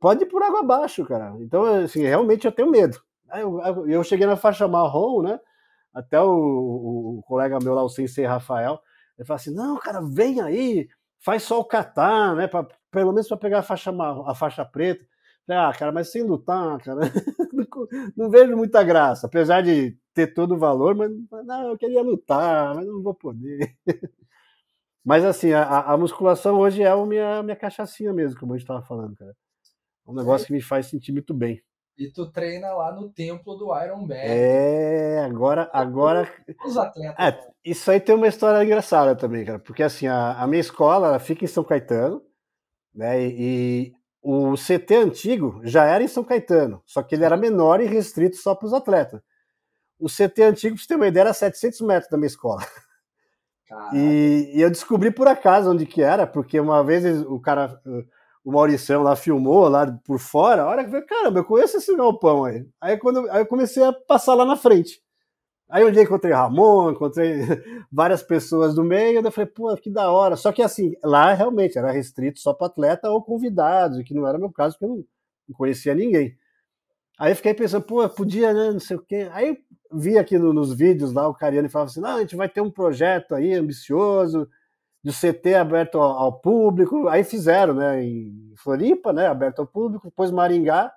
pode 0.00 0.22
ir 0.22 0.26
por 0.26 0.42
água 0.42 0.60
abaixo, 0.60 1.04
cara. 1.04 1.34
Então, 1.40 1.64
assim, 1.64 2.02
realmente 2.02 2.46
eu 2.46 2.52
tenho 2.52 2.70
medo. 2.70 2.98
Eu, 3.34 3.86
eu 3.86 4.04
cheguei 4.04 4.26
na 4.26 4.36
faixa 4.36 4.68
marrom, 4.68 5.22
né? 5.22 5.40
Até 5.92 6.20
o, 6.20 7.18
o 7.18 7.22
colega 7.26 7.58
meu 7.60 7.74
lá, 7.74 7.82
o 7.82 7.88
Sensei 7.88 8.24
Rafael, 8.24 8.80
ele 9.18 9.26
falou 9.26 9.36
assim: 9.36 9.54
não, 9.54 9.78
cara, 9.78 10.00
vem 10.00 10.40
aí, 10.40 10.88
faz 11.20 11.42
só 11.42 11.60
o 11.60 11.64
catar, 11.64 12.34
né? 12.36 12.46
Pra, 12.46 12.66
pelo 12.90 13.12
menos 13.12 13.28
para 13.28 13.36
pegar 13.36 13.58
a 13.60 13.62
faixa, 13.62 13.90
a 14.26 14.34
faixa 14.34 14.64
preta. 14.64 15.04
Ah, 15.48 15.72
cara, 15.78 15.92
mas 15.92 16.10
sem 16.10 16.22
lutar, 16.22 16.78
cara, 16.80 17.00
não, 17.52 17.66
não, 18.16 18.30
vejo 18.30 18.56
muita 18.56 18.82
graça. 18.82 19.26
Apesar 19.26 19.62
de 19.62 19.96
ter 20.14 20.28
todo 20.28 20.54
o 20.54 20.58
valor, 20.58 20.94
mas 20.94 21.10
não, 21.44 21.70
eu 21.70 21.78
queria 21.78 22.02
lutar, 22.02 22.74
mas 22.74 22.86
não 22.86 23.02
vou 23.02 23.14
poder. 23.14 23.76
Mas 25.06 25.22
assim, 25.22 25.52
a, 25.52 25.80
a 25.80 25.98
musculação 25.98 26.56
hoje 26.58 26.82
é 26.82 26.88
a 26.88 26.96
minha, 27.04 27.42
minha 27.42 27.56
cachaçinha 27.56 28.10
mesmo, 28.10 28.40
como 28.40 28.54
a 28.54 28.56
gente 28.56 28.64
estava 28.64 28.80
falando, 28.80 29.14
cara. 29.14 29.36
É 30.06 30.10
um 30.10 30.14
negócio 30.14 30.46
que 30.46 30.52
me 30.54 30.62
faz 30.62 30.86
sentir 30.86 31.12
muito 31.12 31.34
bem. 31.34 31.62
E 31.96 32.10
tu 32.10 32.30
treina 32.30 32.72
lá 32.72 32.92
no 32.92 33.08
templo 33.08 33.54
do 33.54 33.66
Iron 33.82 34.06
Bear. 34.06 34.26
É, 34.26 35.20
agora. 35.24 35.70
agora... 35.72 36.28
Os 36.64 36.76
atletas. 36.76 37.16
É, 37.18 37.52
isso 37.64 37.88
aí 37.90 38.00
tem 38.00 38.14
uma 38.14 38.26
história 38.26 38.64
engraçada 38.64 39.14
também, 39.14 39.44
cara. 39.44 39.60
Porque 39.60 39.82
assim, 39.82 40.08
a, 40.08 40.32
a 40.32 40.46
minha 40.46 40.60
escola 40.60 41.18
fica 41.20 41.44
em 41.44 41.48
São 41.48 41.62
Caetano, 41.62 42.20
né? 42.92 43.22
E, 43.22 43.36
e, 43.38 43.92
o 44.20 44.54
CT 44.56 44.96
antigo 44.96 45.60
já 45.62 45.84
era 45.84 46.02
em 46.02 46.08
São 46.08 46.24
Caetano, 46.24 46.82
só 46.86 47.02
que 47.02 47.14
ele 47.14 47.24
era 47.24 47.36
menor 47.36 47.80
e 47.80 47.84
restrito 47.84 48.36
só 48.36 48.54
para 48.54 48.66
os 48.66 48.72
atletas. 48.72 49.20
O 49.98 50.08
CT 50.08 50.42
antigo, 50.42 50.74
para 50.74 50.82
você 50.82 50.88
ter 50.88 50.96
uma 50.96 51.06
ideia, 51.06 51.24
era 51.24 51.34
700 51.34 51.80
metros 51.82 52.10
da 52.10 52.16
minha 52.16 52.26
escola. 52.26 52.60
E, 53.92 54.52
e, 54.54 54.60
eu 54.60 54.70
descobri 54.70 55.10
por 55.10 55.26
acaso 55.26 55.70
onde 55.70 55.86
que 55.86 56.00
era, 56.00 56.26
porque 56.26 56.60
uma 56.60 56.84
vez 56.84 57.22
o 57.22 57.40
cara 57.40 57.80
o 58.44 58.52
Maurição 58.52 59.02
lá 59.02 59.16
filmou 59.16 59.68
lá 59.68 59.90
por 60.04 60.18
fora, 60.18 60.62
a 60.62 60.66
hora 60.66 60.82
que 60.82 60.88
eu 60.88 60.92
falei, 60.92 61.06
caramba, 61.06 61.38
eu 61.40 61.44
conheço 61.44 61.78
esse 61.78 61.96
galpão 61.96 62.44
aí. 62.44 62.66
Aí, 62.80 62.98
quando, 62.98 63.28
aí 63.30 63.40
eu 63.40 63.46
comecei 63.46 63.82
a 63.82 63.92
passar 63.92 64.34
lá 64.34 64.44
na 64.44 64.54
frente. 64.54 65.02
Aí 65.68 65.82
um 65.82 65.90
dia 65.90 66.02
encontrei 66.02 66.32
Ramon, 66.32 66.90
encontrei 66.90 67.38
várias 67.90 68.22
pessoas 68.22 68.74
do 68.74 68.84
meio, 68.84 69.20
e 69.20 69.24
eu 69.24 69.32
falei, 69.32 69.50
pô, 69.50 69.74
que 69.76 69.90
da 69.90 70.10
hora. 70.10 70.36
Só 70.36 70.52
que 70.52 70.62
assim, 70.62 70.94
lá 71.02 71.32
realmente 71.32 71.78
era 71.78 71.90
restrito 71.90 72.38
só 72.38 72.52
para 72.52 72.66
atleta 72.66 73.10
ou 73.10 73.22
convidados, 73.22 74.02
que 74.04 74.12
não 74.12 74.26
era 74.28 74.38
meu 74.38 74.52
caso, 74.52 74.78
porque 74.78 74.84
eu 74.92 74.96
não, 75.48 75.56
conhecia 75.56 75.94
ninguém. 75.94 76.36
Aí 77.18 77.34
fiquei 77.34 77.54
pensando, 77.54 77.84
pô, 77.84 78.06
podia, 78.10 78.52
né, 78.52 78.72
não 78.72 78.80
sei 78.80 78.96
o 78.96 79.00
quê. 79.00 79.28
Aí 79.32 79.58
vi 79.90 80.18
aqui 80.18 80.36
no, 80.38 80.52
nos 80.52 80.74
vídeos 80.74 81.12
lá 81.12 81.26
o 81.28 81.34
Cariano 81.34 81.70
falava 81.70 81.90
assim, 81.90 82.00
não, 82.00 82.16
a 82.16 82.20
gente 82.20 82.36
vai 82.36 82.48
ter 82.48 82.60
um 82.60 82.70
projeto 82.70 83.34
aí 83.34 83.54
ambicioso, 83.54 84.48
de 85.04 85.12
CT 85.12 85.54
aberto 85.54 85.98
ao, 85.98 86.12
ao, 86.12 86.32
público, 86.40 87.08
aí 87.08 87.22
fizeram, 87.22 87.74
né, 87.74 88.02
em 88.02 88.54
Floripa, 88.56 89.12
né, 89.12 89.26
aberto 89.26 89.58
ao 89.58 89.66
público, 89.66 90.06
depois 90.06 90.30
Maringá, 90.30 90.90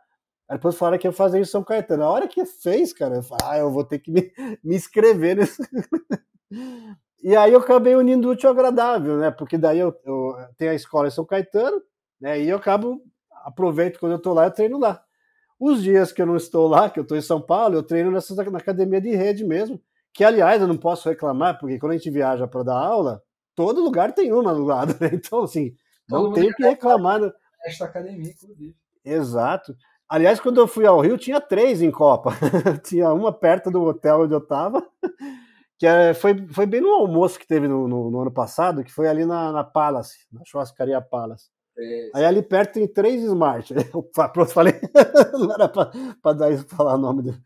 aí 0.48 0.56
depois 0.56 0.78
falaram 0.78 0.98
que 0.98 1.06
ia 1.06 1.12
fazer 1.12 1.42
em 1.42 1.46
São 1.46 1.62
Caetano. 1.62 2.04
A 2.04 2.10
hora 2.10 2.28
que 2.28 2.46
fez, 2.46 2.94
cara, 2.94 3.16
eu 3.16 3.24
falei, 3.24 3.46
ah, 3.46 3.58
eu 3.58 3.70
vou 3.70 3.84
ter 3.84 4.00
que 4.00 4.10
me, 4.10 4.32
me 4.64 4.78
inscrever 4.78 5.36
nesse... 5.36 5.62
e 7.22 7.36
aí 7.36 7.52
eu 7.52 7.60
acabei 7.60 7.96
unindo 7.96 8.30
o 8.30 8.32
útil 8.32 8.48
ao 8.48 8.56
agradável, 8.56 9.18
né, 9.18 9.30
porque 9.30 9.58
daí 9.58 9.80
eu, 9.80 9.94
eu 10.06 10.36
tenho 10.58 10.72
a 10.72 10.76
escola 10.76 11.10
em 11.10 11.12
São 11.12 11.26
Caetano, 11.26 11.82
né, 12.22 12.40
e 12.40 12.48
eu 12.48 12.56
acabo, 12.56 13.02
aproveito 13.44 14.00
quando 14.00 14.14
eu 14.14 14.22
tô 14.22 14.34
lá, 14.34 14.46
eu 14.46 14.52
treino 14.52 14.80
lá. 14.80 15.04
Os 15.60 15.84
dias 15.84 16.14
que 16.14 16.22
eu 16.22 16.26
não 16.26 16.38
estou 16.38 16.66
lá, 16.70 16.90
que 16.90 16.98
eu 16.98 17.04
estou 17.04 17.18
em 17.18 17.22
São 17.22 17.42
Paulo, 17.42 17.76
eu 17.76 17.84
treino 17.84 18.10
nessa, 18.10 18.34
na 18.50 18.58
academia 18.58 19.02
de 19.02 19.14
rede 19.14 19.44
mesmo, 19.44 19.82
que 20.14 20.24
aliás 20.24 20.62
eu 20.62 20.68
não 20.68 20.78
posso 20.78 21.10
reclamar, 21.10 21.60
porque 21.60 21.78
quando 21.78 21.92
a 21.92 21.98
gente 21.98 22.10
viaja 22.10 22.48
para 22.48 22.64
dar 22.64 22.78
aula, 22.78 23.22
todo 23.58 23.84
lugar 23.84 24.14
tem 24.14 24.32
uma 24.32 24.54
do 24.54 24.64
lado, 24.64 24.96
né? 25.02 25.10
Então, 25.12 25.44
assim, 25.44 25.74
não 26.08 26.32
tem 26.32 26.54
que 26.54 26.64
reclamar. 26.64 27.20
Né? 27.20 27.32
Esta 27.66 27.86
academia, 27.86 28.32
inclusive. 28.32 28.76
Exato. 29.04 29.76
Aliás, 30.08 30.40
quando 30.40 30.62
eu 30.62 30.68
fui 30.68 30.86
ao 30.86 31.02
Rio, 31.02 31.18
tinha 31.18 31.42
três 31.42 31.82
em 31.82 31.92
Copa. 31.92 32.32
tinha 32.86 33.12
uma 33.12 33.34
perto 33.34 33.72
do 33.72 33.84
hotel 33.84 34.22
onde 34.22 34.34
eu 34.34 34.38
estava, 34.38 34.88
que 35.78 35.88
é, 35.88 36.14
foi, 36.14 36.48
foi 36.50 36.66
bem 36.66 36.80
no 36.80 36.94
almoço 36.94 37.40
que 37.40 37.48
teve 37.48 37.68
no, 37.68 37.88
no, 37.88 38.12
no, 38.12 38.22
ano 38.22 38.32
passado, 38.32 38.84
que 38.84 38.94
foi 38.94 39.08
ali 39.08 39.26
na, 39.26 39.52
na 39.52 39.64
Palace, 39.64 40.20
na 40.32 40.42
churrascaria 40.46 41.02
Palace. 41.02 41.50
É, 41.78 42.10
Aí 42.16 42.26
ali 42.26 42.42
perto 42.42 42.74
tem 42.74 42.88
três 42.88 43.22
Smart. 43.24 43.74
Pronto, 44.34 44.54
falei. 44.54 44.80
Não 45.34 45.54
era 45.54 45.68
para 45.68 46.34
dar 46.34 46.52
isso 46.52 46.66
falar 46.68 46.96
o 46.96 47.00
nome 47.00 47.24
dele. 47.24 47.42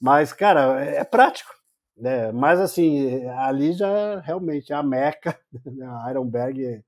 Mas, 0.00 0.32
cara, 0.32 0.84
é, 0.84 0.96
é 0.96 1.04
prático. 1.04 1.61
Né? 2.02 2.32
Mas 2.32 2.58
assim, 2.58 3.24
ali 3.28 3.72
já 3.74 4.18
realmente 4.18 4.72
a 4.72 4.82
meca, 4.82 5.38
né? 5.64 5.86
a 5.86 6.10
Ironberg, 6.10 6.82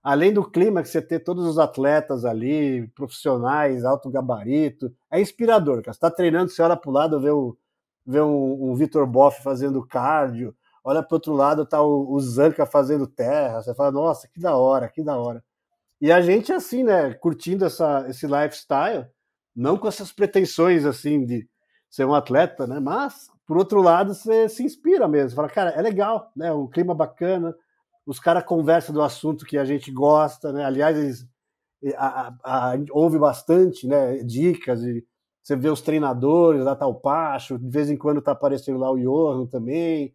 além 0.00 0.32
do 0.32 0.48
clima 0.48 0.80
que 0.80 0.88
você 0.88 1.02
ter 1.02 1.18
todos 1.18 1.44
os 1.44 1.58
atletas 1.58 2.24
ali, 2.24 2.86
profissionais, 2.94 3.84
alto 3.84 4.08
gabarito, 4.08 4.94
é 5.10 5.20
inspirador, 5.20 5.82
cara. 5.82 5.92
Você 5.92 5.98
tá 5.98 6.08
treinando, 6.08 6.52
você 6.52 6.62
olha 6.62 6.76
para 6.76 6.88
o 6.88 6.92
lado, 6.92 7.20
vê, 7.20 7.30
o, 7.30 7.58
vê 8.06 8.20
um, 8.20 8.70
um 8.70 8.76
Vitor 8.76 9.04
Boff 9.08 9.42
fazendo 9.42 9.84
cardio, 9.84 10.54
olha 10.84 11.02
para 11.02 11.16
outro 11.16 11.32
lado, 11.32 11.66
tá 11.66 11.82
o, 11.82 12.12
o 12.12 12.20
Zanca 12.20 12.64
fazendo 12.64 13.08
terra, 13.08 13.60
você 13.60 13.74
fala, 13.74 13.90
nossa, 13.90 14.28
que 14.28 14.38
da 14.38 14.56
hora, 14.56 14.88
que 14.88 15.02
da 15.02 15.16
hora. 15.16 15.42
E 16.00 16.12
a 16.12 16.20
gente, 16.20 16.52
assim, 16.52 16.84
né, 16.84 17.12
curtindo 17.14 17.64
essa, 17.64 18.06
esse 18.08 18.24
lifestyle, 18.24 19.04
não 19.56 19.76
com 19.76 19.88
essas 19.88 20.12
pretensões, 20.12 20.84
assim, 20.84 21.26
de 21.26 21.48
ser 21.90 22.04
um 22.04 22.14
atleta, 22.14 22.68
né, 22.68 22.78
mas 22.78 23.33
por 23.46 23.56
outro 23.58 23.82
lado, 23.82 24.14
você 24.14 24.48
se 24.48 24.62
inspira 24.62 25.06
mesmo. 25.06 25.36
Fala, 25.36 25.48
cara, 25.48 25.70
é 25.70 25.82
legal, 25.82 26.32
né? 26.34 26.52
Um 26.52 26.66
clima 26.66 26.94
bacana, 26.94 27.54
os 28.06 28.18
caras 28.18 28.44
conversam 28.44 28.94
do 28.94 29.02
assunto 29.02 29.44
que 29.44 29.58
a 29.58 29.64
gente 29.64 29.90
gosta, 29.90 30.52
né? 30.52 30.64
Aliás, 30.64 30.96
eles, 30.96 31.28
a, 31.96 32.34
a, 32.42 32.72
a, 32.72 32.76
ouve 32.90 33.18
bastante, 33.18 33.86
né? 33.86 34.18
Dicas 34.18 34.82
e 34.82 35.06
você 35.42 35.56
vê 35.56 35.68
os 35.68 35.82
treinadores, 35.82 36.64
lá 36.64 36.74
tá 36.74 36.86
o 36.86 36.94
Pacho, 36.94 37.58
de 37.58 37.68
vez 37.68 37.90
em 37.90 37.98
quando 37.98 38.22
tá 38.22 38.32
aparecendo 38.32 38.78
lá 38.78 38.90
o 38.90 38.98
Johan 38.98 39.46
também. 39.46 40.14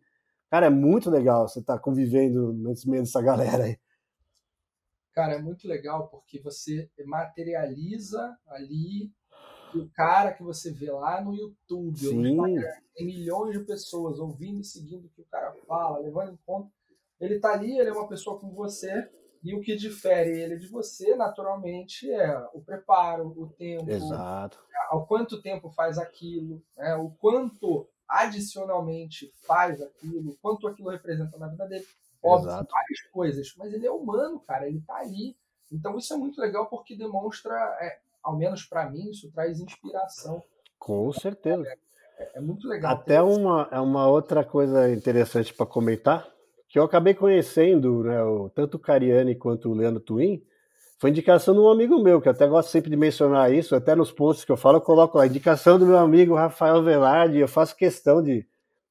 Cara, 0.49 0.65
é 0.65 0.69
muito 0.71 1.11
legal 1.11 1.47
você 1.47 1.59
estar 1.59 1.75
tá 1.75 1.79
convivendo 1.79 2.51
nesse 2.53 2.89
meio 2.89 3.03
dessa 3.03 3.21
galera 3.21 3.65
aí. 3.65 3.77
Cara, 5.13 5.33
é 5.33 5.39
muito 5.39 5.67
legal 5.67 6.07
porque 6.07 6.39
você 6.39 6.89
materializa 7.05 8.35
ali 8.47 9.11
o 9.77 9.89
cara 9.89 10.33
que 10.33 10.43
você 10.43 10.71
vê 10.71 10.91
lá 10.91 11.21
no 11.21 11.35
YouTube, 11.35 11.99
tem 12.95 13.05
milhões 13.05 13.57
de 13.57 13.63
pessoas 13.63 14.19
ouvindo 14.19 14.61
e 14.61 14.65
seguindo 14.65 15.05
o 15.05 15.09
que 15.09 15.21
o 15.21 15.25
cara 15.25 15.53
fala, 15.67 15.99
levando 15.99 16.33
em 16.33 16.39
conta. 16.45 16.69
Ele 17.19 17.35
está 17.35 17.53
ali, 17.53 17.77
ele 17.77 17.89
é 17.89 17.93
uma 17.93 18.07
pessoa 18.07 18.39
como 18.39 18.53
você, 18.53 19.09
e 19.43 19.53
o 19.55 19.61
que 19.61 19.75
difere 19.75 20.41
ele 20.41 20.57
de 20.57 20.67
você, 20.67 21.15
naturalmente, 21.15 22.11
é 22.11 22.37
o 22.53 22.61
preparo, 22.61 23.27
o 23.27 23.47
tempo, 23.49 23.89
Exato. 23.89 24.59
ao 24.89 25.05
quanto 25.05 25.41
tempo 25.41 25.69
faz 25.69 25.97
aquilo, 25.97 26.61
né? 26.75 26.95
o 26.95 27.09
quanto 27.11 27.87
adicionalmente 28.07 29.31
faz 29.45 29.81
aquilo, 29.81 30.37
quanto 30.41 30.67
aquilo 30.67 30.89
representa 30.89 31.37
na 31.37 31.47
vida 31.47 31.67
dele. 31.67 31.85
Óbvio, 32.21 32.49
Exato. 32.49 32.71
várias 32.71 33.01
coisas, 33.11 33.53
mas 33.57 33.73
ele 33.73 33.85
é 33.85 33.91
humano, 33.91 34.39
cara, 34.41 34.67
ele 34.67 34.79
está 34.79 34.97
ali. 34.97 35.37
Então 35.71 35.97
isso 35.97 36.13
é 36.13 36.17
muito 36.17 36.41
legal 36.41 36.65
porque 36.65 36.95
demonstra 36.95 37.55
é, 37.79 37.99
ao 38.29 38.37
menos 38.37 38.63
para 38.63 38.89
mim, 38.89 39.09
isso 39.09 39.29
traz 39.31 39.59
inspiração. 39.59 40.41
Com 40.77 41.11
certeza. 41.11 41.63
É, 42.17 42.37
é 42.37 42.41
muito 42.41 42.67
legal. 42.67 42.93
Até 42.93 43.21
uma, 43.21 43.67
é 43.71 43.79
uma 43.79 44.07
outra 44.07 44.43
coisa 44.43 44.91
interessante 44.91 45.53
para 45.53 45.65
comentar, 45.65 46.27
que 46.67 46.77
eu 46.77 46.83
acabei 46.83 47.15
conhecendo, 47.15 48.03
né, 48.03 48.21
o, 48.23 48.49
tanto 48.49 48.75
o 48.75 48.79
Cariani 48.79 49.35
quanto 49.35 49.69
o 49.69 49.73
Leandro 49.73 49.99
Twin, 49.99 50.43
foi 50.99 51.09
indicação 51.09 51.53
de 51.53 51.59
um 51.59 51.69
amigo 51.69 51.97
meu, 52.03 52.21
que 52.21 52.27
eu 52.27 52.31
até 52.31 52.45
gosto 52.45 52.69
sempre 52.69 52.89
de 52.89 52.97
mencionar 52.97 53.51
isso, 53.51 53.75
até 53.75 53.95
nos 53.95 54.11
posts 54.11 54.45
que 54.45 54.51
eu 54.51 54.57
falo, 54.57 54.77
eu 54.77 54.81
coloco 54.81 55.17
lá, 55.17 55.25
indicação 55.25 55.79
do 55.79 55.85
meu 55.85 55.97
amigo 55.97 56.35
Rafael 56.35 56.83
Velarde, 56.83 57.39
eu 57.39 57.47
faço 57.47 57.75
questão 57.75 58.21
de, 58.21 58.45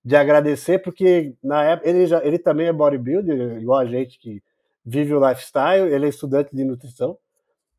de 0.04 0.16
agradecer, 0.16 0.78
porque 0.78 1.34
na 1.42 1.62
época 1.62 1.88
ele, 1.88 2.06
já, 2.06 2.24
ele 2.24 2.38
também 2.38 2.66
é 2.66 2.72
bodybuilder, 2.72 3.60
igual 3.60 3.78
a 3.78 3.86
gente 3.86 4.18
que 4.18 4.42
vive 4.84 5.14
o 5.14 5.28
lifestyle, 5.28 5.92
ele 5.92 6.06
é 6.06 6.08
estudante 6.08 6.56
de 6.56 6.64
nutrição? 6.64 7.16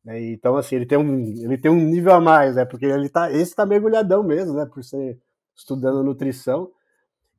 Então, 0.06 0.56
assim, 0.56 0.76
ele 0.76 0.86
tem, 0.86 0.98
um, 0.98 1.18
ele 1.44 1.58
tem 1.58 1.70
um 1.70 1.76
nível 1.76 2.14
a 2.14 2.20
mais, 2.20 2.56
né? 2.56 2.64
Porque 2.64 2.86
ele 2.86 3.08
tá, 3.08 3.30
esse 3.30 3.54
tá 3.54 3.66
mergulhadão 3.66 4.22
mesmo, 4.22 4.54
né? 4.54 4.66
Por 4.66 4.82
ser 4.82 5.20
estudando 5.54 6.02
nutrição. 6.02 6.70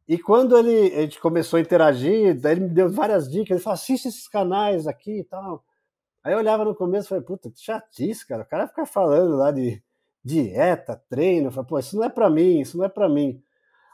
E 0.07 0.17
quando 0.17 0.57
ele, 0.57 0.93
a 0.95 1.01
gente 1.01 1.19
começou 1.19 1.57
a 1.57 1.61
interagir, 1.61 2.39
daí 2.39 2.53
ele 2.53 2.61
me 2.61 2.69
deu 2.69 2.89
várias 2.89 3.29
dicas, 3.29 3.51
ele 3.51 3.59
falou, 3.59 3.75
assiste 3.75 4.07
esses 4.07 4.27
canais 4.27 4.85
aqui 4.87 5.19
e 5.19 5.23
tal. 5.23 5.63
Aí 6.23 6.33
eu 6.33 6.39
olhava 6.39 6.65
no 6.65 6.75
começo 6.75 7.07
e 7.07 7.09
falei, 7.09 7.23
puta, 7.23 7.49
que 7.49 7.59
chatice, 7.59 8.27
cara. 8.27 8.43
O 8.43 8.45
cara 8.45 8.67
fica 8.67 8.85
falando 8.85 9.35
lá 9.37 9.51
de 9.51 9.81
dieta, 10.23 11.01
treino. 11.09 11.47
Eu 11.47 11.51
falei, 11.51 11.67
pô, 11.67 11.79
isso 11.79 11.95
não 11.95 12.03
é 12.03 12.09
para 12.09 12.29
mim, 12.29 12.59
isso 12.59 12.77
não 12.77 12.85
é 12.85 12.89
para 12.89 13.09
mim. 13.09 13.41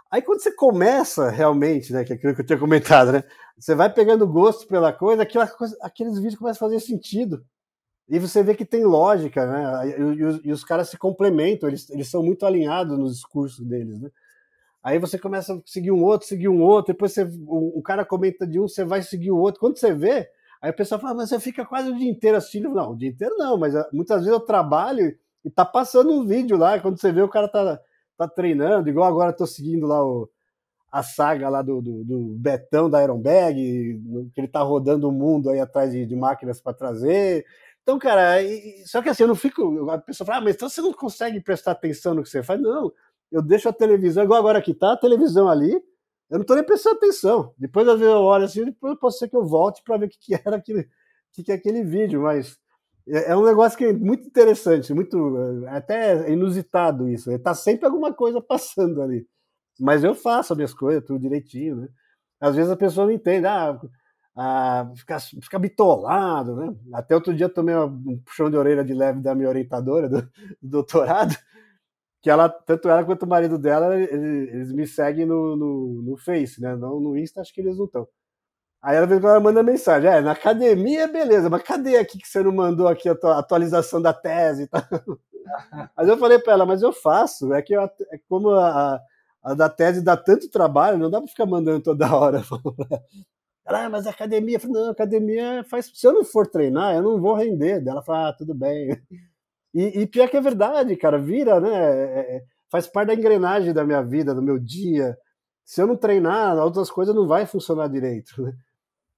Aí 0.09 0.21
quando 0.21 0.41
você 0.41 0.51
começa 0.51 1.29
realmente, 1.29 1.91
né, 1.93 2.03
que 2.03 2.13
é 2.13 2.15
aquilo 2.15 2.33
que 2.33 2.41
eu 2.41 2.45
tinha 2.45 2.59
comentado, 2.59 3.11
né, 3.11 3.23
você 3.57 3.75
vai 3.75 3.91
pegando 3.93 4.27
gosto 4.27 4.67
pela 4.67 4.93
coisa, 4.93 5.23
aquela 5.23 5.47
coisa 5.47 5.77
aqueles 5.81 6.15
vídeos 6.17 6.35
começam 6.37 6.67
a 6.67 6.69
fazer 6.69 6.79
sentido. 6.79 7.45
E 8.09 8.19
você 8.19 8.41
vê 8.41 8.55
que 8.55 8.65
tem 8.65 8.85
lógica, 8.85 9.45
né? 9.45 9.89
E, 9.89 10.23
os, 10.23 10.39
e 10.45 10.51
os, 10.51 10.63
caras 10.63 10.89
se 10.89 10.97
complementam, 10.97 11.67
eles, 11.67 11.89
eles 11.89 12.07
são 12.09 12.23
muito 12.23 12.45
alinhados 12.45 12.97
nos 12.97 13.15
discursos 13.15 13.65
deles, 13.65 13.99
né? 13.99 14.09
Aí 14.81 14.97
você 14.99 15.19
começa 15.19 15.53
a 15.53 15.61
seguir 15.65 15.91
um 15.91 16.01
outro, 16.01 16.25
seguir 16.25 16.47
um 16.47 16.61
outro, 16.61 16.93
depois 16.93 17.11
você, 17.11 17.23
o, 17.23 17.79
o 17.79 17.81
cara 17.81 18.05
comenta 18.05 18.47
de 18.47 18.57
um, 18.57 18.67
você 18.67 18.85
vai 18.85 19.01
seguir 19.01 19.31
o 19.31 19.37
outro. 19.37 19.59
Quando 19.59 19.77
você 19.77 19.93
vê, 19.93 20.29
aí 20.61 20.69
a 20.69 20.73
pessoa 20.73 20.97
fala, 20.97 21.15
mas 21.15 21.27
você 21.29 21.39
fica 21.41 21.65
quase 21.65 21.89
o 21.89 21.97
dia 21.97 22.09
inteiro 22.09 22.37
assistindo. 22.37 22.69
Não, 22.69 22.93
o 22.93 22.97
dia 22.97 23.09
inteiro 23.09 23.35
não, 23.37 23.57
mas 23.57 23.75
ah, 23.75 23.89
muitas 23.91 24.19
vezes 24.19 24.31
eu 24.31 24.39
trabalho 24.39 25.13
e 25.43 25.49
tá 25.49 25.65
passando 25.65 26.13
um 26.13 26.25
vídeo 26.25 26.55
lá, 26.55 26.79
quando 26.79 26.99
você 26.99 27.11
vê 27.11 27.21
o 27.21 27.27
cara 27.27 27.49
tá, 27.49 27.81
tá 28.17 28.27
treinando, 28.29 28.87
igual 28.87 29.07
agora 29.07 29.31
eu 29.31 29.35
tô 29.35 29.45
seguindo 29.45 29.85
lá 29.85 30.05
o, 30.05 30.29
a 30.91 31.03
saga 31.03 31.49
lá 31.49 31.61
do, 31.61 31.81
do, 31.81 32.03
do 32.03 32.19
Betão 32.37 32.89
da 32.89 33.03
Ironbag, 33.03 34.01
que 34.33 34.39
ele 34.39 34.47
tá 34.47 34.61
rodando 34.61 35.09
o 35.09 35.11
mundo 35.11 35.49
aí 35.49 35.59
atrás 35.59 35.91
de, 35.91 36.05
de 36.05 36.15
máquinas 36.15 36.61
para 36.61 36.73
trazer. 36.73 37.45
Então, 37.87 37.97
cara, 37.97 38.43
e, 38.43 38.85
só 38.85 39.01
que 39.01 39.07
assim, 39.07 39.23
eu 39.23 39.29
não 39.29 39.35
fico. 39.35 39.89
A 39.89 39.97
pessoa 39.97 40.25
fala, 40.27 40.39
ah, 40.39 40.41
mas 40.41 40.55
então 40.55 40.67
você 40.67 40.81
não 40.81 40.91
consegue 40.91 41.39
prestar 41.39 41.71
atenção 41.71 42.13
no 42.13 42.21
que 42.21 42.27
você 42.27 42.43
faz? 42.43 42.61
Não, 42.61 42.91
eu 43.31 43.41
deixo 43.41 43.69
a 43.69 43.71
televisão, 43.71 44.25
igual 44.25 44.37
agora 44.37 44.61
que 44.61 44.73
tá, 44.73 44.91
a 44.91 44.97
televisão 44.97 45.47
ali, 45.47 45.71
eu 46.29 46.37
não 46.37 46.45
tô 46.45 46.53
nem 46.53 46.65
prestando 46.65 46.97
atenção. 46.97 47.53
Depois, 47.57 47.87
às 47.87 47.97
vezes, 47.97 48.13
eu 48.13 48.19
olho 48.19 48.43
assim, 48.43 48.65
depois 48.65 48.99
pode 48.99 49.17
ser 49.17 49.29
que 49.29 49.37
eu 49.37 49.45
volte 49.45 49.81
para 49.85 49.95
ver 49.95 50.07
o 50.07 50.09
que, 50.09 50.17
que 50.19 50.33
era 50.35 50.57
aquele, 50.57 50.83
que, 51.31 51.43
que 51.43 51.49
é 51.49 51.55
aquele 51.55 51.81
vídeo, 51.81 52.23
mas 52.23 52.57
é, 53.07 53.31
é 53.31 53.37
um 53.37 53.45
negócio 53.45 53.77
que 53.77 53.85
é 53.85 53.93
muito 53.93 54.27
interessante, 54.27 54.93
muito 54.93 55.37
é 55.67 55.77
até 55.77 56.29
inusitado 56.29 57.07
isso. 57.07 57.31
Está 57.31 57.53
sempre 57.53 57.85
alguma 57.85 58.13
coisa 58.13 58.41
passando 58.41 59.01
ali. 59.01 59.25
Mas 59.79 60.03
eu 60.03 60.13
faço 60.13 60.51
as 60.51 60.57
minhas 60.57 60.73
coisas, 60.73 61.05
tudo 61.05 61.21
direitinho, 61.21 61.77
né? 61.77 61.87
Às 62.41 62.53
vezes 62.53 62.69
a 62.69 62.75
pessoa 62.75 63.05
não 63.05 63.13
entende, 63.13 63.47
ah, 63.47 63.79
ah 64.37 64.91
fica, 64.95 65.19
fica 65.19 65.59
bitolado, 65.59 66.55
né? 66.55 66.75
Até 66.93 67.15
outro 67.15 67.33
dia 67.33 67.49
tomei 67.49 67.75
um 67.75 68.19
puxão 68.19 68.51
de 68.51 68.55
orelha 68.55 68.83
de 68.83 68.93
leve 68.93 69.19
da 69.19 69.33
minha 69.33 69.49
orientadora 69.49 70.07
do, 70.07 70.21
do 70.21 70.29
doutorado, 70.61 71.35
que 72.21 72.29
ela, 72.29 72.47
tanto 72.47 72.87
ela 72.87 73.03
quanto 73.03 73.23
o 73.23 73.27
marido 73.27 73.57
dela, 73.57 73.99
eles, 73.99 74.53
eles 74.53 74.71
me 74.71 74.85
seguem 74.85 75.25
no, 75.25 75.55
no, 75.55 76.01
no, 76.03 76.17
Face, 76.17 76.61
né? 76.61 76.75
Não 76.75 76.99
no 76.99 77.17
Insta, 77.17 77.41
acho 77.41 77.53
que 77.53 77.61
eles 77.61 77.77
não 77.77 77.85
estão. 77.85 78.07
Aí 78.81 78.95
ela, 78.95 79.11
ela 79.11 79.39
manda 79.39 79.63
mensagem, 79.63 80.09
é, 80.09 80.21
na 80.21 80.33
academia, 80.33 81.07
beleza, 81.07 81.49
mas 81.49 81.63
cadê 81.63 81.97
aqui 81.97 82.19
que 82.19 82.27
você 82.27 82.43
não 82.43 82.51
mandou 82.53 82.87
aqui 82.87 83.09
a 83.09 83.13
atualização 83.39 84.01
da 84.01 84.13
tese 84.13 84.63
e 84.63 84.67
tal? 84.67 84.81
Mas 85.95 86.07
eu 86.09 86.17
falei 86.17 86.39
para 86.39 86.53
ela, 86.53 86.65
mas 86.65 86.81
eu 86.81 86.91
faço, 86.91 87.53
é 87.53 87.61
que 87.61 87.73
eu, 87.73 87.81
é 87.81 88.19
como 88.27 88.49
a, 88.51 88.99
a 89.41 89.53
da 89.53 89.69
tese 89.69 90.01
dá 90.03 90.17
tanto 90.17 90.49
trabalho, 90.49 90.97
não 90.97 91.09
dá 91.09 91.19
para 91.19 91.29
ficar 91.29 91.45
mandando 91.45 91.81
toda 91.81 92.13
hora. 92.13 92.41
Ela, 93.67 93.85
ah, 93.85 93.89
mas 93.89 94.07
a 94.07 94.11
academia, 94.11 94.55
eu 94.55 94.59
falei, 94.61 94.81
não, 94.81 94.89
academia 94.89 95.63
faz. 95.69 95.91
Se 95.93 96.07
eu 96.07 96.13
não 96.13 96.23
for 96.23 96.47
treinar, 96.47 96.95
eu 96.95 97.03
não 97.03 97.19
vou 97.19 97.35
render. 97.35 97.85
Ela 97.85 98.01
fala, 98.01 98.29
ah, 98.29 98.33
tudo 98.33 98.55
bem. 98.55 98.89
E, 99.73 100.01
e 100.01 100.07
pior 100.07 100.29
que 100.29 100.37
é 100.37 100.41
verdade, 100.41 100.95
cara, 100.95 101.19
vira, 101.19 101.59
né? 101.59 101.69
É, 101.69 102.37
é, 102.37 102.43
faz 102.71 102.87
parte 102.87 103.07
da 103.07 103.13
engrenagem 103.13 103.73
da 103.73 103.83
minha 103.83 104.01
vida, 104.01 104.33
do 104.33 104.41
meu 104.41 104.57
dia. 104.57 105.17
Se 105.65 105.81
eu 105.81 105.87
não 105.87 105.97
treinar, 105.97 106.57
outras 106.57 106.89
coisas 106.89 107.13
não 107.13 107.27
vai 107.27 107.45
funcionar 107.45 107.89
direito, 107.89 108.41
né? 108.41 108.53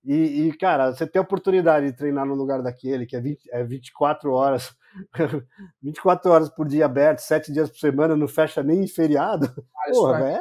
E, 0.04 0.48
e, 0.48 0.58
cara, 0.58 0.92
você 0.92 1.06
tem 1.06 1.20
a 1.20 1.24
oportunidade 1.24 1.86
de 1.86 1.94
treinar 1.94 2.26
no 2.26 2.34
lugar 2.34 2.64
daquele, 2.64 3.06
que 3.06 3.16
é, 3.16 3.22
20, 3.22 3.50
é 3.52 3.64
24 3.64 4.32
horas, 4.32 4.74
24 5.84 6.32
horas 6.32 6.50
por 6.50 6.68
dia 6.68 6.86
aberto, 6.86 7.20
7 7.20 7.52
dias 7.52 7.70
por 7.70 7.78
semana, 7.78 8.16
não 8.16 8.28
fecha 8.28 8.64
nem 8.64 8.84
em 8.84 8.88
feriado. 8.88 9.46
Ah, 9.76 9.92
Porra, 9.92 10.30
é, 10.30 10.40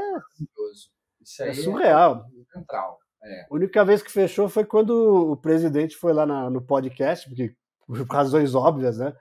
é, 1.41 1.49
é 1.49 1.55
surreal. 1.55 2.25
É 2.25 2.59
central. 2.59 2.99
É. 3.23 3.43
A 3.43 3.47
única 3.51 3.85
vez 3.85 4.03
que 4.03 4.11
fechou 4.11 4.49
foi 4.49 4.65
quando 4.65 5.33
o 5.33 5.37
presidente 5.37 5.97
foi 5.97 6.13
lá 6.13 6.25
na, 6.25 6.49
no 6.49 6.63
podcast, 6.63 7.29
porque 7.29 7.55
por 7.87 8.07
razões 8.07 8.55
óbvias, 8.55 8.99
né? 8.99 9.13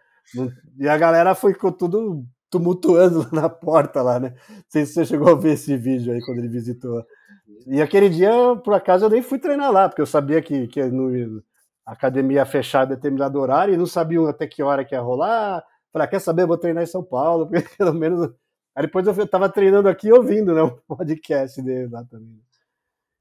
E 0.78 0.88
a 0.88 0.98
galera 0.98 1.34
foi 1.34 1.54
com 1.54 1.72
tudo 1.72 2.26
tumultuando 2.50 3.28
na 3.34 3.50
porta 3.50 4.02
lá, 4.02 4.20
né? 4.20 4.34
Não 4.50 4.64
sei 4.68 4.86
se 4.86 4.93
você 4.93 5.06
chegou 5.06 5.30
a 5.30 5.36
ver 5.36 5.54
esse 5.54 5.76
vídeo 5.78 6.14
aí 6.14 6.22
quando 6.22 6.39
ele 6.39 6.50
visitou. 6.50 7.04
E 7.66 7.82
aquele 7.82 8.10
dia, 8.10 8.32
por 8.64 8.74
acaso, 8.74 9.06
eu 9.06 9.10
nem 9.10 9.22
fui 9.22 9.39
treinar 9.39 9.72
lá, 9.72 9.88
porque 9.88 10.02
eu 10.02 10.06
sabia 10.06 10.41
que, 10.41 10.68
que 10.68 10.84
no, 10.86 11.41
a 11.86 11.93
academia 11.93 12.39
ia 12.39 12.45
fechar 12.45 12.86
em 12.86 12.89
determinado 12.89 13.39
horário 13.39 13.74
e 13.74 13.78
não 13.78 13.86
sabiam 13.86 14.28
até 14.28 14.45
que 14.48 14.62
hora 14.62 14.84
que 14.84 14.93
ia 14.95 15.02
rolar. 15.02 15.64
Falei, 15.91 16.06
ah, 16.06 16.10
quer 16.10 16.20
saber? 16.20 16.43
Eu 16.43 16.48
vou 16.48 16.58
treinar 16.58 16.84
em 16.84 16.88
São 16.88 17.04
Paulo, 17.04 17.48
porque 17.50 17.68
pelo 17.78 17.93
menos. 17.93 18.30
Aí 18.76 18.84
depois 18.86 19.08
eu 19.08 19.24
estava 19.24 19.50
treinando 19.50 19.89
aqui 19.89 20.12
ouvindo 20.12 20.54
né, 20.54 20.62
o 20.62 20.72
podcast 20.72 21.62
dele 21.62 21.88
lá 21.89 22.04
também. 22.04 22.39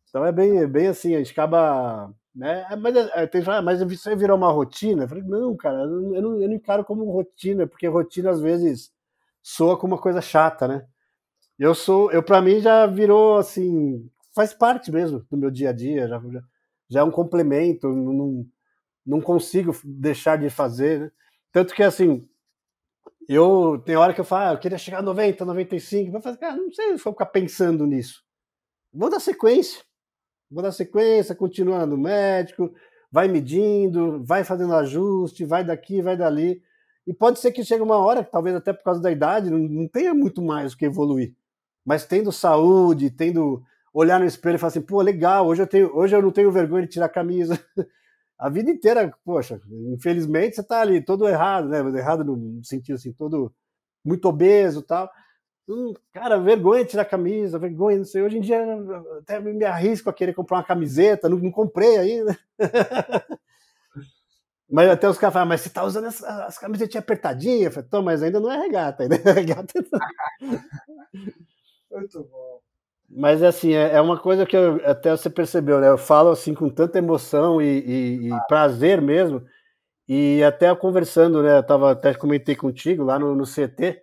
Então 0.09 0.25
é 0.25 0.33
bem, 0.33 0.67
bem 0.67 0.89
assim, 0.89 1.15
a 1.15 1.19
gente 1.19 1.33
acaba. 1.33 2.13
Né, 2.35 2.67
mas, 2.77 2.95
é, 2.97 3.27
tem, 3.27 3.43
mas 3.65 3.81
isso 3.81 4.09
aí 4.09 4.17
virou 4.17 4.37
uma 4.37 4.51
rotina? 4.51 5.05
Eu 5.05 5.09
falei, 5.09 5.25
não, 5.25 5.57
cara, 5.57 5.79
eu 5.79 5.89
não, 6.23 6.43
eu 6.43 6.49
não 6.49 6.55
encaro 6.55 6.85
como 6.85 7.11
rotina, 7.11 7.67
porque 7.67 7.87
rotina 7.87 8.31
às 8.31 8.41
vezes 8.41 8.93
soa 9.43 9.79
como 9.79 9.95
uma 9.95 10.01
coisa 10.01 10.21
chata, 10.21 10.69
né? 10.69 10.87
Eu 11.59 11.75
sou, 11.75 12.11
eu 12.13 12.23
para 12.23 12.43
mim 12.43 12.61
já 12.61 12.87
virou 12.87 13.39
assim, 13.39 14.11
faz 14.35 14.53
parte 14.53 14.93
mesmo 14.93 15.21
do 15.31 15.37
meu 15.37 15.51
dia 15.51 15.71
a 15.71 15.73
dia, 15.73 16.09
já, 16.09 16.21
já, 16.91 17.01
é 17.01 17.05
um 17.05 17.11
complemento, 17.11 17.89
não, 17.89 18.47
não 19.07 19.21
consigo 19.21 19.75
deixar 19.85 20.37
de 20.37 20.51
fazer, 20.51 21.01
né? 21.01 21.11
Tanto 21.53 21.75
que 21.75 21.83
assim, 21.83 22.29
eu 23.29 23.83
tem 23.85 23.97
hora 23.97 24.15
que 24.15 24.21
eu 24.21 24.25
falo, 24.25 24.51
ah, 24.51 24.55
eu 24.55 24.59
queria 24.61 24.79
chegar 24.79 24.99
a 24.99 25.03
90, 25.03 25.45
95, 25.45 26.17
eu 26.17 26.21
falo, 26.21 26.39
cara, 26.39 26.57
não 26.57 26.73
sei 26.73 26.97
se 26.97 27.05
vou 27.05 27.13
ficar 27.13 27.27
pensando 27.27 27.87
nisso. 27.87 28.23
Vou 28.93 29.11
dar 29.11 29.21
sequência. 29.21 29.83
Vou 30.51 30.63
dar 30.63 30.73
sequência, 30.73 31.35
continuando 31.35 31.99
médico, 31.99 32.73
vai 33.11 33.29
medindo, 33.29 34.23
vai 34.25 34.45
fazendo 34.45 34.75
ajuste, 34.75 35.45
vai 35.45 35.65
daqui, 35.65 36.03
vai 36.03 36.17
dali. 36.17 36.63
E 37.07 37.15
pode 37.15 37.39
ser 37.39 37.53
que 37.53 37.65
chegue 37.65 37.83
uma 37.83 37.97
hora, 37.97 38.25
talvez 38.25 38.55
até 38.57 38.73
por 38.73 38.83
causa 38.83 39.01
da 39.01 39.11
idade, 39.11 39.51
não, 39.51 39.87
tenha 39.89 40.13
muito 40.13 40.43
mais 40.43 40.73
o 40.73 40.77
que 40.77 40.85
evoluir. 40.85 41.35
Mas 41.85 42.05
tendo 42.05 42.33
saúde, 42.33 43.11
tendo 43.11 43.63
olhar 43.95 44.19
no 44.19 44.27
espelho 44.27 44.57
e 44.57 44.59
falar 44.59 44.69
assim, 44.69 44.81
pô, 44.83 45.01
legal, 45.01 45.47
hoje 45.47 45.63
eu, 45.63 45.67
tenho, 45.67 45.97
hoje 45.97 46.15
eu 46.17 46.23
não 46.23 46.33
tenho 46.33 46.51
vergonha 46.51 46.83
de 46.83 46.93
tirar 46.93 47.07
a 47.07 47.09
camisa. 47.09 47.59
a 48.39 48.49
vida 48.51 48.71
inteira, 48.71 49.13
poxa, 49.25 49.61
infelizmente 49.93 50.57
você 50.57 50.63
tá 50.63 50.81
ali 50.81 51.01
todo 51.01 51.29
errado, 51.29 51.69
né? 51.69 51.79
Errado 51.99 52.25
no 52.25 52.63
sentido 52.65 52.97
assim, 52.97 53.13
todo 53.13 53.53
muito 54.05 54.29
obeso 54.29 54.83
tal. 54.83 55.11
Hum, 55.69 55.93
cara, 56.13 56.39
vergonha 56.39 56.85
de 56.85 56.91
tirar 56.91 57.05
camisa, 57.05 57.59
vergonha, 57.59 57.99
não 57.99 58.05
sei. 58.05 58.23
Hoje 58.23 58.39
em 58.39 58.41
dia 58.41 58.63
até 59.19 59.41
me 59.41 59.65
arrisco 59.65 60.09
a 60.09 60.13
querer 60.13 60.33
comprar 60.33 60.59
uma 60.59 60.65
camiseta, 60.65 61.29
não, 61.29 61.39
não 61.39 61.51
comprei 61.51 61.99
ainda. 61.99 62.39
Mas 64.69 64.91
até 64.91 65.09
os 65.09 65.17
caras 65.17 65.33
falam, 65.33 65.49
mas 65.49 65.61
você 65.61 65.71
tá 65.71 65.85
usando 65.85 66.07
as, 66.07 66.23
as 66.25 66.59
camisetinhas 66.59 67.05
apertadinhas? 67.05 67.77
Eu 67.77 67.85
falei, 67.85 68.05
mas 68.05 68.23
ainda 68.23 68.41
não 68.41 68.51
é 68.51 68.59
regata, 68.59 69.05
ainda 69.05 69.15
é 69.17 69.33
regata. 69.33 69.75
Muito 71.91 72.25
bom. 72.25 72.61
Mas 73.09 73.43
assim, 73.43 73.73
é, 73.75 73.93
é 73.95 74.01
uma 74.01 74.19
coisa 74.19 74.45
que 74.45 74.57
eu, 74.57 74.81
até 74.85 75.11
você 75.13 75.31
percebeu, 75.31 75.81
né? 75.81 75.89
Eu 75.89 75.99
falo 75.99 76.31
assim 76.31 76.55
com 76.55 76.69
tanta 76.69 76.99
emoção 76.99 77.63
e, 77.63 77.79
e, 77.81 78.33
e 78.33 78.47
prazer 78.49 79.01
mesmo. 79.01 79.43
E 80.09 80.45
até 80.45 80.75
conversando, 80.77 81.43
né? 81.43 81.59
Eu 81.59 81.65
tava, 81.65 81.93
até 81.93 82.15
comentei 82.15 82.57
contigo 82.57 83.05
lá 83.05 83.19
no, 83.19 83.37
no 83.37 83.47
CT, 83.47 84.03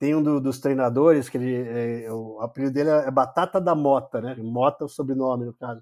tem 0.00 0.16
um 0.16 0.22
do, 0.22 0.40
dos 0.40 0.58
treinadores 0.58 1.28
que 1.28 1.38
ele, 1.38 1.54
é, 1.54 2.12
o 2.12 2.40
apelido 2.40 2.72
dele 2.72 2.90
é 2.90 3.10
Batata 3.10 3.60
da 3.60 3.76
Mota, 3.76 4.20
né? 4.20 4.34
Mota 4.38 4.82
é 4.82 4.86
o 4.86 4.88
sobrenome, 4.88 5.44
no 5.46 5.54
caso. 5.54 5.80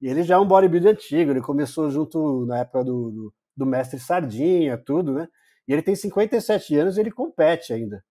E 0.00 0.08
ele 0.08 0.24
já 0.24 0.34
é 0.34 0.38
um 0.38 0.48
bodybuilder 0.48 0.92
antigo, 0.92 1.30
ele 1.30 1.40
começou 1.40 1.90
junto 1.90 2.44
na 2.46 2.58
época 2.58 2.82
do, 2.82 3.12
do 3.12 3.34
do 3.60 3.66
mestre 3.66 4.00
Sardinha, 4.00 4.78
tudo, 4.78 5.12
né? 5.12 5.28
E 5.68 5.72
ele 5.72 5.82
tem 5.82 5.94
57 5.94 6.76
anos 6.76 6.96
e 6.96 7.00
ele 7.00 7.10
compete 7.10 7.72
ainda. 7.72 8.02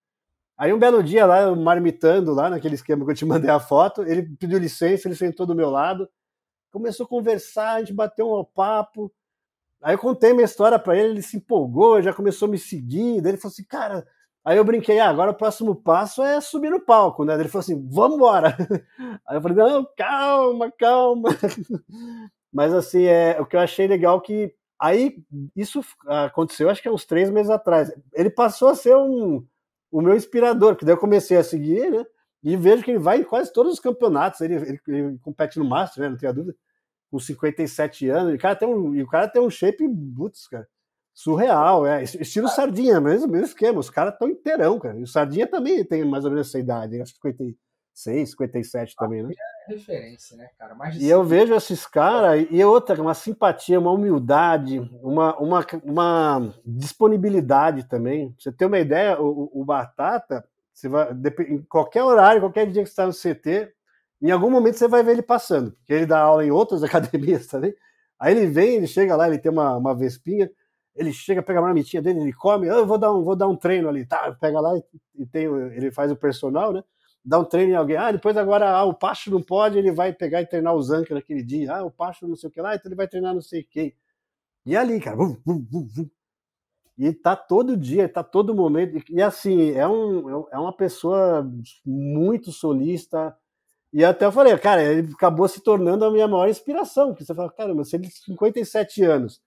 Aí 0.56 0.72
um 0.72 0.78
belo 0.78 1.02
dia 1.02 1.26
lá, 1.26 1.54
marmitando 1.54 2.32
lá 2.32 2.48
naquele 2.48 2.76
esquema 2.76 3.04
que 3.04 3.10
eu 3.10 3.14
te 3.16 3.24
mandei 3.24 3.50
a 3.50 3.58
foto, 3.58 4.02
ele 4.02 4.22
pediu 4.36 4.58
licença, 4.58 5.08
ele 5.08 5.16
sentou 5.16 5.44
do 5.44 5.54
meu 5.54 5.68
lado, 5.68 6.08
começou 6.70 7.04
a 7.04 7.08
conversar, 7.08 7.74
a 7.74 7.78
gente 7.80 7.92
bateu 7.92 8.32
um 8.32 8.44
papo. 8.44 9.12
Aí 9.82 9.94
eu 9.94 9.98
contei 9.98 10.32
minha 10.32 10.44
história 10.44 10.78
para 10.78 10.96
ele, 10.96 11.08
ele 11.08 11.22
se 11.22 11.38
empolgou, 11.38 12.00
já 12.00 12.12
começou 12.12 12.46
a 12.46 12.50
me 12.50 12.58
seguir, 12.58 13.20
daí 13.20 13.32
ele 13.32 13.38
falou 13.38 13.52
assim, 13.52 13.64
cara, 13.64 14.06
Aí 14.44 14.56
eu 14.56 14.64
brinquei, 14.64 14.98
ah, 14.98 15.10
agora 15.10 15.32
o 15.32 15.36
próximo 15.36 15.74
passo 15.74 16.22
é 16.22 16.40
subir 16.40 16.70
no 16.70 16.80
palco, 16.80 17.24
né? 17.24 17.34
Ele 17.34 17.48
falou 17.48 17.60
assim, 17.60 17.88
vamos 17.90 18.16
embora. 18.16 18.56
Aí 19.26 19.36
eu 19.36 19.42
falei, 19.42 19.56
não, 19.56 19.86
calma, 19.96 20.72
calma. 20.78 21.28
Mas 22.52 22.72
assim, 22.72 23.04
é, 23.04 23.40
o 23.40 23.46
que 23.46 23.54
eu 23.54 23.60
achei 23.60 23.86
legal 23.86 24.18
é 24.18 24.20
que 24.20 24.54
Aí 24.80 25.22
isso 25.54 25.84
aconteceu, 26.06 26.70
acho 26.70 26.80
que 26.80 26.88
há 26.88 26.92
uns 26.92 27.04
três 27.04 27.30
meses 27.30 27.50
atrás. 27.50 27.92
Ele 28.14 28.30
passou 28.30 28.68
a 28.68 28.74
ser 28.74 28.96
um, 28.96 29.46
o 29.92 30.00
meu 30.00 30.16
inspirador, 30.16 30.74
que 30.74 30.86
daí 30.86 30.94
eu 30.94 30.98
comecei 30.98 31.36
a 31.36 31.44
seguir, 31.44 31.90
né? 31.90 32.02
E 32.42 32.56
vejo 32.56 32.82
que 32.82 32.90
ele 32.90 32.98
vai 32.98 33.18
em 33.18 33.24
quase 33.24 33.52
todos 33.52 33.74
os 33.74 33.78
campeonatos. 33.78 34.40
Ele, 34.40 34.54
ele, 34.54 34.80
ele 34.88 35.18
compete 35.18 35.58
no 35.58 35.66
Master, 35.66 36.02
né? 36.02 36.08
Não 36.08 36.16
tenho 36.16 36.32
dúvida. 36.32 36.56
Com 37.10 37.18
57 37.18 38.08
anos. 38.08 38.32
E 38.32 38.36
o 38.36 38.38
cara 38.38 38.56
tem 38.56 38.66
um, 38.66 39.02
o 39.02 39.06
cara 39.06 39.28
tem 39.28 39.42
um 39.42 39.50
shape, 39.50 39.86
putz, 40.16 40.48
cara. 40.48 40.66
Surreal, 41.14 41.86
é. 41.86 42.02
Estilo 42.02 42.48
Sardinha, 42.48 43.00
mesmo, 43.00 43.28
mesmo 43.28 43.46
esquema. 43.46 43.78
Os 43.78 43.90
caras 43.90 44.14
estão 44.14 44.28
inteirão, 44.28 44.78
cara. 44.78 44.98
E 44.98 45.02
o 45.02 45.06
Sardinha 45.06 45.46
também 45.46 45.84
tem 45.84 46.04
mais 46.04 46.24
ou 46.24 46.30
menos 46.30 46.48
essa 46.48 46.58
idade, 46.58 47.00
acho 47.00 47.14
que 47.14 47.20
56, 47.94 48.30
57 48.30 48.94
também, 48.96 49.22
né? 49.22 49.32
É 49.68 49.72
referência, 49.74 50.36
né, 50.36 50.48
cara? 50.58 50.74
Mais 50.74 50.96
e 50.96 51.08
eu 51.08 51.22
vejo 51.22 51.54
esses 51.54 51.86
caras, 51.86 52.46
e 52.50 52.64
outra, 52.64 53.00
uma 53.00 53.14
simpatia, 53.14 53.78
uma 53.78 53.92
humildade, 53.92 54.78
uma, 55.02 55.36
uma, 55.38 55.66
uma 55.84 56.54
disponibilidade 56.64 57.88
também. 57.88 58.32
Pra 58.32 58.42
você 58.42 58.52
ter 58.52 58.64
uma 58.66 58.78
ideia, 58.78 59.20
o, 59.20 59.50
o 59.52 59.64
Batata, 59.64 60.44
você 60.72 60.88
vai, 60.88 61.12
em 61.48 61.62
qualquer 61.62 62.02
horário, 62.02 62.40
qualquer 62.40 62.66
dia 62.66 62.82
que 62.82 62.88
você 62.88 62.92
está 62.92 63.06
no 63.06 63.12
CT, 63.12 63.72
em 64.22 64.30
algum 64.30 64.50
momento 64.50 64.76
você 64.76 64.88
vai 64.88 65.02
ver 65.02 65.12
ele 65.12 65.22
passando, 65.22 65.72
porque 65.72 65.92
ele 65.92 66.06
dá 66.06 66.20
aula 66.20 66.44
em 66.44 66.50
outras 66.50 66.82
academias 66.84 67.46
também. 67.46 67.74
Aí 68.18 68.36
ele 68.36 68.46
vem, 68.46 68.76
ele 68.76 68.86
chega 68.86 69.16
lá, 69.16 69.26
ele 69.26 69.38
tem 69.38 69.50
uma, 69.50 69.76
uma 69.76 69.94
vespinha, 69.94 70.50
ele 71.00 71.14
chega, 71.14 71.42
pega 71.42 71.60
a 71.60 71.62
marmitinha 71.62 72.02
dele, 72.02 72.20
ele 72.20 72.32
come, 72.32 72.68
ah, 72.68 72.74
eu 72.74 72.86
vou 72.86 72.98
dar 72.98 73.10
um, 73.10 73.24
vou 73.24 73.34
dar 73.34 73.48
um 73.48 73.56
treino 73.56 73.88
ali, 73.88 74.04
tá? 74.04 74.36
Pega 74.38 74.60
lá 74.60 74.76
e, 74.76 74.84
e 75.22 75.26
tem, 75.26 75.44
ele 75.44 75.90
faz 75.90 76.12
o 76.12 76.16
personal, 76.16 76.74
né? 76.74 76.84
Dá 77.24 77.38
um 77.38 77.44
treino 77.44 77.72
em 77.72 77.76
alguém, 77.76 77.96
ah, 77.96 78.12
depois 78.12 78.36
agora 78.36 78.70
ah, 78.70 78.84
o 78.84 78.92
Pacho 78.92 79.30
não 79.30 79.42
pode, 79.42 79.78
ele 79.78 79.90
vai 79.90 80.12
pegar 80.12 80.42
e 80.42 80.46
treinar 80.46 80.74
o 80.74 80.82
Zanca 80.82 81.14
naquele 81.14 81.42
dia, 81.42 81.74
ah, 81.74 81.84
o 81.84 81.90
Pacho 81.90 82.28
não 82.28 82.36
sei 82.36 82.50
o 82.50 82.52
que 82.52 82.60
lá, 82.60 82.74
então 82.74 82.90
ele 82.90 82.96
vai 82.96 83.08
treinar 83.08 83.34
não 83.34 83.40
sei 83.40 83.62
quem. 83.62 83.94
E 84.66 84.76
ali, 84.76 85.00
cara, 85.00 85.16
vum, 85.16 85.36
vum, 85.44 85.66
vum, 85.70 86.10
e 86.98 87.14
tá 87.14 87.34
todo 87.34 87.78
dia, 87.78 88.06
tá 88.06 88.22
todo 88.22 88.54
momento, 88.54 89.02
e 89.08 89.22
assim, 89.22 89.70
é, 89.72 89.88
um, 89.88 90.46
é 90.52 90.58
uma 90.58 90.76
pessoa 90.76 91.50
muito 91.84 92.52
solista, 92.52 93.34
e 93.90 94.04
até 94.04 94.26
eu 94.26 94.32
falei, 94.32 94.56
cara, 94.58 94.82
ele 94.82 95.10
acabou 95.14 95.48
se 95.48 95.62
tornando 95.62 96.04
a 96.04 96.10
minha 96.10 96.28
maior 96.28 96.48
inspiração, 96.48 97.08
porque 97.08 97.24
você 97.24 97.34
fala, 97.34 97.50
caramba, 97.50 97.84
se 97.84 97.96
ele 97.96 98.02
tem 98.02 98.12
57 98.12 99.02
anos, 99.02 99.40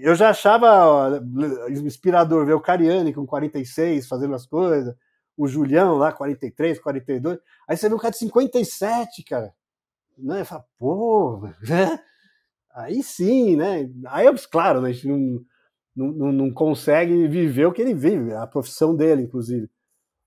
eu 0.00 0.14
já 0.14 0.30
achava 0.30 1.22
inspirador 1.70 2.44
ver 2.44 2.52
o 2.52 2.60
Cariani 2.60 3.14
com 3.14 3.26
46 3.26 4.06
fazendo 4.06 4.34
as 4.34 4.46
coisas, 4.46 4.94
o 5.36 5.46
Julião 5.46 5.96
lá, 5.96 6.12
43, 6.12 6.78
42. 6.78 7.38
Aí 7.68 7.76
você 7.76 7.88
vê 7.88 7.94
um 7.94 7.98
cara 7.98 8.12
de 8.12 8.18
57, 8.18 9.22
cara. 9.24 9.54
Né? 10.16 10.44
Fala, 10.44 10.64
pô, 10.78 11.40
né? 11.68 11.98
aí 12.74 13.02
sim, 13.02 13.56
né? 13.56 13.90
Aí, 14.08 14.26
claro, 14.50 14.80
né? 14.80 14.90
a 14.90 14.92
gente 14.92 15.08
não, 15.08 15.44
não, 15.94 16.32
não 16.32 16.52
consegue 16.52 17.26
viver 17.26 17.66
o 17.66 17.72
que 17.72 17.82
ele 17.82 17.94
vive, 17.94 18.34
a 18.34 18.46
profissão 18.46 18.94
dele, 18.94 19.22
inclusive. 19.22 19.70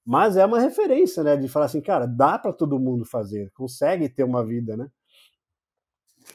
Mas 0.06 0.38
é 0.38 0.46
uma 0.46 0.60
referência, 0.60 1.24
né? 1.24 1.38
De 1.38 1.48
falar 1.48 1.66
assim, 1.66 1.82
cara, 1.82 2.08
dá 2.08 2.40
para 2.40 2.54
todo 2.54 2.80
mundo 2.80 3.06
fazer, 3.06 3.52
consegue 3.52 4.10
ter 4.10 4.24
uma 4.24 4.44
vida, 4.44 4.76
né? 4.76 4.90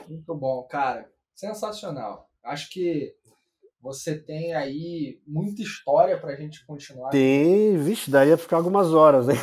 Muito 0.08 0.34
bom, 0.34 0.62
cara. 0.64 1.10
Sensacional. 1.34 2.28
Acho 2.44 2.70
que 2.70 3.14
você 3.84 4.18
tem 4.18 4.54
aí 4.54 5.20
muita 5.26 5.60
história 5.60 6.18
para 6.18 6.32
a 6.32 6.36
gente 6.36 6.64
continuar. 6.66 7.10
Tem, 7.10 7.76
vixe, 7.76 8.10
daria 8.10 8.34
para 8.34 8.42
ficar 8.42 8.56
algumas 8.56 8.94
horas. 8.94 9.28
Hein? 9.28 9.36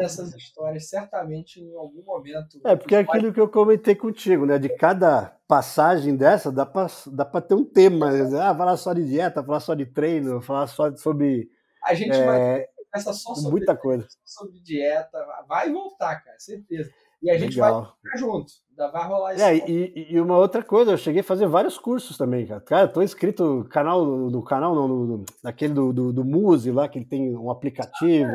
essas 0.00 0.34
histórias 0.34 0.88
certamente 0.88 1.60
em 1.60 1.72
algum 1.76 2.02
momento. 2.02 2.60
É, 2.64 2.74
porque 2.74 2.96
é 2.96 2.98
aquilo 2.98 3.32
que 3.32 3.40
eu 3.40 3.48
comentei 3.48 3.94
contigo, 3.94 4.44
né? 4.44 4.58
De 4.58 4.68
cada 4.68 5.36
passagem 5.46 6.16
dessa, 6.16 6.50
dá 6.50 6.66
para 6.66 6.88
dá 7.06 7.24
ter 7.40 7.54
um 7.54 7.64
tema. 7.64 8.10
Né? 8.10 8.40
Ah, 8.40 8.54
falar 8.54 8.76
só 8.76 8.92
de 8.92 9.04
dieta, 9.04 9.44
falar 9.44 9.60
só 9.60 9.74
de 9.74 9.86
treino, 9.86 10.40
falar 10.40 10.66
só 10.66 10.94
sobre. 10.96 11.48
A 11.84 11.94
gente 11.94 12.16
é, 12.16 12.26
vai 12.26 12.66
essa 12.94 13.12
só 13.12 13.34
sobre 13.34 13.50
muita 13.58 13.76
coisa. 13.76 14.06
sobre 14.24 14.60
dieta, 14.60 15.18
vai 15.48 15.70
voltar, 15.70 16.20
cara, 16.24 16.38
certeza. 16.38 16.90
E 17.24 17.30
a 17.30 17.38
gente 17.38 17.54
Legal. 17.54 17.82
vai 17.82 17.92
ficar 18.02 18.16
junto. 18.18 18.52
Ainda 18.68 18.92
vai 18.92 19.08
rolar 19.08 19.34
isso. 19.34 19.42
É, 19.42 19.56
e, 19.56 20.06
e, 20.10 20.20
uma 20.20 20.36
outra 20.36 20.62
coisa, 20.62 20.90
eu 20.90 20.98
cheguei 20.98 21.22
a 21.22 21.24
fazer 21.24 21.46
vários 21.46 21.78
cursos 21.78 22.18
também, 22.18 22.46
cara. 22.46 22.60
Cara, 22.60 22.82
eu 22.82 22.92
tô 22.92 23.00
inscrito 23.00 23.42
no 23.42 23.64
canal, 23.64 24.04
no 24.04 24.42
canal, 24.42 24.74
no, 24.74 25.06
no, 25.06 25.24
naquele 25.42 25.72
do, 25.72 25.90
do, 25.90 26.12
do 26.12 26.22
Muse 26.22 26.70
lá, 26.70 26.86
que 26.86 26.98
ele 26.98 27.06
tem 27.06 27.34
um 27.34 27.50
aplicativo. 27.50 28.30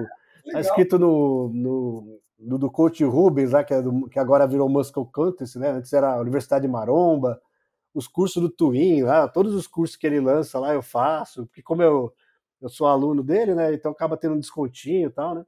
Ah, 0.47 0.53
tá 0.53 0.59
inscrito 0.61 0.97
no, 0.97 1.51
no, 1.53 2.19
no, 2.39 2.57
do 2.57 2.71
coach 2.71 3.03
Rubens, 3.03 3.51
lá, 3.51 3.63
que, 3.63 3.75
é 3.75 3.81
do, 3.81 4.09
que 4.09 4.17
agora 4.17 4.47
virou 4.47 4.67
Muscle 4.67 5.05
Contest, 5.11 5.57
né? 5.57 5.69
Antes 5.69 5.93
era 5.93 6.15
a 6.15 6.21
Universidade 6.21 6.67
Maromba. 6.67 7.39
Os 7.93 8.07
cursos 8.07 8.41
do 8.41 8.49
Twin, 8.49 9.03
lá, 9.03 9.27
todos 9.27 9.53
os 9.53 9.67
cursos 9.67 9.95
que 9.95 10.07
ele 10.07 10.19
lança 10.19 10.57
lá 10.57 10.73
eu 10.73 10.81
faço, 10.81 11.45
porque 11.45 11.61
como 11.61 11.83
eu, 11.83 12.11
eu 12.59 12.69
sou 12.69 12.87
aluno 12.87 13.21
dele, 13.21 13.53
né? 13.53 13.71
Então 13.71 13.91
acaba 13.91 14.17
tendo 14.17 14.33
um 14.33 14.39
descontinho 14.39 15.09
e 15.09 15.11
tal, 15.11 15.35
né? 15.35 15.45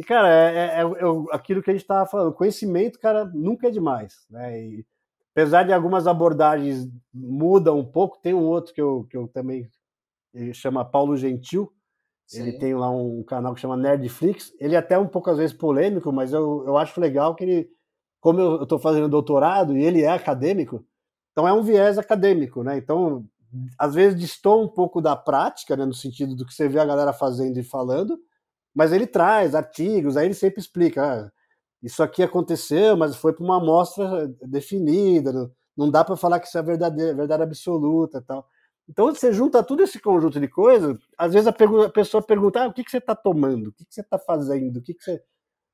E, 0.00 0.02
cara, 0.02 0.32
é, 0.32 0.56
é, 0.56 0.78
é, 0.78 0.82
é 0.82 1.36
aquilo 1.36 1.62
que 1.62 1.68
a 1.68 1.74
gente 1.74 1.82
estava 1.82 2.08
falando, 2.08 2.32
conhecimento, 2.32 2.98
cara, 2.98 3.26
nunca 3.26 3.68
é 3.68 3.70
demais, 3.70 4.24
né? 4.30 4.58
E, 4.58 4.86
apesar 5.30 5.62
de 5.64 5.74
algumas 5.74 6.06
abordagens 6.06 6.88
mudam 7.12 7.78
um 7.78 7.84
pouco, 7.84 8.18
tem 8.18 8.32
um 8.32 8.46
outro 8.46 8.72
que 8.72 8.80
eu, 8.80 9.06
que 9.10 9.14
eu 9.14 9.28
também 9.28 9.70
ele 10.32 10.54
chama 10.54 10.86
Paulo 10.86 11.18
Gentil, 11.18 11.70
Sim. 12.26 12.40
ele 12.40 12.52
tem 12.52 12.74
lá 12.74 12.90
um 12.90 13.22
canal 13.24 13.54
que 13.54 13.60
chama 13.60 13.76
Nerdflix, 13.76 14.54
ele 14.58 14.74
é 14.74 14.78
até 14.78 14.98
um 14.98 15.06
pouco 15.06 15.28
às 15.28 15.36
vezes 15.36 15.54
polêmico, 15.54 16.10
mas 16.10 16.32
eu, 16.32 16.64
eu 16.66 16.78
acho 16.78 16.98
legal 16.98 17.34
que 17.34 17.44
ele, 17.44 17.70
como 18.22 18.40
eu 18.40 18.62
estou 18.62 18.78
fazendo 18.78 19.06
doutorado 19.06 19.76
e 19.76 19.84
ele 19.84 20.00
é 20.00 20.08
acadêmico, 20.08 20.82
então 21.32 21.46
é 21.46 21.52
um 21.52 21.62
viés 21.62 21.98
acadêmico, 21.98 22.62
né? 22.62 22.78
Então, 22.78 23.22
às 23.78 23.94
vezes 23.94 24.18
distou 24.18 24.64
um 24.64 24.68
pouco 24.68 25.02
da 25.02 25.14
prática, 25.14 25.76
né, 25.76 25.84
no 25.84 25.92
sentido 25.92 26.34
do 26.34 26.46
que 26.46 26.54
você 26.54 26.70
vê 26.70 26.80
a 26.80 26.86
galera 26.86 27.12
fazendo 27.12 27.58
e 27.58 27.62
falando, 27.62 28.18
mas 28.74 28.92
ele 28.92 29.06
traz 29.06 29.54
artigos, 29.54 30.16
aí 30.16 30.26
ele 30.26 30.34
sempre 30.34 30.60
explica, 30.60 31.04
ah, 31.04 31.32
isso 31.82 32.02
aqui 32.02 32.22
aconteceu, 32.22 32.96
mas 32.96 33.16
foi 33.16 33.32
para 33.32 33.44
uma 33.44 33.56
amostra 33.56 34.28
definida, 34.42 35.32
não, 35.32 35.50
não 35.76 35.90
dá 35.90 36.04
para 36.04 36.16
falar 36.16 36.40
que 36.40 36.46
isso 36.46 36.58
é 36.58 36.62
verdade, 36.62 36.96
verdade 37.14 37.42
absoluta 37.42 38.20
tal. 38.22 38.46
Então 38.88 39.06
você 39.06 39.32
junta 39.32 39.62
tudo 39.62 39.82
esse 39.82 40.00
conjunto 40.00 40.40
de 40.40 40.48
coisas, 40.48 40.98
às 41.16 41.32
vezes 41.32 41.46
a, 41.46 41.50
a 41.50 41.88
pessoa 41.90 42.22
pergunta, 42.22 42.62
ah, 42.62 42.68
o 42.68 42.72
que, 42.72 42.84
que 42.84 42.90
você 42.90 42.98
está 42.98 43.14
tomando? 43.14 43.68
O 43.68 43.72
que, 43.72 43.84
que 43.84 43.94
você 43.94 44.00
está 44.00 44.18
fazendo? 44.18 44.78
O 44.78 44.82
que, 44.82 44.94
que 44.94 45.02
você... 45.02 45.22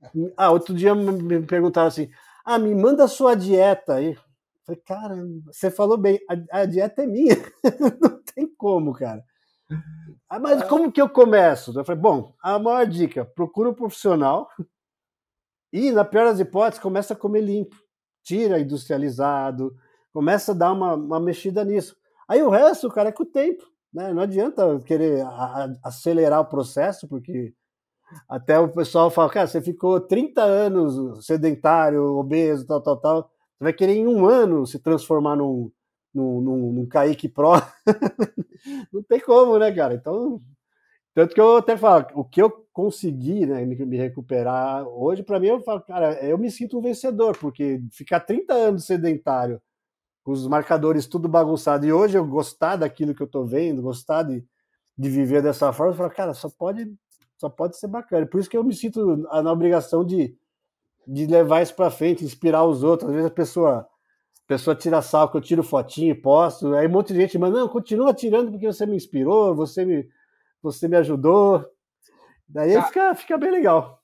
Ah, 0.36 0.50
outro 0.50 0.74
dia 0.74 0.94
me 0.94 1.42
perguntaram 1.46 1.88
assim, 1.88 2.10
ah, 2.44 2.58
me 2.58 2.74
manda 2.74 3.04
a 3.04 3.08
sua 3.08 3.34
dieta 3.34 3.94
aí. 3.94 4.12
Eu 4.12 4.20
falei, 4.64 4.82
caramba, 4.82 5.52
você 5.52 5.70
falou 5.70 5.96
bem, 5.96 6.20
a, 6.28 6.60
a 6.60 6.66
dieta 6.66 7.02
é 7.02 7.06
minha, 7.06 7.36
não 8.00 8.20
tem 8.34 8.46
como, 8.56 8.92
cara. 8.92 9.24
Ah, 10.28 10.38
mas 10.38 10.62
como 10.64 10.90
que 10.90 11.00
eu 11.00 11.08
começo? 11.08 11.78
Eu 11.78 11.84
falei, 11.84 12.00
bom, 12.00 12.34
a 12.42 12.58
maior 12.58 12.86
dica, 12.86 13.24
procura 13.24 13.70
um 13.70 13.74
profissional 13.74 14.48
e, 15.72 15.90
na 15.92 16.04
pior 16.04 16.26
das 16.26 16.40
hipóteses, 16.40 16.82
começa 16.82 17.14
a 17.14 17.16
comer 17.16 17.40
limpo. 17.40 17.76
Tira 18.22 18.58
industrializado, 18.58 19.74
começa 20.12 20.52
a 20.52 20.54
dar 20.54 20.72
uma, 20.72 20.94
uma 20.94 21.20
mexida 21.20 21.64
nisso. 21.64 21.96
Aí 22.28 22.42
o 22.42 22.50
resto, 22.50 22.90
cara, 22.90 23.10
é 23.10 23.12
com 23.12 23.22
o 23.22 23.26
tempo. 23.26 23.64
Né? 23.92 24.12
Não 24.12 24.22
adianta 24.22 24.80
querer 24.80 25.24
acelerar 25.82 26.40
o 26.40 26.46
processo, 26.46 27.06
porque 27.06 27.54
até 28.28 28.58
o 28.58 28.68
pessoal 28.68 29.10
fala, 29.10 29.30
cara, 29.30 29.46
você 29.46 29.60
ficou 29.60 30.00
30 30.00 30.42
anos 30.42 31.24
sedentário, 31.24 32.16
obeso, 32.16 32.66
tal, 32.66 32.80
tal, 32.80 32.96
tal. 32.96 33.22
Você 33.22 33.64
vai 33.64 33.72
querer 33.72 33.94
em 33.94 34.06
um 34.06 34.26
ano 34.26 34.66
se 34.66 34.78
transformar 34.78 35.36
num, 35.36 35.70
num, 36.16 36.86
Kaique 36.86 37.28
Pro. 37.28 37.52
não 38.92 39.02
tem 39.02 39.20
como, 39.20 39.58
né, 39.58 39.72
cara? 39.72 39.94
Então, 39.94 40.40
tanto 41.14 41.34
que 41.34 41.40
eu 41.40 41.56
até 41.56 41.76
falo, 41.76 42.06
o 42.14 42.24
que 42.24 42.40
eu 42.40 42.50
consegui 42.72 43.46
né, 43.46 43.64
me, 43.64 43.74
me 43.86 43.96
recuperar 43.96 44.86
hoje, 44.86 45.22
para 45.22 45.40
mim, 45.40 45.48
eu 45.48 45.60
falo, 45.60 45.80
cara, 45.80 46.12
eu 46.24 46.36
me 46.36 46.50
sinto 46.50 46.78
um 46.78 46.82
vencedor, 46.82 47.36
porque 47.38 47.80
ficar 47.90 48.20
30 48.20 48.52
anos 48.52 48.84
sedentário, 48.84 49.60
com 50.22 50.32
os 50.32 50.46
marcadores 50.46 51.06
tudo 51.06 51.28
bagunçado, 51.28 51.86
e 51.86 51.92
hoje 51.92 52.18
eu 52.18 52.26
gostar 52.26 52.76
daquilo 52.76 53.14
que 53.14 53.22
eu 53.22 53.26
tô 53.26 53.44
vendo, 53.44 53.82
gostar 53.82 54.24
de, 54.24 54.44
de 54.96 55.08
viver 55.08 55.42
dessa 55.42 55.72
forma, 55.72 55.92
eu 55.92 55.96
falo, 55.96 56.10
cara, 56.10 56.34
só 56.34 56.50
pode, 56.50 56.92
só 57.38 57.48
pode 57.48 57.78
ser 57.78 57.88
bacana. 57.88 58.26
Por 58.26 58.40
isso 58.40 58.50
que 58.50 58.56
eu 58.56 58.64
me 58.64 58.74
sinto 58.74 59.16
na 59.16 59.52
obrigação 59.52 60.04
de, 60.04 60.36
de 61.06 61.26
levar 61.26 61.62
isso 61.62 61.74
para 61.74 61.90
frente, 61.90 62.24
inspirar 62.24 62.64
os 62.64 62.82
outros. 62.82 63.08
Às 63.08 63.14
vezes 63.14 63.30
a 63.30 63.34
pessoa 63.34 63.88
a 64.46 64.54
pessoa 64.54 64.76
tira 64.76 65.02
sal 65.02 65.28
que 65.28 65.36
eu 65.36 65.40
tiro 65.40 65.62
fotinho 65.64 66.12
e 66.12 66.14
posto. 66.14 66.72
Aí 66.74 66.86
um 66.86 66.90
monte 66.90 67.12
de 67.12 67.20
gente 67.20 67.36
manda, 67.36 67.58
não, 67.58 67.68
continua 67.68 68.14
tirando 68.14 68.52
porque 68.52 68.66
você 68.66 68.86
me 68.86 68.94
inspirou, 68.94 69.56
você 69.56 69.84
me, 69.84 70.08
você 70.62 70.86
me 70.86 70.96
ajudou. 70.96 71.68
Daí 72.48 72.80
fica, 72.84 73.14
fica 73.16 73.36
bem 73.36 73.50
legal. 73.50 74.00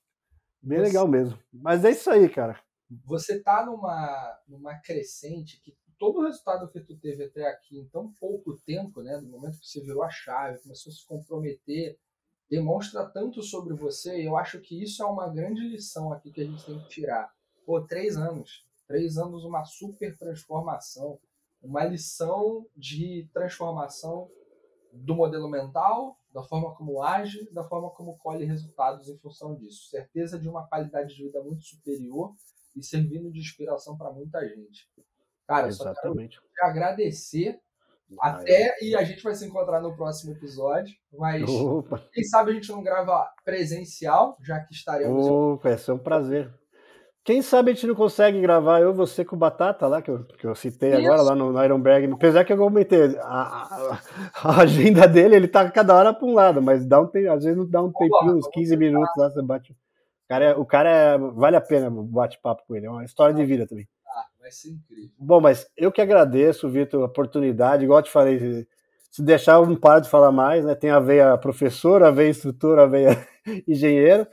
Bem 0.60 0.78
você, 0.78 0.85
legal 0.85 1.06
mesmo. 1.06 1.39
Mas 1.52 1.85
é 1.85 1.93
isso 1.93 2.10
aí, 2.10 2.28
cara. 2.28 2.59
Você 3.05 3.40
tá 3.40 3.64
numa, 3.64 4.36
numa 4.48 4.74
crescente 4.81 5.60
que 5.62 5.77
todo 5.97 6.19
o 6.19 6.24
resultado 6.24 6.69
que 6.69 6.81
tu 6.81 6.98
teve 6.98 7.27
até 7.27 7.48
aqui 7.48 7.78
em 7.78 7.86
tão 7.86 8.12
pouco 8.14 8.59
tempo, 8.66 9.01
né, 9.01 9.19
do 9.19 9.28
momento 9.28 9.60
que 9.60 9.69
você 9.69 9.81
virou 9.81 10.02
a 10.02 10.10
chave, 10.10 10.59
começou 10.59 10.90
a 10.90 10.94
se 10.94 11.06
comprometer, 11.06 11.97
demonstra 12.51 13.09
tanto 13.09 13.44
sobre 13.44 13.74
você. 13.74 14.20
E 14.20 14.27
eu 14.27 14.36
acho 14.36 14.59
que 14.60 14.82
isso 14.82 15.05
é 15.05 15.06
uma 15.06 15.32
grande 15.32 15.60
lição 15.69 16.12
aqui 16.12 16.32
que 16.32 16.40
a 16.40 16.44
gente 16.44 16.66
tem 16.66 16.81
que 16.81 16.89
tirar. 16.89 17.32
Pô, 17.64 17.81
três 17.81 18.16
anos 18.16 18.66
Três 18.93 19.16
anos, 19.16 19.43
uma 19.43 19.64
super 19.64 20.14
transformação, 20.19 21.19
uma 21.62 21.82
lição 21.82 22.66
de 22.77 23.27
transformação 23.32 24.31
do 24.93 25.14
modelo 25.14 25.48
mental, 25.48 26.19
da 26.31 26.43
forma 26.43 26.74
como 26.74 27.02
age, 27.02 27.48
da 27.55 27.64
forma 27.64 27.89
como 27.89 28.19
colhe 28.19 28.44
resultados 28.44 29.09
em 29.09 29.16
função 29.16 29.55
disso. 29.55 29.89
Certeza 29.89 30.39
de 30.39 30.47
uma 30.47 30.69
qualidade 30.69 31.14
de 31.14 31.24
vida 31.24 31.43
muito 31.43 31.64
superior 31.64 32.35
e 32.77 32.82
servindo 32.82 33.32
de 33.32 33.40
inspiração 33.40 33.97
para 33.97 34.12
muita 34.12 34.47
gente. 34.47 34.86
Cara, 35.48 35.69
Exatamente. 35.69 36.35
só 36.35 36.43
quero 36.43 36.52
te 36.52 36.62
agradecer 36.62 37.60
Até 38.20 38.77
e 38.85 38.94
a 38.94 39.02
gente 39.05 39.23
vai 39.23 39.35
se 39.35 39.47
encontrar 39.47 39.81
no 39.81 39.97
próximo 39.97 40.32
episódio. 40.32 40.94
Mas 41.10 41.48
Opa. 41.48 42.06
quem 42.12 42.24
sabe 42.24 42.51
a 42.51 42.55
gente 42.55 42.70
não 42.70 42.82
grava 42.82 43.27
presencial, 43.43 44.36
já 44.43 44.60
que 44.60 44.74
estaremos. 44.74 45.27
Opa, 45.27 45.70
vai 45.70 45.78
ser 45.78 45.93
um 45.93 45.98
prazer. 45.98 46.52
Quem 47.24 47.40
sabe 47.40 47.70
a 47.70 47.74
gente 47.74 47.86
não 47.86 47.94
consegue 47.94 48.40
gravar 48.40 48.81
eu 48.81 48.93
você 48.93 49.24
com 49.24 49.36
o 49.36 49.39
Batata 49.39 49.86
lá, 49.86 50.03
que 50.03 50.11
eu, 50.11 50.24
que 50.24 50.44
eu 50.44 50.55
citei 50.57 50.90
Isso. 50.90 50.99
agora 50.99 51.23
lá 51.23 51.35
no, 51.36 51.53
no 51.53 51.65
Ironberg. 51.65 52.12
Apesar 52.12 52.44
que 52.44 52.53
eu 52.53 52.57
comentei, 52.57 53.16
a, 53.20 54.01
a, 54.43 54.61
agenda 54.61 55.07
dele, 55.07 55.36
ele 55.36 55.47
tá 55.47 55.70
cada 55.70 55.94
hora 55.94 56.12
para 56.12 56.27
um 56.27 56.35
lado, 56.35 56.61
mas 56.61 56.85
dá 56.85 57.01
um 57.01 57.05
às 57.05 57.44
vezes 57.44 57.57
não 57.57 57.69
dá 57.69 57.81
um 57.81 57.93
tempinho, 57.93 58.36
uns 58.36 58.49
15 58.49 58.77
minutos 58.77 59.12
lá, 59.16 59.31
você 59.31 59.40
bate. 59.40 59.73
O 59.73 60.28
cara, 60.28 60.44
é, 60.44 60.55
o 60.57 60.65
cara 60.65 60.90
é, 60.90 61.19
vale 61.19 61.57
a 61.57 61.61
pena 61.61 61.89
o 61.89 62.03
bate-papo 62.03 62.65
com 62.66 62.74
ele, 62.74 62.86
é 62.86 62.90
uma 62.90 63.05
história 63.05 63.35
de 63.35 63.44
vida 63.44 63.69
também. 63.69 63.86
Ah, 64.05 64.24
vai 64.40 64.51
ser 64.51 64.70
incrível. 64.70 65.11
Bom, 65.16 65.40
mas 65.40 65.69
eu 65.77 65.93
que 65.93 66.01
agradeço, 66.01 66.69
Vitor, 66.69 67.03
a 67.03 67.07
oportunidade, 67.07 67.85
igual 67.85 68.01
eu 68.01 68.05
te 68.05 68.11
falei, 68.11 68.66
se 69.12 69.23
deixar 69.23 69.57
eu 69.57 69.66
não 69.66 69.77
paro 69.77 70.01
de 70.01 70.09
falar 70.09 70.32
mais, 70.32 70.65
né? 70.65 70.74
Tem 70.74 70.90
a 70.90 70.99
veia 70.99 71.36
professor, 71.39 72.03
a 72.03 72.11
veia 72.11 72.31
instrutor, 72.31 72.78
a 72.81 72.86
veia 72.86 73.11
engenheiro. 73.69 74.27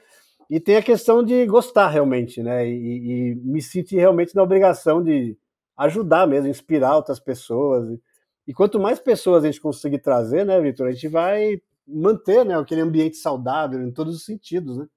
E 0.50 0.60
tem 0.60 0.78
a 0.78 0.82
questão 0.84 1.24
de 1.24 1.46
gostar 1.46 1.90
realmente, 1.90 2.42
né? 2.42 2.68
E, 2.68 3.32
e, 3.32 3.36
me 3.36 3.62
sentir 3.62 3.98
realmente 3.98 4.36
na 4.36 4.44
obrigação 4.44 5.04
de 5.04 5.38
ajudar 5.78 6.28
mesmo, 6.28 6.50
inspirar 6.50 6.96
outras 6.96 7.20
pessoas. 7.20 8.00
E 8.48 8.54
quanto 8.54 8.80
mais 8.80 9.00
pessoas 9.00 9.44
a 9.44 9.48
gente 9.48 9.62
conseguir 9.62 10.00
trazer, 10.00 10.46
né, 10.46 10.60
Vitor, 10.60 10.88
a 10.88 10.92
gente 10.92 11.08
vai 11.08 11.62
manter 11.88 12.46
né, 12.46 12.58
aquele 12.58 12.82
ambiente 12.82 13.18
saudável 13.18 13.82
em 13.82 13.92
todos 13.92 14.16
os 14.16 14.26
sentidos, 14.26 14.78
né? 14.78 14.88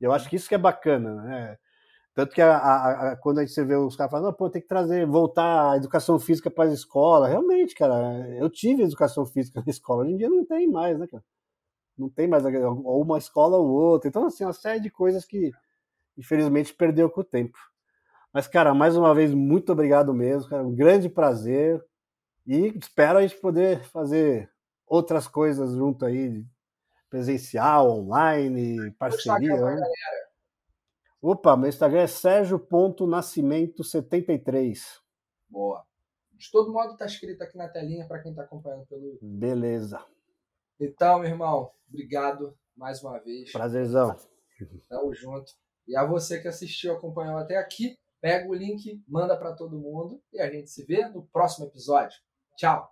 Eu 0.00 0.12
acho 0.12 0.28
que 0.28 0.36
isso 0.36 0.48
que 0.48 0.54
é 0.54 0.58
bacana, 0.58 1.14
né? 1.22 1.56
Tanto 2.14 2.34
que 2.34 2.42
a, 2.42 2.56
a, 2.56 3.12
a, 3.12 3.16
quando 3.16 3.38
a 3.40 3.44
gente 3.46 3.62
vê 3.64 3.76
os 3.76 3.94
caras 3.96 4.10
falando, 4.10 4.34
pô, 4.34 4.50
tem 4.50 4.62
que 4.62 4.68
trazer, 4.68 5.06
voltar 5.06 5.72
a 5.72 5.76
educação 5.76 6.18
física 6.18 6.50
para 6.50 6.68
a 6.70 6.72
escola. 6.72 7.28
Realmente, 7.28 7.74
cara, 7.74 8.26
eu 8.38 8.48
tive 8.50 8.82
educação 8.82 9.26
física 9.26 9.62
na 9.64 9.70
escola, 9.70 10.02
hoje 10.02 10.12
em 10.14 10.16
dia 10.16 10.30
não 10.30 10.44
tem 10.44 10.68
mais, 10.68 10.98
né, 10.98 11.06
cara? 11.06 11.22
Não 11.98 12.08
tem 12.08 12.28
mais 12.28 12.44
ou 12.44 13.02
uma 13.02 13.18
escola 13.18 13.56
ou 13.56 13.68
outra. 13.68 14.08
Então, 14.08 14.26
assim, 14.26 14.44
uma 14.44 14.52
série 14.52 14.78
de 14.80 14.90
coisas 14.90 15.24
que, 15.24 15.50
infelizmente, 16.16 16.72
perdeu 16.74 17.10
com 17.10 17.22
o 17.22 17.24
tempo. 17.24 17.58
Mas, 18.32 18.46
cara, 18.46 18.72
mais 18.74 18.96
uma 18.96 19.12
vez, 19.14 19.32
muito 19.32 19.72
obrigado 19.72 20.12
mesmo, 20.12 20.50
cara. 20.50 20.62
Um 20.62 20.74
grande 20.74 21.08
prazer. 21.08 21.82
E 22.46 22.66
espero 22.78 23.18
a 23.18 23.22
gente 23.22 23.40
poder 23.40 23.82
fazer 23.84 24.50
outras 24.86 25.26
coisas 25.26 25.72
junto 25.72 26.04
aí, 26.04 26.44
presencial, 27.08 27.90
online, 27.90 28.90
parceria. 28.92 29.56
Né? 29.56 29.80
Opa, 31.20 31.56
meu 31.56 31.68
Instagram 31.68 32.02
é 32.02 32.06
Sérgio.nascimento73. 32.06 34.78
Boa. 35.48 35.84
De 36.32 36.50
todo 36.50 36.72
modo, 36.72 36.96
tá 36.96 37.06
escrito 37.06 37.42
aqui 37.42 37.56
na 37.56 37.68
telinha 37.68 38.06
para 38.06 38.20
quem 38.20 38.32
está 38.32 38.42
acompanhando 38.42 38.84
pelo 38.86 39.18
Beleza. 39.22 40.04
Então, 40.80 41.20
meu 41.20 41.30
irmão, 41.30 41.70
obrigado 41.88 42.56
mais 42.76 43.02
uma 43.02 43.18
vez. 43.18 43.50
Prazerzão. 43.52 44.16
Tamo 44.88 45.14
junto. 45.14 45.52
E 45.86 45.96
a 45.96 46.04
você 46.04 46.40
que 46.40 46.48
assistiu, 46.48 46.92
acompanhou 46.92 47.38
até 47.38 47.56
aqui, 47.56 47.96
pega 48.20 48.48
o 48.48 48.54
link, 48.54 49.02
manda 49.06 49.36
para 49.36 49.54
todo 49.54 49.78
mundo 49.78 50.20
e 50.32 50.40
a 50.40 50.50
gente 50.50 50.70
se 50.70 50.84
vê 50.84 51.08
no 51.08 51.26
próximo 51.26 51.66
episódio. 51.66 52.18
Tchau. 52.56 52.90